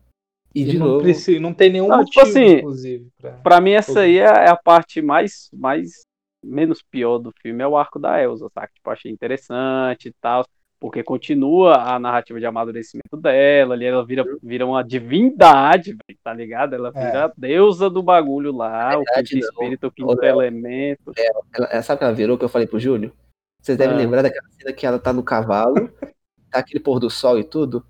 E 0.55 0.63
de 0.63 0.77
não, 0.77 0.87
novo. 0.87 1.01
precisa, 1.03 1.39
não 1.39 1.53
tem 1.53 1.71
nenhum 1.71 1.87
Não, 1.87 2.05
tipo 2.05 2.19
motivo, 2.21 2.39
assim, 2.39 2.57
inclusive. 2.59 3.07
pra- 3.19 3.31
Pra 3.31 3.61
mim, 3.61 3.71
essa 3.71 4.01
aí 4.01 4.17
é 4.19 4.23
é 4.23 4.49
a 4.49 4.55
parte 4.55 5.01
mais, 5.01 5.49
mais 5.51 6.03
menos 6.43 6.81
pior 6.81 7.17
do 7.17 7.31
filme, 7.41 7.63
é 7.63 7.67
o 7.67 7.77
arco 7.77 7.97
da 7.99 8.21
Elsa, 8.21 8.49
saca? 8.53 8.71
Tipo, 8.73 8.89
achei 8.89 9.11
interessante 9.11 10.09
e 10.09 10.13
tal, 10.21 10.45
porque 10.79 11.01
continua 11.03 11.75
a 11.77 11.97
narrativa 11.97 12.39
de 12.39 12.45
amadurecimento 12.45 13.15
dela, 13.15 13.73
ali 13.73 13.85
ela 13.85 14.05
vira, 14.05 14.23
vira 14.43 14.65
uma 14.65 14.83
divindade, 14.83 15.91
velho, 15.91 16.19
tá 16.23 16.33
ligado? 16.33 16.73
Ela 16.75 16.91
É. 16.93 17.05
vira 17.05 17.25
a 17.25 17.31
deusa 17.37 17.89
do 17.89 18.03
bagulho 18.03 18.51
lá, 18.55 18.97
o 18.97 19.03
verdade, 19.03 19.29
quinto 19.29 19.45
não. 19.45 19.49
espírito, 19.53 19.87
o 19.87 19.91
quinto 19.91 20.25
elemento. 20.25 21.11
Ela, 21.17 21.69
ela- 21.71 21.81
sabe 21.83 21.95
o 21.95 21.99
que 21.99 22.03
ela 22.05 22.13
virou 22.13 22.37
que 22.37 22.43
eu 22.43 22.49
falei 22.49 22.67
pro 22.67 22.79
Júlio? 22.79 23.13
Vocês 23.61 23.77
devem 23.77 23.95
Ah. 23.95 23.97
lembrar 23.99 24.21
daquela 24.23 24.47
cena 24.51 24.73
que 24.73 24.85
ela 24.85 24.99
tá 24.99 25.13
no 25.13 25.23
cavalo, 25.23 25.73
tá 26.51 26.59
aquele 26.59 26.81
pôr 26.81 26.99
do 26.99 27.09
sol 27.09 27.39
e 27.39 27.43
tudo. 27.45 27.85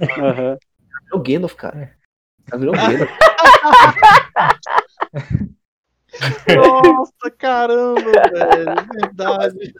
Aham. 0.00 0.56
Virou 1.04 1.22
Gandalf, 1.22 1.54
cara. 1.54 1.94
Ela 2.50 2.58
virou 2.58 2.72
Gandalf. 3.04 3.10
Nossa, 6.54 7.30
caramba, 7.38 8.00
velho. 8.00 8.70
é 8.70 9.00
Verdade. 9.00 9.74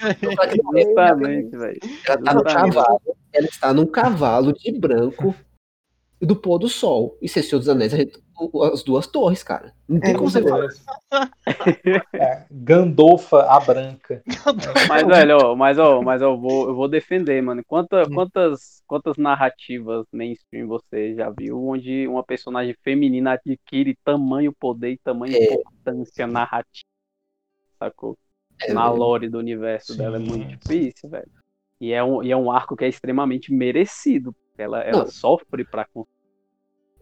Justamente, 0.73 1.57
velho. 1.57 1.81
Ela 2.07 2.19
tá 2.23 2.35
no 2.35 2.45
cavalo. 2.45 3.01
Ela 3.33 3.47
está 3.47 3.73
num 3.73 3.87
cavalo 3.87 4.53
de 4.53 4.73
branco 4.73 5.35
do 6.27 6.37
pôr 6.37 6.59
do 6.59 6.69
sol. 6.69 7.17
E 7.23 7.29
se 7.29 7.43
Senhor 7.43 7.59
dos 7.61 7.69
Anéis, 7.69 7.95
a 7.95 7.97
gente- 7.97 8.19
o- 8.39 8.63
as 8.65 8.83
duas 8.83 9.07
torres, 9.07 9.43
cara. 9.43 9.73
Não 9.89 9.99
tem 10.01 10.11
É, 10.11 10.15
como 10.15 10.31
você 10.31 10.43
falar. 10.43 10.69
É, 12.15 12.45
Gandolfa 12.51 13.43
a 13.43 13.59
branca. 13.61 14.23
Mas, 14.89 15.07
velho, 15.07 15.37
ó, 15.39 15.57
mas, 15.57 15.79
ó, 15.79 16.03
mas 16.03 16.23
ó, 16.23 16.33
eu, 16.33 16.39
vou, 16.41 16.69
eu 16.69 16.75
vou 16.75 16.89
defender, 16.89 17.41
mano. 17.43 17.63
Quanta, 17.67 18.03
Hum. 18.03 18.15
quantas, 18.15 18.83
quantas 18.87 19.17
narrativas 19.17 20.07
mainstream 20.13 20.67
você 20.69 21.15
já 21.15 21.31
viu 21.31 21.63
onde 21.69 22.07
uma 22.07 22.23
personagem 22.23 22.75
feminina 22.83 23.33
adquire 23.33 23.97
tamanho 24.05 24.53
poder 24.53 24.91
e 24.93 24.99
tamanha 24.99 25.37
É. 25.37 25.55
importância 25.55 26.27
narrativa? 26.27 26.85
Sacou? 27.79 28.17
É, 28.63 28.73
Na 28.75 28.91
lore 28.91 29.29
do 29.29 29.39
universo 29.39 29.97
dela 29.97 30.17
é 30.19 30.21
Sim. 30.21 30.27
muito 30.27 30.47
difícil, 30.59 31.09
velho. 31.09 31.31
E 31.81 31.93
é 31.93 32.05
um, 32.05 32.23
e 32.23 32.31
é 32.31 32.37
um 32.37 32.51
arco 32.51 32.77
que 32.77 32.85
é 32.85 32.89
extremamente 32.89 33.53
merecido. 33.53 34.35
Ela, 34.61 34.81
ela 34.83 34.99
Não. 35.05 35.11
sofre 35.11 35.65
pra 35.65 35.87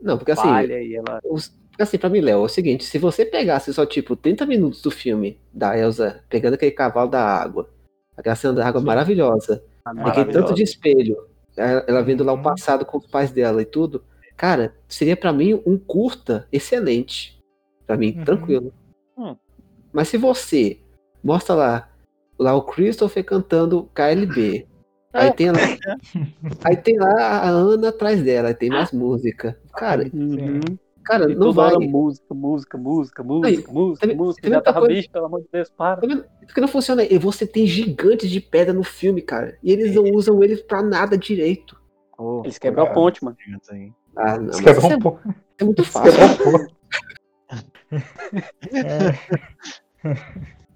Não, 0.01 0.17
porque 0.17 0.31
assim, 0.33 0.49
e 0.49 0.95
ela. 0.97 1.21
os- 1.25 1.57
Assim, 1.79 1.97
pra 1.97 2.09
mim, 2.11 2.21
Léo, 2.21 2.41
é 2.41 2.45
o 2.45 2.49
seguinte, 2.49 2.83
se 2.85 2.99
você 2.99 3.25
pegasse 3.25 3.73
só, 3.73 3.87
tipo, 3.87 4.17
30 4.17 4.45
minutos 4.45 4.83
do 4.83 4.91
filme 4.91 5.39
da 5.53 5.79
Elsa 5.79 6.25
pegando 6.29 6.55
aquele 6.55 6.73
cavalo 6.73 7.09
da 7.09 7.23
água, 7.23 7.69
aquela 8.17 8.35
cena 8.35 8.55
da 8.55 8.67
água 8.67 8.81
maravilhosa, 8.81 9.63
aquele 9.85 10.33
tanto 10.33 10.55
de 10.55 10.65
espelho, 10.65 11.17
ela 11.57 11.85
ela 11.87 12.03
vendo 12.03 12.25
lá 12.25 12.33
o 12.33 12.37
Uhum. 12.37 12.43
passado 12.43 12.85
com 12.85 12.99
os 12.99 13.07
pais 13.07 13.31
dela 13.31 13.63
e 13.63 13.65
tudo, 13.65 14.03
cara, 14.37 14.75
seria 14.89 15.17
pra 15.17 15.33
mim 15.33 15.55
um 15.65 15.79
curta 15.79 16.49
excelente. 16.53 17.39
Pra 17.87 17.97
mim, 17.97 18.17
Uhum. 18.19 18.25
tranquilo. 18.25 18.75
Hum. 19.17 19.37
Mas 19.93 20.09
se 20.09 20.17
você 20.19 20.79
mostra 21.23 21.55
lá, 21.55 21.89
lá 22.37 22.55
o 22.57 22.63
Christopher 22.63 23.25
cantando 23.25 23.89
KLB, 23.95 24.67
aí 25.19 25.33
tem 25.33 25.51
lá, 25.51 25.59
aí 26.65 26.77
tem 26.77 26.99
lá 26.99 27.13
a 27.21 27.49
Ana 27.49 27.89
atrás 27.89 28.23
dela, 28.23 28.49
aí 28.49 28.55
tem 28.55 28.69
mais 28.71 28.93
música. 28.93 29.59
Cara, 29.75 30.05
Uhum. 30.13 30.61
cara, 31.05 31.31
E 31.31 31.35
não 31.35 31.47
toda 31.47 31.53
vai. 31.53 31.67
hora 31.75 31.81
música, 31.81 32.35
música, 32.35 32.79
música, 32.79 33.23
música, 33.23 33.73
música, 33.73 34.01
também- 34.07 34.17
música. 34.17 34.43
também 34.43 34.53
Já 34.53 34.59
outra 34.59 34.73
tava 34.73 34.87
coisa- 34.87 35.01
bicho, 35.01 35.11
pelo 35.11 35.27
amor 35.27 35.41
de 35.43 35.49
Deus, 35.53 35.71
para. 35.71 36.01
Tá? 36.01 36.25
Porque 36.47 36.61
não 36.61 36.69
funciona. 36.69 37.03
E 37.05 37.19
você 37.19 37.47
tem 37.47 37.67
gigantes 37.67 38.31
de 38.31 38.41
pedra 38.41 38.73
no 38.75 38.83
filme, 38.83 39.21
cara. 39.23 39.57
E 39.63 39.71
eles 39.73 39.95
não 39.95 40.05
usam 40.05 40.43
eles 40.43 40.61
pra 40.63 40.83
nada 40.83 41.17
direito. 41.19 41.77
Oh, 42.19 42.43
Eles 42.45 42.59
quebram 42.59 42.85
a 42.85 42.91
ponte, 42.91 43.23
mano. 43.25 43.37
gigantes 43.45 43.71
aí. 43.71 43.93
Ah, 44.17 44.37
não. 44.39 44.51
Isso 44.51 44.61
Mas 44.61 44.61
que 44.63 44.69
é 44.69 44.73
isso 44.73 44.81
é, 45.59 45.63
é 45.63 45.65
muito 45.65 45.83
Isso 45.83 46.03
que 46.03 46.09
é 46.09 46.13
fácil. 46.13 46.45
bom, 46.53 46.59
pô. 46.59 46.69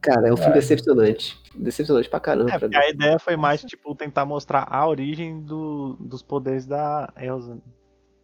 Cara, 0.03 0.29
é 0.29 0.33
um 0.33 0.37
filme 0.37 0.53
decepcionante. 0.55 1.41
Decepcionante 1.55 2.09
pra 2.11 2.19
caramba. 2.20 2.51
É, 2.53 2.59
pra 2.59 2.69
a 2.81 2.89
ideia 2.91 3.19
foi 3.19 3.37
mais, 3.37 3.62
tipo, 3.62 3.95
tentar 3.95 4.24
mostrar 4.27 4.66
a 4.69 4.87
origem 4.89 5.41
do, 5.43 5.97
dos 6.01 6.23
poderes 6.23 6.66
da 6.66 7.12
Elsa. 7.20 7.57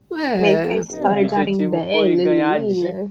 Que 0.09 0.15
a 0.15 0.37
É. 0.47 0.77
história 0.79 1.25
de 1.27 1.35
Arendelle 1.35 2.25
ganhar 2.25 2.61
né? 2.61 2.67
dinheiro. 2.67 3.11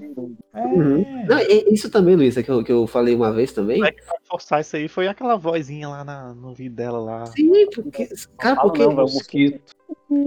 Uhum. 0.56 1.26
Não, 1.28 1.38
é 1.38 1.46
isso 1.72 1.92
também, 1.92 2.16
Luísa, 2.16 2.42
que 2.42 2.50
eu, 2.50 2.64
que 2.64 2.72
eu 2.72 2.88
falei 2.88 3.14
uma 3.16 3.32
vez 3.32 3.52
também. 3.54 3.78
Como 3.78 3.88
é 3.88 3.92
que 3.92 4.02
forçar 4.28 4.62
isso 4.62 4.76
aí? 4.76 4.88
Foi 4.88 5.08
aquela 5.08 5.38
vozinha 5.38 5.88
lá 5.88 6.04
na- 6.04 6.34
no 6.34 6.54
vídeo 6.56 6.74
dela 6.76 6.98
lá. 7.00 7.26
Sim, 7.28 7.70
porque. 7.70 8.10
Cara, 8.40 8.56
Fala 8.56 8.68
porque. 8.70 8.84
não, 8.84 8.94
Mosquito. 8.96 9.62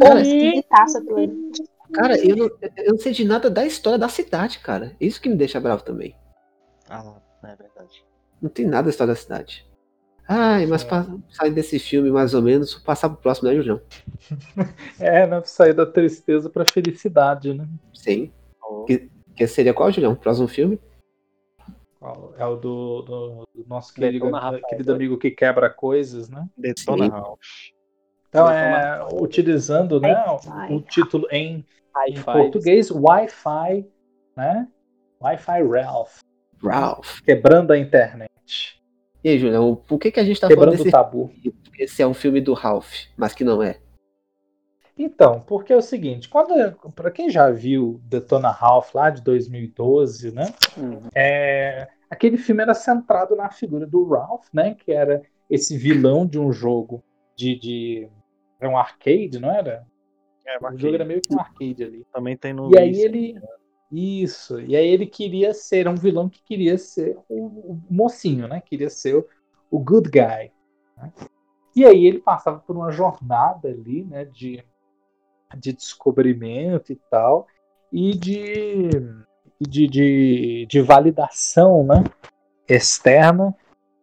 Ali. 0.08 0.64
Cara, 1.92 2.16
eu 2.24 2.36
não, 2.36 2.50
eu 2.76 2.92
não 2.92 2.98
sei 2.98 3.12
de 3.12 3.24
nada 3.24 3.50
da 3.50 3.66
história 3.66 3.98
da 3.98 4.08
cidade, 4.08 4.60
cara. 4.60 4.94
Isso 5.00 5.20
que 5.20 5.28
me 5.28 5.34
deixa 5.34 5.58
bravo 5.60 5.82
também. 5.82 6.14
Ah, 6.88 7.16
é 7.42 7.56
verdade. 7.56 8.04
Não 8.40 8.48
tem 8.50 8.66
nada 8.66 8.84
da 8.84 8.90
história 8.90 9.12
da 9.14 9.20
cidade. 9.20 9.66
Ai, 10.28 10.64
mas 10.66 10.84
É. 10.84 10.88
pra 10.88 11.06
sair 11.28 11.50
desse 11.50 11.78
filme, 11.78 12.10
mais 12.10 12.34
ou 12.34 12.42
menos, 12.42 12.74
passar 12.76 13.08
pro 13.08 13.18
próximo, 13.18 13.48
né, 13.48 13.56
Julião? 13.56 13.80
É, 15.00 15.26
né? 15.26 15.42
Sair 15.44 15.74
da 15.74 15.84
tristeza 15.84 16.48
pra 16.48 16.64
felicidade, 16.70 17.52
né? 17.52 17.66
Sim. 17.92 18.32
Oh, 18.62 18.84
Que, 18.84 19.10
que 19.34 19.46
seria 19.46 19.74
qual, 19.74 19.90
Julião? 19.90 20.14
Próximo 20.14 20.46
filme? 20.46 20.78
Qual? 21.98 22.32
É 22.38 22.46
o 22.46 22.56
do, 22.56 23.02
do- 23.02 23.48
do 23.54 23.66
nosso 23.68 23.92
querido, 23.92 24.30
Rafael. 24.30 24.62
querido 24.68 24.92
amigo 24.92 25.18
que 25.18 25.30
quebra 25.30 25.68
coisas, 25.68 26.28
né? 26.28 26.48
Detona 26.56 27.04
Sim. 27.06 27.10
Ralph. 27.10 27.40
Então, 28.28 28.48
é, 28.48 29.04
utilizando 29.20 30.00
né, 30.00 30.14
Wi-Fi. 30.14 30.72
o 30.74 30.80
título 30.80 31.26
em, 31.32 31.64
em 32.06 32.22
português, 32.22 32.88
Wi-Fi, 32.90 33.84
né? 34.36 34.68
Wi-Fi 35.20 35.62
Ralph, 35.64 36.20
Ralph. 36.62 37.20
quebrando 37.20 37.72
a 37.72 37.78
internet, 37.78 38.80
E 39.22 39.28
aí, 39.28 39.38
Julião, 39.38 39.74
por 39.74 39.98
que, 39.98 40.10
que 40.10 40.20
a 40.20 40.24
gente 40.24 40.40
tá 40.40 40.48
falando 40.48 40.58
quebrando 40.58 40.80
o 40.80 40.84
desse 40.84 40.90
tabu. 40.90 41.28
filme? 41.28 41.58
Esse 41.78 42.02
é 42.02 42.06
um 42.06 42.14
filme 42.14 42.40
do 42.40 42.52
Ralph, 42.52 42.92
mas 43.16 43.34
que 43.34 43.44
não 43.44 43.62
é. 43.62 43.78
Então, 44.96 45.40
porque 45.40 45.72
é 45.72 45.76
o 45.76 45.80
seguinte, 45.80 46.28
quando 46.28 46.52
para 46.92 47.10
quem 47.10 47.30
já 47.30 47.50
viu 47.50 47.98
Detona 48.04 48.50
Ralph 48.50 48.94
lá 48.94 49.08
de 49.08 49.22
2012, 49.22 50.30
né? 50.34 50.52
Uhum. 50.76 51.00
É, 51.14 51.88
aquele 52.10 52.36
filme 52.36 52.62
era 52.62 52.74
centrado 52.74 53.34
na 53.34 53.50
figura 53.50 53.86
do 53.86 54.06
Ralph, 54.06 54.46
né? 54.52 54.74
Que 54.74 54.92
era 54.92 55.22
esse 55.48 55.78
vilão 55.78 56.26
de 56.26 56.38
um 56.38 56.52
jogo 56.52 57.02
de, 57.34 57.58
de 57.58 58.08
era 58.60 58.70
um 58.70 58.76
arcade, 58.76 59.38
não 59.40 59.50
era? 59.50 59.86
É, 60.46 60.58
O 60.66 60.76
jogo 60.76 60.94
era 60.94 61.04
meio 61.04 61.22
que 61.22 61.34
um 61.34 61.40
arcade 61.40 61.82
ali. 61.82 62.06
Também 62.12 62.36
tem 62.36 62.52
no 62.52 62.70
E 62.70 62.78
aí 62.78 63.00
ele. 63.00 63.40
Isso. 63.90 64.60
E 64.60 64.76
aí 64.76 64.86
ele 64.86 65.06
queria 65.06 65.52
ser 65.52 65.88
um 65.88 65.96
vilão 65.96 66.28
que 66.28 66.42
queria 66.42 66.78
ser 66.78 67.18
o, 67.28 67.46
o 67.72 67.82
mocinho, 67.90 68.46
né? 68.46 68.60
Queria 68.60 68.88
ser 68.88 69.16
o, 69.16 69.26
o 69.70 69.78
good 69.78 70.08
guy. 70.10 70.52
né? 70.96 71.12
E 71.74 71.84
aí 71.84 72.06
ele 72.06 72.20
passava 72.20 72.58
por 72.60 72.76
uma 72.76 72.92
jornada 72.92 73.68
ali, 73.68 74.04
né? 74.04 74.24
De, 74.26 74.64
de 75.56 75.72
descobrimento 75.72 76.92
e 76.92 76.96
tal. 77.10 77.48
E 77.92 78.16
de, 78.16 78.90
de, 79.60 79.88
de, 79.88 80.66
de 80.68 80.80
validação, 80.80 81.84
né? 81.84 82.04
Externa 82.68 83.52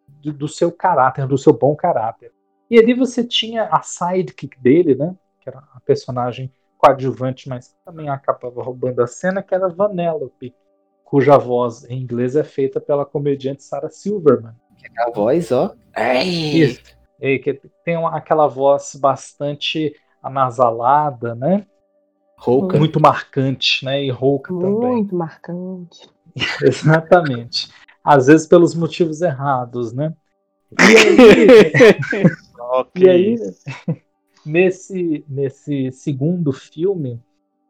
do, 0.07 0.33
do 0.33 0.47
seu 0.49 0.69
caráter, 0.69 1.25
do 1.27 1.37
seu 1.37 1.53
bom 1.53 1.75
caráter. 1.75 2.33
E 2.69 2.77
ali 2.77 2.93
você 2.93 3.23
tinha 3.23 3.69
a 3.71 3.81
sidekick 3.81 4.59
dele, 4.59 4.95
né? 4.95 5.15
Que 5.39 5.47
era 5.47 5.59
a 5.73 5.79
personagem 5.79 6.51
coadjuvante, 6.77 7.49
mas 7.49 7.69
que 7.69 7.75
também 7.85 8.09
acabava 8.09 8.61
roubando 8.61 9.01
a 9.01 9.07
cena, 9.07 9.41
que 9.41 9.53
era 9.53 9.67
Vanellope, 9.67 10.55
cuja 11.03 11.37
voz 11.37 11.83
em 11.89 12.01
inglês 12.01 12.35
é 12.35 12.43
feita 12.43 12.79
pela 12.79 13.05
comediante 13.05 13.63
Sarah 13.63 13.89
Silverman. 13.89 14.53
A 14.99 15.09
voz, 15.09 15.51
ó. 15.51 15.73
Ei! 15.95 16.61
Isso. 16.61 16.81
E 17.19 17.39
que 17.39 17.59
tem 17.83 17.97
uma- 17.97 18.15
aquela 18.15 18.47
voz 18.47 18.95
bastante 18.95 19.95
anasalada, 20.21 21.33
né? 21.33 21.65
Rouca. 22.37 22.77
Muito 22.77 22.99
marcante, 22.99 23.83
né? 23.83 24.03
E 24.03 24.11
rouca 24.11 24.53
também. 24.53 24.97
Muito 24.97 25.15
marcante. 25.15 26.07
Exatamente. 26.61 27.69
Às 28.03 28.27
vezes 28.27 28.45
pelos 28.47 28.75
motivos 28.75 29.21
errados, 29.21 29.91
né? 29.93 30.13
E 30.77 30.97
aí. 30.97 31.47
E 32.95 33.09
aí, 33.09 33.35
nesse, 34.47 35.25
nesse 35.27 35.91
segundo 35.91 36.51
filme, 36.51 37.21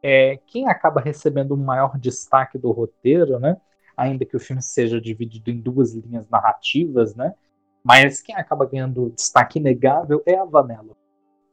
é, 0.02 0.38
quem 0.46 0.68
acaba 0.68 1.00
recebendo 1.00 1.52
o 1.52 1.56
maior 1.56 1.98
destaque 1.98 2.56
do 2.58 2.70
roteiro, 2.70 3.38
né? 3.38 3.56
Ainda 3.96 4.24
que 4.24 4.36
o 4.36 4.40
filme 4.40 4.62
seja 4.62 5.00
dividido 5.00 5.50
em 5.50 5.60
duas 5.60 5.92
linhas 5.94 6.28
narrativas, 6.28 7.14
né? 7.14 7.34
Mas 7.82 8.20
quem 8.20 8.34
acaba 8.34 8.66
ganhando 8.66 9.10
destaque 9.16 9.58
inegável 9.58 10.22
é 10.24 10.36
a 10.36 10.44
Vanellope. 10.44 11.00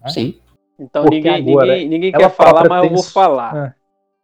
Sim. 0.07 0.39
Então 0.77 1.03
Porque 1.03 1.15
ninguém, 1.15 1.51
agora 1.51 1.73
ninguém, 1.73 1.89
ninguém 1.89 2.11
quer 2.11 2.29
falar, 2.29 2.67
mas 2.67 2.83
eu 2.83 2.89
vou 2.91 3.03
falar. 3.03 3.75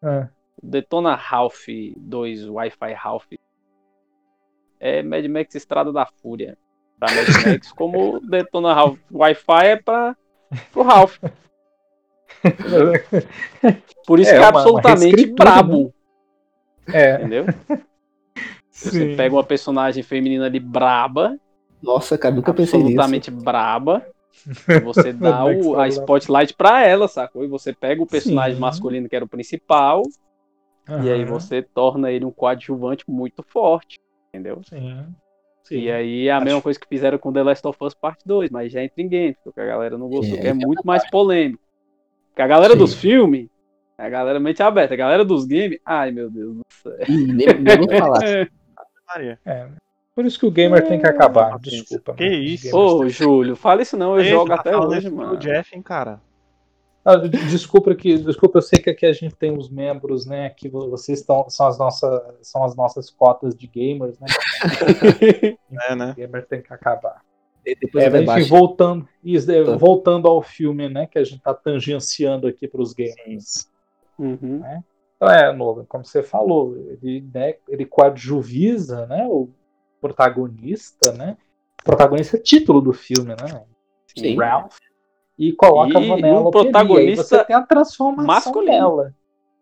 Ah, 0.04 0.30
Detona 0.62 1.16
Ralph 1.16 1.66
2 1.98 2.50
Wi-Fi 2.50 2.94
Ralph 2.94 3.28
é 4.80 5.02
Mad 5.02 5.26
Max 5.26 5.56
Estrada 5.56 5.92
da 5.92 6.06
Fúria 6.06 6.58
pra 7.00 7.10
Mad 7.14 7.28
Max, 7.48 7.72
como 7.72 8.20
Detona 8.20 8.74
Ralph 8.74 9.00
Wi-Fi 9.12 9.66
é 9.66 9.76
pra 9.76 10.16
pro 10.72 10.84
Ralph. 10.84 11.18
Por 14.06 14.20
isso 14.20 14.32
É, 14.32 14.34
que 14.34 14.38
é 14.38 14.42
uma- 14.42 14.50
absolutamente 14.50 15.16
reescritura, 15.16 15.52
brabo, 15.52 15.94
é, 16.88 17.16
entendeu? 17.16 17.46
Você 18.72 18.90
sim. 18.92 19.16
pega 19.16 19.36
uma 19.36 19.44
personagem 19.44 20.02
feminina 20.02 20.46
ali 20.46 20.60
braba, 20.60 21.38
Nossa, 21.84 22.18
cara, 22.18 22.34
nunca 22.34 22.54
pensei 22.54 22.80
nisso. 22.80 23.00
absolutamente 23.00 23.30
braba, 23.30 24.06
você 24.84 25.14
dá 25.14 25.46
o, 25.46 25.80
a 25.80 25.88
spotlight 25.88 26.56
pra 26.56 26.82
ela, 26.86 27.08
sacou? 27.08 27.44
E 27.44 27.48
você 27.48 27.74
pega 27.74 28.02
o 28.02 28.08
personagem 28.08 28.56
Sim. 28.56 28.62
masculino 28.62 29.08
que 29.08 29.16
era 29.16 29.26
o 29.26 29.30
principal, 29.30 30.02
e 30.88 31.12
aí 31.12 31.24
você 31.26 31.62
torna 31.62 32.10
ele 32.12 32.26
um 32.26 32.32
coadjuvante 32.32 33.04
muito 33.08 33.44
forte, 33.44 34.00
entendeu? 34.30 34.62
Sim. 34.68 35.06
Sim. 35.64 35.80
E 35.80 35.92
aí 35.92 36.28
é 36.28 36.32
a 36.32 36.38
Acho- 36.38 36.46
mesma 36.46 36.62
coisa 36.62 36.80
que 36.80 36.88
fizeram 36.88 37.18
com 37.18 37.32
The 37.34 37.44
Last 37.44 37.68
of 37.68 37.78
Us 37.84 37.94
Part 37.94 38.20
2, 38.26 38.50
mas 38.50 38.72
já 38.72 38.84
entra 38.84 39.02
em 39.02 39.08
game, 39.08 39.36
porque 39.44 39.60
a 39.62 39.66
galera 39.66 39.98
não 39.98 40.08
gostou, 40.10 40.38
É, 40.38 40.42
que 40.42 40.48
é 40.48 40.54
muito 40.54 40.86
mais 40.86 41.08
polêmico. 41.10 41.62
Porque 42.30 42.42
a 42.42 42.48
galera 42.48 42.74
Sim. 42.74 42.80
dos 42.80 42.94
filmes, 42.96 43.48
a 43.98 44.10
galera 44.10 44.40
mente 44.40 44.64
aberta, 44.64 44.94
a 44.94 44.98
galera 44.98 45.24
dos 45.26 45.46
games, 45.46 45.80
ai 45.86 46.12
meu 46.12 46.30
Deus 46.30 46.56
do 46.56 46.62
céu. 46.70 46.96
Nem, 47.08 47.36
nem 47.60 47.78
vou 47.78 47.90
falar. 47.98 48.20
Maria. 49.08 49.40
É, 49.46 49.68
por 50.16 50.26
isso 50.26 50.40
que 50.40 50.46
o 50.46 50.52
gamer 50.52 50.88
tem 50.88 51.00
que 51.00 51.08
acabar. 51.08 51.60
Desculpa. 51.60 52.14
Que 52.14 52.24
mano. 52.30 52.36
isso? 52.44 52.78
Ô, 52.78 53.08
Júlio, 53.10 53.56
fala 53.56 53.82
isso 53.82 53.98
não, 53.98 54.16
eu 54.16 54.22
Ei, 54.24 54.30
jogo 54.30 54.48
tá 54.48 54.56
até 54.56 54.76
hoje, 54.78 55.10
mano. 55.10 55.38
Jeff, 55.38 55.76
hein, 55.76 55.82
cara. 55.82 56.22
Ah, 57.04 57.16
desculpa 57.16 57.96
que, 57.96 58.18
desculpa, 58.20 58.60
eu 58.60 58.62
sei 58.62 58.80
que 58.80 58.90
aqui 58.90 59.06
a 59.08 59.14
gente 59.14 59.36
tem 59.36 59.58
os 59.58 59.70
membros, 59.70 60.26
né? 60.26 60.50
Que 60.52 60.70
vo- 60.70 60.90
vocês 60.90 61.20
estão, 61.20 61.50
são 61.50 61.66
as 61.68 61.78
nossas, 61.80 62.22
são 62.44 62.64
as 62.64 62.76
nossas 62.76 63.10
cotas 63.10 63.56
de 63.56 63.66
gamers, 63.68 64.20
né? 64.20 64.28
É, 65.90 65.96
né? 65.96 66.12
O 66.12 66.16
gamer 66.16 66.46
tem 66.48 66.62
que 66.62 66.72
acabar. 66.74 67.22
E 67.66 67.76
Depois 67.76 68.04
É, 68.04 68.10
mas 68.22 68.42
enfim, 68.42 68.50
voltando, 68.50 69.08
isso, 69.24 69.52
é, 69.52 69.64
Tá. 69.64 69.76
voltando 69.78 70.28
ao 70.28 70.42
filme, 70.42 70.90
né? 70.90 71.08
Que 71.08 71.18
a 71.20 71.24
gente 71.24 71.42
tá 71.42 71.54
tangenciando 71.54 72.48
aqui 72.48 72.68
para 72.68 72.82
os 72.82 72.94
gamers. 72.94 73.68
Uhum. 74.20 74.62
Então 75.16 75.30
é, 75.30 75.52
Nolan, 75.56 75.86
como 75.86 76.06
você 76.06 76.22
falou, 76.24 76.76
ele, 77.02 77.24
né, 77.34 77.56
ele 77.68 77.86
coadjuviza, 77.86 79.06
né? 79.08 79.26
O 79.28 79.50
protagonista, 80.00 81.12
né? 81.14 81.38
O 81.82 81.86
protagonista 81.86 82.38
é 82.38 82.40
título 82.40 82.82
do 82.82 82.94
filme, 82.94 83.30
né? 83.30 83.64
Sim. 84.18 84.36
Ralph. 84.38 84.78
E 85.42 85.52
coloca 85.54 86.00
E 86.00 86.06
a 86.06 86.08
Vanellope 86.08 86.48
um 86.50 86.52
protagonista 86.52 87.24
e 87.24 87.26
você 87.26 87.46
tem 87.46 87.56
a 87.56 87.64
transformação 87.64 88.28
masculino. 88.28 88.72
dela. 88.72 89.16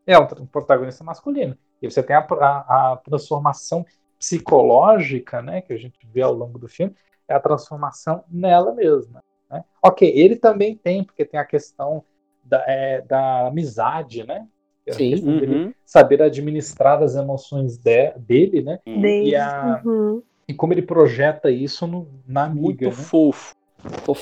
é 0.05 0.19
um, 0.19 0.25
protagonista 0.45 1.05
masculino. 1.05 1.57
E 1.81 1.89
você 1.89 2.03
tem 2.03 2.17
a, 2.17 2.19
a, 2.19 2.91
a, 2.91 2.97
transformação 2.97 3.85
psicológica, 4.19 5.41
né, 5.41 5.61
que 5.61 5.71
a 5.71 5.77
gente 5.77 5.97
vê 6.11 6.21
ao 6.21 6.33
longo 6.33 6.59
do 6.59 6.67
filme, 6.67 6.93
é 7.29 7.33
a 7.33 7.39
transformação 7.39 8.25
nela 8.29 8.73
mesma. 8.73 9.23
Né? 9.49 9.63
Ok, 9.81 10.11
ele 10.13 10.35
também 10.35 10.75
tem, 10.75 11.01
porque 11.01 11.23
tem 11.23 11.39
a 11.39 11.45
questão 11.45 12.03
da, 12.43 12.61
é, 12.67 12.99
da 12.99 13.47
amizade, 13.47 14.25
né? 14.27 14.45
Sim. 14.89 15.13
Uhum. 15.23 15.73
saber 15.85 16.21
administrar 16.21 17.01
as 17.01 17.15
emoções 17.15 17.77
de, 17.77 18.11
dele, 18.17 18.63
né? 18.63 18.79
Desde, 18.85 19.29
E, 19.29 19.35
a, 19.35 19.81
uhum. 19.85 20.21
e 20.47 20.53
como 20.53 20.73
ele 20.73 20.81
projeta 20.81 21.49
isso 21.49 21.87
no, 21.87 22.09
na 22.27 22.45
amiga. 22.45 22.61
Muito 22.61 22.85
né? 22.85 22.91
fofo. 22.91 23.55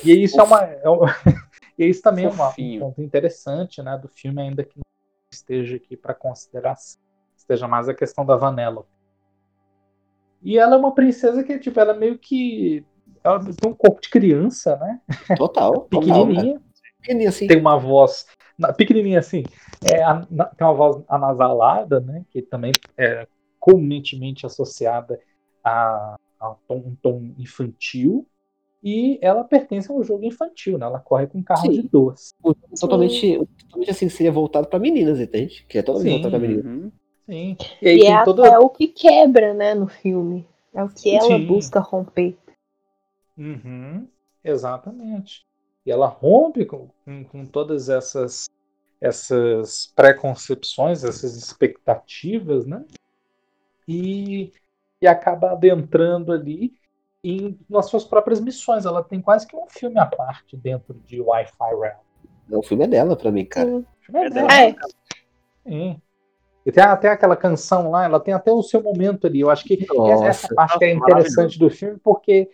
E 0.04 0.24
isso 0.24 0.40
é 0.40 0.44
uma. 0.44 0.64
É 0.64 0.90
um- 0.90 1.00
e 1.78 1.86
isso 1.86 2.02
também 2.02 2.26
é 2.26 2.30
uma- 2.30 2.50
um 2.50 2.80
ponto 2.80 3.02
interessante 3.02 3.82
né, 3.82 3.98
do 3.98 4.08
filme, 4.08 4.42
ainda 4.42 4.64
que 4.64 4.78
não 4.78 4.84
esteja 5.32 5.76
aqui 5.76 5.96
para 5.98 6.14
consideração. 6.14 7.00
Esteja 7.36 7.68
mais 7.68 7.88
a 7.88 7.94
questão 7.94 8.26
da 8.26 8.36
Vanellope. 8.36 8.90
E 10.42 10.58
ela 10.58 10.76
é 10.76 10.78
uma 10.78 10.94
princesa 10.94 11.44
que, 11.44 11.58
tipo, 11.60 11.80
ela 11.80 11.94
meio 11.94 12.18
que. 12.18 12.86
Ela 13.24 13.40
tem 13.40 13.70
um 13.72 13.74
corpo 13.74 14.00
de 14.02 14.10
criança, 14.10 14.76
né? 14.78 15.02
Total. 15.38 15.72
total. 15.90 16.02
Pequenininha. 16.28 16.62
Pequenininha 17.02 17.30
assim. 17.30 17.48
Tem 17.48 17.60
uma 17.60 17.78
voz. 17.78 18.26
na- 18.58 18.72
Pequenininha 18.74 19.20
assim. 19.20 19.44
É, 19.86 20.02
a- 20.04 20.26
tem 20.26 20.68
uma 20.68 20.74
voz 20.74 21.04
anasalada, 21.08 22.00
né? 22.00 22.24
Que 22.30 22.42
também 22.42 22.72
é 22.98 23.28
comumente 23.60 24.46
associada 24.46 25.20
a, 25.64 26.16
a 26.40 26.56
tom- 26.68 26.84
um 26.86 26.96
tom 26.96 27.34
infantil. 27.38 28.26
E 28.90 29.20
ela 29.22 29.44
pertence 29.44 29.92
a 29.92 29.94
um 29.94 30.02
jogo 30.02 30.24
infantil, 30.24 30.78
né? 30.78 30.86
Ela 30.86 31.02
corre 31.02 31.28
com 31.28 31.44
carro 31.44 31.64
Sim. 31.64 31.82
de 31.82 31.90
doce. 31.90 32.34
Totalmente, 32.80 33.38
totalmente 33.38 33.92
assim, 33.92 34.08
seria 34.08 34.32
voltado 34.32 34.70
pra 34.70 34.80
meninas, 34.80 35.20
entende? 35.20 35.66
Que 35.68 35.80
é 35.80 35.84
totalmente 35.84 36.08
Sim. 36.08 36.14
voltado 36.14 36.32
pra 36.32 36.40
meninas. 36.40 36.66
Uhum. 36.66 36.92
Sim. 37.26 37.58
E 37.82 37.88
aí 37.90 37.98
E 37.98 38.06
é 38.06 38.24
todo. 38.24 38.46
até 38.46 38.58
o 38.58 38.70
que 38.70 38.88
quebra, 38.88 39.54
né, 39.54 39.76
no 39.76 39.90
filme. 39.90 40.48
É 40.74 40.82
o 40.82 40.88
que 40.88 41.14
ela 41.14 41.38
Sim. 41.38 41.46
busca 41.46 41.82
romper. 41.82 42.38
Uhum, 43.38 44.08
exatamente. 44.42 45.46
E 45.86 45.92
ela 45.92 46.08
rompe 46.08 46.64
com, 46.64 46.88
com, 47.04 47.26
com 47.26 47.46
todas 47.46 47.90
essas, 47.90 48.46
essas 49.02 49.92
preconcepções, 49.98 51.04
essas 51.04 51.36
expectativas, 51.36 52.66
né? 52.66 52.86
E, 53.86 54.54
e 55.02 55.08
acaba 55.08 55.52
adentrando 55.52 56.32
ali 56.32 56.74
em, 57.30 57.60
nas 57.70 57.88
suas 57.88 58.06
próprias 58.06 58.40
missões. 58.40 58.86
Ela 58.86 59.04
tem 59.04 59.22
quase 59.22 59.46
que 59.48 59.56
um 59.56 59.68
filme 59.68 60.00
à 60.00 60.06
parte 60.06 60.56
dentro 60.56 60.94
de 61.06 61.22
Wi-Fi 61.22 61.76
Realm. 61.80 61.98
O 62.52 62.64
filme 62.64 62.86
é 62.86 62.88
dela 62.88 63.16
pra 63.16 63.32
mim, 63.32 63.46
cara. 63.46 63.70
Sim. 63.70 63.78
O 63.80 64.06
filme 64.06 64.20
é 64.22 64.26
É 64.26 64.30
dela. 64.30 64.54
É, 64.54 64.76
Sim. 65.68 66.02
E 66.66 66.72
tem 66.72 66.84
até 66.84 67.10
aquela 67.10 67.36
canção 67.38 67.92
lá, 67.92 68.04
ela 68.06 68.20
tem 68.20 68.34
até 68.34 68.52
o 68.52 68.62
seu 68.62 68.82
momento 68.84 69.26
ali. 69.26 69.40
Eu 69.40 69.50
acho 69.50 69.64
que 69.64 69.84
essa, 69.84 69.94
Nossa. 69.94 70.26
essa 70.26 70.56
parte 70.56 70.84
é 70.84 70.92
interessante 70.94 71.58
do 71.58 71.70
filme, 71.70 71.98
porque 72.04 72.50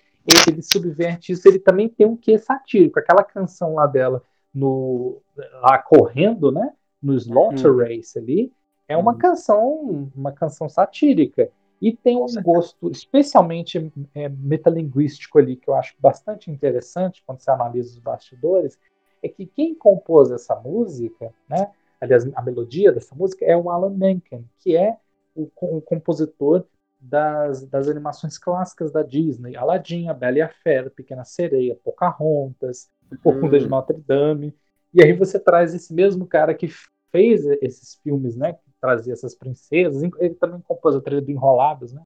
ele 0.48 0.62
subverte 0.62 1.32
isso, 1.32 1.48
ele 1.48 1.58
também 1.60 1.90
tem 1.90 2.06
um 2.06 2.16
quê 2.16 2.38
satírico. 2.38 3.00
Aquela 3.00 3.24
canção 3.24 3.74
lá 3.74 3.88
dela, 3.88 4.22
no, 4.54 5.20
lá 5.62 5.80
correndo, 5.80 6.52
né? 6.52 6.74
No 7.02 7.16
Slaughter 7.16 7.72
Hum. 7.72 7.78
Race 7.80 8.18
ali, 8.18 8.52
é 8.88 8.95
uma 8.95 9.14
Hum. 9.14 9.18
canção, 9.18 10.12
uma 10.16 10.32
canção 10.32 10.70
satírica. 10.70 11.50
E 11.84 11.91
tem 11.91 12.15
um 12.15 12.27
gosto 12.41 12.89
especialmente 12.89 13.91
é, 14.15 14.30
metalinguístico 14.30 15.38
ali, 15.38 15.57
que 15.57 15.69
eu 15.69 15.76
acho 15.76 15.93
bastante 15.99 16.49
interessante 16.49 17.22
quando 17.27 17.41
você 17.41 17.51
analisa 17.51 17.89
os 17.89 17.99
bastidores, 17.99 18.80
é 19.22 19.27
que 19.27 19.45
quem 19.45 19.76
compôs 19.76 20.31
essa 20.31 20.55
música, 20.55 21.34
né? 21.49 21.73
aliás, 21.99 22.26
a 22.35 22.41
melodia 22.41 22.89
dessa 22.89 23.14
música 23.14 23.43
é 23.43 23.57
o 23.57 23.69
Alan 23.69 23.89
Menken, 23.89 24.45
que 24.60 24.77
é 24.77 24.95
o, 25.35 25.49
o 25.60 25.81
compositor 25.81 26.64
das, 27.01 27.68
das 27.68 27.89
animações 27.89 28.38
clássicas 28.38 28.89
da 28.89 29.03
Disney, 29.03 29.57
Aladdin, 29.57 30.07
A 30.07 30.14
Bela 30.14 30.38
e 30.38 30.41
a 30.41 30.47
Fera, 30.47 30.89
Pequena 30.89 31.26
Sereia, 31.26 31.77
Pocahontas, 31.84 32.88
Corcunda 33.22 33.60
de 33.60 33.65
Hum. 33.65 33.69
Notre 33.69 33.97
Dame, 33.97 34.55
e 34.93 35.03
aí 35.03 35.11
você 35.11 35.38
traz 35.38 35.73
esse 35.73 35.93
mesmo 35.93 36.26
cara 36.26 36.53
que 36.53 36.69
fez 37.11 37.45
esses 37.61 37.99
filmes, 38.01 38.38
né, 38.38 38.53
trazia 38.84 39.14
essas 39.14 39.34
princesas, 39.34 40.03
ele 40.19 40.35
também 40.35 40.60
compôs 40.60 40.93
a 40.93 40.99
trilha 40.99 41.22
do 41.22 41.31
Enrolados, 41.31 41.93
né, 41.93 42.01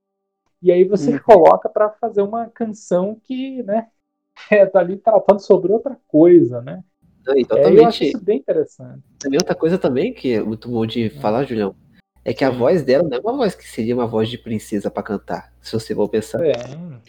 e 0.62 0.72
aí 0.72 0.84
você 0.84 1.14
Uhum. 1.14 1.20
coloca 1.60 1.68
para 1.68 1.90
fazer 1.90 2.22
uma 2.22 2.46
canção 2.52 3.20
que, 3.24 3.64
né, 3.64 3.88
é, 4.52 4.64
tá 4.68 4.80
ali 4.80 4.98
tratando 4.98 5.40
sobre 5.40 5.72
outra 5.72 5.98
coisa, 6.08 6.62
né, 6.62 6.84
E 7.30 7.32
é, 7.32 7.34
eu 7.34 7.44
acho 7.44 7.48
totalmente. 7.48 8.04
isso 8.10 8.24
bem 8.24 8.38
interessante. 8.38 9.02
Também 9.18 9.40
outra 9.40 9.56
coisa 9.56 9.80
também 9.80 10.14
que 10.14 10.34
é 10.34 10.44
muito 10.44 10.70
bom 10.70 10.86
de 10.86 11.10
falar, 11.10 11.46
Julião, 11.46 11.76
é 12.24 12.32
que 12.32 12.46
a 12.46 12.52
voz 12.52 12.84
dela 12.84 13.04
não 13.10 13.18
é 13.18 13.20
uma 13.20 13.36
voz 13.38 13.56
que 13.56 13.68
seria 13.68 13.96
uma 13.96 14.06
voz 14.06 14.30
de 14.30 14.38
princesa 14.38 14.92
pra 14.92 15.02
cantar, 15.02 15.52
se 15.60 15.74
você 15.74 15.96
for 15.96 16.08
pensar. 16.08 16.46
É. 16.46 16.52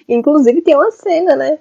inclusive 0.09 0.63
tem 0.63 0.75
uma 0.75 0.91
cena, 0.91 1.37
né? 1.37 1.61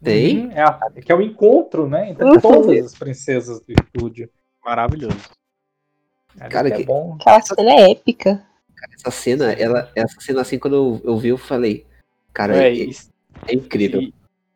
Tem? 0.00 0.46
Uhum, 0.46 0.52
é, 0.52 0.62
a- 0.62 0.90
que 1.04 1.10
é 1.10 1.14
o 1.14 1.22
encontro, 1.22 1.88
né? 1.88 2.10
Entre 2.10 2.24
Uhum. 2.24 2.40
todas 2.40 2.84
as 2.86 2.94
princesas 2.96 3.58
do 3.60 3.72
estúdio. 3.72 4.30
Maravilhoso. 4.64 5.16
Cara, 6.50 6.68
que 6.68 6.74
é 6.74 6.76
que- 6.78 6.84
bom. 6.84 7.16
Aquela 7.20 7.40
cena 7.40 7.72
é 7.72 7.90
épica. 7.90 8.46
Essa 8.92 9.10
cena, 9.10 9.52
ela, 9.52 9.90
essa 9.94 10.20
cena 10.20 10.40
assim, 10.42 10.58
quando 10.58 10.76
eu, 10.76 11.00
eu 11.04 11.16
vi, 11.16 11.28
eu 11.28 11.38
falei, 11.38 11.86
cara, 12.32 12.56
É, 12.56 12.74
é, 12.82 12.86
é 13.48 13.54
incrível. 13.54 14.02
E- 14.02 14.14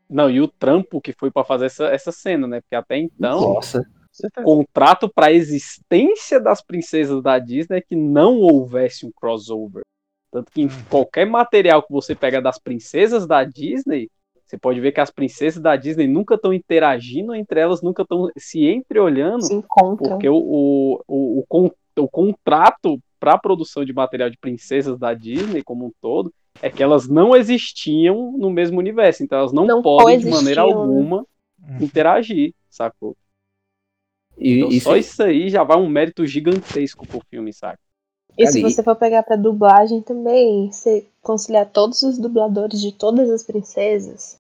não, 0.09 0.31
e 0.31 0.41
o 0.41 0.49
trampo 0.49 1.01
que 1.01 1.13
foi 1.13 1.31
pra 1.31 1.45
fazer 1.45 1.67
essa, 1.67 1.87
essa 1.87 2.13
cena, 2.13 2.47
né? 2.47 2.61
Porque 2.61 2.75
até 2.75 2.97
então, 2.99 3.41
Nossa, 3.55 3.87
contrato 4.43 5.09
pra 5.09 5.33
existência 5.33 6.41
das 6.41 6.61
princesas 6.63 7.23
da 7.23 7.39
Disney 7.39 7.79
é 7.79 7.81
que 7.81 7.95
não 7.97 8.39
houvesse 8.39 9.07
um 9.07 9.13
crossover. 9.13 9.83
Tanto 10.31 10.51
que 10.53 10.61
em 10.63 10.67
Hum. 10.67 10.85
qualquer 10.91 11.27
material 11.27 11.83
que 11.83 11.93
você 11.93 12.15
pega 12.15 12.41
das 12.41 12.59
princesas 12.59 13.27
da 13.27 13.45
Disney, 13.45 14.11
você 14.49 14.59
pode 14.59 14.81
ver 14.81 14.93
que 14.93 15.01
as 15.01 15.11
princesas 15.11 15.63
da 15.63 15.77
Disney 15.77 16.07
nunca 16.09 16.35
estão 16.35 16.53
interagindo 16.55 17.35
entre 17.35 17.61
elas, 17.61 17.83
nunca 17.83 18.03
estão 18.03 18.31
se 18.37 18.65
entreolhando, 18.67 19.45
Se 19.45 19.55
encontram. 19.55 20.09
porque 20.11 20.29
o, 20.29 20.37
o, 20.37 21.05
o, 21.07 21.39
o, 21.41 21.45
con- 21.47 21.71
o 21.99 22.09
contrato 22.09 22.99
para 23.21 23.35
a 23.35 23.39
produção 23.39 23.85
de 23.85 23.93
material 23.93 24.31
de 24.31 24.39
princesas 24.39 24.99
da 24.99 25.13
Disney 25.13 25.63
como 25.63 25.87
um 25.87 25.93
todo 26.01 26.33
é 26.63 26.71
que 26.71 26.83
elas 26.83 27.09
não 27.09 27.37
existiam 27.37 28.33
no 28.39 28.51
mesmo 28.51 28.79
universo, 28.79 29.23
então 29.23 29.39
elas 29.39 29.53
não, 29.53 29.67
Não 29.67 29.83
podem 29.83 30.19
de 30.19 30.31
maneira 30.31 30.63
né? 30.63 30.67
alguma 30.73 31.27
Uhum. 31.61 31.85
interagir, 31.85 32.55
sacou? 32.71 33.17
e, 34.39 34.55
Então 34.57 34.71
e 34.71 34.81
só 34.81 34.95
se- 34.95 35.01
isso 35.01 35.23
aí 35.23 35.49
já 35.49 35.63
vai 35.65 35.77
um 35.77 35.89
mérito 35.89 36.25
gigantesco 36.27 37.07
pro 37.07 37.21
filme, 37.29 37.53
saca? 37.53 37.79
E 38.39 38.47
se 38.47 38.59
Ali. 38.59 38.71
você 38.73 38.83
for 38.83 38.95
pegar 38.95 39.23
pra 39.25 39.35
dublagem 39.37 40.01
também, 40.01 40.71
você 40.71 41.05
conciliar 41.21 41.67
todos 41.67 42.03
os 42.03 42.17
dubladores 42.19 42.81
de 42.81 42.93
todas 42.93 43.29
as 43.31 43.43
princesas, 43.43 44.39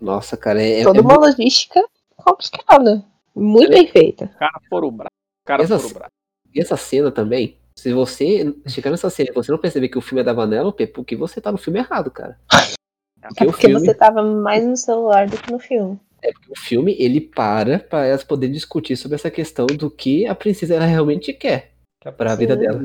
nossa, 0.00 0.36
cara, 0.36 0.62
é, 0.62 0.80
é, 0.80 0.82
toda 0.82 0.98
é 0.98 1.02
uma 1.02 1.14
muito- 1.18 1.26
logística 1.38 1.84
complicada. 2.16 3.04
Muito 3.34 3.70
bem 3.70 3.86
feita. 3.86 4.24
O 4.34 4.38
cara 4.38 4.60
for 4.68 4.84
o 4.84 4.90
braço. 4.90 5.10
Cara 5.44 5.62
Essas- 5.62 5.82
for 5.82 5.90
o 5.90 5.94
braço. 5.94 6.10
E 6.54 6.60
essa 6.60 6.76
cena 6.76 7.12
também, 7.12 7.56
se 7.76 7.92
você 7.92 8.54
chegar 8.66 8.90
nessa 8.90 9.08
cena 9.10 9.28
e 9.30 9.34
você 9.34 9.52
não 9.52 9.58
perceber 9.58 9.88
que 9.88 9.98
o 9.98 10.00
filme 10.00 10.20
é 10.20 10.24
da 10.24 10.32
Vanellope, 10.32 10.82
é 10.82 10.86
porque 10.86 11.14
você 11.14 11.40
tá 11.40 11.52
no 11.52 11.58
filme 11.58 11.78
errado, 11.78 12.10
cara. 12.10 12.38
Porque 13.22 13.42
É 13.42 13.46
porque 13.46 13.66
filme, 13.66 13.78
você 13.86 13.92
tava 13.94 14.22
mais 14.22 14.66
no 14.66 14.74
celular 14.78 15.28
do 15.28 15.36
que 15.36 15.52
no 15.52 15.58
filme. 15.58 16.00
é 16.22 16.32
porque 16.32 16.50
o 16.52 16.58
filme 16.58 16.96
ele 16.98 17.20
para 17.20 17.78
pra 17.78 18.06
elas 18.06 18.24
poderem 18.24 18.54
discutir 18.54 18.96
sobre 18.96 19.16
essa 19.16 19.30
questão 19.30 19.66
do 19.66 19.90
que 19.90 20.26
a 20.26 20.34
princesa 20.34 20.74
ela 20.76 20.86
realmente 20.86 21.30
quer 21.34 21.70
para 22.00 22.32
a 22.32 22.36
vida 22.36 22.54
Sim. 22.54 22.60
dela. 22.60 22.80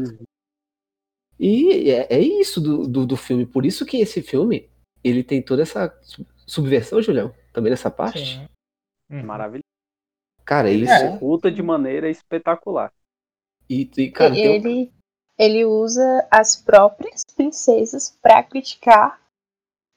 E 1.39 1.89
é, 1.91 2.07
é 2.13 2.19
isso 2.19 2.61
do, 2.61 2.87
do, 2.87 3.05
do 3.05 3.17
filme. 3.17 3.45
Por 3.45 3.65
isso 3.65 3.85
que 3.85 3.97
esse 3.97 4.21
filme 4.21 4.69
ele 5.03 5.23
tem 5.23 5.41
toda 5.41 5.61
essa 5.63 5.97
su- 6.01 6.25
subversão, 6.45 7.01
Julião, 7.01 7.33
também 7.53 7.69
nessa 7.71 7.91
parte. 7.91 8.19
Sim. 8.37 8.47
Uhum. 9.11 9.23
Maravilhoso. 9.25 9.63
Cara, 10.45 10.69
ele 10.69 10.87
É. 10.87 11.07
Executa 11.07 11.51
de 11.51 11.61
maneira 11.61 12.09
espetacular. 12.09 12.91
e, 13.69 13.89
e, 13.97 14.11
cara, 14.11 14.33
E 14.33 14.35
tem 14.37 14.49
um- 14.49 14.53
ele, 14.53 14.93
ele 15.37 15.65
usa 15.65 16.27
as 16.31 16.55
próprias 16.55 17.21
princesas 17.35 18.17
pra 18.21 18.43
criticar 18.43 19.19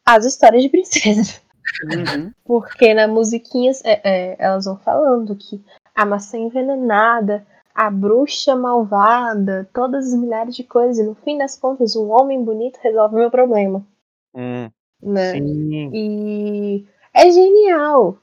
as 0.06 0.24
histórias 0.24 0.62
de 0.62 0.68
princesa. 0.68 1.40
Uhum. 1.84 2.32
Porque 2.44 2.94
na 2.94 3.06
musiquinha 3.06 3.70
é, 3.84 4.00
é, 4.32 4.36
elas 4.38 4.64
vão 4.64 4.78
falando 4.78 5.36
que 5.36 5.62
a 5.94 6.06
maçã 6.06 6.38
envenenada, 6.38 7.46
a 7.78 7.90
bruxa 7.90 8.56
malvada, 8.56 9.70
todas 9.72 10.12
as 10.12 10.18
milhares 10.18 10.56
de 10.56 10.64
coisas. 10.64 10.98
E 10.98 11.08
no 11.08 11.14
fim 11.14 11.38
das 11.38 11.56
contas, 11.56 11.94
um 11.94 12.10
homem 12.10 12.42
bonito 12.42 12.76
resolve 12.82 13.14
o 13.14 13.18
meu 13.20 13.30
problema. 13.30 13.86
Hum, 14.34 14.68
Né? 15.00 15.32
sim. 15.32 15.90
E 15.94 16.86
é 17.14 17.30
genial. 17.30 18.18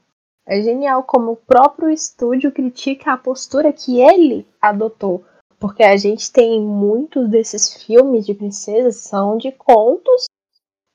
É 0.46 0.62
genial 0.62 1.04
como 1.04 1.32
o 1.32 1.36
próprio 1.38 1.90
estúdio 1.90 2.52
critica 2.52 3.14
a 3.14 3.18
postura 3.18 3.72
que 3.72 4.02
ele 4.02 4.46
adotou. 4.62 5.24
Porque 5.58 5.84
a 5.84 5.96
gente 5.96 6.30
tem 6.34 6.62
muitos 6.62 7.30
desses 7.30 7.82
filmes 7.82 8.26
de 8.26 8.34
princesas 8.34 8.98
são 8.98 9.38
de 9.38 9.54
contos, 9.54 10.26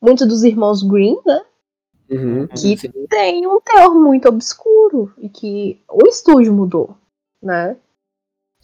muitos 0.03 0.29
dos 0.29 0.45
irmãos 0.45 0.83
Green, 0.83 1.19
né? 1.25 1.43
Uhum, 2.11 2.47
Que 2.49 2.77
sim. 2.77 2.91
tem 3.09 3.47
um 3.47 3.59
teor 3.59 3.95
muito 3.95 4.29
obscuro 4.29 5.15
e 5.17 5.31
que 5.31 5.83
o 5.89 6.07
estúdio 6.07 6.53
mudou, 6.53 6.95
né? 7.43 7.77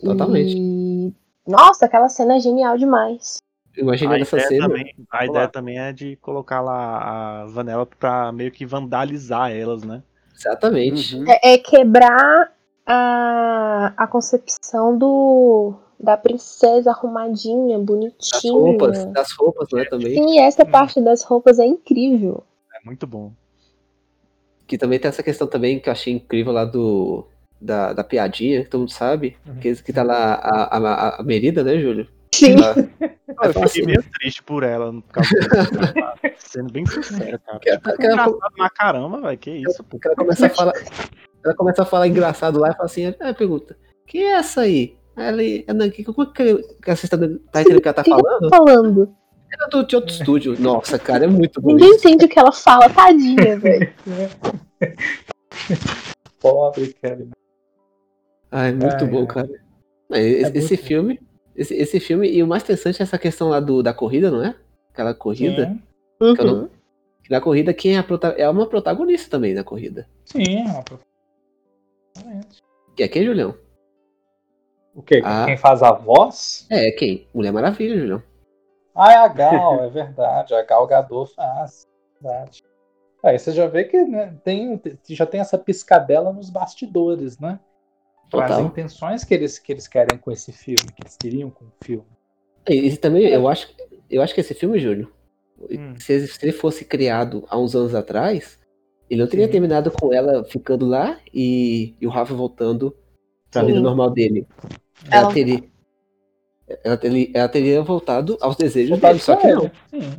Totalmente. 0.03 0.55
E... 0.57 1.13
Nossa, 1.47 1.87
aquela 1.87 2.09
cena 2.09 2.37
é 2.37 2.41
genial 2.41 2.77
demais. 2.77 3.39
Imagina 3.77 4.15
A 4.15 4.19
essa 4.19 4.37
ideia, 4.37 4.49
cena. 4.49 4.69
também, 4.69 4.95
a 5.11 5.25
ideia 5.27 5.45
lá. 5.45 5.49
também 5.49 5.79
é 5.79 5.93
de 5.93 6.17
colocar 6.17 6.61
lá 6.63 7.43
a 7.43 7.47
Vanellope 7.47 7.97
pra 7.97 8.33
meio 8.33 8.51
que 8.51 8.65
vandalizar 8.65 9.53
elas, 9.53 9.83
né? 9.83 10.03
Exatamente. 10.35 11.15
Uhum. 11.17 11.25
É, 11.29 11.55
é 11.55 11.59
quebrar 11.59 12.53
a, 12.87 13.93
a 13.97 14.07
concepção 14.07 14.97
do 14.97 15.75
da 15.99 16.17
princesa 16.17 16.91
arrumadinha, 16.91 17.79
Das 17.79 17.87
bonitinha. 17.87 18.53
roupas, 18.53 19.05
das 19.07 19.33
roupas, 19.33 19.69
né, 19.73 19.85
também. 19.87 20.15
Sim, 20.15 20.41
essa 20.41 20.65
parte 20.65 21.01
das 21.01 21.23
roupas 21.23 21.59
é 21.59 21.65
incrível. 21.65 22.45
É 22.75 22.85
muito 22.85 23.07
bom. 23.07 23.33
Que 24.67 24.77
também 24.77 24.99
tem 24.99 25.09
essa 25.09 25.23
questão 25.23 25.47
também 25.47 25.81
que 25.81 25.89
eu 25.89 25.93
achei 25.93 26.13
incrível 26.13 26.53
lá 26.53 26.65
do. 26.65 27.27
Da, 27.61 27.93
da 27.95 28.05
piadinha, 28.05 28.63
que 28.65 28.71
todo 28.71 28.81
mundo 28.81 28.93
sabe. 28.93 29.37
Uhum. 29.47 29.57
Que, 29.57 29.75
que 29.83 29.93
tá 29.93 30.03
lá 30.03 30.35
a, 30.35 30.77
a, 30.77 31.21
a 31.21 31.23
Merida, 31.23 31.65
né, 31.65 31.79
Júlio? 31.79 32.07
Sim. 32.35 32.53
Ela- 32.53 32.75
Eu 33.43 33.49
fiquei 33.53 33.65
assim, 33.65 33.83
meio 33.87 34.05
triste 34.19 34.43
por 34.43 34.63
ela, 34.63 34.93
disso, 34.93 35.05
tá? 35.49 36.15
Sendo 36.37 36.71
bem 36.73 36.85
sincero, 36.87 37.39
cara. 37.47 37.59
Que- 37.59 37.71
Tipo, 37.73 37.97
que 37.97 38.07
ela- 38.07 38.13
engraçado 38.25 38.53
pra 38.57 38.71
caramba, 38.71 39.21
velho. 39.23 39.39
Que 39.39 39.51
isso, 39.51 39.83
pô. 39.85 39.99
que 39.99 40.07
ela 40.07 40.17
começa 40.17 40.47
a 40.47 40.51
falar. 40.51 40.73
Ela 41.45 41.55
começa 41.55 41.83
a 41.83 41.87
falar 41.87 42.09
engraçado 42.09 42.59
lá 42.59 42.69
e 42.71 42.73
fala 42.73 42.85
assim, 42.85 43.15
ah, 43.21 43.33
pergunta, 43.35 43.77
quem 44.07 44.23
é 44.25 44.33
essa 44.33 44.63
aí? 44.63 44.97
Ela, 45.17 45.41
ela, 45.67 45.89
que, 45.89 46.05
como 46.05 46.23
é 46.23 46.27
que, 46.27 46.57
que 46.83 46.95
você 46.95 47.09
tá, 47.09 47.17
tá 47.17 47.61
entendendo 47.63 47.79
o 47.79 47.81
que 47.81 47.89
ela 47.89 47.95
tá 47.95 48.03
que 48.03 48.11
falando? 48.11 48.49
Falando. 48.51 49.17
Ela 49.51 49.65
é 49.67 49.69
do, 49.71 49.87
de 49.87 49.97
outro 49.97 50.11
estúdio. 50.13 50.61
Nossa, 50.61 50.99
cara, 50.99 51.25
é 51.25 51.29
muito 51.29 51.61
bom. 51.61 51.69
Ninguém 51.69 51.89
isso. 51.97 52.07
entende 52.07 52.27
o 52.27 52.29
que 52.29 52.39
ela 52.39 52.53
fala, 52.53 52.91
tadinha, 52.91 53.59
velho. 53.59 53.91
Pobre, 56.41 56.95
cara. 57.03 57.27
Ah, 58.51 58.67
é 58.67 58.73
muito 58.73 59.07
bom, 59.07 59.21
ai. 59.21 59.27
cara. 59.27 59.51
É, 60.13 60.21
esse, 60.21 60.43
muito 60.45 60.57
esse 60.59 60.77
filme, 60.77 61.21
esse, 61.57 61.75
esse 61.75 62.01
filme, 62.01 62.29
e 62.31 62.43
o 62.43 62.47
mais 62.47 62.63
interessante 62.63 63.01
é 63.01 63.03
essa 63.03 63.19
questão 63.19 63.49
lá 63.49 63.59
do, 63.61 63.83
da 63.83 63.93
corrida, 63.93 64.31
não 64.31 64.43
é? 64.45 64.55
Aquela 64.93 65.15
corrida. 65.15 65.67
Que 66.19 66.45
não- 66.45 66.55
Uhum. 66.63 66.69
que 67.23 67.31
na 67.31 67.41
corrida, 67.41 67.75
quem 67.75 67.97
é 67.97 67.99
a 67.99 68.03
prota- 68.03 68.35
é 68.39 68.49
uma 68.49 68.67
protagonista 68.67 69.29
também 69.31 69.53
na 69.55 69.63
corrida. 69.65 70.07
sim. 70.25 70.61
é 70.61 70.63
uma 70.65 70.83
protagonista. 70.83 72.63
Que 72.95 73.03
é 73.03 73.09
quem, 73.09 73.25
Julião? 73.25 73.55
O 74.95 75.03
quê? 75.03 75.21
Ah. 75.25 75.45
Quem 75.45 75.57
faz 75.59 75.83
a 75.83 75.93
voz? 75.93 76.67
É, 76.71 76.91
quem? 76.93 77.27
Mulher 77.35 77.53
Maravilha, 77.53 77.99
Julião. 77.99 78.23
Ah, 78.95 79.13
é 79.13 79.17
a 79.17 79.29
Gal, 79.29 79.85
é 79.85 79.91
verdade. 79.91 80.55
A 80.55 80.63
Gal 80.63 80.87
Gadot 80.87 81.35
faz. 81.35 81.87
Verdade. 82.19 82.63
Aí 83.23 83.39
você 83.39 83.53
já 83.53 83.67
vê 83.67 83.85
que 83.85 84.03
né, 84.05 84.35
tem, 84.43 84.81
já 85.11 85.27
tem 85.27 85.41
essa 85.41 85.59
piscadela 85.59 86.33
nos 86.33 86.49
bastidores, 86.49 87.39
né? 87.39 87.61
Para 88.31 88.45
as 88.47 88.51
Total. 88.53 88.67
intenções 88.67 89.25
que 89.25 89.33
eles, 89.35 89.59
que 89.59 89.73
eles 89.73 89.87
querem 89.87 90.19
com 90.19 90.31
esse 90.33 90.53
filme, 90.53 90.77
que 90.95 91.03
eles 91.03 91.17
queriam 91.17 91.49
com 91.51 91.65
o 91.67 91.73
filme. 91.85 92.05
E, 92.69 92.89
e 92.89 92.97
também, 92.97 93.25
eu 93.27 93.47
acho, 93.49 93.69
eu 94.11 94.21
acho 94.23 94.35
que 94.35 94.41
esse 94.41 94.55
filme, 94.55 94.79
Júlio, 94.81 95.13
Hum. 95.71 95.95
se, 95.99 96.13
ele- 96.13 96.27
se 96.27 96.45
ele 96.45 96.53
fosse 96.53 96.85
criado 96.85 97.45
há 97.49 97.57
uns 97.59 97.75
anos 97.75 97.95
atrás, 97.95 98.59
ele 99.09 99.23
não 99.23 99.29
teria 99.29 99.47
Sim. 99.47 99.53
terminado 99.53 99.91
com 99.91 100.13
ela 100.13 100.45
ficando 100.45 100.85
lá 100.87 101.19
e, 101.33 101.95
e 102.01 102.07
o 102.07 102.11
Rafa 102.11 102.35
voltando 102.35 102.95
pra 103.51 103.61
Sim. 103.63 103.69
vida 103.69 103.81
normal 103.81 104.11
dele. 104.11 104.47
Ela, 105.11 105.23
Ela- 105.23 105.33
teria. 105.33 105.65
Ela 106.83 106.97
teria, 106.97 107.31
ela 107.33 107.49
teria 107.49 107.81
voltado 107.83 108.37
aos 108.41 108.57
desejos 108.57 108.91
Voltado 108.91 109.15
dele, 109.15 109.23
só 109.25 109.37
que 109.37 109.47
não. 109.53 109.71
Sim. 109.89 110.19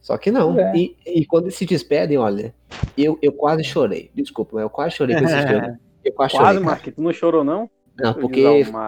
Só 0.00 0.18
que 0.18 0.30
não. 0.30 0.58
É. 0.58 0.76
E, 0.76 0.96
e 1.06 1.24
quando 1.24 1.44
eles 1.44 1.54
se 1.54 1.64
despedem, 1.64 2.18
olha, 2.18 2.54
eu, 2.98 3.18
eu 3.22 3.32
quase 3.32 3.62
chorei. 3.64 4.10
Desculpa, 4.14 4.58
eu 4.60 4.68
quase 4.68 4.96
chorei 4.96 5.16
com 5.16 5.24
esse 5.24 5.34
filme. 5.48 5.78
Eu 6.04 6.12
quase, 6.12 6.34
Quase, 6.34 6.52
chorei. 6.52 6.60
Marquinhos. 6.60 6.96
Tu 6.96 7.02
não 7.02 7.12
chorou, 7.12 7.44
não? 7.44 7.70
Não, 7.98 8.12
porque, 8.14 8.42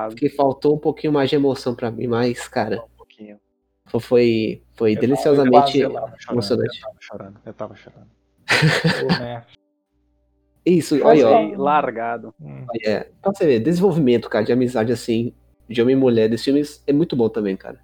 porque 0.08 0.28
faltou 0.28 0.74
um 0.74 0.78
pouquinho 0.78 1.12
mais 1.12 1.30
de 1.30 1.36
emoção 1.36 1.74
pra 1.74 1.90
mim, 1.90 2.06
mas, 2.08 2.48
cara, 2.48 2.82
Um 2.82 2.96
pouquinho. 2.96 3.38
foi, 3.86 4.00
foi, 4.00 4.62
foi 4.74 4.92
Eu 4.96 5.00
deliciosamente 5.00 5.80
tava 5.80 5.92
lá. 5.94 6.00
Chorando, 6.18 6.32
emocionante. 6.32 6.78
Eu 6.80 6.82
tava 6.84 6.96
chorando, 7.00 7.40
eu 7.46 7.54
tava 7.54 7.76
chorando. 7.76 9.20
Né? 9.20 9.44
Isso, 10.64 10.98
Mas, 10.98 11.18
aí, 11.18 11.22
ó. 11.24 11.54
ó, 11.54 11.62
largado. 11.62 12.34
É, 12.84 13.06
pra 13.22 13.32
você 13.32 13.46
ver, 13.46 13.60
desenvolvimento, 13.60 14.28
cara, 14.28 14.44
de 14.44 14.52
amizade 14.52 14.92
assim, 14.92 15.32
de 15.68 15.80
homem 15.80 15.94
e 15.94 15.98
mulher 15.98 16.28
desse 16.28 16.44
filme 16.44 16.62
é 16.86 16.92
muito 16.92 17.14
bom 17.14 17.28
também, 17.28 17.56
cara. 17.56 17.78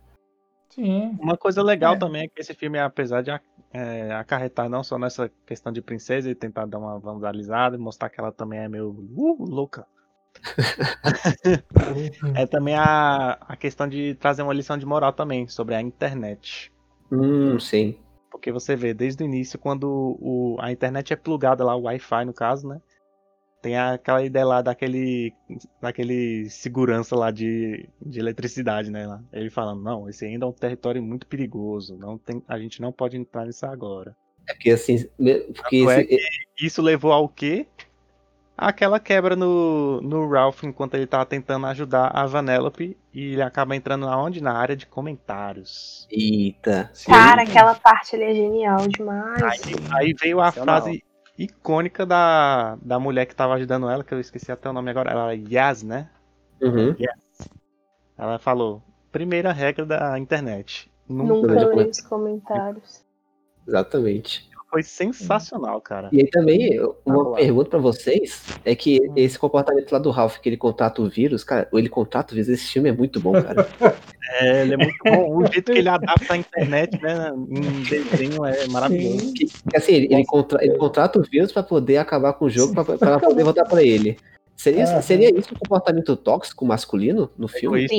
Sim. 0.74 1.16
Uma 1.20 1.36
coisa 1.36 1.62
legal 1.62 1.94
É. 1.94 1.98
também 1.98 2.22
é 2.22 2.28
que 2.28 2.40
esse 2.40 2.54
filme, 2.54 2.78
apesar 2.78 3.22
de 3.22 3.30
é, 3.72 4.12
acarretar 4.12 4.68
não 4.68 4.82
só 4.82 4.98
nessa 4.98 5.30
questão 5.46 5.70
de 5.70 5.82
princesa 5.82 6.30
e 6.30 6.34
tentar 6.34 6.66
dar 6.66 6.78
uma 6.78 6.98
vandalizada 6.98 7.76
e 7.76 7.78
mostrar 7.78 8.08
que 8.08 8.18
ela 8.18 8.32
também 8.32 8.58
é 8.58 8.68
meio 8.68 8.90
uh, 8.90 9.44
louca, 9.44 9.86
é 12.34 12.46
também 12.46 12.74
a, 12.74 13.32
a 13.32 13.56
questão 13.56 13.86
de 13.86 14.14
trazer 14.14 14.42
uma 14.42 14.54
lição 14.54 14.78
de 14.78 14.86
moral 14.86 15.12
também 15.12 15.46
sobre 15.46 15.74
a 15.74 15.80
internet. 15.80 16.72
Hum, 17.10 17.60
sim. 17.60 17.98
Porque 18.30 18.50
você 18.50 18.74
vê, 18.74 18.94
desde 18.94 19.22
o 19.22 19.26
início, 19.26 19.58
quando 19.58 20.16
o, 20.18 20.56
a 20.58 20.72
internet 20.72 21.12
é 21.12 21.16
plugada 21.16 21.62
lá, 21.62 21.76
o 21.76 21.82
Wi-Fi 21.82 22.24
no 22.24 22.32
caso, 22.32 22.66
né? 22.66 22.80
Tem 23.62 23.78
aquela 23.78 24.24
ideia 24.24 24.44
lá 24.44 24.60
daquele, 24.60 25.32
daquele 25.80 26.50
segurança 26.50 27.14
lá 27.14 27.30
de, 27.30 27.88
de 28.04 28.18
eletricidade, 28.18 28.90
né? 28.90 29.06
Lá. 29.06 29.22
Ele 29.32 29.50
falando, 29.50 29.80
não, 29.80 30.08
esse 30.10 30.26
ainda 30.26 30.44
é 30.44 30.48
um 30.48 30.52
território 30.52 31.00
muito 31.00 31.28
perigoso, 31.28 31.96
não 31.96 32.18
tem, 32.18 32.42
a 32.48 32.58
gente 32.58 32.80
não 32.82 32.90
pode 32.90 33.16
entrar 33.16 33.46
nisso 33.46 33.64
agora. 33.64 34.16
É 34.48 34.52
porque 34.54 34.70
assim, 34.72 35.06
porque 35.54 35.76
é 35.88 36.00
esse- 36.02 36.18
Isso 36.60 36.82
levou 36.82 37.12
ao 37.12 37.28
quê? 37.28 37.64
Aquela 38.58 38.98
quebra 39.00 39.36
no, 39.36 40.00
no 40.02 40.28
Ralph 40.28 40.64
enquanto 40.64 40.94
ele 40.94 41.06
tava 41.06 41.24
tentando 41.24 41.66
ajudar 41.66 42.08
a 42.08 42.26
Vanellope 42.26 42.96
e 43.14 43.32
ele 43.32 43.42
acaba 43.42 43.74
entrando 43.76 44.06
aonde? 44.08 44.42
Na 44.42 44.52
área 44.54 44.76
de 44.76 44.86
comentários. 44.86 46.06
Eita. 46.10 46.90
Cara, 47.06 47.42
aquela 47.42 47.74
parte 47.76 48.16
ali 48.16 48.24
é 48.24 48.34
genial 48.34 48.88
demais. 48.88 49.42
Aí, 49.42 49.74
aí 49.92 50.14
veio 50.20 50.40
a 50.40 50.46
Sensacional. 50.50 50.82
frase 50.82 51.02
icônica 51.44 52.06
da, 52.06 52.76
da 52.82 52.98
mulher 52.98 53.26
que 53.26 53.34
tava 53.34 53.54
ajudando 53.54 53.88
ela, 53.88 54.04
que 54.04 54.14
eu 54.14 54.20
esqueci 54.20 54.52
até 54.52 54.68
o 54.68 54.72
nome 54.72 54.90
agora. 54.90 55.10
Ela 55.10 55.34
Yas, 55.34 55.82
né? 55.82 56.08
Uhum. 56.60 56.94
Ela 58.16 58.38
falou: 58.38 58.82
primeira 59.10 59.52
regra 59.52 59.84
da 59.84 60.18
internet. 60.18 60.90
Nunca. 61.08 61.34
Nunca 61.34 61.54
Nunca 61.54 61.76
leio 61.76 61.90
os 61.90 62.00
comentários. 62.00 63.04
Exatamente. 63.66 64.51
Foi 64.72 64.82
sensacional, 64.82 65.82
cara. 65.82 66.08
E 66.10 66.20
aí 66.20 66.30
também, 66.30 66.80
uma 66.80 66.94
Vamos 67.04 67.32
lá. 67.32 67.36
pergunta 67.36 67.68
pra 67.68 67.78
vocês 67.78 68.42
é 68.64 68.74
que 68.74 69.00
esse 69.14 69.38
comportamento 69.38 69.92
lá 69.92 69.98
do 69.98 70.10
Ralph, 70.10 70.38
que 70.38 70.48
ele 70.48 70.56
contrata 70.56 71.02
o 71.02 71.10
vírus, 71.10 71.44
cara, 71.44 71.68
ou 71.70 71.78
ele 71.78 71.90
contrata 71.90 72.32
o 72.32 72.34
vírus, 72.34 72.48
esse 72.48 72.72
filme 72.72 72.88
é 72.88 72.92
muito 72.92 73.20
bom, 73.20 73.32
cara. 73.32 73.68
É, 74.34 74.62
ele 74.62 74.74
é 74.74 74.76
muito 74.78 74.96
bom. 75.04 75.36
O 75.42 75.46
jeito 75.52 75.70
que 75.72 75.78
ele 75.78 75.88
adapta 75.90 76.32
a 76.32 76.36
internet, 76.38 76.98
né? 77.02 77.30
Em 77.50 77.82
desenho 77.82 78.46
é 78.46 78.66
maravilhoso. 78.68 79.34
Que, 79.34 79.46
assim, 79.76 79.92
ele, 79.92 80.14
ele, 80.14 80.24
contra- 80.24 80.64
ele 80.64 80.78
contrata 80.78 81.18
o 81.18 81.22
vírus 81.22 81.52
pra 81.52 81.62
poder 81.62 81.98
acabar 81.98 82.32
com 82.32 82.46
o 82.46 82.50
jogo, 82.50 82.72
ela 83.02 83.20
poder 83.20 83.44
voltar 83.44 83.66
pra 83.66 83.82
ele. 83.82 84.16
Seria, 84.56 84.84
Aham. 84.84 85.02
seria 85.02 85.38
isso 85.38 85.52
um 85.54 85.58
comportamento 85.58 86.16
tóxico 86.16 86.64
masculino 86.64 87.30
no 87.36 87.46
filme? 87.46 87.84
Egoísta. 87.84 87.96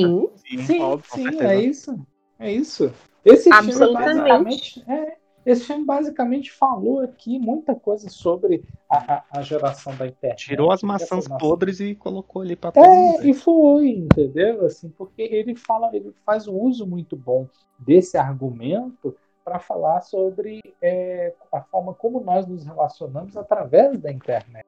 Sim. 0.50 0.64
Sim, 0.64 0.82
óbvio, 0.82 1.06
sim, 1.14 1.40
é 1.41 1.56
isso. 1.62 2.00
É 2.40 2.52
isso. 2.52 2.91
Esse 3.24 3.44
filme 3.44 3.58
Absolutamente. 3.58 4.18
basicamente. 4.18 4.84
É, 4.88 5.14
esse 5.45 5.65
filme 5.65 5.86
basicamente 5.86 6.52
falou 6.52 7.02
aqui 7.02 7.38
muita 7.38 7.76
coisa 7.76 8.10
sobre 8.10 8.64
a, 8.90 9.24
a, 9.30 9.41
geração 9.41 9.95
da 9.95 10.07
internet. 10.07 10.45
Tirou 10.45 10.72
as 10.72 10.82
maçãs 10.82 11.28
podres 11.28 11.80
e 11.80 11.95
colocou 11.95 12.41
ali 12.41 12.56
mundo. 12.56 12.78
É, 12.78 13.28
e 13.28 13.34
foi, 13.34 13.90
entendeu? 13.90 14.65
Assim, 14.65 14.90
porque 14.90 15.22
ele 15.22 15.56
fala, 15.56 15.90
ele 15.94 16.14
faz 16.26 16.48
um 16.48 16.56
uso 16.56 16.88
muito 16.88 17.18
bom 17.18 17.48
desse 17.78 18.18
argumento 18.18 19.15
para 19.44 19.60
falar 19.60 20.02
sobre 20.02 20.61
é, 20.82 21.34
a 21.52 21.61
forma 21.61 21.94
como 21.94 22.22
nós 22.22 22.48
nos 22.48 22.65
relacionamos 22.65 23.36
através 23.36 23.99
da 23.99 24.11
internet. 24.11 24.65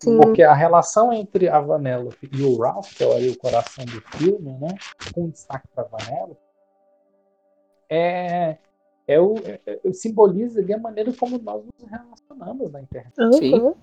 Sim. 0.00 0.20
Porque 0.20 0.42
a 0.42 0.52
relação 0.52 1.12
entre 1.12 1.48
a 1.48 1.60
Vanellope 1.60 2.28
e 2.32 2.42
o 2.42 2.58
Ralph, 2.58 2.92
que 2.94 3.04
é 3.04 3.14
ali 3.14 3.30
o 3.30 3.38
coração 3.38 3.84
do 3.84 4.00
filme, 4.18 4.52
né, 4.58 4.74
com 5.14 5.30
destaque 5.30 5.68
para 5.68 5.84
a 5.84 5.86
Vanellope, 5.86 6.40
é, 7.88 8.58
é 9.06 9.20
o, 9.20 9.34
é- 9.44 9.60
é- 9.84 9.92
simboliza 9.92 10.60
ali 10.60 10.72
a 10.72 10.78
maneira 10.78 11.12
como 11.12 11.38
nós 11.38 11.62
nos 11.64 11.90
relacionamos 11.90 12.70
na 12.72 12.80
internet. 12.80 13.12
Sim. 13.38 13.74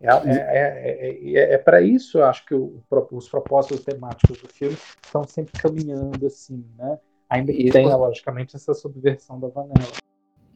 É, 0.00 0.06
é, 0.06 0.30
é, 0.30 1.32
é, 1.34 1.54
é 1.54 1.58
para 1.58 1.80
isso, 1.82 2.18
eu 2.18 2.24
acho 2.24 2.46
que 2.46 2.54
o- 2.54 2.80
os 3.10 3.28
propósitos 3.28 3.84
temáticos 3.84 4.40
do 4.40 4.48
filme 4.48 4.76
estão 5.04 5.26
sempre 5.26 5.60
caminhando 5.60 6.24
assim, 6.24 6.64
né? 6.76 6.98
Ainda 7.28 7.52
que 7.52 7.70
tenha, 7.70 7.96
logicamente, 7.96 8.54
essa 8.54 8.72
subversão 8.74 9.40
da 9.40 9.48
Vanella. 9.48 9.92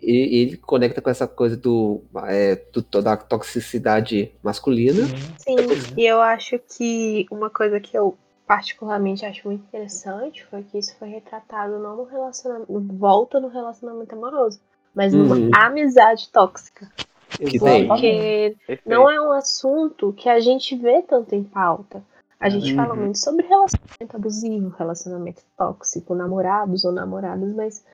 E 0.01 0.43
ele 0.43 0.56
conecta 0.56 1.01
com 1.02 1.10
essa 1.10 1.27
coisa 1.28 1.56
do, 1.56 2.02
é, 2.27 2.56
do- 2.56 3.02
da 3.02 3.16
toxicidade 3.16 4.32
masculina. 4.43 5.06
Sim, 5.39 5.56
e 5.97 6.06
eu 6.06 6.20
acho 6.20 6.59
que 6.59 7.27
uma 7.31 7.51
coisa 7.51 7.78
que 7.81 7.97
eu 7.97 8.16
particularmente 8.47 9.24
acho 9.24 9.47
muito 9.48 9.64
interessante 9.64 10.44
foi 10.47 10.62
que 10.62 10.78
isso 10.78 10.97
foi 10.98 11.09
retratado 11.09 11.78
não 11.78 11.97
no 11.97 12.05
relacionamento, 12.05 12.81
volta 12.97 13.40
no 13.40 13.48
relacionamento 13.48 14.14
amoroso, 14.14 14.60
mas 14.94 15.12
numa 15.14 15.36
Uhum. 15.36 15.51
amizade 15.55 16.28
tóxica. 16.31 16.90
Que. 17.39 17.59
Porque 17.59 18.56
Perfeito. 18.66 18.82
não 18.89 19.10
é 19.10 19.20
um 19.20 19.32
assunto 19.32 20.12
que 20.12 20.28
a 20.28 20.39
gente 20.39 20.77
vê 20.77 21.02
tanto 21.02 21.35
em 21.35 21.43
pauta. 21.43 22.02
A 22.39 22.48
gente 22.48 22.74
fala 22.74 22.94
Uhum. 22.94 23.02
muito 23.02 23.19
sobre 23.19 23.47
relacionamento 23.47 24.16
abusivo, 24.16 24.69
relacionamento 24.70 25.43
tóxico, 25.56 26.14
namorados 26.14 26.85
ou 26.85 26.93
namoradas, 26.93 27.55
mas 27.55 27.85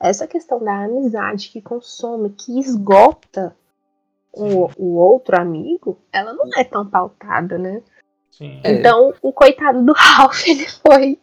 essa 0.00 0.26
questão 0.26 0.58
da 0.58 0.84
amizade 0.84 1.50
que 1.50 1.60
consome, 1.60 2.30
que 2.30 2.58
esgota 2.58 3.54
o, 4.32 4.68
o 4.76 4.96
outro 4.96 5.38
amigo, 5.40 5.98
ela 6.10 6.32
não 6.32 6.48
é 6.56 6.64
tão 6.64 6.88
pautada, 6.88 7.58
né? 7.58 7.82
Sim. 8.32 8.58
É. 8.64 8.72
Então, 8.72 9.12
o 9.22 9.32
coitado 9.32 9.84
do 9.84 9.92
Ralph, 9.96 10.46
ele 10.48 10.66
foi 10.66 11.18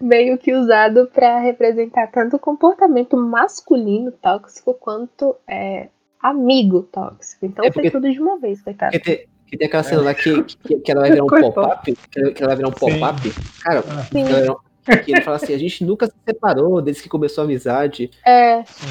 meio 0.00 0.38
que 0.38 0.52
usado 0.54 1.10
pra 1.12 1.40
representar 1.40 2.06
tanto 2.08 2.36
o 2.36 2.38
comportamento 2.38 3.16
masculino 3.16 4.12
tóxico 4.12 4.72
quanto 4.74 5.34
é, 5.48 5.88
amigo 6.22 6.82
tóxico. 6.92 7.44
Então 7.46 7.64
É 7.64 7.70
foi 7.72 7.82
porque- 7.82 7.90
tudo 7.90 8.10
de 8.10 8.20
uma 8.20 8.38
vez, 8.38 8.62
coitado. 8.62 8.92
Que 8.92 8.98
tem, 9.00 9.26
que 9.46 9.56
tem 9.58 9.66
aquela 9.66 9.82
cena 9.82 10.02
lá 10.02 10.14
que, 10.14 10.42
que, 10.44 10.78
que 10.80 10.90
ela 10.92 11.00
vai 11.02 11.10
virar 11.12 11.24
um 11.24 11.26
pop-up. 11.52 11.96
Que, 12.10 12.30
que 12.32 12.42
ela 12.42 12.48
vai 12.48 12.56
virar 12.56 12.68
um 12.68 12.72
pop-up. 12.72 13.32
Cara, 13.62 13.80
Ah, 13.88 14.02
Sim. 14.04 14.20
ela 14.22 14.30
vai 14.30 14.40
virar 14.42 14.52
um- 14.52 14.66
que 15.04 15.10
ele 15.12 15.20
fala 15.22 15.36
assim: 15.36 15.52
a 15.52 15.58
gente 15.58 15.84
nunca 15.84 16.06
se 16.06 16.12
separou 16.24 16.80
desde 16.80 17.02
que 17.02 17.08
começou 17.08 17.42
a 17.42 17.44
amizade. 17.44 18.08
É, 18.24 18.62
sim. 18.66 18.86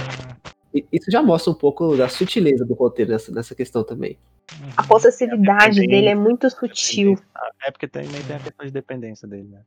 Isso 0.92 1.10
já 1.12 1.22
mostra 1.22 1.52
um 1.52 1.56
pouco 1.56 1.96
da 1.96 2.08
sutileza 2.10 2.66
do 2.66 2.74
roteiro 2.74 3.12
nessa, 3.12 3.32
nessa 3.32 3.54
questão 3.56 3.84
também. 3.84 4.18
a 4.76 4.84
possessividade 4.84 5.76
Dependente, 5.76 5.88
dele 5.88 6.08
é 6.08 6.16
muito 6.16 6.50
sutil. 6.50 7.18
É 7.66 7.72
porque 7.72 7.88
também 7.88 8.10
tem 8.24 8.36
a 8.36 8.40
questão 8.40 8.66
de 8.66 8.72
dependência 8.72 9.28
dele, 9.28 9.48
né? 9.50 9.62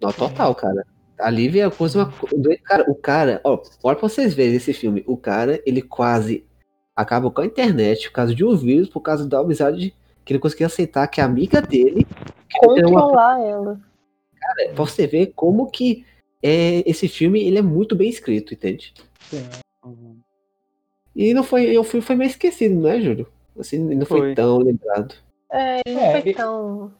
Não, 0.00 0.12
total, 0.12 0.54
cara. 0.54 0.86
Ali 1.18 1.48
vem 1.48 1.62
a 1.62 1.70
coisa. 1.70 2.04
Uma, 2.04 2.56
cara, 2.64 2.90
o 2.90 2.94
cara, 2.94 3.40
ó, 3.44 3.60
olha 3.82 3.96
pra 3.96 4.08
vocês 4.08 4.32
verem 4.34 4.56
esse 4.56 4.72
filme. 4.72 5.04
O 5.06 5.16
cara, 5.16 5.60
ele 5.66 5.82
quase 5.82 6.44
acaba 6.96 7.30
com 7.30 7.40
a 7.42 7.46
internet 7.46 8.08
por 8.08 8.14
causa 8.14 8.34
de 8.34 8.44
um 8.44 8.56
vírus, 8.56 8.88
por 8.88 9.00
causa 9.00 9.26
da 9.28 9.38
amizade 9.38 9.94
que 10.24 10.32
ele 10.32 10.40
conseguia 10.40 10.66
aceitar 10.66 11.06
que 11.08 11.20
a 11.20 11.24
amiga 11.24 11.60
dele. 11.60 12.06
tem 12.74 12.84
uma- 12.86 13.02
Controlar 13.02 13.40
ela. 13.40 13.80
pra 14.74 14.84
você 14.84 15.06
ver 15.06 15.32
como 15.36 15.70
que 15.70 16.04
é, 16.42 16.82
esse 16.88 17.06
filme 17.08 17.42
ele 17.42 17.58
é 17.58 17.62
muito 17.62 17.94
bem 17.94 18.08
escrito, 18.08 18.54
entende? 18.54 18.94
Sim. 19.28 19.46
Uhum. 19.84 20.18
E 21.22 21.34
não 21.34 21.42
foi, 21.44 21.76
o 21.76 21.84
filme 21.84 22.00
foi 22.06 22.16
meio 22.16 22.30
esquecido, 22.30 22.76
não 22.80 22.88
é, 22.88 22.98
Júlio? 22.98 23.30
Assim, 23.58 23.78
não 23.94 24.06
foi, 24.06 24.20
Foi. 24.20 24.34
tão 24.34 24.56
lembrado. 24.56 25.14
É, 25.52 25.80
ele 25.84 25.94
não 25.94 26.02
É, 26.02 26.10
foi 26.12 26.20
ele- 26.20 26.34
tão. 26.34 26.94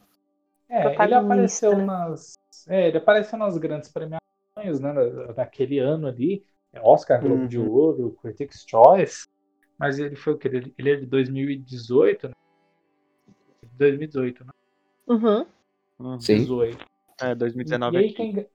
É, 0.69 1.03
ele 1.03 1.13
apareceu 1.15 1.75
né? 1.75 1.85
nas. 1.85 2.33
É, 2.67 2.87
ele 2.89 2.97
apareceu 2.99 3.39
nas 3.39 3.57
grandes 3.57 3.89
premiações, 3.89 4.79
né? 4.79 4.93
da- 4.93 5.33
Daquele 5.33 5.79
ano 5.79 6.05
ali. 6.07 6.45
Oscar, 6.83 7.19
Globo 7.19 7.47
de 7.47 7.57
Uhum. 7.57 7.69
Ouro, 7.71 8.17
Critics' 8.21 8.63
Choice. 8.69 9.25
Mas 9.75 9.97
ele 9.97 10.15
foi 10.15 10.33
o 10.33 10.37
quê? 10.37 10.49
Ele, 10.49 10.71
ele 10.77 10.91
é 10.91 10.95
de 10.97 11.05
2018, 11.07 12.27
né? 12.27 12.33
2018, 13.73 14.45
né? 14.45 14.51
Uhum. 15.07 15.45
Uhum. 15.99 16.19
Sim. 16.19 16.37
18. 16.37 16.85
É, 17.19 17.33
2019 17.33 17.97
E 17.97 17.99
aí 17.99 18.05
aqui. 18.05 18.15
quem. 18.15 18.47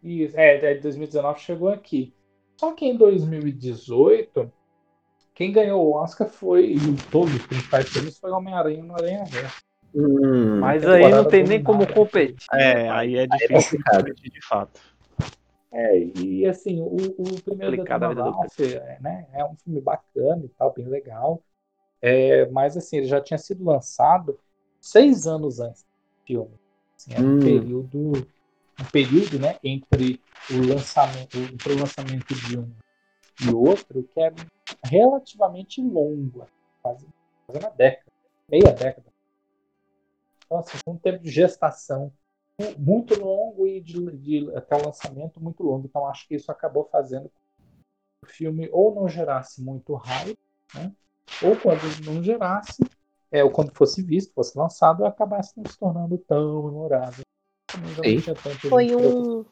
Isso, 0.00 0.38
é, 0.38 0.74
de 0.74 0.80
2019 0.80 1.40
chegou 1.40 1.68
aqui. 1.70 2.14
Só 2.56 2.72
que 2.72 2.86
em 2.86 2.96
2018, 2.96 4.52
quem 5.38 5.52
ganhou 5.52 5.86
o 5.86 5.92
Oscar 5.92 6.28
foi, 6.28 6.72
e 6.72 6.78
todos 7.12 7.32
os 7.32 7.46
principais 7.46 7.88
prêmios, 7.88 8.18
foi 8.18 8.32
Homem-Aranha 8.32 8.82
no 8.82 8.96
Aranha 8.96 9.24
Verso. 9.26 9.56
Hum, 9.94 10.58
Mas 10.58 10.84
aí 10.84 11.12
não 11.12 11.26
tem 11.26 11.46
nem 11.46 11.62
como 11.62 11.86
competir. 11.86 12.34
É, 12.52 12.90
aí 12.90 13.16
é 13.16 13.24
difícil 13.28 13.54
complicado. 13.54 13.98
competir 13.98 14.32
de 14.32 14.44
fato. 14.44 14.80
É, 15.70 15.96
e 15.96 16.44
assim, 16.44 16.80
o, 16.80 16.96
o 16.96 17.40
primeiro 17.42 17.76
Complicada 17.76 18.06
a 18.06 18.08
vida 18.08 18.22
do 18.24 18.30
Ralph, 18.32 18.58
é, 18.58 18.98
né, 19.00 19.28
é 19.32 19.44
um 19.44 19.54
filme 19.54 19.80
bacana 19.80 20.44
e 20.44 20.48
tal, 20.48 20.72
bem 20.72 20.88
legal. 20.88 21.40
É, 22.02 22.46
mas 22.50 22.76
assim, 22.76 22.96
ele 22.96 23.06
já 23.06 23.20
tinha 23.20 23.38
sido 23.38 23.64
lançado 23.64 24.40
seis 24.80 25.24
anos 25.28 25.60
antes 25.60 25.82
do 25.82 26.26
filme. 26.26 26.54
Assim, 26.96 27.14
era 27.14 27.22
um 27.22 27.36
Hum. 27.36 27.44
período, 27.44 28.12
um 28.80 28.84
período, 28.90 29.38
né, 29.38 29.56
entre 29.62 30.20
o 30.50 30.66
lançamento, 30.66 31.38
entre 31.38 31.72
o 31.74 31.78
lançamento 31.78 32.34
de 32.34 32.58
um 32.58 32.68
e 33.40 33.54
outro, 33.54 34.02
que 34.02 34.20
é 34.20 34.32
relativamente 34.84 35.80
longo, 35.82 36.46
quase, 36.82 37.06
quase 37.46 37.64
uma 37.64 37.70
década, 37.70 38.12
meia 38.48 38.72
década. 38.72 39.06
Então, 40.44 40.58
assim, 40.58 40.78
foi 40.84 40.94
um 40.94 40.98
tempo 40.98 41.22
de 41.22 41.30
gestação 41.30 42.12
mu- 42.58 42.74
muito 42.78 43.18
longo 43.20 43.66
e 43.66 43.80
de, 43.80 44.04
de- 44.16 44.56
até 44.56 44.76
o 44.76 44.84
lançamento 44.84 45.40
muito 45.40 45.62
longo. 45.62 45.86
Então, 45.86 46.06
acho 46.06 46.26
que 46.26 46.34
isso 46.34 46.50
acabou 46.50 46.84
fazendo 46.90 47.24
com 47.24 47.38
que 47.38 48.24
o 48.24 48.26
filme 48.26 48.68
ou 48.72 48.94
não 48.94 49.08
gerasse 49.08 49.62
muito 49.62 49.94
hype, 49.94 50.38
né? 50.74 50.92
ou 51.42 51.54
quando 51.56 51.80
não 52.04 52.22
gerasse, 52.22 52.82
é, 53.30 53.44
ou 53.44 53.50
quando 53.50 53.72
fosse 53.74 54.02
visto, 54.02 54.32
fosse 54.32 54.56
lançado, 54.58 55.04
acabasse 55.04 55.52
não 55.56 55.64
se 55.70 55.78
tornando 55.78 56.16
tão 56.18 56.62
memorável. 56.64 57.24
Foi 58.70 58.96
um, 58.96 59.44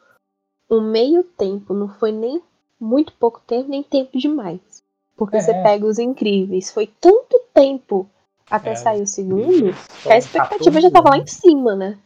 um 0.70 0.80
meio 0.80 1.22
tempo, 1.22 1.74
não 1.74 1.88
foi 1.88 2.10
nem 2.10 2.42
muito 2.80 3.12
pouco 3.14 3.40
tempo, 3.40 3.68
nem 3.68 3.82
tempo 3.82 4.18
demais. 4.18 4.75
Porque 5.16 5.36
É. 5.36 5.40
você 5.40 5.52
pega 5.54 5.86
os 5.86 5.98
incríveis, 5.98 6.70
foi 6.70 6.86
tanto 7.00 7.40
tempo 7.54 8.08
até 8.50 8.70
É, 8.70 8.74
sair 8.74 9.02
o 9.02 9.06
segundo, 9.06 9.72
que 10.02 10.12
a 10.12 10.18
expectativa 10.18 10.58
14 10.58 10.80
já 10.82 10.90
tava 10.90 11.10
lá 11.10 11.18
em 11.18 11.26
cima, 11.26 11.74
né? 11.74 11.98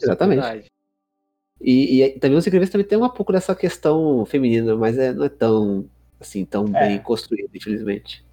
Exatamente. 0.00 0.70
E, 1.60 2.02
e 2.02 2.10
também 2.18 2.38
os 2.38 2.46
incríveis 2.46 2.70
também 2.70 2.86
tem 2.86 2.98
um 2.98 3.08
pouco 3.08 3.32
dessa 3.32 3.54
questão 3.54 4.24
feminina, 4.24 4.74
mas 4.76 4.96
é, 4.98 5.12
não 5.12 5.24
é 5.24 5.28
tão 5.28 5.84
assim, 6.20 6.44
tão 6.44 6.64
É. 6.74 6.88
bem 6.88 7.02
construído, 7.02 7.50
infelizmente. 7.54 8.24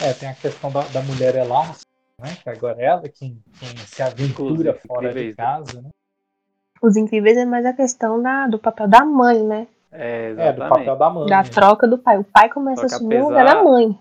É, 0.00 0.12
tem 0.12 0.28
a 0.28 0.34
questão 0.34 0.70
da, 0.70 0.82
da 0.88 1.02
mulher 1.02 1.34
elástica, 1.36 1.90
né? 2.20 2.36
Que 2.42 2.50
agora 2.50 2.80
é 2.80 2.84
ela 2.84 3.08
quem, 3.08 3.42
quem 3.58 3.76
se 3.78 4.02
aventura 4.02 4.74
fora 4.86 5.12
de 5.12 5.30
Incríveis, 5.30 5.36
né? 5.36 5.44
casa, 5.44 5.82
né? 5.82 5.90
Os 6.82 6.96
incríveis 6.96 7.36
é 7.36 7.44
mais 7.44 7.64
a 7.64 7.72
questão 7.72 8.20
da, 8.20 8.48
do 8.48 8.58
papel 8.58 8.88
da 8.88 9.04
mãe, 9.04 9.42
né? 9.42 9.68
É, 9.92 10.30
É, 10.30 10.34
do 10.34 10.40
exatamente. 10.40 10.68
papel 10.78 10.96
da 10.96 11.10
mãe. 11.10 11.26
Da 11.26 11.42
né? 11.42 11.48
troca 11.50 11.86
do 11.86 11.98
pai. 11.98 12.18
O 12.18 12.24
pai 12.24 12.48
começa 12.50 12.82
a 12.82 12.86
assumir 12.86 13.16
o 13.16 13.26
apesar- 13.26 13.28
lugar 13.28 13.44
da 13.54 13.62
mãe. 13.62 14.00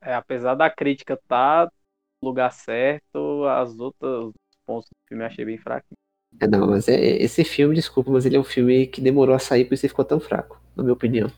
É, 0.00 0.14
apesar 0.14 0.54
da 0.54 0.70
crítica 0.70 1.18
tá 1.28 1.68
no 2.22 2.28
lugar 2.28 2.52
certo, 2.52 3.44
as 3.46 3.78
outras 3.78 4.26
os 4.26 4.32
pontos 4.66 4.88
do 4.88 4.96
filme 5.08 5.24
eu 5.24 5.26
achei 5.26 5.44
bem 5.44 5.58
fraco. 5.58 5.86
É, 6.40 6.46
não, 6.46 6.66
mas 6.68 6.88
é, 6.88 6.94
esse 7.00 7.44
filme, 7.44 7.74
desculpa, 7.74 8.10
mas 8.10 8.26
ele 8.26 8.36
é 8.36 8.40
um 8.40 8.44
filme 8.44 8.86
que 8.86 9.00
demorou 9.00 9.34
a 9.34 9.38
sair, 9.38 9.64
por 9.64 9.74
isso 9.74 9.84
ele 9.86 9.90
ficou 9.90 10.04
tão 10.04 10.20
fraco, 10.20 10.60
na 10.76 10.82
minha 10.82 10.92
opinião. 10.92 11.28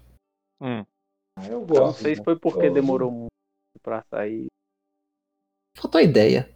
Hum. 0.61 0.85
Eu 1.39 1.45
Eu 1.53 1.61
não 1.61 1.67
gosto. 1.67 2.03
sei 2.03 2.17
se 2.17 2.25
foi 2.25 2.37
porque 2.39 2.67
Eu- 2.67 2.73
demorou 2.73 3.11
muito 3.11 3.31
pra 3.83 4.03
sair. 4.11 4.47
Faltou 5.77 5.99
a 5.99 6.03
ideia. 6.03 6.49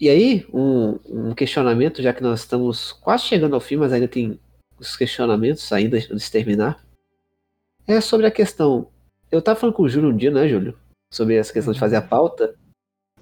E 0.00 0.08
aí, 0.08 0.46
um, 0.52 0.98
um 1.30 1.34
questionamento, 1.34 2.02
já 2.02 2.12
que 2.14 2.22
nós 2.22 2.40
estamos 2.40 2.92
quase 2.92 3.24
chegando 3.24 3.54
ao 3.54 3.60
fim, 3.60 3.76
mas 3.76 3.92
ainda 3.92 4.08
tem 4.08 4.40
os 4.82 4.96
questionamentos 4.96 5.72
ainda 5.72 5.96
antes 5.96 6.26
de 6.26 6.30
terminar. 6.30 6.84
É 7.86 8.00
sobre 8.00 8.26
a 8.26 8.30
questão. 8.30 8.90
Eu 9.30 9.40
tava 9.40 9.58
falando 9.58 9.74
com 9.74 9.82
o 9.82 9.88
Júlio 9.88 10.10
um 10.10 10.16
dia, 10.16 10.30
né, 10.30 10.48
Júlio? 10.48 10.78
Sobre 11.12 11.36
essa 11.36 11.52
questão 11.52 11.72
de 11.72 11.80
fazer 11.80 11.96
a 11.96 12.02
pauta. 12.02 12.56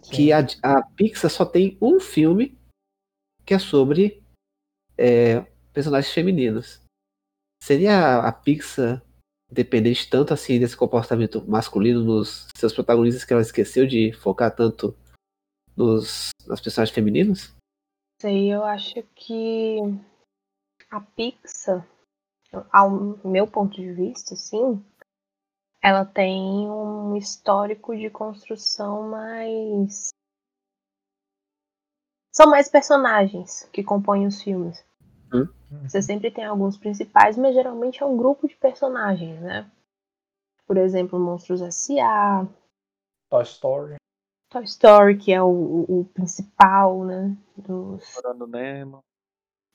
Que 0.02 0.32
a, 0.32 0.40
a 0.62 0.82
Pixar 0.82 1.30
só 1.30 1.44
tem 1.44 1.76
um 1.80 2.00
filme 2.00 2.58
que 3.44 3.52
é 3.52 3.58
sobre 3.58 4.22
é, 4.96 5.40
personagens 5.72 6.12
femininos. 6.12 6.80
Seria 7.62 7.98
a, 7.98 8.28
a 8.28 8.32
Pixar 8.32 9.02
dependente 9.50 10.08
tanto 10.08 10.32
assim 10.32 10.58
desse 10.58 10.76
comportamento 10.76 11.44
masculino 11.46 12.02
nos 12.02 12.46
seus 12.56 12.72
protagonistas 12.72 13.24
que 13.24 13.32
ela 13.32 13.42
esqueceu 13.42 13.86
de 13.86 14.12
focar 14.12 14.54
tanto 14.54 14.96
nos, 15.76 16.30
nas 16.46 16.60
personagens 16.60 16.94
femininos? 16.94 17.54
Sei, 18.20 18.52
eu 18.52 18.62
acho 18.62 19.02
que 19.14 19.78
a 20.90 21.00
Pixar, 21.00 21.86
ao 22.72 22.90
meu 23.24 23.46
ponto 23.46 23.74
de 23.76 23.92
vista, 23.92 24.34
assim, 24.34 24.84
ela 25.82 26.04
tem 26.04 26.68
um 26.70 27.16
histórico 27.16 27.96
de 27.96 28.10
construção 28.10 29.08
mais. 29.08 30.10
São 32.32 32.48
mais 32.50 32.68
personagens 32.68 33.68
que 33.72 33.82
compõem 33.82 34.26
os 34.26 34.42
filmes. 34.42 34.84
Uhum. 35.32 35.48
Você 35.88 36.02
sempre 36.02 36.30
tem 36.30 36.44
alguns 36.44 36.76
principais, 36.76 37.36
mas 37.36 37.54
geralmente 37.54 38.02
é 38.02 38.06
um 38.06 38.16
grupo 38.16 38.46
de 38.48 38.56
personagens, 38.56 39.40
né? 39.40 39.70
Por 40.66 40.76
exemplo, 40.76 41.18
Monstros 41.18 41.60
S.A., 41.62 42.46
Toy 43.28 43.42
Story. 43.42 43.96
Toy 44.50 44.64
Story, 44.64 45.18
que 45.18 45.32
é 45.32 45.42
o, 45.42 45.46
o- 45.48 46.00
o 46.00 46.04
principal, 46.06 47.04
né? 47.04 47.36
Dos, 47.56 48.12
Procurando 48.12 48.46
Nemo. 48.46 49.00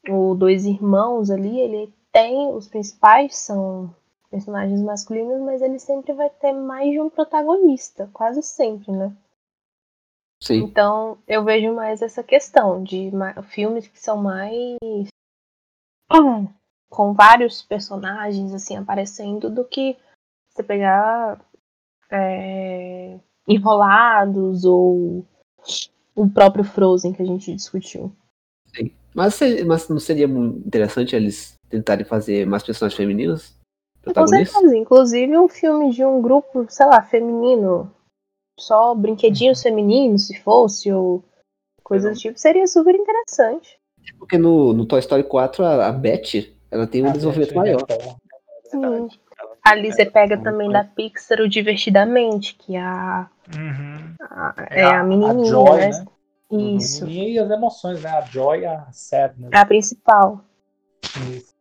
O 0.09 0.35
Dois 0.35 0.65
Irmãos 0.65 1.29
ali, 1.29 1.59
ele 1.59 1.93
tem. 2.11 2.53
Os 2.53 2.67
principais 2.67 3.35
são 3.37 3.93
personagens 4.29 4.81
masculinos, 4.81 5.41
mas 5.41 5.61
ele 5.61 5.79
sempre 5.79 6.13
vai 6.13 6.29
ter 6.29 6.53
mais 6.53 6.91
de 6.91 6.99
um 6.99 7.09
protagonista, 7.09 8.09
quase 8.13 8.41
sempre, 8.41 8.91
né? 8.91 9.15
Sim. 10.41 10.63
Então 10.63 11.17
eu 11.27 11.43
vejo 11.43 11.73
mais 11.73 12.01
essa 12.01 12.23
questão 12.23 12.83
de 12.83 13.11
filmes 13.43 13.87
que 13.87 13.99
são 13.99 14.17
mais. 14.17 14.77
com 16.89 17.13
vários 17.13 17.61
personagens 17.61 18.53
assim 18.53 18.77
aparecendo 18.77 19.49
do 19.49 19.65
que 19.65 19.97
você 20.49 20.63
pegar 20.63 21.43
é, 22.09 23.19
enrolados 23.47 24.63
ou 24.63 25.25
o 26.15 26.29
próprio 26.29 26.63
Frozen 26.63 27.11
que 27.11 27.21
a 27.21 27.25
gente 27.25 27.53
discutiu. 27.53 28.15
Mas, 29.15 29.39
mas 29.65 29.87
não 29.87 29.97
seria 29.99 30.27
muito 30.27 30.67
interessante 30.67 31.15
eles 31.15 31.53
tentarem 31.69 32.05
fazer 32.05 32.45
mais 32.45 32.63
personagens 32.63 32.97
femininos? 32.97 33.53
Com 34.03 34.11
Protagonistas? 34.13 34.51
certeza. 34.53 34.77
Inclusive 34.77 35.37
um 35.37 35.47
filme 35.47 35.89
de 35.91 36.03
um 36.03 36.21
grupo, 36.21 36.65
sei 36.69 36.85
lá, 36.85 37.01
feminino. 37.01 37.89
Só 38.59 38.93
brinquedinhos 38.93 39.61
femininos, 39.63 40.27
se 40.27 40.39
fosse, 40.41 40.91
ou 40.91 41.23
coisa 41.83 42.11
do 42.11 42.15
tipo, 42.15 42.37
seria 42.37 42.67
super 42.67 42.93
interessante. 42.93 43.77
Porque 44.19 44.37
no, 44.37 44.73
no 44.73 44.85
Toy 44.85 44.99
Story 44.99 45.23
4, 45.23 45.63
a, 45.63 45.87
a 45.87 45.91
Beth, 45.91 46.53
ela 46.69 46.85
tem 46.85 47.03
um 47.03 47.07
A 47.09 47.11
desenvolvimento 47.11 47.53
Beth 47.53 47.55
maior. 47.55 47.85
Sim. 48.65 49.09
Ali 49.63 49.91
você 49.91 50.05
pega 50.05 50.37
também 50.37 50.69
da 50.71 50.83
Pixar 50.83 51.39
o 51.41 51.49
Divertidamente, 51.49 52.55
que 52.55 52.75
a, 52.75 53.29
Uhum. 53.55 54.13
a- 54.21 54.55
é 54.69 54.83
a, 54.83 55.03
menininha, 55.03 55.45
Joy, 55.49 55.79
né? 55.79 56.05
Né? 56.51 56.71
Isso. 56.77 57.07
E 57.07 57.37
as 57.39 57.49
emoções, 57.49 58.01
né? 58.03 58.09
A 58.09 58.21
joy 58.21 58.59
e 58.61 58.65
a 58.65 58.91
sadness. 58.91 59.49
A 59.53 59.65
principal. 59.65 60.43
Isso. 61.31 61.53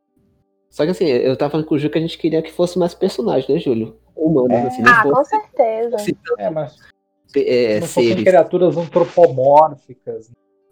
Só 0.71 0.85
que 0.85 0.91
assim, 0.91 1.05
eu 1.07 1.37
tava 1.37 1.53
falando 1.53 1.67
com 1.67 1.75
o 1.75 1.79
Júlio 1.79 1.93
que 1.93 1.99
a 1.99 2.01
gente 2.01 2.19
queria 2.19 2.43
que 2.43 2.51
fosse 2.53 2.79
mais 2.79 2.95
personagens, 2.95 3.49
né, 3.49 3.59
Júlio? 3.61 3.97
Humanos, 4.17 4.51
É. 4.51 4.67
assim, 4.67 4.83
não 4.83 4.93
Ah, 4.93 5.03
com 5.03 5.11
fosse 5.15 5.31
certeza. 5.31 5.99
se 5.99 6.17
É, 6.39 6.51
mas 6.51 6.77
é, 7.37 7.81
não 7.81 7.87
fossem 7.87 8.25
criaturas 8.25 8.77
antropomórficas. 8.77 10.31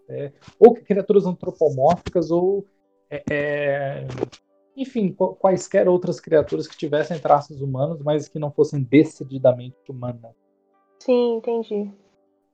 né? 0.08 0.32
Ou 0.58 0.74
criaturas 0.74 1.24
antropomórficas, 1.26 2.30
ou. 2.30 2.64
é, 3.10 3.22
é, 3.30 4.06
enfim, 4.76 5.12
qu- 5.12 5.34
quaisquer 5.36 5.88
outras 5.88 6.18
criaturas 6.18 6.66
que 6.66 6.76
tivessem 6.76 7.18
traços 7.18 7.60
humanos, 7.60 8.00
mas 8.02 8.26
que 8.28 8.38
não 8.38 8.50
fossem 8.50 8.82
decididamente 8.82 9.76
humanas. 9.88 10.32
Sim, 11.00 11.36
entendi. 11.36 11.90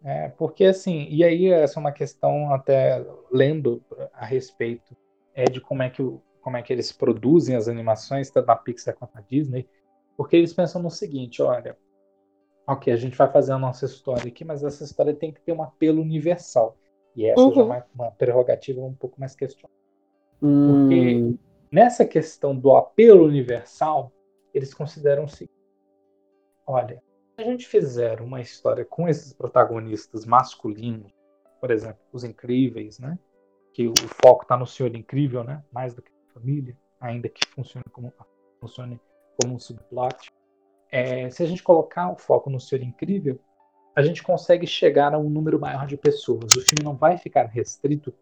É, 0.03 0.29
porque 0.31 0.65
assim, 0.65 1.07
e 1.11 1.25
aí 1.25 1.49
essa 1.49 1.79
é 1.79 1.81
uma 1.81 1.93
questão 1.93 2.53
até 2.55 3.05
lendo 3.33 3.85
a 4.13 4.25
respeito 4.25 4.97
é 5.35 5.45
de 5.45 5.61
como 5.61 5.83
é 5.83 5.91
que 5.91 6.01
o, 6.03 6.23
como 6.41 6.57
é 6.57 6.63
que 6.63 6.73
eles 6.73 6.93
produzem 6.93 7.57
as 7.57 7.69
animações 7.69 8.31
tanto 8.31 8.47
na 8.47 8.57
Pixar 8.57 8.95
quanto 8.97 9.15
na 9.15 9.23
Disney, 9.23 9.69
porque 10.17 10.37
eles 10.37 10.55
pensam 10.55 10.81
no 10.83 10.91
seguinte, 10.91 11.43
olha, 11.43 11.77
ok, 12.67 12.93
a 12.93 12.97
gente 12.97 13.17
vai 13.17 13.31
fazer 13.33 13.53
a 13.53 13.59
nossa 13.59 13.87
história 13.87 14.29
aqui, 14.29 14.45
mas 14.45 14.65
essa 14.65 14.85
história 14.85 15.15
tem 15.15 15.33
que 15.33 15.43
ter 15.43 15.53
um 15.53 15.63
apelo 15.63 16.03
universal. 16.03 16.79
E 17.17 17.27
essa 17.27 17.53
já 17.53 17.63
é 17.63 17.65
Uhum. 17.65 17.65
uma, 17.65 17.87
uma 17.95 18.11
prerrogativa 18.13 18.81
um 18.83 18.95
pouco 18.95 19.21
mais 19.21 19.35
questionável. 19.35 19.71
Hum, 20.43 21.39
Nessa 21.73 22.05
questão 22.07 22.55
do 22.59 22.75
apelo 22.77 23.25
universal, 23.25 24.13
eles 24.53 24.73
consideram 24.75 25.25
o 25.25 25.29
seguinte: 25.29 25.53
olha, 26.67 27.03
a 27.39 27.45
gente 27.45 27.69
fizer 27.69 28.21
uma 28.21 28.41
história 28.41 28.85
com 28.85 29.09
esses 29.09 29.33
protagonistas 29.33 30.27
masculinos, 30.27 31.13
por 31.61 31.71
exemplo, 31.71 32.01
os 32.13 32.25
incríveis, 32.25 32.99
né? 32.99 33.17
Que 33.73 33.87
o 33.87 33.95
foco 34.21 34.43
está 34.43 34.57
no 34.57 34.67
Senhor 34.67 34.95
Incrível, 34.97 35.45
né? 35.45 35.63
Mais 35.71 35.95
do 35.95 36.03
que 36.03 36.11
na 36.11 36.35
família, 36.35 36.77
ainda 37.01 37.29
que 37.29 37.47
funcione 37.47 37.85
como, 37.93 38.13
funcione 38.61 39.01
como 39.41 39.55
um 39.55 39.59
subplot. 39.59 40.33
É, 40.91 41.31
se 41.31 41.43
a 41.45 41.47
gente 41.47 41.63
colocar 41.63 42.11
o 42.11 42.17
foco 42.17 42.51
no 42.51 42.59
Senhor 42.59 42.83
Incrível, 42.83 43.39
a 43.95 44.03
gente 44.03 44.21
consegue 44.21 44.67
chegar 44.67 45.15
a 45.15 45.19
um 45.19 45.31
número 45.31 45.61
maior 45.61 45.87
de 45.87 45.97
pessoas. 45.97 46.57
O 46.57 46.61
filme 46.61 46.83
não 46.83 46.97
vai 46.97 47.19
ficar 47.19 47.45
restrito, 47.45 48.13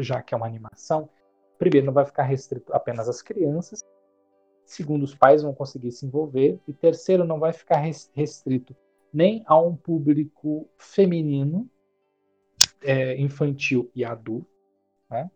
já 0.00 0.22
que 0.22 0.32
é 0.32 0.36
uma 0.36 0.46
animação, 0.46 1.08
primeiro, 1.58 1.86
não 1.86 1.92
vai 1.92 2.04
ficar 2.04 2.22
restrito 2.22 2.72
apenas 2.72 3.08
às 3.08 3.20
crianças. 3.20 3.80
Segundo, 4.70 5.02
os 5.02 5.16
pais 5.16 5.42
vão 5.42 5.52
conseguir 5.52 5.90
se 5.90 6.06
envolver. 6.06 6.60
E 6.68 6.72
terceiro, 6.72 7.24
não 7.24 7.40
vai 7.40 7.52
ficar 7.52 7.78
res- 7.78 8.08
restrito 8.14 8.72
nem 9.12 9.42
a 9.46 9.58
um 9.58 9.74
público 9.74 10.68
feminino, 10.78 11.68
é, 12.80 13.20
infantil 13.20 13.90
e 13.96 14.04
adulto. 14.04 14.46
Né? 15.10 15.28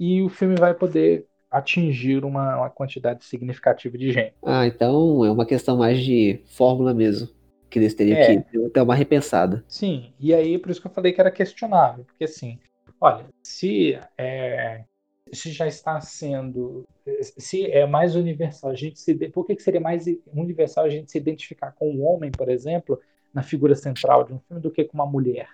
E 0.00 0.22
o 0.22 0.30
filme 0.30 0.56
vai 0.56 0.72
poder 0.72 1.26
atingir 1.50 2.24
uma, 2.24 2.56
uma 2.56 2.70
quantidade 2.70 3.22
significativa 3.26 3.98
de 3.98 4.10
gente. 4.10 4.34
Ah, 4.42 4.66
então 4.66 5.22
é 5.26 5.30
uma 5.30 5.44
questão 5.44 5.76
mais 5.76 6.02
de 6.02 6.40
fórmula 6.46 6.94
mesmo. 6.94 7.28
Que 7.68 7.78
eles 7.78 7.92
teriam 7.92 8.16
É. 8.16 8.40
que 8.42 8.68
dar 8.70 8.82
uma 8.82 8.94
repensada. 8.94 9.62
Sim, 9.68 10.14
e 10.18 10.32
aí 10.32 10.58
por 10.58 10.70
isso 10.70 10.80
que 10.80 10.86
eu 10.86 10.90
falei 10.90 11.12
que 11.12 11.20
era 11.20 11.30
questionável, 11.30 12.06
porque 12.06 12.24
assim, 12.24 12.58
olha, 12.98 13.26
se 13.42 13.98
é, 14.16 14.84
se 15.32 15.50
já 15.50 15.66
está 15.66 16.00
sendo, 16.00 16.84
se 17.22 17.70
é 17.70 17.86
mais 17.86 18.14
universal, 18.14 18.70
a 18.70 18.74
gente 18.74 19.00
se, 19.00 19.14
por 19.30 19.46
que, 19.46 19.56
que 19.56 19.62
seria 19.62 19.80
mais 19.80 20.04
universal 20.26 20.84
a 20.84 20.90
gente 20.90 21.10
se 21.10 21.16
identificar 21.16 21.72
com 21.72 21.90
um 21.90 22.04
homem, 22.04 22.30
por 22.30 22.50
exemplo, 22.50 23.00
na 23.32 23.42
figura 23.42 23.74
central 23.74 24.24
de 24.24 24.34
um 24.34 24.38
filme 24.40 24.62
do 24.62 24.70
que 24.70 24.84
com 24.84 24.94
uma 24.94 25.06
mulher? 25.06 25.48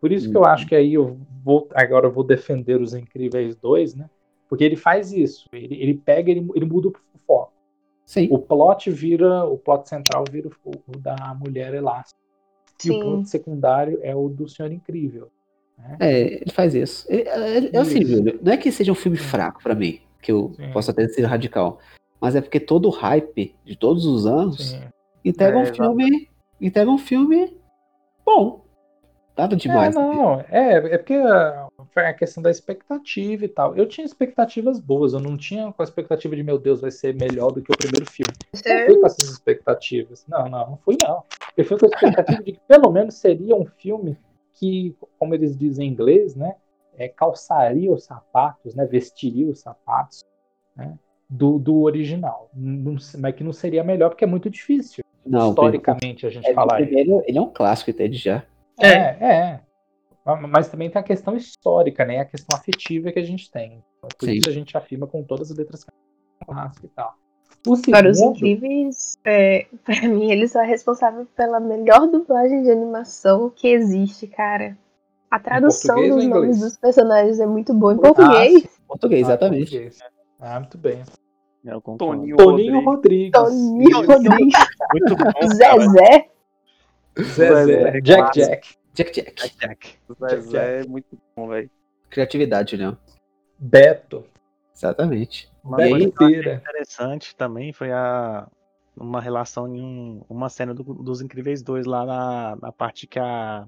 Por 0.00 0.12
isso 0.12 0.30
que 0.30 0.36
eu 0.36 0.44
acho 0.44 0.66
que 0.66 0.74
aí 0.74 0.94
eu 0.94 1.18
vou 1.42 1.68
agora 1.74 2.06
eu 2.06 2.12
vou 2.12 2.24
defender 2.24 2.80
os 2.80 2.94
Incríveis 2.94 3.56
2, 3.56 3.94
né? 3.94 4.10
Porque 4.48 4.64
ele 4.64 4.76
faz 4.76 5.12
isso, 5.12 5.46
ele, 5.52 5.80
ele 5.80 5.94
pega, 5.94 6.30
ele, 6.30 6.48
ele 6.54 6.64
muda 6.64 6.88
o 6.88 6.92
foco. 7.26 7.52
Sim. 8.04 8.28
O 8.30 8.38
plot 8.38 8.90
vira, 8.90 9.44
o 9.44 9.58
plot 9.58 9.88
central 9.88 10.24
vira 10.30 10.48
o, 10.64 10.70
o 10.70 10.98
da 10.98 11.34
mulher 11.34 11.74
elástica. 11.74 12.18
E 12.84 12.90
o 12.90 13.00
plot 13.00 13.28
secundário 13.28 13.98
é 14.02 14.14
o 14.14 14.28
do 14.28 14.48
Senhor 14.48 14.72
Incrível. 14.72 15.30
Né? 15.78 15.96
É, 16.00 16.20
ele 16.20 16.52
faz 16.52 16.74
isso. 16.74 17.06
Ele- 17.08 17.28
ele- 17.28 17.70
é 17.72 17.78
assim, 17.78 18.00
Isso. 18.00 18.12
Júlio, 18.16 18.38
não 18.42 18.52
é 18.52 18.56
que 18.56 18.70
seja 18.72 18.92
um 18.92 18.96
filme 18.96 19.16
fraco 19.16 19.62
pra 19.62 19.74
mim, 19.74 20.00
que 20.20 20.32
eu 20.32 20.52
Sim. 20.56 20.70
posso 20.72 20.90
até 20.90 21.06
ser 21.08 21.22
radical, 21.24 21.78
mas 22.20 22.34
é 22.34 22.40
porque 22.40 22.60
todo 22.60 22.86
o 22.86 22.90
hype 22.90 23.54
de 23.64 23.76
todos 23.76 24.04
os 24.04 24.26
anos 24.26 24.70
Sim. 24.70 24.80
entrega 25.24 25.58
É, 25.58 25.62
um 25.62 25.66
filme, 25.66 26.28
entrega 26.60 26.90
um 26.90 26.98
filme 26.98 27.56
bom. 28.24 28.64
Nada 29.36 29.54
demais. 29.54 29.94
É, 29.94 29.98
não, 30.00 30.40
é, 30.50 30.72
é 30.94 30.98
porque 30.98 31.14
ah, 31.14 31.68
foi 31.94 32.06
a 32.06 32.12
questão 32.12 32.42
da 32.42 32.50
expectativa 32.50 33.44
e 33.44 33.48
tal. 33.48 33.76
Eu 33.76 33.86
tinha 33.86 34.04
expectativas 34.04 34.80
boas, 34.80 35.12
eu 35.12 35.20
não 35.20 35.36
tinha 35.36 35.72
com 35.72 35.80
a 35.80 35.84
expectativa 35.84 36.34
de, 36.34 36.42
meu 36.42 36.58
Deus, 36.58 36.80
vai 36.80 36.90
ser 36.90 37.14
melhor 37.14 37.52
do 37.52 37.62
que 37.62 37.70
o 37.72 37.78
primeiro 37.78 38.04
filme. 38.10 38.32
Eu 38.52 38.86
fui 38.86 38.96
com 39.00 39.06
essas 39.06 39.30
expectativas. 39.30 40.24
Não, 40.28 40.48
não, 40.48 40.70
não 40.70 40.76
fui 40.78 40.96
não. 41.00 41.22
Eu 41.56 41.64
fui 41.64 41.78
com 41.78 41.86
a 41.86 41.88
expectativa 41.88 42.42
de 42.42 42.52
que 42.52 42.60
pelo 42.66 42.90
menos 42.90 43.14
seria 43.14 43.54
um 43.54 43.64
filme 43.64 44.18
que, 44.58 44.96
como 45.18 45.34
eles 45.34 45.56
dizem 45.56 45.88
em 45.88 45.92
inglês, 45.92 46.34
né, 46.34 46.54
é, 46.96 47.08
calçaria 47.08 47.92
os 47.92 48.04
sapatos, 48.04 48.74
né, 48.74 48.84
vestiria 48.86 49.48
os 49.48 49.60
sapatos 49.60 50.24
né, 50.76 50.98
do, 51.28 51.58
do 51.58 51.82
original. 51.82 52.50
Não- 52.54 52.96
mas 53.18 53.34
que 53.34 53.44
não 53.44 53.52
seria 53.52 53.84
melhor 53.84 54.10
porque 54.10 54.24
é 54.24 54.28
muito 54.28 54.50
difícil, 54.50 55.04
Não, 55.24 55.50
historicamente, 55.50 56.26
a 56.26 56.30
gente 56.30 56.48
é, 56.48 56.54
falar 56.54 56.80
isso. 56.80 56.88
primeiro, 56.88 57.22
ele 57.26 57.38
é 57.38 57.40
um 57.40 57.52
clássico, 57.52 57.90
entende 57.90 58.16
já. 58.16 58.44
É, 58.80 58.88
é. 58.88 59.60
Mas 60.48 60.68
também 60.68 60.90
tem 60.90 61.00
a 61.00 61.04
questão 61.04 61.34
histórica, 61.36 62.04
né? 62.04 62.20
A 62.20 62.24
questão 62.24 62.58
afetiva 62.58 63.10
que 63.10 63.18
a 63.18 63.24
gente 63.24 63.50
tem. 63.50 63.82
Por 64.00 64.26
Sim. 64.26 64.34
isso 64.34 64.48
a 64.48 64.52
gente 64.52 64.76
afirma 64.76 65.06
com 65.06 65.22
todas 65.22 65.50
as 65.50 65.56
letras 65.56 65.86
clássicas 66.44 66.90
e 66.90 66.94
tal. 66.94 67.14
O 67.66 67.74
Agora, 67.88 68.10
os 68.10 68.20
incríveis, 68.20 69.18
é, 69.24 69.66
pra 69.84 70.08
mim, 70.08 70.30
eles 70.30 70.52
são 70.52 70.64
responsáveis 70.64 71.26
pela 71.36 71.58
melhor 71.60 72.06
dublagem 72.06 72.62
de 72.62 72.70
animação 72.70 73.50
que 73.50 73.68
existe, 73.68 74.26
cara. 74.26 74.76
A 75.30 75.38
tradução 75.38 75.96
português 75.96 76.14
dos 76.14 76.26
nomes 76.26 76.60
dos 76.60 76.76
personagens 76.78 77.38
é 77.40 77.46
muito 77.46 77.74
boa 77.74 77.92
em 77.92 77.96
Ah, 77.96 78.00
português. 78.00 78.80
Português, 78.86 79.22
Ah, 79.24 79.30
exatamente. 79.32 79.70
português. 79.70 79.98
Ah, 80.40 80.60
muito 80.60 80.78
bem. 80.78 81.02
Concordo. 81.82 81.98
Toninho, 81.98 82.36
Toninho 82.36 82.80
Rodrigues. 82.84 83.32
Toninho 83.32 84.06
Rodrigues, 84.06 84.54
Muito 84.94 85.16
bom. 85.16 85.48
Zezé. 85.48 86.28
Zezé. 87.20 87.64
Zezé, 87.66 88.00
Jack. 88.00 88.38
Jack. 88.38 88.68
Jack 88.94 89.12
Jack. 89.12 89.52
Jack. 89.60 89.98
Zezé 90.30 90.80
é 90.80 90.86
muito 90.86 91.18
bom, 91.36 91.48
velho. 91.48 91.70
Criatividade, 92.08 92.70
Julião. 92.70 92.96
Beto. 93.58 94.24
Exatamente. 94.74 95.50
Uma 95.68 95.76
coisa 95.76 95.98
que 95.98 96.04
eu 96.22 96.26
achei 96.26 96.36
Beteira. 96.38 96.54
interessante 96.56 97.36
também 97.36 97.72
foi 97.72 97.92
a 97.92 98.46
uma 98.96 99.20
relação 99.20 99.68
em 99.74 99.80
um- 99.80 100.24
uma 100.28 100.48
cena 100.48 100.74
do- 100.74 100.82
dos 100.82 101.20
Incríveis 101.20 101.62
2 101.62 101.86
lá 101.86 102.04
na, 102.04 102.56
na 102.60 102.72
parte 102.72 103.06
que 103.06 103.18
a 103.18 103.66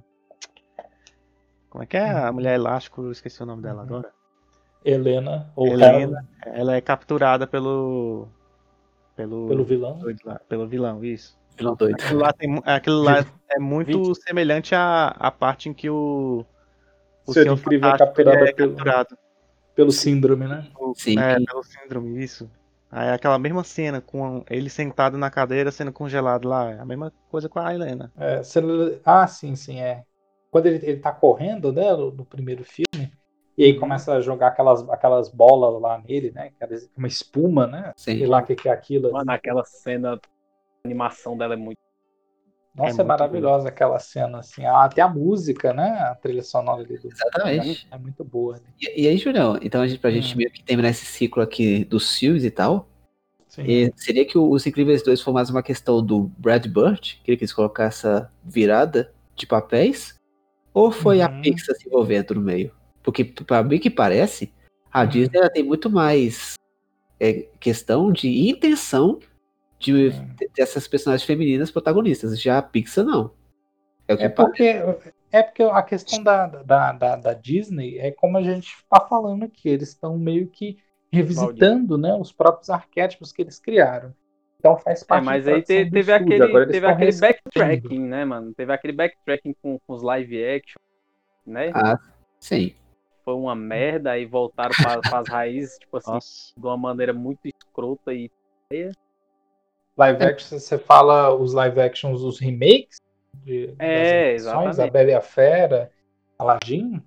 como 1.68 1.85
é 1.85 1.86
que 1.86 1.97
é 1.97 2.10
a 2.10 2.32
mulher 2.32 2.55
elástico, 2.56 3.02
eu 3.02 3.12
esqueci 3.12 3.40
o 3.43 3.47
nome 3.47 3.62
dela 3.62 3.82
Uhum. 3.82 3.86
agora. 3.89 4.10
Helena. 4.85 5.52
Ou 5.55 5.68
Helena. 5.68 6.27
Helen, 6.44 6.59
Ela 6.59 6.74
é 6.77 6.81
capturada 6.81 7.47
pelo 7.47 8.27
pelo 9.14 9.47
pelo 9.48 9.64
vilão. 9.64 10.01
lá, 10.24 10.40
pelo 10.48 10.66
vilão, 10.66 11.05
isso. 11.05 11.39
Vilão 11.56 11.77
doido. 11.77 11.94
Aquilo 12.02 12.20
lá, 12.20 12.32
tem 12.32 12.60
aquilo 12.64 13.02
lá 13.02 13.24
é 13.51 13.59
muito 13.60 14.14
semelhante 14.14 14.74
à, 14.74 15.09
à 15.09 15.31
parte 15.31 15.68
em 15.68 15.74
que 15.74 15.89
o 15.90 16.44
o 17.27 17.32
Senhor 17.35 17.44
Senhor 17.44 17.59
Incrível 17.59 17.90
é 17.90 17.98
capturado 17.98 18.44
é 18.44 18.52
pelo- 18.52 18.74
capturado. 18.74 19.16
Pelo 19.74 19.92
síndrome, 19.92 20.47
né? 20.47 20.68
Sim. 20.94 21.18
É, 21.18 21.36
pelo 21.44 21.62
síndrome, 21.62 22.22
isso. 22.22 22.51
Aí 22.90 23.09
é 23.09 23.12
aquela 23.12 23.38
mesma 23.38 23.62
cena, 23.62 24.01
com 24.01 24.44
ele 24.51 24.68
sentado 24.68 25.16
na 25.16 25.30
cadeira 25.30 25.70
sendo 25.70 25.92
congelado 25.92 26.48
lá. 26.48 26.70
É 26.72 26.80
a 26.80 26.84
mesma 26.84 27.12
coisa 27.30 27.48
com 27.48 27.60
a 27.60 27.72
Helena. 27.72 28.12
É, 28.18 28.42
Ah, 29.05 29.26
sim, 29.26 29.55
sim, 29.55 29.80
é. 29.80 30.05
Quando 30.51 30.66
ele, 30.66 30.84
ele 30.84 30.98
tá 30.98 31.12
correndo, 31.12 31.72
né, 31.72 31.92
no, 31.92 32.24
primeiro 32.24 32.64
filme, 32.64 33.12
e 33.56 33.64
aí 33.64 33.78
começa 33.78 34.14
a 34.14 34.20
jogar 34.20 34.48
aquelas, 34.48 34.88
aquelas 34.88 35.28
bolas 35.28 35.80
lá 35.80 35.98
nele, 35.98 36.32
né? 36.32 36.51
Uma 36.97 37.06
espuma, 37.06 37.66
né? 37.68 37.92
Sim. 37.97 38.18
Sei 38.18 38.26
lá 38.26 38.40
o 38.40 38.44
que, 38.44 38.56
que 38.56 38.68
é 38.68 38.72
aquilo. 38.72 39.12
Mano, 39.12 39.30
aquela 39.30 39.64
cena, 39.64 40.14
a 40.14 40.18
animação 40.84 41.36
dela 41.36 41.55
é 41.55 41.56
muito. 41.56 41.78
Nossa, 42.81 42.93
é, 42.93 42.94
muito 42.94 43.09
maravilhosa 43.09 43.69
aquela 43.69 43.98
cena, 43.98 44.39
assim. 44.39 44.65
Ah, 44.65 44.85
Até 44.85 45.02
a 45.02 45.09
música, 45.09 45.73
né? 45.74 45.90
A 46.01 46.15
trilha 46.15 46.43
sonora 46.43 46.82
ali 46.82 46.97
do. 46.98 47.09
Exatamente. 47.09 47.86
É 47.90 47.98
muito 47.98 48.24
boa. 48.24 48.55
né? 48.57 48.62
E, 48.81 49.02
e 49.02 49.09
aí, 49.09 49.19
Julião, 49.19 49.59
então 49.61 49.82
a 49.82 49.86
gente, 49.86 50.01
pra 50.01 50.11
gente 50.11 50.32
Hum. 50.35 50.39
meio 50.39 50.51
que 50.51 50.62
terminar 50.62 50.89
esse 50.89 51.05
ciclo 51.05 51.43
aqui 51.43 51.85
dos 51.85 52.16
filmes 52.19 52.43
e 52.43 52.51
tal, 52.51 52.89
Sim. 53.48 53.62
e 53.66 53.93
seria 53.97 54.24
que 54.24 54.39
o- 54.39 54.51
Os 54.51 54.66
Incríveis 54.66 55.02
2 55.02 55.20
foi 55.20 55.32
mais 55.35 55.51
uma 55.51 55.62
questão 55.62 56.02
do 56.02 56.31
Brad 56.39 56.66
Bird, 56.66 57.20
que 57.23 57.31
ele 57.31 57.36
quis 57.36 57.52
colocar 57.52 57.85
essa 57.85 58.32
virada 58.43 59.12
de 59.36 59.47
papéis, 59.47 60.15
ou 60.73 60.90
foi 60.90 61.20
a 61.20 61.28
Uhum. 61.28 61.43
Pixar 61.43 61.77
se 61.77 61.86
envolvendo 61.86 62.35
no 62.35 62.40
meio? 62.40 62.73
Porque, 63.02 63.24
pra 63.24 63.62
mim 63.62 63.78
que 63.78 63.90
parece, 63.90 64.52
a 64.93 65.02
Uhum. 65.02 65.09
Disney 65.09 65.39
ela 65.39 65.51
tem 65.51 65.62
muito 65.62 65.90
mais 65.90 66.55
é, 67.23 67.47
questão 67.61 68.11
de 68.11 68.48
intenção 68.48 69.19
de 69.81 69.93
Uhum. 70.09 70.36
ter 70.36 70.51
essas 70.62 70.86
personagens 70.86 71.27
femininas 71.27 71.70
protagonistas. 71.73 72.40
Já 72.40 72.59
a 72.59 72.62
Pixar 72.62 73.05
não. 73.05 73.35
É 74.09 74.15
o 74.15 74.19
que 74.19 74.24
É 74.24 74.28
parece. 74.28 74.57
porque, 74.57 75.11
é 75.32 75.43
porque 75.43 75.62
a 75.62 75.82
questão 75.82 76.23
da, 76.23 76.47
da, 76.47 76.93
da, 76.93 77.16
da 77.16 77.35
Disney 77.35 77.98
é 77.98 78.12
como 78.12 78.36
a 78.39 78.43
gente 78.43 78.66
está 78.69 79.01
falando 79.09 79.44
aqui. 79.44 79.69
Eles 79.69 79.89
estão 79.90 80.19
meio 80.19 80.48
que 80.48 80.78
revisitando 81.12 81.98
né, 81.98 82.15
os 82.15 82.32
próprios 82.32 82.70
arquétipos 82.70 83.32
que 83.32 83.43
eles 83.43 83.59
criaram. 83.59 84.15
Então 84.59 84.77
faz 84.77 85.02
É, 85.02 85.07
parte 85.07 85.24
mas 85.24 85.47
da 85.47 85.55
aí 85.55 85.62
te- 85.62 85.85
do 85.86 85.90
teve 85.90 86.12
estúdio. 86.12 86.15
aquele, 86.15 86.43
Agora 86.44 86.69
teve 86.69 86.86
aquele 86.86 87.12
backtracking, 87.19 88.01
né, 88.01 88.24
mano? 88.24 88.55
Teve 88.55 88.73
aquele 88.73 88.93
backtracking 88.93 89.55
com, 89.62 89.78
com 89.86 89.93
os 89.94 90.02
live 90.02 90.44
action, 90.44 90.78
né? 91.47 91.70
Ah, 91.74 91.98
sim. 92.39 92.74
Foi 93.24 93.35
uma 93.35 93.55
merda, 93.55 94.12
aí 94.12 94.27
voltaram 94.27 94.74
para 94.74 95.19
as 95.20 95.28
raízes, 95.28 95.78
tipo 95.78 95.97
assim, 95.97 96.11
Nossa. 96.12 96.52
de 96.57 96.66
uma 96.66 96.77
maneira 96.77 97.12
muito 97.15 97.40
escrota 97.47 98.12
e. 98.12 98.31
Live 100.01 100.22
action, 100.24 100.59
você 100.59 100.78
fala 100.78 101.35
os 101.35 101.52
live 101.52 101.78
actions, 101.81 102.22
os 102.22 102.39
remakes 102.40 102.97
de, 103.44 103.74
É, 103.78 104.32
exatamente. 104.32 104.81
A 104.81 104.86
Bela 104.90 105.10
e 105.10 105.14
a 105.14 105.20
Fera, 105.20 105.90
Aladdin. 106.39 107.02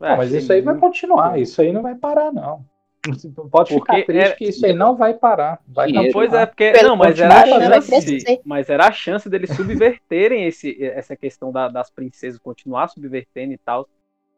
É, 0.00 0.08
Não, 0.10 0.16
mas 0.16 0.32
isso 0.32 0.52
aí 0.52 0.62
vai 0.62 0.76
continuar, 0.78 1.38
isso 1.38 1.60
aí 1.60 1.72
não 1.72 1.82
vai 1.82 1.94
parar, 1.94 2.32
não. 2.32 2.64
Pode 3.50 3.74
Porque 3.74 3.74
ficar 3.74 4.06
triste 4.06 4.26
era- 4.28 4.34
que 4.36 4.44
isso 4.44 4.64
aí 4.64 4.72
não 4.72 4.96
vai 4.96 5.12
parar. 5.14 5.60
Vai 5.66 5.88
Não, 5.92 6.04
continuar. 6.04 6.12
Pois 6.12 6.32
é, 6.32 6.46
porque. 6.46 6.70
Pelo 6.72 6.88
não, 6.90 6.96
mas 6.96 7.18
era 7.20 7.40
a 7.76 7.80
chance. 7.80 8.40
Mas 8.44 8.70
era 8.70 8.86
a 8.86 8.92
chance 8.92 9.28
deles 9.28 9.50
subverterem 9.54 10.46
esse, 10.46 10.82
essa 10.84 11.14
questão 11.16 11.50
da- 11.52 11.68
das 11.68 11.90
princesas, 11.90 12.38
continuar 12.38 12.88
subvertendo 12.88 13.52
e 13.52 13.58
tal. 13.58 13.86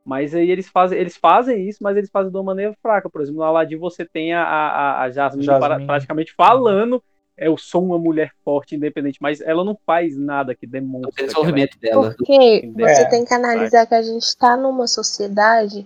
Mas 0.04 0.34
aí 0.34 0.50
eles 0.50 0.68
fazem, 0.68 0.98
eles 0.98 1.16
fazem 1.16 1.66
isso, 1.68 1.78
mas 1.82 1.96
eles 1.96 2.10
fazem 2.10 2.30
de 2.30 2.36
uma 2.36 2.42
maneira 2.42 2.74
fraca. 2.82 3.08
Por 3.08 3.20
exemplo, 3.22 3.40
no 3.40 3.46
Aladdin 3.46 3.76
você 3.76 4.04
tem 4.04 4.34
a, 4.34 4.42
a, 4.42 5.02
a 5.02 5.10
Jasmine, 5.10 5.44
Jasmine. 5.46 5.68
para- 5.68 5.86
praticamente 5.86 6.32
falando. 6.34 7.02
Eu 7.36 7.56
sou 7.58 7.84
uma 7.84 7.98
mulher 7.98 8.30
forte, 8.44 8.76
independente, 8.76 9.18
mas 9.20 9.40
ela 9.40 9.64
não 9.64 9.76
faz 9.84 10.16
nada 10.16 10.54
que 10.54 10.66
O 10.66 10.70
demonstre. 10.70 11.12
que 11.12 11.20
ela 11.20 11.24
é 11.24 11.26
desenvolvimento 11.26 11.78
dela. 11.80 12.14
Porque 12.16 12.72
você 12.76 13.02
É, 13.02 13.08
tem 13.08 13.24
que 13.24 13.34
analisar 13.34 13.86
que 13.86 13.94
a 13.94 14.02
gente 14.02 14.22
está 14.22 14.56
numa 14.56 14.86
sociedade 14.86 15.84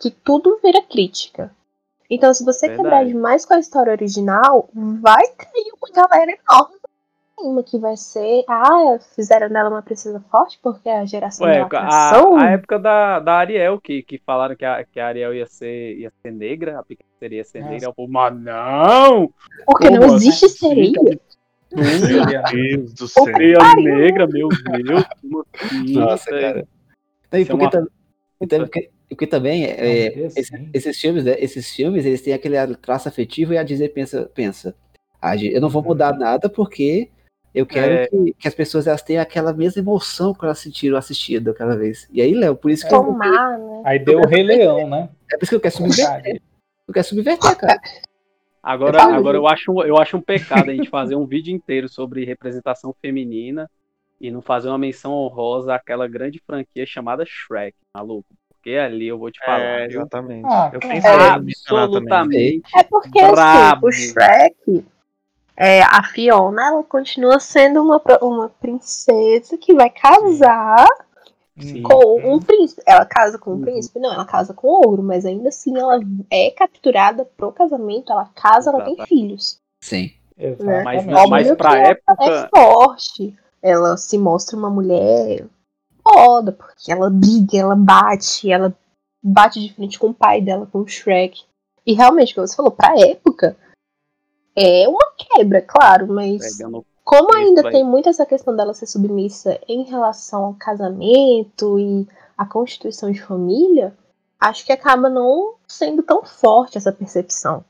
que 0.00 0.10
tudo 0.10 0.58
vira 0.62 0.82
crítica. 0.82 1.54
Então, 2.10 2.34
se 2.34 2.44
você 2.44 2.66
Verdade. 2.66 2.82
quebrar 2.82 3.04
demais 3.06 3.44
com 3.44 3.54
a 3.54 3.60
história 3.60 3.92
original, 3.92 4.68
vai 4.74 5.22
cair 5.28 5.72
uma 5.80 5.92
galera 5.94 6.32
enorme 6.32 6.76
cima 7.40 7.62
que 7.62 7.78
vai 7.78 7.96
ser. 7.96 8.44
Ah, 8.48 8.98
fizeram 9.14 9.48
dela 9.48 9.68
uma 9.70 9.82
princesa 9.82 10.20
forte 10.30 10.58
porque 10.62 10.88
a 10.88 11.04
geração 11.04 11.46
Ué, 11.46 11.54
da 11.56 11.62
lacração. 11.62 12.36
a, 12.36 12.42
a 12.44 12.50
época 12.50 12.78
da, 12.78 13.18
da 13.20 13.34
Ariel, 13.34 13.80
que, 13.80 14.02
que 14.02 14.18
falaram 14.18 14.54
que 14.56 14.64
a, 14.64 14.84
que 14.84 15.00
a 15.00 15.06
Ariel 15.06 15.34
ia 15.34 15.46
ser, 15.46 15.96
ia 15.98 16.12
ser 16.22 16.30
negra, 16.32 16.78
a 16.78 16.82
pequena 16.82 17.08
seria 17.18 17.44
ser 17.44 17.60
Nossa. 17.60 17.70
negra, 17.72 17.88
eu 17.88 17.94
falei, 17.94 18.10
mas 18.10 18.40
não! 18.42 19.34
Porque 19.66 19.90
não 19.90 20.00
como 20.00 20.14
existe 20.16 20.48
sereia. 20.48 20.92
Seria- 21.72 22.42
Deus 22.50 22.92
do 22.94 23.06
céu. 23.08 23.24
Sereia 23.24 23.58
negra, 23.76 24.26
meu 24.26 24.48
Deus! 24.48 25.04
assim? 25.62 25.92
Nossa, 25.94 26.30
cara. 26.30 26.66
Não, 27.30 27.38
e 27.38 27.42
Isso 27.42 27.52
é 27.52 27.56
porque, 27.56 27.70
tam- 27.70 27.86
porque, 28.58 28.90
porque 29.08 29.26
também 29.26 29.64
é, 29.66 30.06
é, 30.06 30.16
Não, 30.16 30.26
esse- 30.26 30.68
esses 30.74 31.00
filmes, 31.00 31.24
né, 31.24 31.36
esses 31.38 31.70
filmes, 31.70 32.04
eles 32.04 32.20
têm 32.22 32.32
aquele 32.34 32.56
traço 32.76 33.08
afetivo 33.08 33.52
e 33.52 33.58
a 33.58 33.62
Disney 33.62 33.88
pensa, 33.88 34.28
pensa 34.34 34.74
"Ah, 35.22 35.36
eu 35.36 35.60
não 35.60 35.68
vou 35.68 35.82
mudar 35.82 36.12
nada 36.18 36.48
porque 36.48 37.08
eu 37.54 37.66
quero 37.66 37.92
É. 37.94 38.06
que, 38.06 38.34
que 38.38 38.48
as 38.48 38.54
pessoas 38.54 38.86
elas 38.86 39.02
tenham 39.02 39.22
aquela 39.22 39.52
mesma 39.52 39.80
emoção 39.80 40.32
que 40.34 40.44
elas 40.44 40.58
sentiram 40.58 40.96
assistindo 40.96 41.50
aquela 41.50 41.76
vez. 41.76 42.08
E 42.12 42.20
aí, 42.22 42.34
Léo, 42.34 42.54
por 42.56 42.70
isso 42.70 42.86
que 42.86 42.94
eu, 42.94 43.02
Tomar, 43.04 43.58
né? 43.58 43.82
Aí 43.84 43.98
deu 43.98 44.20
o 44.20 44.26
Rei 44.26 44.42
Leão, 44.42 44.88
né? 44.88 45.08
é 45.32 45.36
por 45.36 45.42
isso 45.44 45.50
que 45.50 45.56
eu 45.56 45.60
quero 45.60 45.74
subverter. 45.76 46.40
Eu 46.86 46.94
quero 46.94 47.06
subverter, 47.06 47.56
cara. 47.56 47.80
Agora, 48.62 48.98
Eu 49.02 49.14
agora 49.14 49.36
eu, 49.38 49.48
acho, 49.48 49.72
um- 49.72 49.82
eu 49.82 49.96
acho 49.96 50.16
um 50.16 50.20
pecado 50.20 50.70
a 50.70 50.74
gente 50.74 50.90
fazer 50.90 51.14
um 51.16 51.24
vídeo 51.26 51.54
inteiro 51.54 51.88
sobre 51.88 52.24
representação 52.26 52.94
feminina 53.00 53.70
e 54.20 54.30
não 54.30 54.42
fazer 54.42 54.68
uma 54.68 54.76
menção 54.76 55.12
honrosa 55.12 55.74
àquela 55.74 56.06
grande 56.06 56.42
franquia 56.46 56.84
chamada 56.84 57.24
Shrek, 57.26 57.74
maluco. 57.94 58.26
Porque 58.50 58.72
ali 58.76 59.08
eu 59.08 59.18
vou 59.18 59.30
te 59.30 59.42
falar, 59.42 59.80
É, 59.80 59.86
exatamente. 59.86 60.44
Ah, 60.46 60.70
eu 60.74 60.90
é. 60.90 61.28
absolutamente 61.30 62.60
É 62.76 62.82
porque 62.82 63.20
assim, 63.20 63.78
o 63.86 63.90
Shrek, 63.90 64.84
é, 65.62 65.82
a 65.82 66.02
Fiona, 66.02 66.68
ela 66.68 66.82
continua 66.82 67.38
sendo 67.38 67.82
uma, 67.82 68.00
uma 68.22 68.48
princesa 68.48 69.58
que 69.58 69.74
vai 69.74 69.90
casar 69.90 70.86
Sim. 71.58 71.82
com 71.82 72.18
um 72.34 72.38
príncipe. 72.40 72.82
Ela 72.86 73.04
casa 73.04 73.38
com 73.38 73.50
um 73.50 73.54
Uhum. 73.56 73.60
príncipe? 73.60 74.00
Não, 74.00 74.10
ela 74.10 74.24
casa 74.24 74.54
com 74.54 74.68
ouro, 74.68 75.02
mas 75.02 75.26
ainda 75.26 75.50
assim 75.50 75.76
ela 75.76 76.00
é 76.30 76.50
capturada 76.52 77.26
pro 77.36 77.52
casamento, 77.52 78.10
ela 78.10 78.30
casa, 78.34 78.70
ela 78.70 78.82
tem 78.84 78.94
Exato. 78.94 79.08
filhos. 79.08 79.58
Sim. 79.84 80.10
Exatamente. 80.38 80.84
Mas, 80.84 81.06
Óbvio 81.06 81.28
mas 81.28 81.50
pra 81.52 81.70
que 81.70 81.76
ela 81.76 81.88
época. 81.88 82.16
É 82.20 82.48
forte. 82.48 83.38
Ela 83.62 83.96
se 83.98 84.16
mostra 84.16 84.56
uma 84.56 84.70
mulher 84.70 85.44
foda, 86.02 86.52
porque 86.52 86.90
ela 86.90 87.10
briga, 87.10 87.58
ela 87.58 87.76
bate, 87.76 88.50
ela 88.50 88.74
bate 89.22 89.60
de 89.60 89.74
frente 89.74 89.98
com 89.98 90.06
o 90.08 90.14
pai 90.14 90.40
dela, 90.40 90.66
com 90.72 90.78
o 90.78 90.88
Shrek. 90.88 91.42
E 91.86 91.92
realmente, 91.92 92.34
como 92.34 92.46
você 92.46 92.56
falou, 92.56 92.72
pra 92.72 92.98
época, 92.98 93.54
é 94.60 94.88
uma 94.88 95.12
quebra, 95.16 95.62
claro, 95.62 96.06
mas 96.08 96.56
Pegando 96.56 96.84
como 97.04 97.34
ainda 97.34 97.62
vai. 97.62 97.72
tem 97.72 97.84
muito 97.84 98.08
essa 98.08 98.24
questão 98.24 98.54
dela 98.54 98.72
ser 98.72 98.86
submissa 98.86 99.58
em 99.66 99.82
relação 99.82 100.44
ao 100.44 100.54
casamento 100.54 101.78
e 101.78 102.06
a 102.38 102.46
constituição 102.46 103.10
de 103.10 103.20
família, 103.20 103.96
acho 104.38 104.64
que 104.64 104.72
acaba 104.72 105.10
não 105.10 105.56
sendo 105.66 106.02
tão 106.04 106.24
forte 106.24 106.78
essa 106.78 106.92
percepção. 106.92 107.64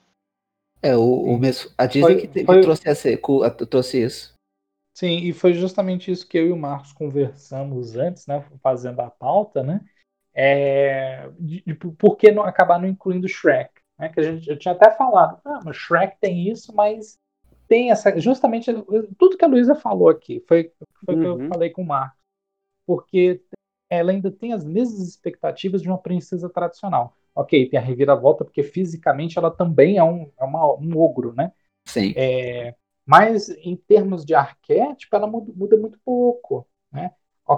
É, 0.82 0.96
o, 0.96 1.02
o 1.02 1.38
mesmo, 1.38 1.70
a 1.76 1.86
Disney 1.86 2.02
Foi- 2.14 2.20
que, 2.20 2.28
que 2.28 2.44
foi- 2.44 2.60
trouxe, 2.60 2.88
essa, 2.88 3.08
a- 3.08 3.50
trouxe 3.66 4.02
isso. 4.02 4.34
Sim, 4.94 5.16
e 5.18 5.32
foi 5.32 5.54
justamente 5.54 6.10
isso 6.10 6.28
que 6.28 6.36
eu 6.36 6.48
e 6.48 6.52
o 6.52 6.56
Marcos 6.56 6.92
conversamos 6.92 7.96
antes, 7.96 8.26
né? 8.26 8.44
Fazendo 8.62 9.00
a 9.00 9.10
pauta, 9.10 9.62
né? 9.62 9.80
É, 10.34 11.30
de, 11.38 11.62
de 11.66 11.74
por 11.74 12.16
que 12.16 12.30
não 12.30 12.42
acabar 12.42 12.78
não 12.78 12.86
incluindo 12.88 13.28
Shrek? 13.28 13.79
Né? 14.00 14.08
Que 14.08 14.20
a 14.20 14.22
gente, 14.22 14.48
eu 14.48 14.58
tinha 14.58 14.72
até 14.74 14.90
falado, 14.90 15.40
ah, 15.44 15.60
mas 15.64 15.76
Shrek 15.76 16.16
tem 16.20 16.48
isso, 16.48 16.74
mas 16.74 17.18
tem 17.68 17.90
essa. 17.90 18.18
Justamente 18.18 18.72
tudo 19.18 19.36
que 19.36 19.44
a 19.44 19.48
Luísa 19.48 19.74
falou 19.74 20.08
aqui 20.08 20.42
foi, 20.48 20.72
foi 21.04 21.14
o 21.14 21.20
que 21.20 21.26
eu 21.26 21.34
Uhum. 21.36 21.48
falei 21.48 21.70
com 21.70 21.82
o 21.82 21.86
Marcos. 21.86 22.18
Porque 22.86 23.42
ela 23.90 24.10
ainda 24.12 24.30
tem 24.30 24.52
as 24.52 24.64
mesmas 24.64 25.00
expectativas 25.08 25.82
de 25.82 25.88
uma 25.88 25.98
princesa 25.98 26.48
tradicional. 26.48 27.14
Ok, 27.34 27.68
tem 27.68 27.78
a 27.78 27.82
reviravolta, 27.82 28.44
porque 28.44 28.62
fisicamente 28.62 29.38
ela 29.38 29.50
também 29.50 29.98
é 29.98 30.04
um, 30.04 30.30
é 30.38 30.44
uma- 30.44 30.74
um 30.74 30.98
ogro, 30.98 31.32
né? 31.34 31.52
Sim. 31.86 32.12
É, 32.16 32.74
mas 33.06 33.48
em 33.50 33.76
termos 33.76 34.24
de 34.24 34.34
arquétipo, 34.34 35.14
ela 35.14 35.26
muda, 35.26 35.52
muda 35.54 35.76
muito 35.76 35.98
pouco. 36.04 36.66
Né? 36.92 37.12
A, 37.48 37.54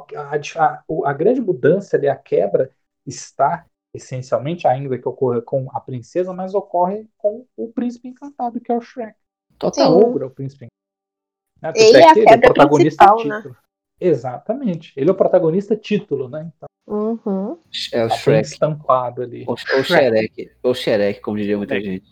a- 0.58 0.84
a 1.06 1.12
grande 1.12 1.40
mudança 1.40 1.96
ali, 1.96 2.08
a 2.08 2.16
quebra, 2.16 2.70
está 3.06 3.66
essencialmente, 3.94 4.66
ainda 4.66 4.98
que 4.98 5.08
ocorra 5.08 5.40
com 5.42 5.68
a 5.72 5.80
princesa, 5.80 6.32
mas 6.32 6.54
ocorre 6.54 7.08
com 7.18 7.46
o 7.56 7.68
príncipe 7.72 8.08
encantado, 8.08 8.60
que 8.60 8.72
é 8.72 8.76
o 8.76 8.80
Shrek. 8.80 9.16
Total. 9.58 9.86
Sim. 9.86 9.92
O 9.92 10.08
ogro 10.08 10.24
é 10.24 10.26
o 10.26 10.30
príncipe 10.30 10.66
encantado. 10.66 11.78
Né? 11.78 11.84
Ele 11.88 11.98
é 11.98 12.08
a 12.08 12.12
que 12.14 12.18
ele 12.20 12.26
quebra 12.26 12.52
protagonista 12.54 13.04
principal, 13.06 13.28
né? 13.28 13.36
título. 13.36 13.56
Exatamente. 14.00 14.92
Ele 14.96 15.08
é 15.08 15.12
o 15.12 15.16
protagonista 15.16 15.76
título, 15.76 16.28
né? 16.28 16.50
Então, 16.56 16.66
Uhum. 16.84 17.56
É 17.92 18.04
o 18.04 18.08
tá 18.08 18.16
Shrek. 18.16 18.48
estampado 18.48 19.22
ali. 19.22 19.44
Ou, 19.46 19.50
ou 19.76 19.84
Shrek. 19.84 20.50
Ou 20.64 20.74
Shrek, 20.74 21.20
como 21.20 21.36
diria 21.36 21.56
muita 21.56 21.80
gente. 21.80 22.04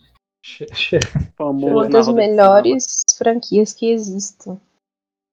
Uma 1.37 1.89
das 1.89 2.07
melhores 2.07 2.85
franquias 3.17 3.73
que 3.73 3.91
existem. 3.91 4.59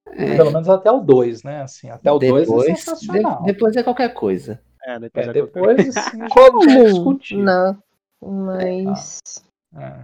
É, 0.08 0.36
Pelo 0.36 0.50
menos 0.50 0.68
até 0.68 0.90
o 0.90 1.00
2, 1.00 1.44
né? 1.44 1.62
Assim, 1.62 1.88
até 1.88 2.10
o 2.10 2.18
2 2.18 2.48
é 2.50 2.74
sensacional. 2.74 3.40
de- 3.42 3.52
depois 3.52 3.76
é 3.76 3.82
qualquer 3.82 4.12
coisa. 4.12 4.60
É, 4.88 4.98
depois 4.98 5.26
É, 5.26 5.30
é 5.30 5.32
depois, 5.34 5.96
assim, 5.98 6.22
é 6.22 6.84
discutível. 6.84 7.44
não. 7.44 7.82
Mas. 8.22 9.20
É. 9.76 9.94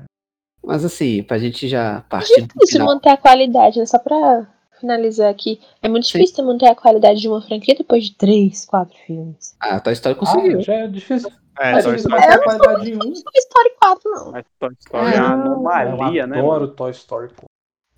Mas 0.62 0.84
assim, 0.84 1.22
pra 1.22 1.38
gente 1.38 1.66
já 1.68 1.98
É 1.98 2.00
partir 2.08 2.34
pro 2.34 2.42
difícil 2.58 2.80
final. 2.80 2.86
manter 2.94 3.08
a 3.10 3.16
qualidade, 3.16 3.78
né? 3.78 3.86
Só 3.86 3.98
pra 3.98 4.46
finalizar 4.78 5.30
aqui. 5.30 5.58
É 5.82 5.88
muito 5.88 6.06
Sim. 6.06 6.18
difícil 6.18 6.44
manter 6.44 6.66
a 6.66 6.74
qualidade 6.74 7.20
de 7.20 7.28
uma 7.28 7.40
franquia 7.40 7.74
depois 7.74 8.04
de 8.04 8.14
três, 8.14 8.64
quatro 8.66 8.94
filmes. 9.06 9.56
Ah, 9.60 9.76
a 9.76 9.80
Toy 9.80 9.92
Story 9.94 10.14
conseguiu. 10.16 10.58
Ah, 10.58 10.62
já 10.62 10.74
é 10.74 10.86
difícil. 10.86 11.30
É, 11.58 11.78
É 11.78 11.82
Toy 11.82 11.96
Story. 11.96 12.14
Eu 12.22 12.28
a 12.30 12.36
não 12.36 12.42
qualidade 12.44 12.90
em 12.90 12.94
um. 12.94 12.98
Não 12.98 13.12
Toy 13.12 13.32
Story 13.36 13.70
4, 13.80 14.10
não. 14.10 14.32
Mas 14.32 14.44
Toy 14.58 14.70
Story 14.80 15.14
é 15.14 15.18
Ah, 15.18 15.34
uma 15.36 15.80
anomalia, 15.80 16.22
eu 16.22 16.26
né? 16.26 16.38
adoro 16.38 16.60
mano? 16.60 16.74
Toy 16.74 16.90
Story. 16.90 17.28
pô. 17.34 17.44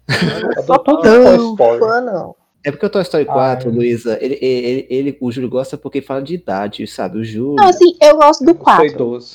Não 0.08 0.50
Eu 0.52 0.62
sou 0.62 0.74
adoro 0.76 0.84
todos 0.84 1.04
os 1.04 1.10
Toy 1.10 1.24
tão 1.24 1.50
Story. 1.52 1.78
fã, 1.80 2.00
não. 2.00 2.36
É 2.66 2.70
porque 2.72 2.84
o 2.86 2.90
Toy 2.90 3.02
Story 3.02 3.24
4, 3.24 3.68
Ah, 3.68 3.72
eu- 3.72 3.76
Luísa, 3.76 4.18
ele, 4.20 4.34
ele, 4.43 4.86
ele- 4.90 5.18
o 5.20 5.30
Júlio 5.30 5.48
gosta 5.48 5.78
porque 5.78 6.02
fala 6.02 6.20
de 6.20 6.34
idade, 6.34 6.84
sabe? 6.86 7.18
O 7.18 7.24
Júlio. 7.24 7.55
Não, 7.55 7.68
assim, 7.68 7.97
eu 8.02 8.16
gosto 8.16 8.44
do 8.44 8.51
Eu 8.51 8.55
sou 8.56 8.64
4. 8.64 8.86
idoso. 8.86 9.34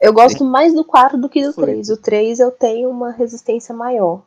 Eu 0.00 0.12
gosto 0.12 0.44
mais 0.44 0.74
do 0.74 0.84
4 0.84 1.16
do 1.16 1.28
que 1.28 1.42
do 1.46 1.52
Foi. 1.52 1.64
3. 1.64 1.88
O 1.90 1.96
3 1.96 2.40
eu 2.40 2.50
tenho 2.50 2.90
uma 2.90 3.12
resistência 3.12 3.72
maior. 3.74 4.26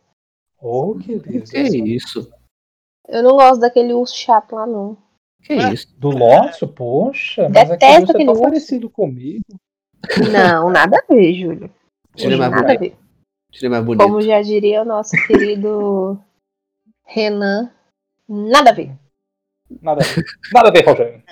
Ô, 0.62 0.96
querido. 0.96 1.44
que 1.44 1.60
isso? 1.60 2.32
Eu 3.08 3.22
não 3.22 3.36
gosto 3.36 3.60
daquele 3.60 3.94
urso 3.94 4.16
chato 4.16 4.56
lá, 4.56 4.66
não. 4.66 4.98
Que 5.44 5.54
Ué? 5.54 5.74
isso? 5.74 5.88
Do 6.00 6.10
Lócio, 6.10 6.68
poxa, 6.68 7.48
mas 7.50 7.70
Detesto 7.70 8.12
aquele 8.12 8.30
urso 8.30 8.32
é 8.32 8.34
tão 8.34 8.42
parecido 8.42 8.90
comigo. 8.90 9.44
Não, 10.32 10.70
nada 10.70 10.98
a 10.98 11.14
ver, 11.14 11.34
Júlio. 11.34 11.70
Júlio 12.16 12.36
é 12.36 12.38
mais 12.40 12.52
Nada 12.52 12.64
a 12.64 12.76
bonito. 12.78 12.80
ver. 12.80 12.98
Júlio 13.54 13.66
é 13.68 13.70
mais 13.70 13.86
bonito. 13.86 14.04
Como 14.04 14.22
já 14.22 14.42
diria 14.42 14.82
o 14.82 14.86
nosso 14.86 15.12
querido 15.28 16.20
Renan, 17.06 17.72
nada 18.28 18.72
a 18.72 18.74
ver. 18.74 18.92
Nada 19.82 20.02
a 20.02 20.06
ver. 20.06 20.26
Nada 20.54 20.70
a 20.70 20.72
ver, 20.72 20.86
Rogério. 20.86 21.24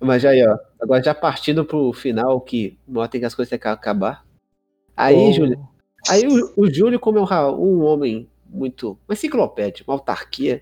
Mas 0.00 0.24
aí, 0.24 0.46
ó. 0.46 0.56
Agora 0.80 1.02
já 1.02 1.14
partindo 1.14 1.64
pro 1.64 1.92
final, 1.92 2.40
que 2.40 2.78
notem 2.86 3.20
que 3.20 3.26
as 3.26 3.34
coisas 3.34 3.50
têm 3.50 3.58
que 3.58 3.68
acabar. 3.68 4.24
Aí, 4.96 5.16
Ô, 5.16 5.32
Júlio, 5.32 5.68
aí 6.08 6.26
o, 6.26 6.52
o 6.56 6.70
Júlio, 6.70 6.98
como 7.00 7.18
é 7.18 7.22
um, 7.22 7.54
um 7.54 7.82
homem 7.84 8.28
muito. 8.46 8.98
Uma 9.08 9.14
enciclopédia, 9.14 9.84
uma 9.86 9.94
autarquia, 9.94 10.60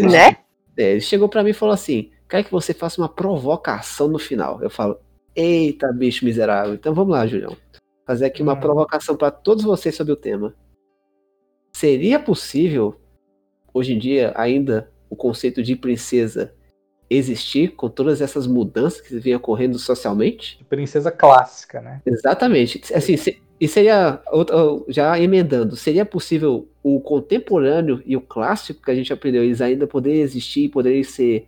Né? 0.00 0.36
é, 0.76 0.92
ele 0.92 1.00
chegou 1.00 1.28
pra 1.28 1.42
mim 1.42 1.50
e 1.50 1.54
falou 1.54 1.72
assim: 1.74 2.10
quero 2.28 2.44
que 2.44 2.50
você 2.52 2.72
faça 2.74 3.00
uma 3.00 3.08
provocação 3.08 4.08
no 4.08 4.18
final. 4.18 4.62
Eu 4.62 4.70
falo, 4.70 4.98
eita, 5.34 5.92
bicho 5.92 6.24
miserável. 6.24 6.74
Então 6.74 6.94
vamos 6.94 7.12
lá, 7.12 7.26
Julião. 7.26 7.56
Fazer 8.06 8.26
aqui 8.26 8.42
uma 8.42 8.52
Hum. 8.54 8.60
provocação 8.60 9.16
pra 9.16 9.30
todos 9.30 9.64
vocês 9.64 9.94
sobre 9.96 10.12
o 10.12 10.16
tema. 10.16 10.54
Seria 11.72 12.18
possível, 12.20 12.98
hoje 13.76 13.92
em 13.92 13.98
dia, 13.98 14.32
ainda, 14.34 14.90
o 15.10 15.14
conceito 15.16 15.62
de 15.62 15.76
princesa 15.76 16.54
existir 17.08 17.68
com 17.76 17.88
todas 17.88 18.20
essas 18.20 18.46
mudanças 18.46 19.00
que 19.00 19.16
vêm 19.18 19.34
ocorrendo 19.34 19.78
socialmente? 19.78 20.64
princesa 20.68 21.12
clássica, 21.12 21.80
né? 21.80 22.00
Exatamente. 22.04 22.82
Assim, 22.92 23.16
se- 23.16 23.40
e 23.60 23.68
seria, 23.68 24.20
outra- 24.32 24.56
já 24.88 25.18
emendando, 25.18 25.76
seria 25.76 26.04
possível 26.04 26.68
o 26.82 27.00
contemporâneo 27.00 28.02
e 28.04 28.16
o 28.16 28.20
clássico 28.20 28.82
que 28.82 28.90
a 28.90 28.94
gente 28.94 29.12
aprendeu, 29.12 29.44
eles 29.44 29.60
ainda 29.60 29.86
poderem 29.86 30.20
existir 30.20 30.64
e 30.64 30.68
poderem 30.68 31.04
ser 31.04 31.46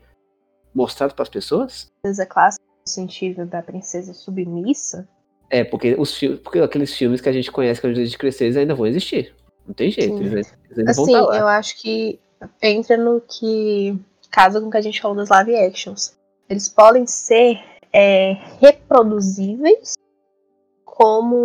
mostrados 0.74 1.14
para 1.14 1.22
as 1.24 1.28
pessoas? 1.28 1.86
Princesa 2.02 2.26
clássica 2.26 2.64
no 2.86 2.92
sentido 2.92 3.44
da 3.46 3.62
princesa 3.62 4.12
submissa. 4.14 5.08
É, 5.50 5.64
porque, 5.64 5.96
os 5.98 6.14
filmes, 6.16 6.40
porque 6.40 6.58
aqueles 6.60 6.94
filmes 6.94 7.20
que 7.20 7.28
a 7.28 7.32
gente 7.32 7.50
conhece 7.50 7.80
que 7.80 7.86
a 7.86 7.94
gente 7.94 8.18
crescer, 8.18 8.44
eles 8.44 8.56
ainda 8.56 8.74
vão 8.74 8.86
existir. 8.86 9.34
Não 9.68 9.74
tem 9.74 9.90
jeito, 9.90 10.16
Sim. 10.16 10.24
eles, 10.24 10.54
eles 10.70 10.98
Assim, 10.98 11.12
lá. 11.14 11.36
eu 11.38 11.46
acho 11.46 11.76
que 11.76 12.18
entra 12.62 12.96
no 12.96 13.20
que 13.20 13.96
casa 14.30 14.60
com 14.60 14.68
o 14.68 14.70
que 14.70 14.78
a 14.78 14.80
gente 14.82 15.00
falou 15.00 15.16
das 15.16 15.28
live 15.28 15.54
actions. 15.56 16.16
Eles 16.48 16.68
podem 16.68 17.06
ser 17.06 17.60
é, 17.92 18.32
reproduzíveis 18.60 19.94
como 20.84 21.36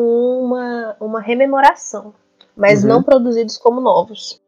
uma, 0.43 0.95
uma 0.99 1.19
rememoração, 1.21 2.13
mas 2.55 2.81
Uhum. 2.83 2.89
não 2.89 3.03
produzidos 3.03 3.57
como 3.57 3.81
novos. 3.81 4.41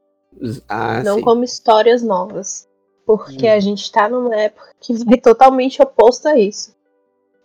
Ah, 0.70 1.04
não 1.04 1.16
sim. 1.18 1.22
como 1.22 1.44
histórias 1.44 2.02
novas. 2.02 2.68
Porque 3.06 3.48
Hum. 3.48 3.52
a 3.54 3.60
gente 3.60 3.92
tá 3.92 4.10
numa 4.10 4.36
época 4.36 4.70
que 4.80 4.94
vai 5.06 5.18
totalmente 5.18 5.82
oposto 5.82 6.28
a 6.28 6.38
isso. 6.40 6.74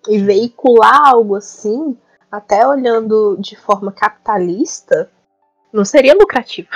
E 0.09 0.19
veicular 0.19 1.09
algo 1.11 1.37
assim, 1.37 1.99
até 2.33 2.67
olhando 2.67 3.37
de 3.39 3.57
forma 3.57 3.93
capitalista, 3.93 5.11
não 5.73 5.85
seria 5.85 6.15
lucrativo. 6.15 6.69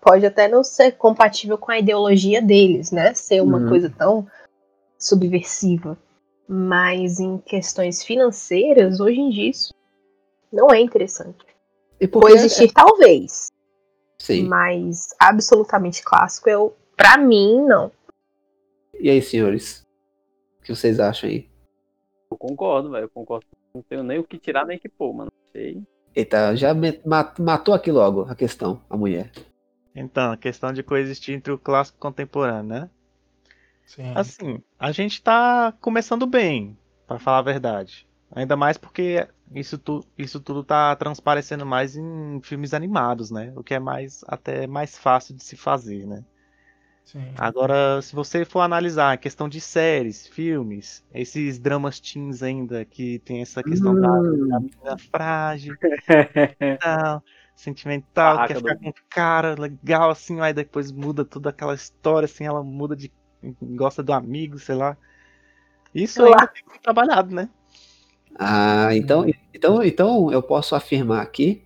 Pode 0.00 0.24
até 0.24 0.48
não 0.48 0.62
ser 0.64 0.92
compatível 0.92 1.58
com 1.58 1.70
a 1.72 1.78
ideologia 1.78 2.40
deles, 2.40 2.90
né? 2.92 3.12
Ser 3.14 3.40
uma 3.42 3.58
Uhum. 3.58 3.68
coisa 3.68 3.90
tão 3.90 4.26
subversiva. 4.98 5.98
Mas 6.48 7.20
em 7.20 7.38
questões 7.38 8.02
financeiras, 8.02 9.00
hoje 9.00 9.20
em 9.20 9.28
dia, 9.30 9.50
isso 9.50 9.74
não 10.52 10.68
é 10.70 10.80
interessante. 10.80 11.44
E 12.00 12.06
porque- 12.08 12.28
Coexistir, 12.28 12.72
talvez. 12.72 13.48
Sim. 14.18 14.44
Mas 14.44 15.08
absolutamente 15.18 16.02
clássico, 16.02 16.48
eu, 16.48 16.74
pra 16.96 17.18
mim, 17.18 17.60
não. 17.66 17.92
E 18.98 19.10
aí, 19.10 19.20
senhores? 19.20 19.86
O 20.60 20.62
que 20.64 20.74
vocês 20.74 20.98
acham 20.98 21.28
aí? 21.28 21.48
Eu 22.30 22.36
concordo, 22.36 22.90
velho. 22.90 23.04
Eu 23.04 23.10
concordo. 23.10 23.46
Não 23.74 23.82
tenho 23.82 24.02
nem 24.02 24.18
o 24.18 24.24
que 24.24 24.38
tirar 24.38 24.64
nem 24.66 24.76
o 24.76 24.80
que 24.80 24.88
pôr, 24.88 25.12
mano. 25.12 25.30
Sei. 25.52 25.82
Eita, 26.18 26.56
já 26.56 26.70
matou 27.38 27.72
aqui 27.72 27.92
logo 27.92 28.22
a 28.22 28.34
questão, 28.34 28.82
a 28.90 28.96
mulher. 28.96 29.30
Então, 29.94 30.32
a 30.32 30.36
questão 30.36 30.72
de 30.72 30.82
coexistir 30.82 31.32
entre 31.32 31.52
o 31.52 31.58
clássico 31.58 31.96
e 31.96 32.00
o 32.00 32.02
contemporâneo, 32.02 32.64
né? 32.64 32.90
Sim. 33.86 34.12
Assim, 34.16 34.62
a 34.76 34.90
gente 34.90 35.22
tá 35.22 35.72
começando 35.80 36.26
bem, 36.26 36.76
pra 37.06 37.20
falar 37.20 37.38
a 37.38 37.42
verdade. 37.42 38.04
Ainda 38.32 38.56
mais 38.56 38.76
porque 38.76 39.28
isso, 39.54 39.78
tu, 39.78 40.04
isso 40.18 40.40
tudo 40.40 40.64
tá 40.64 40.96
transparecendo 40.96 41.64
mais 41.64 41.96
em 41.96 42.40
filmes 42.42 42.74
animados, 42.74 43.30
né? 43.30 43.52
O 43.54 43.62
que 43.62 43.74
é 43.74 43.78
mais 43.78 44.24
até 44.26 44.66
mais 44.66 44.98
fácil 44.98 45.36
de 45.36 45.44
se 45.44 45.56
fazer, 45.56 46.04
né? 46.04 46.24
Sim. 47.10 47.24
Agora, 47.38 48.02
se 48.02 48.14
você 48.14 48.44
for 48.44 48.60
analisar 48.60 49.12
a 49.12 49.16
questão 49.16 49.48
de 49.48 49.62
séries, 49.62 50.26
filmes, 50.26 51.02
esses 51.14 51.58
dramas 51.58 51.98
teens 51.98 52.42
ainda 52.42 52.84
que 52.84 53.18
tem 53.20 53.40
essa 53.40 53.62
questão 53.62 53.98
da, 53.98 54.08
Hum. 54.10 54.48
da 54.48 54.60
menina 54.60 54.98
frágil, 55.10 55.74
tal, 56.78 57.22
sentimental, 57.56 58.34
Barraca 58.36 58.48
quer 58.48 58.58
ficar 58.60 58.74
do- 58.74 58.80
com 58.80 58.88
um 58.90 58.92
cara 59.08 59.54
legal 59.58 60.10
assim, 60.10 60.38
aí 60.40 60.52
depois 60.52 60.92
muda 60.92 61.24
toda 61.24 61.48
aquela 61.48 61.74
história 61.74 62.26
assim, 62.26 62.44
ela 62.44 62.62
muda 62.62 62.94
de 62.94 63.10
gosta 63.62 64.02
do 64.02 64.12
amigo, 64.12 64.58
sei 64.58 64.74
lá. 64.74 64.94
Isso 65.94 66.14
Sei 66.14 66.24
lá. 66.24 66.28
ainda 66.32 66.46
tem 66.48 66.62
que 66.62 66.72
ser 66.72 66.78
trabalhado, 66.80 67.34
né? 67.34 67.48
Ah, 68.38 68.94
então, 68.94 69.24
então, 69.54 69.82
então 69.82 70.30
eu 70.30 70.42
posso 70.42 70.74
afirmar 70.74 71.22
aqui, 71.22 71.62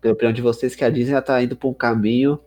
pela 0.00 0.14
opinião 0.14 0.32
de 0.32 0.42
vocês, 0.42 0.74
que 0.74 0.84
a 0.84 0.90
Disney 0.90 1.16
está 1.16 1.40
indo 1.40 1.56
por 1.56 1.68
um 1.68 1.74
caminho 1.74 2.40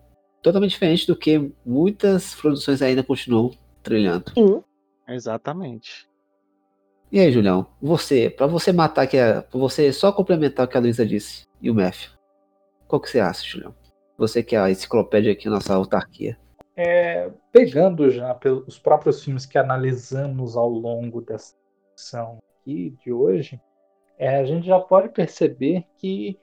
totalmente 0.44 0.72
diferente 0.72 1.08
do 1.08 1.16
que 1.16 1.52
muitas 1.66 2.36
produções 2.36 2.82
ainda 2.82 3.04
continuam 3.04 3.52
trilhando. 3.82 4.32
Sim. 4.34 4.62
Exatamente. 5.08 6.08
E 7.12 7.20
aí, 7.20 7.32
Julião, 7.32 7.68
você, 7.82 8.30
pra 8.30 8.48
você 8.48 8.72
matar 8.72 9.08
que 9.08 9.18
a, 9.18 9.42
pra 9.42 9.60
você 9.60 9.92
só 9.94 10.12
complementar 10.12 10.66
o 10.66 10.70
que 10.70 10.78
a 10.78 10.80
Luísa 10.80 11.06
disse 11.06 11.44
e 11.62 11.70
o 11.70 11.76
Matthew, 11.76 12.12
qual 12.88 13.00
que 13.00 13.10
você 13.10 13.20
acha, 13.20 13.46
Julião? 13.46 13.76
Você 14.18 14.44
que 14.44 14.56
é 14.56 14.60
a 14.60 14.70
enciclopédia 14.70 15.32
aqui, 15.32 15.50
nossa 15.50 15.74
autarquia. 15.74 16.38
É, 16.76 17.30
pegando 17.52 18.10
já 18.10 18.34
pelos 18.34 18.80
próprios 18.80 19.24
filmes 19.24 19.46
que 19.46 19.58
analisamos 19.58 20.58
ao 20.58 20.68
longo 20.68 21.22
dessa 21.22 21.56
sessão 21.96 22.40
aqui 22.60 22.96
de 23.04 23.14
hoje, 23.14 23.62
é, 24.18 24.38
a 24.38 24.46
gente 24.46 24.66
já 24.66 24.80
pode 24.80 25.10
perceber 25.10 25.86
que 25.98 26.40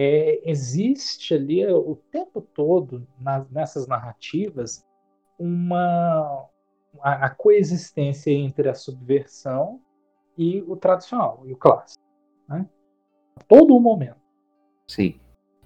é, 0.00 0.48
existe 0.48 1.34
ali 1.34 1.66
o 1.66 1.96
tempo 2.12 2.40
todo 2.40 3.04
na- 3.18 3.44
nessas 3.50 3.88
narrativas 3.88 4.86
uma 5.36 6.48
a, 7.00 7.26
a 7.26 7.30
coexistência 7.30 8.30
entre 8.30 8.68
a 8.68 8.74
subversão 8.74 9.80
e 10.36 10.62
o 10.62 10.76
tradicional 10.76 11.42
e 11.46 11.52
o 11.52 11.56
clássico, 11.56 12.00
né? 12.48 12.64
A 13.34 13.42
todo 13.42 13.76
o 13.76 13.80
momento. 13.80 14.20
Sim. 14.86 15.20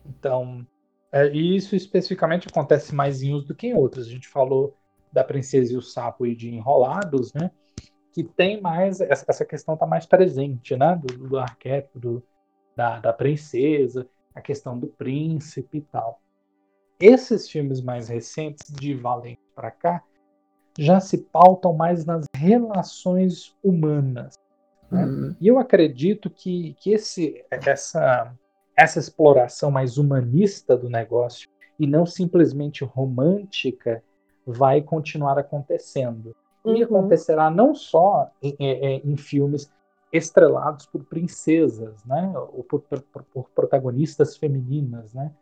Então, 0.06 0.66
é, 1.12 1.28
e 1.28 1.54
isso 1.54 1.76
especificamente 1.76 2.48
acontece 2.48 2.94
mais 2.94 3.22
em 3.22 3.34
uns 3.34 3.44
do 3.44 3.54
que 3.54 3.66
em 3.66 3.74
outros. 3.74 4.06
A 4.06 4.10
gente 4.10 4.28
falou 4.28 4.74
da 5.12 5.22
Princesa 5.22 5.74
e 5.74 5.76
o 5.76 5.82
Sapo 5.82 6.26
e 6.26 6.34
de 6.34 6.48
Enrolados, 6.48 7.34
né? 7.34 7.50
Que 8.14 8.24
tem 8.24 8.62
mais, 8.62 8.98
essa, 9.02 9.26
essa 9.28 9.44
questão 9.44 9.74
está 9.74 9.86
mais 9.86 10.06
presente, 10.06 10.74
né? 10.74 10.96
Do, 10.96 11.28
do 11.28 11.38
arquétipo 11.38 12.00
do, 12.00 12.22
da, 12.74 12.98
da 12.98 13.12
princesa, 13.12 14.08
a 14.34 14.40
questão 14.40 14.78
do 14.78 14.86
príncipe 14.86 15.78
e 15.78 15.82
tal. 15.82 16.20
Esses 17.00 17.48
filmes 17.48 17.80
mais 17.80 18.08
recentes, 18.08 18.70
de 18.72 18.94
Valente 18.94 19.40
para 19.54 19.70
cá, 19.70 20.02
já 20.78 21.00
se 21.00 21.18
pautam 21.18 21.74
mais 21.74 22.04
nas 22.04 22.24
relações 22.34 23.54
humanas. 23.62 24.34
né? 24.90 25.04
Hum, 25.04 25.36
E 25.40 25.48
eu 25.48 25.58
acredito 25.58 26.30
que, 26.30 26.74
que 26.80 26.92
esse, 26.92 27.44
essa, 27.50 28.32
essa 28.76 28.98
exploração 28.98 29.70
mais 29.70 29.98
humanista 29.98 30.76
do 30.76 30.88
negócio 30.88 31.48
e 31.78 31.86
não 31.86 32.06
simplesmente 32.06 32.84
romântica 32.84 34.02
vai 34.46 34.80
continuar 34.80 35.38
acontecendo. 35.38 36.34
E 36.64 36.70
Uhum. 36.70 36.82
acontecerá 36.84 37.50
não 37.50 37.74
só 37.74 38.30
em, 38.40 38.54
em- 38.60 39.12
em 39.12 39.16
filmes 39.16 39.70
estrelados 40.12 40.86
por 40.86 41.04
princesas, 41.04 42.04
né, 42.04 42.32
ou 42.52 42.62
por, 42.62 42.80
por- 42.82 43.24
por 43.24 43.50
protagonistas 43.50 44.36
femininas, 44.36 45.14
né. 45.14 45.32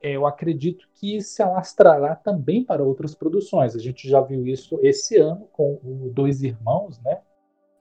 Eu 0.00 0.26
acredito 0.26 0.88
que 0.94 1.20
se 1.20 1.42
alastrará 1.42 2.14
também 2.14 2.64
para 2.64 2.84
outras 2.84 3.14
produções. 3.16 3.74
A 3.74 3.80
gente 3.80 4.08
já 4.08 4.20
viu 4.20 4.46
isso 4.46 4.78
esse 4.80 5.16
ano 5.16 5.48
com 5.52 5.80
o 5.82 6.10
Dois 6.14 6.42
Irmãos, 6.42 7.00
né, 7.00 7.20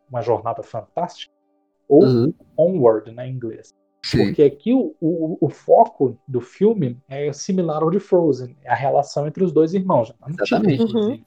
uma 0.09 0.22
jornada 0.22 0.64
fantástica, 0.64 1.34
ou 1.88 2.03
uhum. 2.03 2.34
Onward, 2.57 3.11
né, 3.11 3.27
em 3.27 3.34
inglês. 3.34 3.73
Sim. 4.03 4.26
Porque 4.27 4.43
aqui 4.43 4.73
o, 4.73 4.95
o, 5.01 5.38
o 5.41 5.49
foco 5.49 6.18
do 6.27 6.39
filme 6.39 6.97
é 7.09 7.34
similar 7.34 7.84
ao 7.84 7.89
de 7.89 7.99
Frozen, 7.99 8.55
é 8.64 8.69
a 8.69 8.76
relação 8.76 9.27
entre 9.27 9.43
os 9.43 9.51
dois 9.51 9.73
irmãos. 9.73 10.07
já 10.07 10.14
tá 10.14 10.27
no 10.27 10.35
Exatamente. 10.35 10.84
inclusive, 10.84 11.26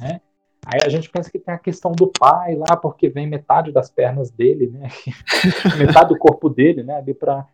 né? 0.00 0.20
Aí 0.64 0.78
a 0.84 0.88
gente 0.88 1.10
pensa 1.10 1.30
que 1.30 1.38
tem 1.38 1.52
a 1.52 1.58
questão 1.58 1.90
do 1.92 2.06
pai 2.06 2.54
lá, 2.54 2.76
porque 2.76 3.08
vem 3.08 3.26
metade 3.26 3.72
das 3.72 3.90
pernas 3.90 4.30
dele, 4.30 4.68
né? 4.68 4.88
metade 5.76 6.10
do 6.10 6.18
corpo 6.18 6.48
dele, 6.48 6.82
né? 6.82 6.96
Ali 6.96 7.14
pra... 7.14 7.46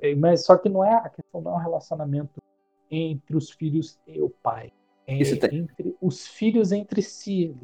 É, 0.00 0.14
Mas 0.14 0.44
só 0.44 0.56
que 0.56 0.68
não 0.68 0.84
é 0.84 0.94
a 0.94 1.08
questão 1.08 1.40
não 1.40 1.52
é 1.52 1.54
um 1.54 1.58
relacionamento 1.62 2.40
entre 2.90 3.36
os 3.36 3.50
filhos 3.50 3.98
e 4.06 4.20
o 4.22 4.30
pai. 4.30 4.72
É 5.06 5.14
Isso 5.16 5.36
tem- 5.38 5.58
entre 5.60 5.96
os 6.00 6.26
filhos 6.26 6.70
entre 6.72 7.02
si. 7.02 7.54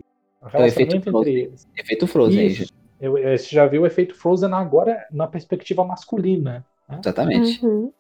O 0.41 0.47
É 0.47 0.63
o 0.63 0.67
efeito 0.67 0.93
relacionamento 0.93 0.97
entre 0.97 1.11
Frozen. 1.11 1.35
eles. 1.37 1.69
Efeito 1.77 2.07
Frozen 2.07 2.47
Isso. 2.47 2.73
Eu, 3.01 3.19
eu- 3.19 3.39
você 3.39 3.55
já 3.55 3.67
viu 3.67 3.83
o 3.83 3.87
efeito 3.87 4.15
Frozen 4.15 4.53
agora 4.53 5.07
na 5.13 5.27
perspectiva 5.27 5.85
masculina. 5.85 6.65
Exatamente. 7.01 7.65
Uhum. 7.65 7.93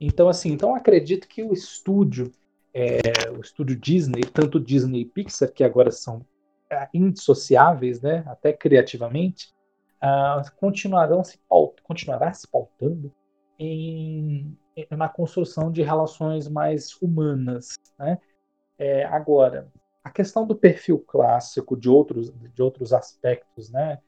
Então, 0.00 0.28
assim, 0.28 0.52
então 0.52 0.70
eu 0.70 0.76
acredito 0.76 1.26
que 1.26 1.42
o 1.42 1.52
estúdio, 1.52 2.30
é, 2.78 3.30
o 3.30 3.40
estúdio 3.40 3.74
Disney, 3.74 4.20
tanto 4.20 4.60
Disney 4.60 5.00
e 5.00 5.04
Pixar, 5.06 5.50
que 5.50 5.64
agora 5.64 5.90
são 5.90 6.20
é, 6.70 6.88
indissociáveis, 6.92 8.02
né, 8.02 8.22
até 8.26 8.52
criativamente, 8.52 9.54
ah, 9.98 10.42
continuarão 10.56 11.24
se 11.24 11.38
paut- 11.48 11.80
continuará 11.82 12.32
se 12.34 12.46
pautando 12.46 13.10
em, 13.58 14.54
em- 14.76 14.86
na 14.90 15.08
construção 15.08 15.72
de 15.72 15.82
relações 15.82 16.48
mais 16.48 16.94
humanas, 17.00 17.76
né? 17.98 18.18
É, 18.78 19.04
agora, 19.04 19.72
a 20.04 20.10
questão 20.10 20.46
do 20.46 20.54
perfil 20.54 20.98
clássico 20.98 21.74
de 21.74 21.88
outros, 21.88 22.30
de 22.30 22.62
outros 22.62 22.92
aspectos, 22.92 23.70
né? 23.70 23.98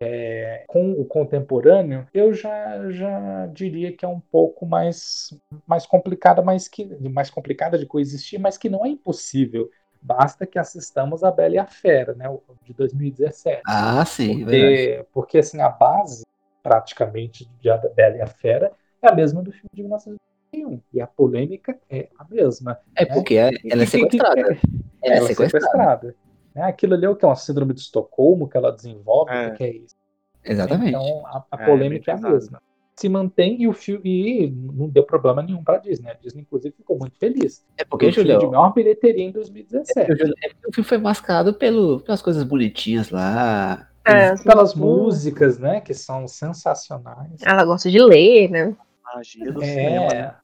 É, 0.00 0.64
com 0.68 0.92
o 0.92 1.04
contemporâneo, 1.04 2.06
eu 2.14 2.32
já, 2.32 2.90
já 2.90 3.46
diria 3.52 3.92
que 3.92 4.04
é 4.04 4.08
um 4.08 4.20
pouco 4.20 4.64
mais, 4.64 5.36
mais 5.66 5.86
complicada, 5.86 6.40
mas 6.40 6.68
que 6.68 6.84
mais 7.08 7.30
complicada 7.30 7.76
de 7.78 7.86
coexistir, 7.86 8.38
mas 8.38 8.56
que 8.56 8.68
não 8.68 8.84
é 8.84 8.88
impossível. 8.88 9.68
Basta 10.00 10.46
que 10.46 10.58
assistamos 10.58 11.24
a 11.24 11.30
Bela 11.30 11.56
e 11.56 11.58
a 11.58 11.66
Fera, 11.66 12.14
né, 12.14 12.26
de 12.64 12.72
2017. 12.72 13.62
Ah, 13.66 14.04
sim, 14.04 14.44
verdade. 14.44 14.52
Porque, 14.52 15.06
porque 15.12 15.38
assim, 15.38 15.60
a 15.60 15.68
base, 15.68 16.22
praticamente, 16.62 17.48
de 17.60 17.68
A 17.68 17.76
Bela 17.76 18.16
e 18.16 18.20
a 18.20 18.26
Fera 18.26 18.70
é 19.02 19.08
a 19.08 19.14
mesma 19.14 19.42
do 19.42 19.50
filme 19.50 19.68
de 19.72 19.82
1991. 19.82 20.80
E 20.94 21.00
a 21.00 21.06
polêmica 21.06 21.76
é 21.90 22.08
a 22.16 22.24
mesma. 22.32 22.78
É 22.96 23.04
porque 23.04 23.34
ela 23.34 23.82
é 23.82 23.86
sequestrada. 23.86 24.40
Ela 24.40 24.50
é 24.54 24.58
Ela 25.02 25.16
é 25.16 25.20
sequestrada. 25.26 25.66
sequestrada. 26.06 26.14
Né? 26.58 26.64
Aquilo 26.64 26.94
ali 26.94 27.06
é 27.06 27.08
o 27.08 27.16
que? 27.16 27.24
Uma 27.24 27.36
síndrome 27.36 27.72
de 27.72 27.80
Estocolmo 27.80 28.48
que 28.48 28.56
ela 28.56 28.70
desenvolve? 28.72 29.30
É. 29.32 29.48
O 29.48 29.54
que 29.54 29.64
é 29.64 29.70
isso? 29.76 29.96
Exatamente. 30.44 30.90
Então 30.90 31.26
a, 31.26 31.44
a 31.50 31.62
É, 31.62 31.66
polêmica 31.66 32.12
é, 32.12 32.16
bem 32.16 32.24
a 32.24 32.30
mesma. 32.30 32.62
Se 32.96 33.08
mantém 33.08 33.62
e 33.62 33.68
o 33.68 33.72
filme 33.72 34.46
e 34.46 34.50
não 34.50 34.88
deu 34.88 35.04
problema 35.04 35.40
nenhum 35.40 35.62
para 35.62 35.78
Disney. 35.78 36.10
A 36.10 36.14
Disney, 36.14 36.42
inclusive, 36.42 36.74
ficou 36.76 36.98
muito 36.98 37.16
feliz. 37.16 37.64
É 37.76 37.84
Porque 37.84 38.06
o 38.06 38.12
filme 38.12 38.28
de 38.28 38.34
Julião, 38.34 38.50
maior 38.50 38.74
bilheteria 38.74 39.22
em 39.24 39.30
2017. 39.30 40.00
é 40.10 40.48
porque 40.48 40.68
o 40.68 40.72
filme 40.74 40.88
foi 40.88 40.98
mascarado 40.98 41.54
pelo, 41.54 42.00
pelas 42.00 42.20
coisas 42.20 42.42
bonitinhas 42.42 43.10
lá. 43.10 43.88
É, 44.04 44.30
as 44.30 44.42
Pelas 44.42 44.74
músicas. 44.74 45.58
né? 45.58 45.80
Que 45.80 45.94
são 45.94 46.26
sensacionais. 46.26 47.40
Ela 47.44 47.64
gosta 47.64 47.88
de 47.90 48.02
ler, 48.02 48.50
né? 48.50 48.74
Magia 49.14 49.52
do 49.52 49.60
cinema, 49.60 50.08
né? 50.08 50.34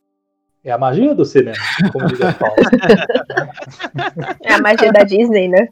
É, 0.64 0.70
a 0.72 0.78
magia 0.78 1.14
do 1.14 1.24
cinema, 1.24 1.56
como 1.92 2.06
diria 2.06 2.32
Paulo. 2.32 2.56
É 4.42 4.54
a 4.54 4.58
magia 4.60 4.92
da 4.92 5.02
Disney, 5.02 5.48
né? 5.48 5.68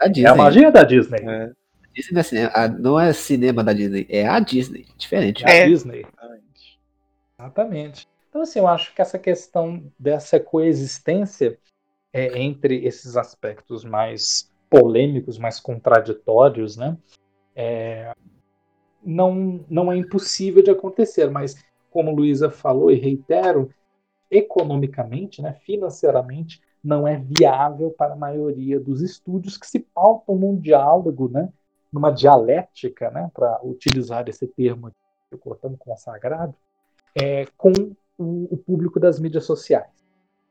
A 0.00 0.08
Disney. 0.08 0.24
É 0.26 0.28
a 0.30 0.34
magia 0.34 0.70
da 0.70 0.82
Disney. 0.82 1.20
É, 1.20 1.50
Disney 1.94 2.12
não 2.14 2.20
é 2.20 2.22
cinema, 2.22 2.50
a- 2.54 2.68
não 2.68 3.00
é 3.00 3.12
cinema 3.12 3.62
da 3.64 3.72
Disney, 3.72 4.06
é 4.08 4.26
a 4.26 4.40
Disney. 4.40 4.86
Diferente. 4.96 5.44
É 5.44 5.50
a 5.50 5.54
É. 5.54 5.66
Disney. 5.66 6.00
exatamente. 6.00 6.78
Exatamente. 7.38 8.08
Então, 8.30 8.42
assim, 8.42 8.58
eu 8.60 8.66
acho 8.68 8.94
que 8.94 9.02
essa 9.02 9.18
questão 9.18 9.84
dessa 9.98 10.40
coexistência 10.40 11.58
é, 12.14 12.38
entre 12.38 12.84
esses 12.86 13.16
aspectos 13.16 13.84
mais 13.84 14.50
polêmicos, 14.70 15.38
mais 15.38 15.60
contraditórios, 15.60 16.76
né? 16.76 16.96
é, 17.54 18.12
não, 19.04 19.62
não 19.68 19.92
é 19.92 19.96
impossível 19.96 20.62
de 20.62 20.70
acontecer, 20.70 21.30
mas 21.30 21.54
como 21.90 22.14
Luísa 22.14 22.50
falou 22.50 22.90
e 22.90 22.94
reitero, 22.94 23.68
economicamente, 24.32 25.42
né, 25.42 25.52
financeiramente, 25.64 26.60
não 26.82 27.06
é 27.06 27.16
viável 27.16 27.90
para 27.90 28.14
a 28.14 28.16
maioria 28.16 28.80
dos 28.80 29.02
estúdios 29.02 29.58
que 29.58 29.66
se 29.66 29.78
pautam 29.78 30.34
num 30.34 30.56
diálogo, 30.56 31.28
né, 31.28 31.50
numa 31.92 32.10
dialética, 32.10 33.10
né, 33.10 33.30
para 33.34 33.60
utilizar 33.62 34.26
esse 34.28 34.46
termo 34.46 34.90
que 34.90 35.34
eu 35.34 35.38
cortando 35.38 35.76
consagrado, 35.76 36.54
é, 37.14 37.46
com 37.56 37.72
o, 38.18 38.48
o 38.50 38.56
público 38.56 38.98
das 38.98 39.20
mídias 39.20 39.44
sociais. 39.44 39.90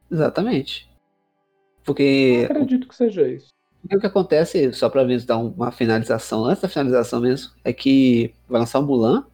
Exatamente. 0.09 0.87
Eu 0.87 1.83
Porque 1.83 2.47
acredito 2.49 2.87
que 2.87 2.95
seja 2.95 3.27
isso. 3.27 3.49
o 3.83 3.99
que 3.99 4.05
acontece, 4.05 4.71
só 4.73 4.89
pra 4.89 5.03
ver 5.03 5.23
dar 5.25 5.37
uma 5.37 5.71
finalização, 5.71 6.45
antes 6.45 6.61
da 6.61 6.69
finalização 6.69 7.19
mesmo, 7.19 7.51
é 7.63 7.73
que 7.73 8.31
vai 8.47 8.59
lançar 8.59 8.79
o 8.79 8.83
Mulan, 8.83 9.25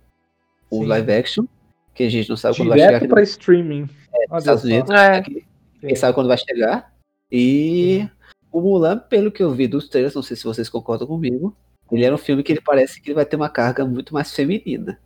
o 0.71 0.79
Sim. 0.79 0.85
live 0.85 1.11
action, 1.11 1.45
que 1.93 2.03
a 2.03 2.09
gente 2.09 2.29
não 2.29 2.37
sabe 2.37 2.55
quando 2.55 2.69
vai 2.69 2.79
chegar 2.79 2.99
Direto 2.99 3.09
para 3.09 3.23
streaming. 3.23 3.89
Olha 4.29 4.35
nos 4.35 4.43
Estados. 4.43 4.63
Unidos. 4.63 4.89
É. 4.91 5.17
Aqui, 5.17 5.45
Quem 5.79 5.95
sabe 5.95 6.13
quando 6.13 6.27
vai 6.27 6.37
chegar. 6.37 6.93
E 7.31 8.07
o 8.51 8.61
Mulan, 8.61 8.99
pelo 8.99 9.31
que 9.31 9.43
eu 9.43 9.51
vi 9.51 9.67
dos 9.67 9.89
trailers, 9.89 10.15
não 10.15 10.23
sei 10.23 10.37
se 10.37 10.43
vocês 10.43 10.69
concordam 10.69 11.07
comigo, 11.07 11.55
ele 11.91 12.05
era 12.05 12.15
um 12.15 12.17
filme 12.17 12.43
que 12.43 12.51
ele 12.51 12.61
parece 12.61 13.01
que 13.01 13.09
ele 13.09 13.15
vai 13.15 13.25
ter 13.25 13.35
uma 13.35 13.49
carga 13.49 13.85
muito 13.85 14.13
mais 14.13 14.33
feminina. 14.33 14.99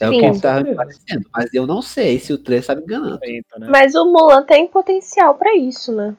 É 0.00 0.08
o 0.08 0.12
Sim. 0.12 0.20
que 0.20 0.40
tá 0.40 0.54
certeza. 0.54 0.76
parecendo. 0.76 1.30
Mas 1.34 1.54
eu 1.54 1.66
não 1.66 1.82
sei 1.82 2.18
se 2.18 2.32
o 2.32 2.38
trailer 2.38 2.60
está 2.60 2.74
me 2.74 2.82
enganando. 2.82 3.20
Né? 3.58 3.68
Mas 3.68 3.94
o 3.94 4.04
Mulan 4.04 4.44
tem 4.44 4.68
potencial 4.68 5.34
pra 5.34 5.54
isso, 5.56 5.92
né? 5.92 6.16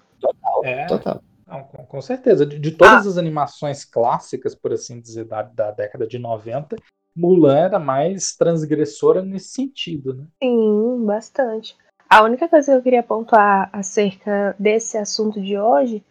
É, 0.64 0.86
Total. 0.86 1.22
não, 1.48 1.64
com, 1.64 2.02
certeza. 2.02 2.46
De, 2.46 2.60
de 2.60 2.72
todas 2.72 3.08
as 3.08 3.18
animações 3.18 3.84
clássicas, 3.84 4.54
por 4.54 4.74
assim 4.74 5.00
dizer, 5.00 5.26
da, 5.26 5.42
da 5.42 5.72
década 5.72 6.06
de 6.06 6.20
90, 6.20 6.76
Mulan 7.16 7.58
era 7.58 7.80
mais 7.80 8.36
transgressora 8.36 9.22
nesse 9.22 9.50
sentido, 9.50 10.14
né? 10.14 10.28
Sim, 10.42 11.06
bastante. 11.06 11.76
A 12.14 12.22
única 12.24 12.48
coisa 12.48 12.72
que 12.72 12.78
eu 12.78 12.82
queria 12.84 13.02
pontuar 13.02 13.70
acerca 13.74 14.56
desse 14.60 14.98
assunto 15.00 15.42
de 15.42 15.58
hoje 15.58 16.04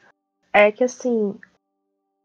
é 0.53 0.73
que, 0.73 0.83
assim, 0.83 1.35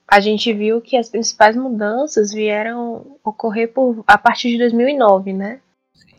a 0.08 0.20
gente 0.20 0.52
viu 0.52 0.82
que 0.82 0.98
as 0.98 1.10
principais 1.10 1.56
mudanças 1.56 2.34
vieram 2.34 3.20
ocorrer 3.24 3.72
por, 3.72 4.04
a 4.08 4.18
partir 4.18 4.50
de 4.50 4.58
2009, 4.58 5.32
né? 5.32 5.62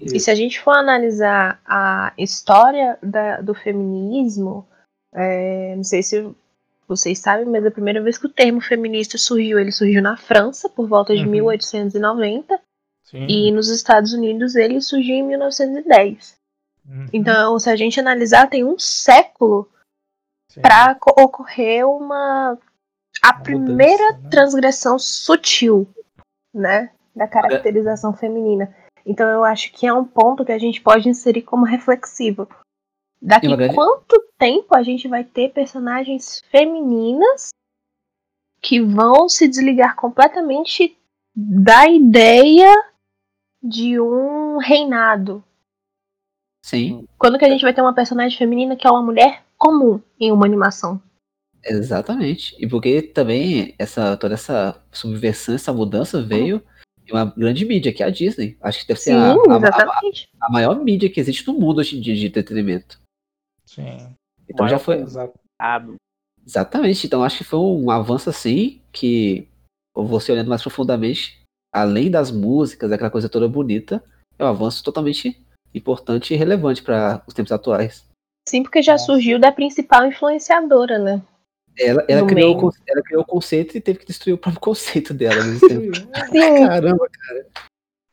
E 0.01 0.21
se 0.21 0.31
a 0.31 0.35
gente 0.37 0.61
for 0.61 0.71
analisar 0.71 1.61
a 1.67 2.13
história 2.17 2.97
da- 3.03 3.41
do 3.41 3.53
feminismo, 3.55 4.65
é, 5.13 5.75
não 5.75 5.83
sei 5.83 6.05
se 6.05 6.31
vocês 6.87 7.19
sabem, 7.19 7.45
mas 7.47 7.67
a 7.67 7.71
primeira 7.73 8.01
vez 8.01 8.17
que 8.17 8.27
o 8.27 8.33
termo 8.33 8.61
feminista 8.61 9.19
surgiu, 9.19 9.59
ele 9.59 9.73
surgiu 9.73 10.01
na 10.01 10.17
França, 10.17 10.69
por 10.69 10.87
volta 10.87 11.13
de 11.17 11.25
Uhum. 11.25 11.31
1890, 11.33 12.61
Sim. 13.03 13.27
e 13.29 13.51
nos 13.51 13.69
Estados 13.69 14.13
Unidos 14.13 14.55
ele 14.55 14.81
surgiu 14.81 15.17
em 15.17 15.25
1910. 15.27 16.39
Uhum. 16.89 17.07
Então, 17.13 17.59
se 17.59 17.69
a 17.69 17.77
gente 17.77 18.01
analisar, 18.01 18.49
tem 18.49 18.65
um 18.65 18.79
século 18.79 19.69
para 20.63 20.97
ocorrer 21.19 21.87
uma 21.87 22.59
a 23.23 23.35
Uma 23.35 23.43
primeira 23.43 24.05
mudança, 24.05 24.23
né? 24.23 24.31
transgressão 24.31 24.99
sutil, 24.99 25.87
né, 26.55 26.91
da 27.15 27.27
caracterização 27.29 28.13
feminina. 28.15 28.75
Então, 29.05 29.29
eu 29.29 29.45
acho 29.45 29.73
que 29.73 29.87
é 29.87 29.93
um 29.93 30.05
ponto 30.05 30.45
que 30.45 30.53
a 30.53 30.59
gente 30.59 30.81
pode 30.81 31.09
inserir 31.09 31.43
como 31.43 31.65
reflexivo. 31.65 32.49
Daqui 33.21 33.49
grande- 33.49 33.75
quanto 33.75 34.23
tempo 34.39 34.75
a 34.77 34.83
gente 34.83 35.09
vai 35.09 35.25
ter 35.25 35.53
personagens 35.53 36.41
femininas 36.51 37.49
que 38.61 38.81
vão 38.81 39.29
se 39.29 39.49
desligar 39.49 39.97
completamente 39.97 40.97
da 41.35 41.87
ideia 41.89 42.71
de 43.63 44.01
um 44.01 44.59
reinado, 44.59 45.43
Sim, 46.69 47.07
quando 47.19 47.39
que 47.39 47.47
a 47.47 47.49
gente 47.49 47.63
vai 47.63 47.73
ter 47.73 47.81
uma 47.81 47.95
personagem 47.95 48.37
feminina 48.37 48.77
que 48.77 48.87
é 48.87 48.91
uma 48.91 49.01
mulher 49.03 49.43
comum 49.57 50.01
em 50.21 50.31
uma 50.31 50.45
animação? 50.45 51.01
exatamente. 51.65 52.55
E 52.59 52.67
porque 52.69 53.01
também 53.01 53.75
essa, 53.79 54.17
toda 54.19 54.35
essa 54.35 54.79
subversão, 54.93 55.55
essa 55.55 55.73
mudança 55.73 56.21
veio 56.23 56.63
de 57.05 57.13
uma 57.13 57.25
grande 57.25 57.65
mídia, 57.65 57.93
que 57.93 58.03
é 58.03 58.07
a 58.07 58.11
Disney. 58.11 58.57
Acho 58.61 58.81
que 58.81 58.87
deve 58.89 59.01
ser 59.01 59.13
Sim, 59.13 59.17
a, 59.17 59.33
a- 59.33 59.55
a- 59.55 59.57
exatamente. 59.57 60.29
a 60.41 60.53
maior 60.53 60.79
mídia 60.83 61.09
que 61.11 61.19
existe 61.19 61.47
no 61.47 61.55
mundo 61.55 61.79
hoje 61.79 61.97
em 61.97 62.03
dia 62.03 62.15
de 62.15 62.27
entretenimento. 62.27 63.01
Sim. 63.67 64.15
Então 64.49 64.69
já 64.69 64.79
foi. 64.79 64.97
Exato. 65.01 65.39
Ah, 65.59 65.83
Exatamente. 66.47 67.07
Então 67.07 67.25
acho 67.25 67.39
que 67.39 67.45
foi 67.45 67.59
um 67.59 67.91
avanço 67.91 68.29
assim 68.31 68.81
que 68.93 69.49
você 69.95 70.33
olhando 70.33 70.49
mais 70.49 70.63
profundamente, 70.63 71.41
além 71.75 72.11
das 72.11 72.31
músicas, 72.31 72.93
aquela 72.93 73.11
coisa 73.11 73.29
toda 73.29 73.49
bonita, 73.49 74.03
é 74.39 74.45
um 74.45 74.49
avanço 74.49 74.83
totalmente 74.85 75.41
importante 75.79 76.35
e 76.35 76.37
relevante 76.37 76.83
para 76.83 77.23
os 77.27 77.35
tempos 77.35 77.53
atuais. 77.53 78.07
Sim, 78.49 78.63
porque 78.63 78.83
já 78.83 78.93
Nossa. 78.93 79.07
surgiu 79.07 79.39
da 79.39 79.53
principal 79.53 80.07
influenciadora, 80.07 80.99
né? 80.99 81.23
Ela, 81.79 82.05
ela 82.09 82.27
criou, 82.27 82.57
meio. 82.57 82.73
ela 82.87 83.03
criou 83.03 83.23
o 83.23 83.27
conceito 83.27 83.77
e 83.77 83.81
teve 83.81 84.01
que 84.01 84.07
destruir 84.07 84.33
o 84.35 84.39
próprio 84.39 84.61
conceito 84.63 85.15
dela. 85.15 85.37
Caramba, 86.67 87.09
cara. 87.09 87.47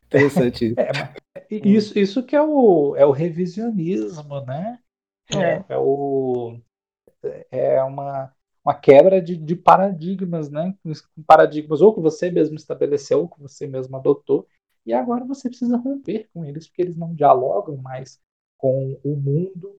Interessante. 0.06 0.74
É, 0.78 0.92
mas 0.94 1.10
isso, 1.50 1.98
isso 1.98 2.24
que 2.24 2.36
é 2.36 2.42
o, 2.42 2.96
é 2.96 3.06
o 3.06 3.12
revisionismo, 3.12 4.42
né? 4.42 4.80
É. 5.34 5.64
É, 5.70 5.78
o, 5.78 6.60
é 7.52 7.84
uma, 7.84 8.32
uma 8.64 8.74
quebra 8.74 9.22
de, 9.22 9.36
de 9.36 9.56
paradigmas, 9.56 10.50
né? 10.50 10.76
Paradigmas 11.26 11.82
ou 11.82 11.94
que 11.94 12.02
você 12.02 12.30
mesmo 12.30 12.56
estabeleceu, 12.56 13.22
ou 13.22 13.30
que 13.30 13.42
você 13.42 13.66
mesmo 13.66 13.96
adotou, 13.98 14.48
e 14.86 14.94
agora 14.94 15.26
você 15.26 15.50
precisa 15.50 15.78
romper 15.78 16.30
com 16.34 16.46
eles, 16.46 16.68
porque 16.68 16.82
eles 16.82 16.96
não 16.96 17.14
dialogam 17.14 17.78
mais 17.78 18.20
com 18.58 19.00
o 19.04 19.16
mundo 19.16 19.76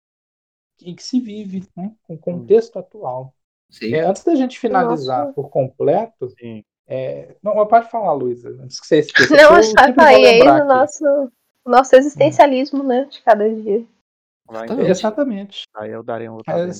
em 0.82 0.94
que 0.94 1.02
se 1.02 1.20
vive, 1.20 1.64
né? 1.76 1.94
com 2.02 2.14
o 2.14 2.18
contexto 2.18 2.78
atual. 2.78 3.32
Sim. 3.70 3.94
É, 3.94 4.00
antes 4.00 4.22
da 4.24 4.34
gente 4.34 4.58
finalizar 4.58 5.20
Nossa. 5.20 5.32
por 5.32 5.48
completo, 5.48 6.28
Sim. 6.38 6.64
é, 6.86 7.36
não, 7.42 7.66
pode 7.66 7.90
falar, 7.90 8.12
Luísa, 8.12 8.50
antes 8.62 8.78
que 8.78 8.86
você 8.86 8.98
esqueça. 8.98 9.34
Não, 9.34 9.38
porque 9.38 9.52
eu 9.54 9.58
acho 9.58 9.74
que 9.74 9.80
sempre 9.80 9.94
tá 9.94 10.04
vou 10.04 10.14
aí, 10.14 10.26
aí 10.26 10.44
no 10.44 10.52
aqui. 10.52 10.68
nosso, 10.68 11.32
nosso 11.64 11.96
existencialismo, 11.96 12.82
né? 12.82 13.04
De 13.06 13.22
cada 13.22 13.48
dia. 13.48 13.84
Vai, 14.46 14.64
então. 14.64 14.80
Exatamente. 14.80 15.62
Aí 15.74 15.90
eu 15.90 16.02
daria 16.02 16.30
um 16.30 16.36
outro 16.36 16.52
É. 16.52 16.70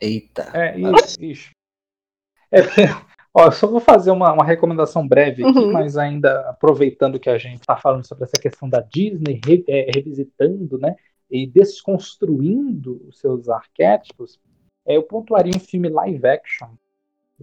Eita. 0.00 0.50
É, 0.54 0.78
isso, 0.78 1.24
isso. 1.24 1.50
É, 2.52 2.60
ó, 3.34 3.50
só 3.50 3.66
vou 3.66 3.80
fazer 3.80 4.12
uma, 4.12 4.32
uma 4.32 4.44
recomendação 4.44 5.06
breve 5.06 5.44
aqui, 5.44 5.66
Uhum. 5.66 5.72
mas 5.72 5.96
ainda 5.98 6.48
aproveitando 6.48 7.20
que 7.20 7.28
a 7.30 7.38
gente 7.38 7.60
está 7.60 7.76
falando 7.76 8.06
sobre 8.06 8.24
essa 8.24 8.40
questão 8.40 8.68
da 8.68 8.80
Disney, 8.80 9.40
re- 9.44 9.64
é, 9.68 9.90
revisitando, 9.94 10.78
né, 10.78 10.96
e 11.30 11.46
desconstruindo 11.46 13.02
os 13.08 13.18
seus 13.18 13.48
arquétipos, 13.48 14.40
é, 14.86 14.96
eu 14.96 15.02
pontuaria 15.02 15.52
um 15.56 15.60
filme 15.60 15.88
live 15.88 16.26
action, 16.26 16.68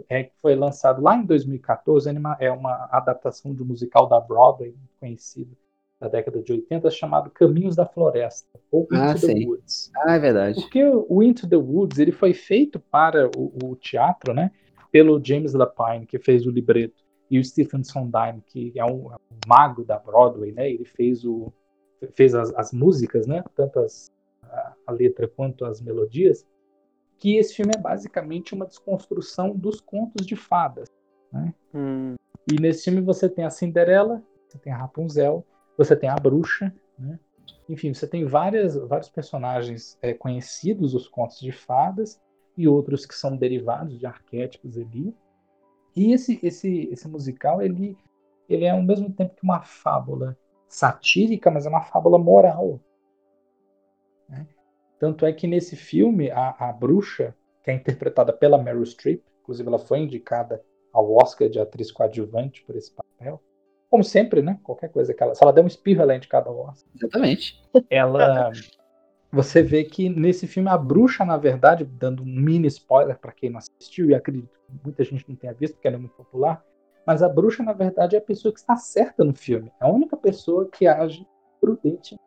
é, 0.10 0.24
que 0.24 0.34
foi 0.42 0.56
lançado 0.56 1.02
lá 1.02 1.16
em 1.18 1.26
2014, 1.26 2.10
anima- 2.10 2.38
é 2.40 2.52
uma 2.52 2.88
adaptação 2.92 3.54
de 3.54 3.64
um 3.64 3.66
musical 3.66 4.08
da 4.08 4.20
Broadway, 4.20 4.76
conhecido 5.00 5.56
da 6.00 6.08
década 6.08 6.42
de 6.42 6.52
80, 6.52 6.90
chamado 6.90 7.30
Caminhos 7.30 7.76
da 7.76 7.86
Floresta, 7.86 8.60
ou 8.72 8.88
Into 8.92 8.98
Ah, 8.98 9.18
the 9.20 9.28
sei. 9.28 9.46
Woods. 9.46 9.92
Ah, 9.96 10.16
é 10.16 10.20
verdade. 10.20 10.62
Porque 10.62 10.84
o 10.84 11.22
Into 11.24 11.48
the 11.48 11.56
Woods 11.58 12.00
ele 12.00 12.12
foi 12.12 12.34
feito 12.34 12.80
para 12.80 13.30
o, 13.38 13.72
o 13.72 13.76
teatro, 13.76 14.34
né? 14.34 14.52
Pelo 14.92 15.24
James 15.24 15.54
Lapine, 15.54 16.06
que 16.06 16.20
fez 16.20 16.46
o 16.46 16.52
libreto, 16.52 17.04
e 17.30 17.40
o 17.40 17.44
Stephen 17.46 17.84
Sondheim, 17.84 18.44
que 18.46 18.74
é 18.76 18.84
um, 18.84 19.14
é 19.14 19.16
um 19.16 19.40
mago 19.48 19.86
da 19.86 19.98
Broadway, 19.98 20.52
né? 20.52 20.70
Ele 20.70 20.84
fez 20.84 21.24
o 21.24 21.52
fez 22.14 22.36
as, 22.36 22.54
as 22.56 22.74
músicas, 22.74 23.26
né? 23.26 23.44
Tanto 23.56 23.80
as, 23.80 24.12
a, 24.44 24.74
a 24.88 24.92
letra 24.92 25.28
quanto 25.28 25.64
as 25.64 25.80
melodias. 25.80 26.46
Que 27.18 27.38
esse 27.38 27.56
filme 27.56 27.72
é 27.76 27.80
basicamente 27.80 28.54
uma 28.54 28.66
desconstrução 28.66 29.56
dos 29.56 29.80
contos 29.80 30.26
de 30.26 30.36
fadas. 30.36 30.90
Hum, 31.74 32.16
E 32.52 32.60
nesse 32.60 32.86
filme 32.86 33.00
você 33.00 33.30
tem 33.30 33.46
a 33.46 33.50
Cinderela, 33.50 34.22
você 34.48 34.58
tem 34.58 34.74
a 34.74 34.78
Rapunzel, 34.78 35.46
você 35.78 35.96
tem 35.96 36.10
a 36.10 36.16
bruxa, 36.16 36.74
né? 37.00 37.18
Enfim, 37.70 37.94
você 37.94 38.06
tem 38.08 38.26
várias, 38.26 38.76
vários 38.76 39.08
personagens 39.08 39.98
é, 40.02 40.14
conhecidos 40.14 40.92
dos 40.92 41.08
contos 41.08 41.40
de 41.40 41.52
fadas 41.54 42.20
e 42.58 42.68
outros 42.68 43.06
que 43.06 43.16
são 43.16 43.36
derivados 43.36 43.98
de 43.98 44.06
arquétipos 44.06 44.78
ali. 44.78 45.16
E 45.96 46.14
esse, 46.14 46.40
esse, 46.44 46.90
esse 46.92 47.08
musical, 47.08 47.62
ele, 47.62 47.98
ele 48.48 48.66
é 48.66 48.72
ao 48.72 48.82
mesmo 48.82 49.12
tempo 49.12 49.36
que 49.36 49.44
uma 49.44 49.62
fábula 49.62 50.38
satírica, 50.68 51.52
mas 51.52 51.66
é 51.66 51.70
uma 51.70 51.84
fábula 51.84 52.18
moral. 52.18 52.80
né? 54.30 54.48
Tanto 55.00 55.26
é 55.26 55.34
que 55.34 55.48
nesse 55.48 55.76
filme, 55.76 56.32
a, 56.32 56.56
a 56.58 56.72
bruxa, 56.72 57.36
que 57.64 57.72
é 57.72 57.74
interpretada 57.74 58.32
pela 58.32 58.58
Meryl 58.58 58.86
Streep, 58.86 59.24
inclusive 59.42 59.68
ela 59.68 59.80
foi 59.80 60.00
indicada 60.00 60.64
ao 60.94 61.14
Oscar 61.16 61.50
de 61.50 61.60
atriz 61.60 61.92
coadjuvante 61.92 62.64
por 62.64 62.76
esse 62.76 62.92
papel. 62.92 63.42
Como 63.90 64.04
sempre, 64.04 64.42
né? 64.42 64.58
Qualquer 64.64 64.90
coisa 64.90 65.14
que 65.14 65.22
ela. 65.22 65.36
Se 65.36 65.44
ela 65.44 65.52
der 65.52 65.64
um 65.64 65.68
espirro, 65.68 66.02
ela 66.02 66.14
é 66.14 66.18
indicada 66.18 66.50
ao 66.50 66.58
Oscar. 66.60 66.90
Exatamente. 66.96 67.62
Ela. 67.90 68.52
Você 69.32 69.64
vê 69.64 69.84
que 69.86 70.10
nesse 70.10 70.46
filme 70.46 70.70
a 70.70 70.78
bruxa, 70.78 71.24
na 71.24 71.38
verdade, 71.38 71.86
dando 71.86 72.22
um 72.24 72.26
mini 72.26 72.68
spoiler 72.68 73.18
para 73.18 73.32
quem 73.32 73.50
não 73.50 73.60
assistiu, 73.60 74.10
e 74.10 74.16
acredito 74.16 74.50
que 74.50 74.74
muita 74.84 75.04
gente 75.04 75.28
não 75.28 75.36
tenha 75.36 75.54
visto, 75.54 75.74
porque 75.76 75.88
ela 75.88 75.96
é 75.96 76.00
muito 76.00 76.16
popular, 76.16 76.64
mas 77.08 77.24
a 77.24 77.30
bruxa, 77.30 77.64
na 77.64 77.74
verdade, 77.74 78.16
é 78.16 78.20
a 78.20 78.22
pessoa 78.22 78.54
que 78.54 78.60
está 78.60 78.76
certa 78.76 79.24
no 79.24 79.34
filme. 79.34 79.72
É 79.82 79.86
a 79.86 79.90
única 79.90 80.18
pessoa 80.18 80.68
que 80.70 80.86
age 80.86 81.26
prudente. 81.62 82.18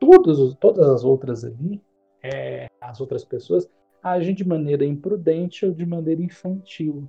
Todos, 0.00 0.38
os- 0.40 0.54
todas 0.56 0.88
as 0.88 1.04
outras 1.04 1.44
ali, 1.44 1.80
é, 2.22 2.66
as 2.80 3.00
outras 3.00 3.24
pessoas, 3.24 3.68
agem 4.02 4.34
de 4.34 4.44
maneira 4.46 4.84
imprudente 4.84 5.64
ou 5.64 5.72
de 5.72 5.86
maneira 5.86 6.20
infantil. 6.20 7.08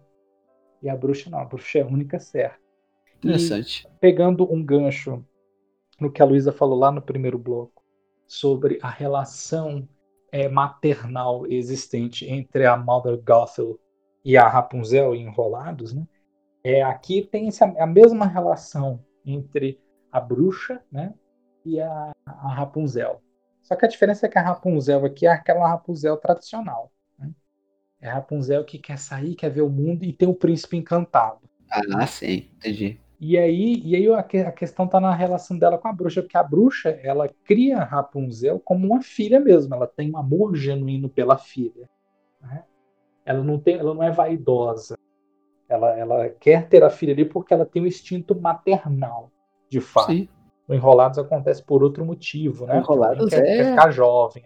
E 0.82 0.90
a 0.90 0.95
bruxa 0.95 1.30
não, 1.30 1.40
a 1.40 1.45
bruxa 1.45 1.80
é 1.80 1.82
a 1.82 1.88
única 1.88 2.20
certa. 2.20 2.60
E 3.15 3.18
Interessante. 3.18 3.88
pegando 3.99 4.52
um 4.52 4.64
gancho 4.64 5.26
no 5.99 6.11
que 6.11 6.22
a 6.22 6.26
Luísa 6.26 6.52
falou 6.52 6.78
lá 6.78 6.91
no 6.91 7.02
primeiro 7.02 7.38
bloco, 7.38 7.82
sobre 8.28 8.80
a 8.82 8.90
relação 8.90 9.88
é, 10.32 10.50
maternal 10.50 11.45
existente 11.48 12.26
entre 12.26 12.66
a 12.66 12.76
Mother 12.76 13.22
Gothel 13.22 13.80
e 14.26 14.38
a 14.38 14.48
Rapunzel 14.48 15.14
Enrolados, 15.16 15.94
né? 15.94 16.08
É, 16.64 16.82
aqui 16.82 17.22
tem 17.22 17.50
a 17.78 17.86
mesma 17.86 18.26
relação 18.26 19.04
entre 19.26 19.82
a 20.10 20.22
bruxa 20.22 20.82
né, 20.90 21.14
e 21.66 21.80
a, 21.80 22.12
a 22.26 22.54
Rapunzel. 22.54 23.22
Só 23.62 23.76
que 23.76 23.86
a 23.86 23.88
diferença 23.88 24.26
é 24.26 24.30
que 24.30 24.38
a 24.38 24.41
Rapunzel 24.41 25.06
aqui 25.06 25.28
é 25.28 25.32
aquela 25.32 25.68
Rapunzel 25.68 26.16
tradicional. 26.18 26.90
Né? 27.20 27.32
É 28.00 28.10
a 28.10 28.14
Rapunzel 28.14 28.64
que 28.64 28.80
quer 28.80 28.98
sair, 28.98 29.36
quer 29.36 29.50
ver 29.50 29.62
o 29.62 29.70
mundo 29.70 30.06
e 30.06 30.14
tem 30.14 30.28
o 30.28 30.34
príncipe 30.34 30.78
encantado. 30.78 31.41
Ah, 31.70 32.08
sim, 32.08 32.50
entendi. 32.56 33.00
E 33.26 33.38
aí, 33.38 33.82
e 33.86 33.95
aí 33.95 34.14
a, 34.14 34.22
que- 34.22 34.40
a 34.40 34.52
questão 34.52 34.86
tá 34.86 35.00
na 35.00 35.16
relação 35.16 35.58
dela 35.58 35.78
com 35.78 35.88
a 35.88 35.94
bruxa, 35.94 36.22
porque 36.22 36.38
a 36.38 36.44
bruxa, 36.44 36.90
ela 37.02 37.30
cria 37.45 37.78
a 37.78 37.84
Rapunzel 37.86 38.60
como 38.60 38.86
uma 38.86 39.02
filha 39.02 39.40
mesmo, 39.40 39.74
ela 39.74 39.88
tem 39.88 40.12
um 40.12 40.18
amor 40.18 40.54
genuíno 40.58 41.08
pela 41.08 41.38
filha. 41.38 41.90
né? 42.41 42.66
Ela 43.26 43.41
não 43.41 43.58
tem, 43.58 43.76
ela 43.78 43.94
não 43.94 44.04
é 44.04 44.12
vaidosa. 44.12 44.95
Ela, 45.70 45.98
ela 45.98 46.30
quer 46.30 46.68
ter 46.68 46.84
a 46.84 46.90
filha 46.90 47.14
ali 47.14 47.24
porque 47.24 47.54
ela 47.54 47.66
tem 47.66 47.82
um 47.82 47.88
instinto 47.88 48.36
maternal, 48.38 49.32
de 49.70 49.80
fato. 49.80 50.12
Sim. 50.12 50.28
O 50.68 50.74
Enrolados 50.74 51.18
acontece 51.18 51.64
por 51.64 51.82
outro 51.82 52.04
motivo, 52.06 52.66
né? 52.66 52.74
Porque 52.82 52.91
Enrolados 52.91 53.30
quer, 53.30 53.40
é- 53.48 53.56
quer 53.56 53.70
ficar 53.70 53.91
jovem. 53.91 54.44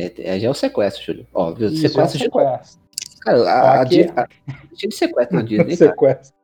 É, 0.00 0.36
é, 0.36 0.42
é 0.42 0.48
o 0.48 0.54
sequestro, 0.54 1.04
Júlio. 1.04 1.26
Óbvio, 1.34 1.68
Isso, 1.68 2.00
é 2.00 2.04
um 2.04 2.08
sequestro 2.08 2.18
sequestro. 2.20 2.82
Cara, 3.20 3.50
a, 3.50 3.80
a, 3.80 3.84
Di- 3.84 4.04
a, 4.16 4.26
cheio 4.74 4.88
de 4.88 4.94
sequestro 4.94 5.36
na 5.36 5.42
Disney, 5.42 5.76
sequestro. 5.76 6.34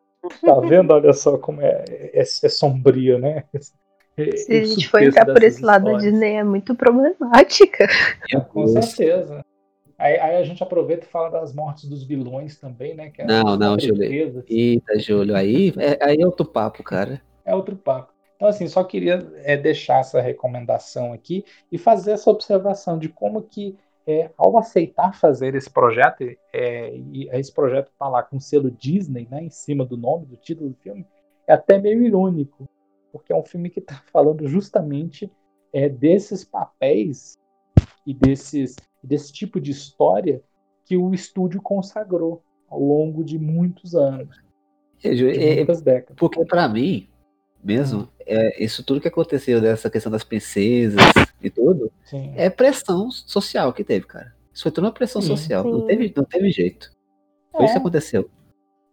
Tá 0.44 0.60
vendo? 0.60 0.92
Olha 0.92 1.12
só 1.12 1.38
como 1.38 1.60
é, 1.62 1.84
é, 1.88 2.20
é 2.20 2.24
sombrio, 2.24 3.18
né? 3.18 3.44
É- 4.16 4.36
Se 4.36 4.54
é 4.54 4.60
a 4.60 4.64
gente 4.64 4.88
for 4.88 5.02
entrar 5.02 5.24
por 5.24 5.42
esse 5.42 5.62
lado 5.62 5.88
histórias. 5.88 6.02
Disney, 6.12 6.34
é 6.34 6.44
muito 6.44 6.74
problemática. 6.74 7.88
Com 8.52 8.66
certeza. 8.66 9.44
Aí, 9.96 10.18
aí 10.18 10.36
a 10.36 10.44
gente 10.44 10.62
aproveita 10.62 11.04
e 11.04 11.08
fala 11.08 11.28
das 11.30 11.54
mortes 11.54 11.88
dos 11.88 12.04
vilões 12.04 12.58
também, 12.58 12.94
né? 12.94 13.10
Que 13.10 13.22
é 13.22 13.26
Não, 13.26 13.56
não, 13.56 13.78
Júlio. 13.78 13.96
tristezas. 13.96 14.44
Eita, 14.48 14.98
Júlio, 14.98 15.36
aí 15.36 15.72
é, 15.78 15.98
aí 16.02 16.20
é 16.20 16.26
outro 16.26 16.46
papo, 16.46 16.82
cara. 16.82 17.20
É 17.44 17.54
outro 17.54 17.76
papo. 17.76 18.12
Então, 18.36 18.48
assim, 18.48 18.66
só 18.66 18.82
queria 18.82 19.18
é, 19.44 19.56
deixar 19.58 20.00
essa 20.00 20.18
recomendação 20.18 21.12
aqui 21.12 21.44
e 21.70 21.76
fazer 21.76 22.12
essa 22.12 22.30
observação 22.30 22.98
de 22.98 23.10
como 23.10 23.42
que, 23.42 23.76
é, 24.10 24.30
ao 24.36 24.58
aceitar 24.58 25.14
fazer 25.14 25.54
esse 25.54 25.70
projeto, 25.70 26.24
é, 26.52 26.96
e 27.12 27.28
esse 27.32 27.52
projeto 27.52 27.90
tá 27.98 28.08
lá 28.08 28.22
com 28.22 28.36
o 28.36 28.40
selo 28.40 28.70
Disney, 28.70 29.28
né, 29.30 29.44
em 29.44 29.50
cima 29.50 29.84
do 29.84 29.96
nome, 29.96 30.26
do 30.26 30.36
título 30.36 30.70
do 30.70 30.76
filme, 30.76 31.06
é 31.46 31.52
até 31.52 31.78
meio 31.78 32.02
irônico, 32.02 32.68
porque 33.12 33.32
é 33.32 33.36
um 33.36 33.44
filme 33.44 33.70
que 33.70 33.80
está 33.80 33.94
falando 34.12 34.46
justamente 34.48 35.30
é, 35.72 35.88
desses 35.88 36.44
papéis 36.44 37.38
e 38.06 38.12
desses, 38.14 38.76
desse 39.02 39.32
tipo 39.32 39.60
de 39.60 39.70
história 39.70 40.42
que 40.84 40.96
o 40.96 41.14
estúdio 41.14 41.60
consagrou 41.62 42.42
ao 42.68 42.80
longo 42.80 43.22
de 43.24 43.38
muitos 43.38 43.94
anos, 43.94 44.36
É, 45.04 45.10
de 45.14 45.28
é- 45.28 45.52
é 45.52 45.56
muitas 45.56 45.80
décadas. 45.82 46.16
porque 46.18 46.44
pra 46.44 46.68
mim, 46.68 47.08
mesmo, 47.62 48.08
é, 48.30 48.62
isso 48.64 48.84
tudo 48.84 49.00
que 49.00 49.08
aconteceu 49.08 49.60
dessa 49.60 49.90
questão 49.90 50.10
das 50.10 50.24
princesas 50.24 51.00
e 51.42 51.50
tudo, 51.50 51.90
Sim. 52.04 52.32
é 52.36 52.48
pressão 52.50 53.10
social 53.10 53.72
que 53.72 53.84
teve, 53.84 54.06
cara. 54.06 54.34
Isso 54.52 54.62
foi 54.64 54.72
tudo 54.72 54.84
uma 54.84 54.92
pressão 54.92 55.20
Sim. 55.20 55.28
social. 55.28 55.64
Não 55.64 55.86
teve, 55.86 56.12
não 56.16 56.24
teve 56.24 56.50
jeito. 56.50 56.90
Foi 57.52 57.64
isso 57.64 57.74
que 57.74 57.78
É. 57.78 57.80
aconteceu. 57.80 58.30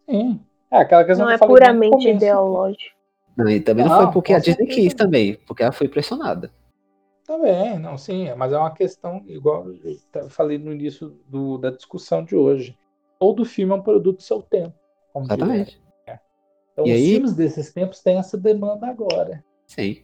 Sim. 0.10 0.40
É 0.72 0.78
aquela 0.80 1.04
questão 1.04 1.26
Não 1.28 1.38
que 1.38 1.44
é 1.44 1.48
puramente 1.48 2.08
ideológico. 2.10 2.96
Não, 3.38 3.50
e 3.50 3.60
também 3.60 3.86
não, 3.86 3.92
Não, 3.96 4.04
foi 4.04 4.12
porque 4.14 4.34
a 4.34 4.40
Disney 4.40 4.56
certeza 4.66 4.82
quis 4.82 4.94
também, 4.94 5.36
porque 5.48 5.62
ela 5.64 5.72
foi 5.72 5.88
pressionada. 5.88 6.52
Também, 7.26 7.78
não, 7.78 7.98
sim, 7.98 8.34
mas 8.36 8.54
é 8.54 8.58
uma 8.58 8.72
questão, 8.72 9.22
igual 9.28 9.68
eu 10.16 10.30
falei 10.30 10.58
no 10.58 10.72
início 10.72 11.20
do- 11.28 11.58
da 11.58 11.70
discussão 11.70 12.24
de 12.24 12.36
hoje. 12.36 12.78
Todo 13.20 13.44
filme 13.46 13.74
é 13.74 13.76
um 13.76 13.82
produto 13.82 14.18
do 14.18 14.24
seu 14.24 14.42
tempo. 14.42 14.74
Exatamente. 15.16 15.82
Então, 16.78 16.86
E 16.86 16.92
os 16.92 16.96
aí- 16.96 17.12
filmes 17.14 17.34
desses 17.34 17.74
tempos 17.74 18.02
têm 18.02 18.20
essa 18.20 18.38
demanda 18.38 18.86
agora. 18.86 19.44
Sim. 19.66 20.04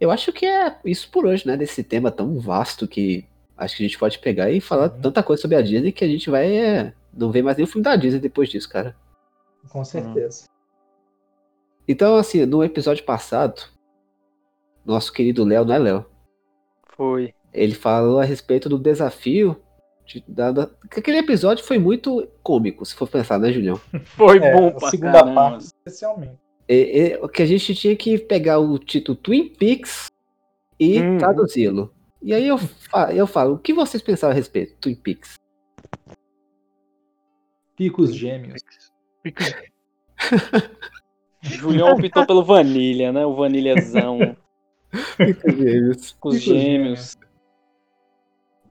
Eu 0.00 0.10
acho 0.10 0.32
que 0.32 0.44
é 0.44 0.76
isso 0.84 1.08
por 1.08 1.24
hoje, 1.24 1.46
né? 1.46 1.56
Desse 1.56 1.84
tema 1.84 2.10
tão 2.10 2.40
vasto 2.40 2.88
que 2.88 3.24
acho 3.56 3.76
que 3.76 3.84
a 3.84 3.86
gente 3.86 3.98
pode 3.98 4.18
pegar 4.18 4.50
e 4.50 4.60
falar 4.60 4.90
Sim. 4.90 5.00
tanta 5.00 5.22
coisa 5.22 5.40
sobre 5.40 5.56
a 5.56 5.62
Disney 5.62 5.92
que 5.92 6.04
a 6.04 6.08
gente 6.08 6.28
vai 6.28 6.52
é, 6.52 6.92
não 7.16 7.30
ver 7.30 7.42
mais 7.42 7.56
nenhum 7.56 7.68
filme 7.68 7.84
da 7.84 7.94
Disney 7.94 8.18
depois 8.18 8.48
disso, 8.48 8.68
cara. 8.68 8.96
Com 9.70 9.84
certeza. 9.84 10.48
Então, 11.86 12.16
assim, 12.16 12.44
no 12.44 12.64
episódio 12.64 13.04
passado, 13.04 13.62
nosso 14.84 15.12
querido 15.12 15.44
Léo, 15.44 15.64
não 15.64 15.74
é 15.74 15.78
Léo? 15.78 16.06
Foi. 16.96 17.32
Ele 17.52 17.74
falou 17.74 18.18
a 18.18 18.24
respeito 18.24 18.68
do 18.68 18.78
desafio. 18.78 19.56
De, 20.06 20.22
da, 20.28 20.52
da- 20.52 20.70
que 20.90 21.00
aquele 21.00 21.18
episódio 21.18 21.64
foi 21.64 21.78
muito 21.78 22.28
cômico, 22.42 22.84
se 22.84 22.94
for 22.94 23.08
pensar, 23.08 23.38
né, 23.38 23.50
Julião? 23.52 23.80
Foi 24.16 24.36
É, 24.38 24.52
bom 24.54 24.68
a 24.68 24.72
pra 24.72 24.90
segunda 24.90 25.12
caramba. 25.12 25.34
parte, 25.34 25.62
especialmente. 25.64 26.38
E- 26.68 27.18
o 27.22 27.28
que 27.28 27.42
a 27.42 27.46
gente 27.46 27.74
tinha 27.74 27.96
que 27.96 28.18
pegar 28.18 28.58
o 28.58 28.78
título 28.78 29.16
Twin 29.16 29.48
Peaks 29.48 30.10
e 30.78 31.00
Uhum. 31.00 31.18
traduzi-lo. 31.18 31.92
E 32.22 32.32
aí 32.34 32.46
eu, 32.46 32.58
eu 33.14 33.26
falo, 33.26 33.54
o 33.54 33.58
que 33.58 33.72
vocês 33.72 34.02
pensaram 34.02 34.32
a 34.32 34.34
respeito? 34.34 34.76
Twin 34.80 34.94
Peaks. 34.94 35.36
Picos 37.76 38.14
gêmeos. 38.14 38.62
Julião 41.42 41.92
optou 41.92 42.26
pelo 42.26 42.44
Vanilha, 42.44 43.12
né? 43.12 43.24
O 43.26 43.34
Vanilhazão. 43.34 44.36
Gêmeos. 45.46 46.12
com 46.20 46.28
os 46.28 46.38
Picos 46.38 46.54
gêmeos. 46.60 47.16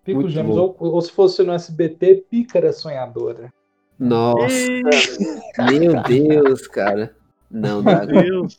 Muito 0.08 0.30
gêmeos. 0.30 0.56
bom. 0.56 0.76
Ou, 0.80 0.94
ou 0.96 1.02
se 1.02 1.12
fosse 1.12 1.42
no 1.44 1.54
SBT, 1.54 2.26
Pícara 2.30 2.74
Sonhadora. 2.74 3.52
Nossa, 3.98 4.48
meu 5.72 6.02
Deus, 6.04 6.68
cara. 6.68 7.16
Não 7.50 7.82
dá. 7.82 8.06
Meu 8.06 8.22
Deus. 8.24 8.56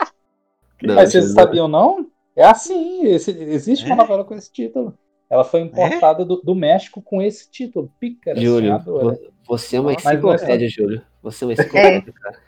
Não, 0.83 0.95
Mas 0.95 1.13
vocês 1.13 1.33
sabiam, 1.33 1.69
não? 1.69 2.07
É 2.37 2.45
assim, 2.45 3.05
esse- 3.07 3.31
existe 3.31 3.85
uma 3.87 3.95
É? 3.95 3.99
novela 3.99 4.25
com 4.25 4.35
esse 4.35 4.51
título. 4.53 4.97
Ela 5.31 5.45
foi 5.45 5.61
importada 5.61 6.25
do, 6.25 6.37
do 6.37 6.55
México 6.55 7.01
com 7.03 7.21
esse 7.23 7.51
título, 7.51 7.91
Pícara 7.99 8.41
Júlio, 8.41 8.69
Sonhadora. 8.71 9.05
vo- 9.17 9.21
você 9.47 9.77
é 9.77 9.81
uma 9.81 9.85
não 9.85 9.91
é 9.91 9.95
enciclopédia, 9.95 10.69
Júlio. 10.69 11.03
Você 11.23 11.45
é 11.45 11.47
uma 11.47 11.53
enciclopédia, 11.55 12.13
cara. 12.13 12.39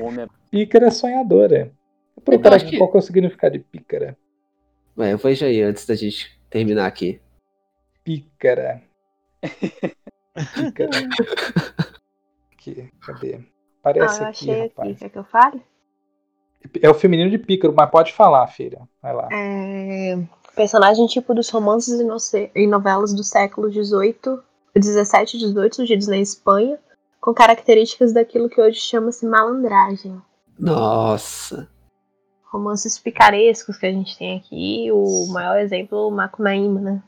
O 0.00 0.04
homem 0.06 0.24
é 0.24 0.28
Pícara 0.50 0.90
Sonhadora. 0.90 1.72
Procurar 2.24 2.56
Então, 2.56 2.68
que- 2.68 2.78
qual 2.78 2.90
é 2.94 2.98
o 2.98 3.00
significado 3.02 3.52
de 3.58 3.64
pícara. 3.64 4.16
Ué, 4.96 5.12
eu 5.12 5.18
vejo 5.18 5.44
aí 5.44 5.62
antes 5.62 5.86
da 5.86 5.94
gente 5.94 6.38
terminar 6.50 6.86
aqui. 6.86 7.20
Pícara. 8.08 8.82
Pícara. 10.54 10.90
Aqui, 12.50 12.90
cadê? 13.04 13.34
Ah, 13.34 13.90
Aparece 13.90 14.22
eu 14.22 14.26
aqui, 14.26 14.50
rapaz. 14.50 14.98
Quer 14.98 15.10
que 15.10 15.18
eu 15.18 15.24
fale? 15.24 15.62
É 16.82 16.88
o 16.88 16.94
feminino 16.94 17.30
de 17.30 17.38
pícaro, 17.38 17.74
mas 17.76 17.90
pode 17.90 18.14
falar, 18.14 18.46
filha. 18.46 18.80
Vai 19.02 19.14
lá. 19.14 19.28
É, 19.30 20.18
personagem 20.56 21.06
tipo 21.06 21.34
dos 21.34 21.50
romances 21.50 22.00
e, 22.00 22.50
e 22.54 22.66
novelas 22.66 23.12
do 23.12 23.22
século 23.22 23.70
XVIII, 23.70 24.40
17 24.74 25.36
e 25.36 25.40
18, 25.40 25.76
surgidos 25.76 26.08
na 26.08 26.16
Espanha, 26.16 26.78
com 27.20 27.34
características 27.34 28.14
daquilo 28.14 28.48
que 28.48 28.60
hoje 28.60 28.80
chama-se 28.80 29.26
malandragem. 29.26 30.20
Nossa. 30.58 31.68
Romances 32.44 32.98
picarescos 32.98 33.76
que 33.76 33.86
a 33.86 33.92
gente 33.92 34.16
tem 34.16 34.38
aqui, 34.38 34.90
o 34.92 35.26
maior 35.28 35.58
exemplo, 35.58 36.08
o 36.08 36.10
Macunaíma, 36.10 36.80
né? 36.80 37.02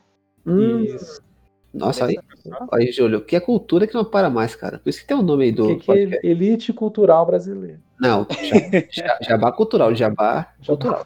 Hum, 0.45 0.83
Isso. 0.83 1.21
nossa, 1.73 2.05
aí, 2.05 2.17
aí, 2.71 2.91
Júlio, 2.91 3.21
que 3.21 3.35
é 3.35 3.39
cultura 3.39 3.85
que 3.87 3.93
não 3.93 4.03
para 4.05 4.29
mais, 4.29 4.55
cara. 4.55 4.79
Por 4.79 4.89
isso 4.89 5.01
que 5.01 5.07
tem 5.07 5.17
o 5.17 5.21
nome 5.21 5.45
aí 5.45 5.51
do. 5.51 5.77
Que, 5.77 5.85
que 5.85 5.91
é 5.91 6.19
elite 6.23 6.73
cultural 6.73 7.25
brasileira. 7.25 7.79
Não, 7.99 8.25
ja- 8.29 8.87
ja- 8.91 9.17
jabá 9.21 9.51
cultural, 9.51 9.93
jabá 9.93 10.53
cultural. 10.65 11.03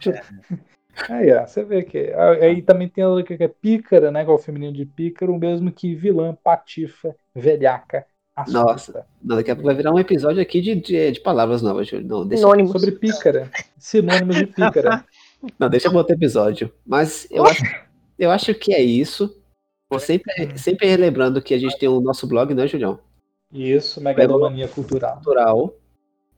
Aí, 1.09 1.31
ó, 1.33 1.45
você 1.45 1.63
vê 1.63 1.83
que. 1.83 2.13
Aí 2.41 2.61
também 2.61 2.87
tem 2.87 3.03
o 3.03 3.21
que 3.23 3.33
é 3.33 3.47
pícara, 3.47 4.11
né? 4.11 4.23
Que 4.23 4.31
é 4.31 4.33
o 4.33 4.37
feminino 4.37 4.73
de 4.73 4.85
pícaro, 4.85 5.33
o 5.33 5.39
mesmo 5.39 5.71
que 5.71 5.93
vilã, 5.93 6.33
patifa, 6.41 7.13
velhaca, 7.35 8.05
astuta. 8.35 8.63
Nossa. 8.63 9.05
Não, 9.21 9.35
daqui 9.35 9.51
a 9.51 9.55
pouco 9.55 9.67
vai 9.67 9.75
virar 9.75 9.93
um 9.93 9.99
episódio 9.99 10.41
aqui 10.41 10.61
de, 10.61 10.75
de, 10.75 11.11
de 11.11 11.19
palavras 11.19 11.61
novas, 11.61 11.87
Júlio. 11.87 12.07
Não, 12.07 12.25
deixa, 12.25 12.43
Sinônimos. 12.43 12.71
Sobre 12.71 12.91
pícara. 12.93 13.51
Sinônimos 13.77 14.37
de 14.37 14.47
pícara. 14.47 15.03
não, 15.59 15.69
deixa 15.69 15.89
eu 15.89 15.93
outro 15.93 16.15
episódio. 16.15 16.71
Mas 16.85 17.27
eu 17.29 17.45
acho, 17.45 17.61
eu 18.17 18.31
acho 18.31 18.53
que 18.55 18.73
é 18.73 18.81
isso. 18.81 19.41
Sempre, 19.99 20.57
sempre 20.57 20.87
relembrando 20.87 21.41
que 21.41 21.53
a 21.53 21.57
gente 21.57 21.77
tem 21.77 21.87
o 21.87 22.01
nosso 22.01 22.27
blog, 22.27 22.53
né, 22.53 22.67
Julião? 22.67 22.99
Isso, 23.51 24.01
megalomania 24.01 24.67
cultural. 24.67 25.15
Cultural. 25.15 25.73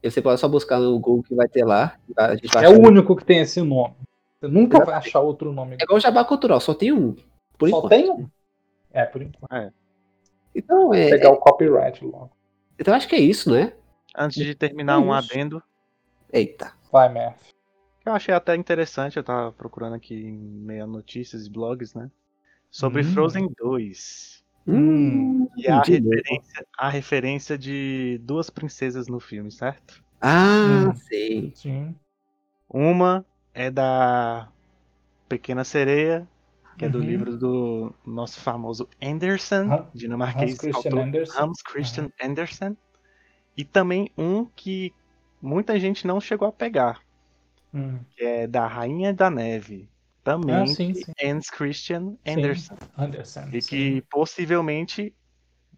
Você 0.02 0.22
pode 0.22 0.40
só 0.40 0.46
buscar 0.46 0.78
no 0.78 0.96
Google 0.98 1.24
que 1.24 1.34
vai 1.34 1.48
ter 1.48 1.64
lá. 1.64 1.98
A 2.16 2.36
gente 2.36 2.46
vai 2.52 2.64
É 2.64 2.68
o 2.68 2.80
único 2.80 3.16
que 3.16 3.24
tem 3.24 3.40
esse 3.40 3.60
nome. 3.60 3.94
Você 4.38 4.46
nunca 4.46 4.84
vai 4.84 4.94
achar 4.94 5.18
outro 5.20 5.52
nome. 5.52 5.76
É 5.80 5.82
igual 5.82 5.96
o 5.96 6.00
Jabá 6.00 6.24
Cultural, 6.24 6.60
só 6.60 6.72
tem 6.72 6.92
um. 6.92 7.16
Por 7.56 7.68
Só 7.68 7.78
enquanto. 7.78 7.90
tem 7.90 8.08
um? 8.10 8.28
É, 8.92 9.04
por 9.04 9.22
enquanto. 9.22 9.72
Então, 10.54 10.94
é, 10.94 11.10
Pegar 11.10 11.30
o 11.32 11.36
copyright 11.38 12.04
logo. 12.04 12.30
então 12.78 12.94
acho 12.94 13.08
que 13.08 13.16
é 13.16 13.20
isso, 13.20 13.50
né? 13.50 13.72
Antes 14.16 14.44
de 14.44 14.54
terminar, 14.54 15.00
um 15.00 15.12
É 15.12 15.18
isso. 15.18 15.32
adendo. 15.32 15.62
Eita. 16.32 16.72
Vai, 16.92 17.08
Mef. 17.12 17.34
Que 18.08 18.10
Eu 18.10 18.14
achei 18.14 18.34
até 18.34 18.56
interessante, 18.56 19.16
eu 19.18 19.22
tava 19.24 19.52
procurando 19.52 19.94
aqui 19.94 20.14
em 20.14 20.32
meia 20.38 20.86
notícias 20.86 21.46
e 21.46 21.50
blogs, 21.50 21.92
né? 21.94 22.10
Sobre 22.70 23.02
Hum. 23.02 23.04
Frozen 23.04 23.48
2. 23.58 24.42
Hum, 24.66 25.48
E 25.56 25.66
a 25.68 25.78
referência, 25.82 26.66
a 26.78 26.88
referência 26.88 27.58
de 27.58 28.18
duas 28.22 28.50
princesas 28.50 29.08
no 29.08 29.20
filme, 29.20 29.50
certo? 29.50 30.02
Ah, 30.20 30.64
Hum. 30.66 30.94
sei. 30.94 31.52
Sim. 31.54 31.94
Uma 32.68 33.24
é 33.54 33.70
da 33.70 34.48
Pequena 35.28 35.64
Sereia, 35.64 36.26
que 36.78 36.84
é 36.84 36.88
do 36.88 36.98
Uhum. 36.98 37.04
livro 37.04 37.36
do 37.36 37.94
nosso 38.06 38.40
famoso 38.40 38.88
Anderson, 39.02 39.70
Hans- 39.70 39.92
dinamarquês, 39.94 40.52
Hans 40.52 40.58
Christian 40.60 40.90
autor 40.90 41.06
Andersen. 41.08 41.42
Hans 41.42 41.62
Christian 41.62 42.10
Andersen. 42.22 42.76
E 43.56 43.64
também 43.64 44.10
um 44.16 44.44
que 44.44 44.92
muita 45.42 45.78
gente 45.80 46.06
não 46.06 46.20
chegou 46.20 46.46
a 46.48 46.52
pegar, 46.52 47.00
Hum, 47.74 47.98
que 48.16 48.24
é 48.24 48.46
da 48.46 48.66
Rainha 48.66 49.12
da 49.12 49.30
Neve. 49.30 49.88
Também 50.24 50.54
Ah, 50.54 50.66
sim, 50.66 50.92
sim. 50.94 51.12
Hans 51.24 51.48
Christian 51.50 52.14
Andersen. 52.26 52.76
Anderson. 52.96 53.48
E 53.52 53.62
sim. 53.62 53.68
que 53.68 54.02
possivelmente 54.10 55.14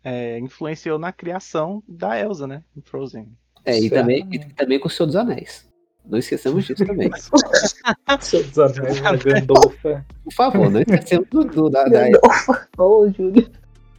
é, 0.02 0.38
influenciou 0.38 0.98
na 0.98 1.12
criação 1.12 1.82
da 1.88 2.18
Elsa, 2.18 2.46
né? 2.46 2.62
Em 2.76 2.80
Frozen. 2.80 3.28
É, 3.64 3.78
e 3.78 3.90
também, 3.90 4.26
e 4.32 4.38
também 4.54 4.78
com 4.80 4.88
o 4.88 4.90
Senhor 4.90 5.06
dos 5.06 5.16
Anéis. 5.16 5.68
Não 6.04 6.18
esqueçamos 6.18 6.64
disso 6.64 6.84
também. 6.86 7.10
Seu 8.20 8.42
desanéis, 8.42 9.04
a 9.04 9.16
Gandolfa. 9.16 10.06
Por 10.24 10.32
favor, 10.32 10.70
não 10.70 10.80
esquecemos 10.80 11.28
do, 11.28 11.44
do- 11.44 11.68
da, 11.70 11.84
da- 11.84 12.06
Ô, 12.78 13.08
Júlio. 13.10 13.48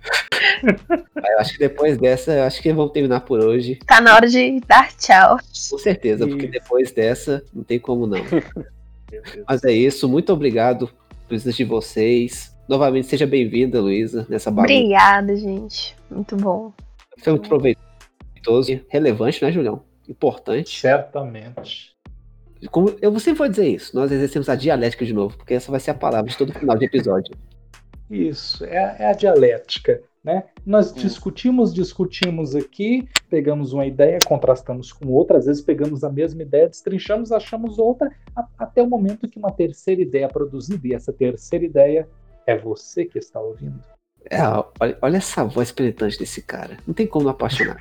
Eu 1.16 1.40
acho 1.40 1.54
que 1.54 1.60
depois 1.60 1.98
dessa, 1.98 2.34
eu 2.34 2.44
acho 2.44 2.62
que 2.62 2.74
vamos 2.74 2.92
terminar 2.92 3.22
por 3.22 3.40
hoje. 3.40 3.80
Tá 3.86 4.02
na 4.02 4.16
hora 4.16 4.28
de 4.28 4.60
dar 4.68 4.92
tchau. 4.94 5.38
Com 5.70 5.78
certeza, 5.78 6.28
porque 6.28 6.48
depois 6.48 6.92
dessa, 6.92 7.44
não 7.54 7.64
tem 7.64 7.80
como 7.80 8.08
não. 8.08 8.20
Mas 9.48 9.64
é 9.64 9.72
isso, 9.72 10.08
muito 10.10 10.32
obrigado 10.34 10.88
por 10.88 11.28
presença 11.28 11.58
de 11.58 11.66
vocês. 11.66 12.58
Novamente, 12.68 13.08
seja 13.08 13.28
bem-vinda, 13.28 13.82
Luísa, 13.82 14.26
nessa 14.30 14.50
bagunça. 14.50 14.74
Obrigada, 14.74 15.36
gente. 15.36 15.96
Muito 16.10 16.36
bom. 16.36 16.74
Foi 17.20 17.34
muito 17.34 17.48
proveitoso 17.48 18.72
e 18.72 18.84
relevante, 18.90 19.44
né, 19.44 19.52
Julião? 19.52 19.84
Importante. 20.08 20.80
Certamente. 20.80 21.92
Como 22.70 22.96
eu 23.02 23.18
sempre 23.20 23.40
vou 23.40 23.50
dizer 23.50 23.68
isso, 23.68 23.96
nós 23.96 24.12
exercemos 24.12 24.48
a 24.48 24.56
dialética 24.56 25.04
de 25.04 25.14
novo, 25.14 25.36
porque 25.36 25.54
essa 25.54 25.72
vai 25.72 25.80
ser 25.80 25.92
a 25.92 25.96
palavra 25.96 26.30
de 26.30 26.38
todo 26.38 26.54
final 26.54 26.78
de 26.78 26.86
episódio. 26.86 27.36
Isso, 28.12 28.66
é, 28.66 28.78
a- 28.78 28.96
é 29.00 29.06
a 29.08 29.14
dialética. 29.14 30.02
Né? 30.24 30.44
Nós 30.64 30.92
Hum. 30.92 30.96
discutimos, 30.98 31.74
discutimos 31.74 32.56
aqui, 32.56 33.08
pegamos 33.28 33.74
uma 33.74 33.88
ideia, 33.88 34.20
contrastamos 34.24 34.94
com 34.94 35.08
outra, 35.08 35.40
às 35.40 35.48
vezes 35.48 35.64
pegamos 35.64 36.04
a 36.04 36.12
mesma 36.12 36.44
ideia, 36.44 36.68
destrinchamos, 36.68 37.32
achamos 37.32 37.80
outra, 37.80 38.12
a- 38.36 38.48
até 38.60 38.84
o 38.84 38.88
momento 38.88 39.28
que 39.28 39.40
uma 39.40 39.52
terceira 39.52 40.00
ideia 40.02 40.26
é 40.26 40.28
produzida, 40.28 40.88
e 40.88 40.94
essa 40.94 41.12
terceira 41.12 41.66
ideia 41.66 42.08
é 42.46 42.56
você 42.56 43.04
que 43.06 43.18
está 43.18 43.40
ouvindo. 43.42 43.82
É, 44.30 44.40
olha, 44.80 44.98
olha 45.02 45.18
essa 45.18 45.44
voz 45.44 45.72
penetrante 45.72 46.18
desse 46.18 46.42
cara. 46.42 46.78
Não 46.88 46.94
tem 46.94 47.06
como 47.06 47.26
não 47.26 47.32
apaixonar. 47.32 47.76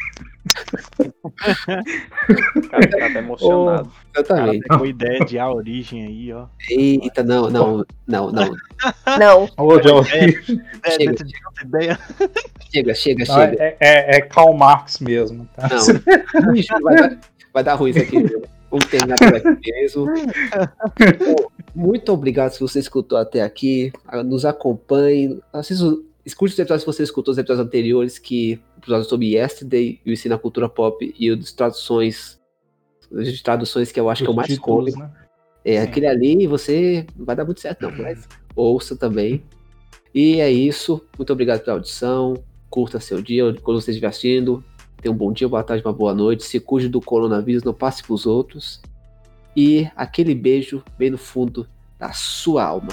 O 1.22 2.68
cara 2.68 3.12
tá 3.12 3.18
emocionado. 3.18 3.90
O 4.10 4.24
cara 4.24 4.26
Exatamente. 4.26 4.66
pegou 4.68 4.86
ideia 4.86 5.24
de 5.24 5.38
a 5.38 5.48
origem 5.48 6.04
aí, 6.04 6.32
ó. 6.32 6.46
Eita, 6.68 7.22
não, 7.22 7.48
não, 7.48 7.86
não, 8.08 8.32
não. 8.32 8.50
Não, 9.20 9.48
Ô, 9.56 9.80
já 9.80 9.94
ouvi. 9.94 10.10
Ideia 10.18 10.96
Chega. 10.96 11.16
ideia. 11.64 11.98
Chega, 12.72 12.94
chega, 12.94 13.24
Não, 13.28 13.34
chega. 13.36 13.62
é, 13.62 13.76
é, 13.78 14.16
é 14.16 14.20
Karl 14.22 14.52
Marx 14.52 14.98
mesmo. 14.98 15.48
Tá? 15.54 15.68
Não. 15.68 16.54
Ixi, 16.56 16.68
vai, 16.82 16.96
dar, 16.96 17.18
vai 17.54 17.62
dar 17.62 17.74
ruim 17.76 17.90
isso 17.90 18.00
aqui. 18.00 18.20
viu? 18.24 18.42
Vamos 18.68 18.86
terminar 18.86 19.16
por 19.16 19.34
aqui 19.36 19.70
mesmo. 19.72 20.06
Muito 21.72 22.12
obrigado 22.12 22.50
se 22.50 22.60
você 22.60 22.80
escutou 22.80 23.16
até 23.16 23.42
aqui. 23.42 23.92
Ah, 24.08 24.24
Nos 24.24 24.44
acompanhe. 24.44 25.40
Assista, 25.52 25.84
escute 26.24 26.52
os 26.52 26.58
episódios 26.58 26.82
se 26.82 26.86
você 26.86 27.02
escutou 27.02 27.32
os 27.32 27.38
episódios 27.38 27.66
anteriores, 27.66 28.18
que 28.18 28.60
episódios 28.78 29.08
sobre 29.08 29.34
Yesterday 29.34 30.00
e 30.04 30.10
o 30.10 30.12
Ensino 30.12 30.34
a 30.34 30.38
Cultura 30.38 30.68
Pop 30.68 31.14
e 31.18 31.30
o 31.30 31.36
de 31.36 31.54
traduções. 31.54 32.38
De 33.10 33.42
traduções 33.42 33.90
que 33.90 33.98
eu 33.98 34.08
acho 34.08 34.22
que 34.22 34.26
é 34.26 34.30
o 34.30 34.32
Os 34.32 34.36
mais 34.36 34.48
títulos, 34.48 34.94
cômico. 34.94 34.98
né? 34.98 35.10
É, 35.64 35.80
Sim. 35.80 35.88
aquele 35.88 36.06
ali 36.06 36.46
você 36.46 37.06
não 37.16 37.26
vai 37.26 37.36
dar 37.36 37.44
muito 37.44 37.60
certo, 37.60 37.82
não, 37.82 37.90
mas 37.98 38.26
ouça 38.54 38.96
também. 38.96 39.42
E 40.14 40.40
é 40.40 40.50
isso. 40.50 41.04
Muito 41.18 41.32
obrigado 41.32 41.60
pela 41.60 41.76
audição. 41.76 42.34
Curta 42.68 43.00
seu 43.00 43.20
dia, 43.20 43.54
quando 43.62 43.80
você 43.80 43.90
estiver 43.90 44.06
assistindo. 44.08 44.64
Tenha 45.00 45.12
um 45.12 45.16
bom 45.16 45.32
dia, 45.32 45.48
boa 45.48 45.62
tarde, 45.62 45.84
uma 45.84 45.92
boa 45.92 46.14
noite. 46.14 46.44
Se 46.44 46.60
cuide 46.60 46.88
do 46.88 47.00
coronavírus, 47.00 47.62
não 47.62 47.74
passe 47.74 48.02
pros 48.02 48.26
outros. 48.26 48.80
E 49.56 49.88
aquele 49.96 50.34
beijo 50.34 50.82
bem 50.96 51.10
no 51.10 51.18
fundo 51.18 51.66
da 51.98 52.12
sua 52.12 52.64
alma. 52.64 52.90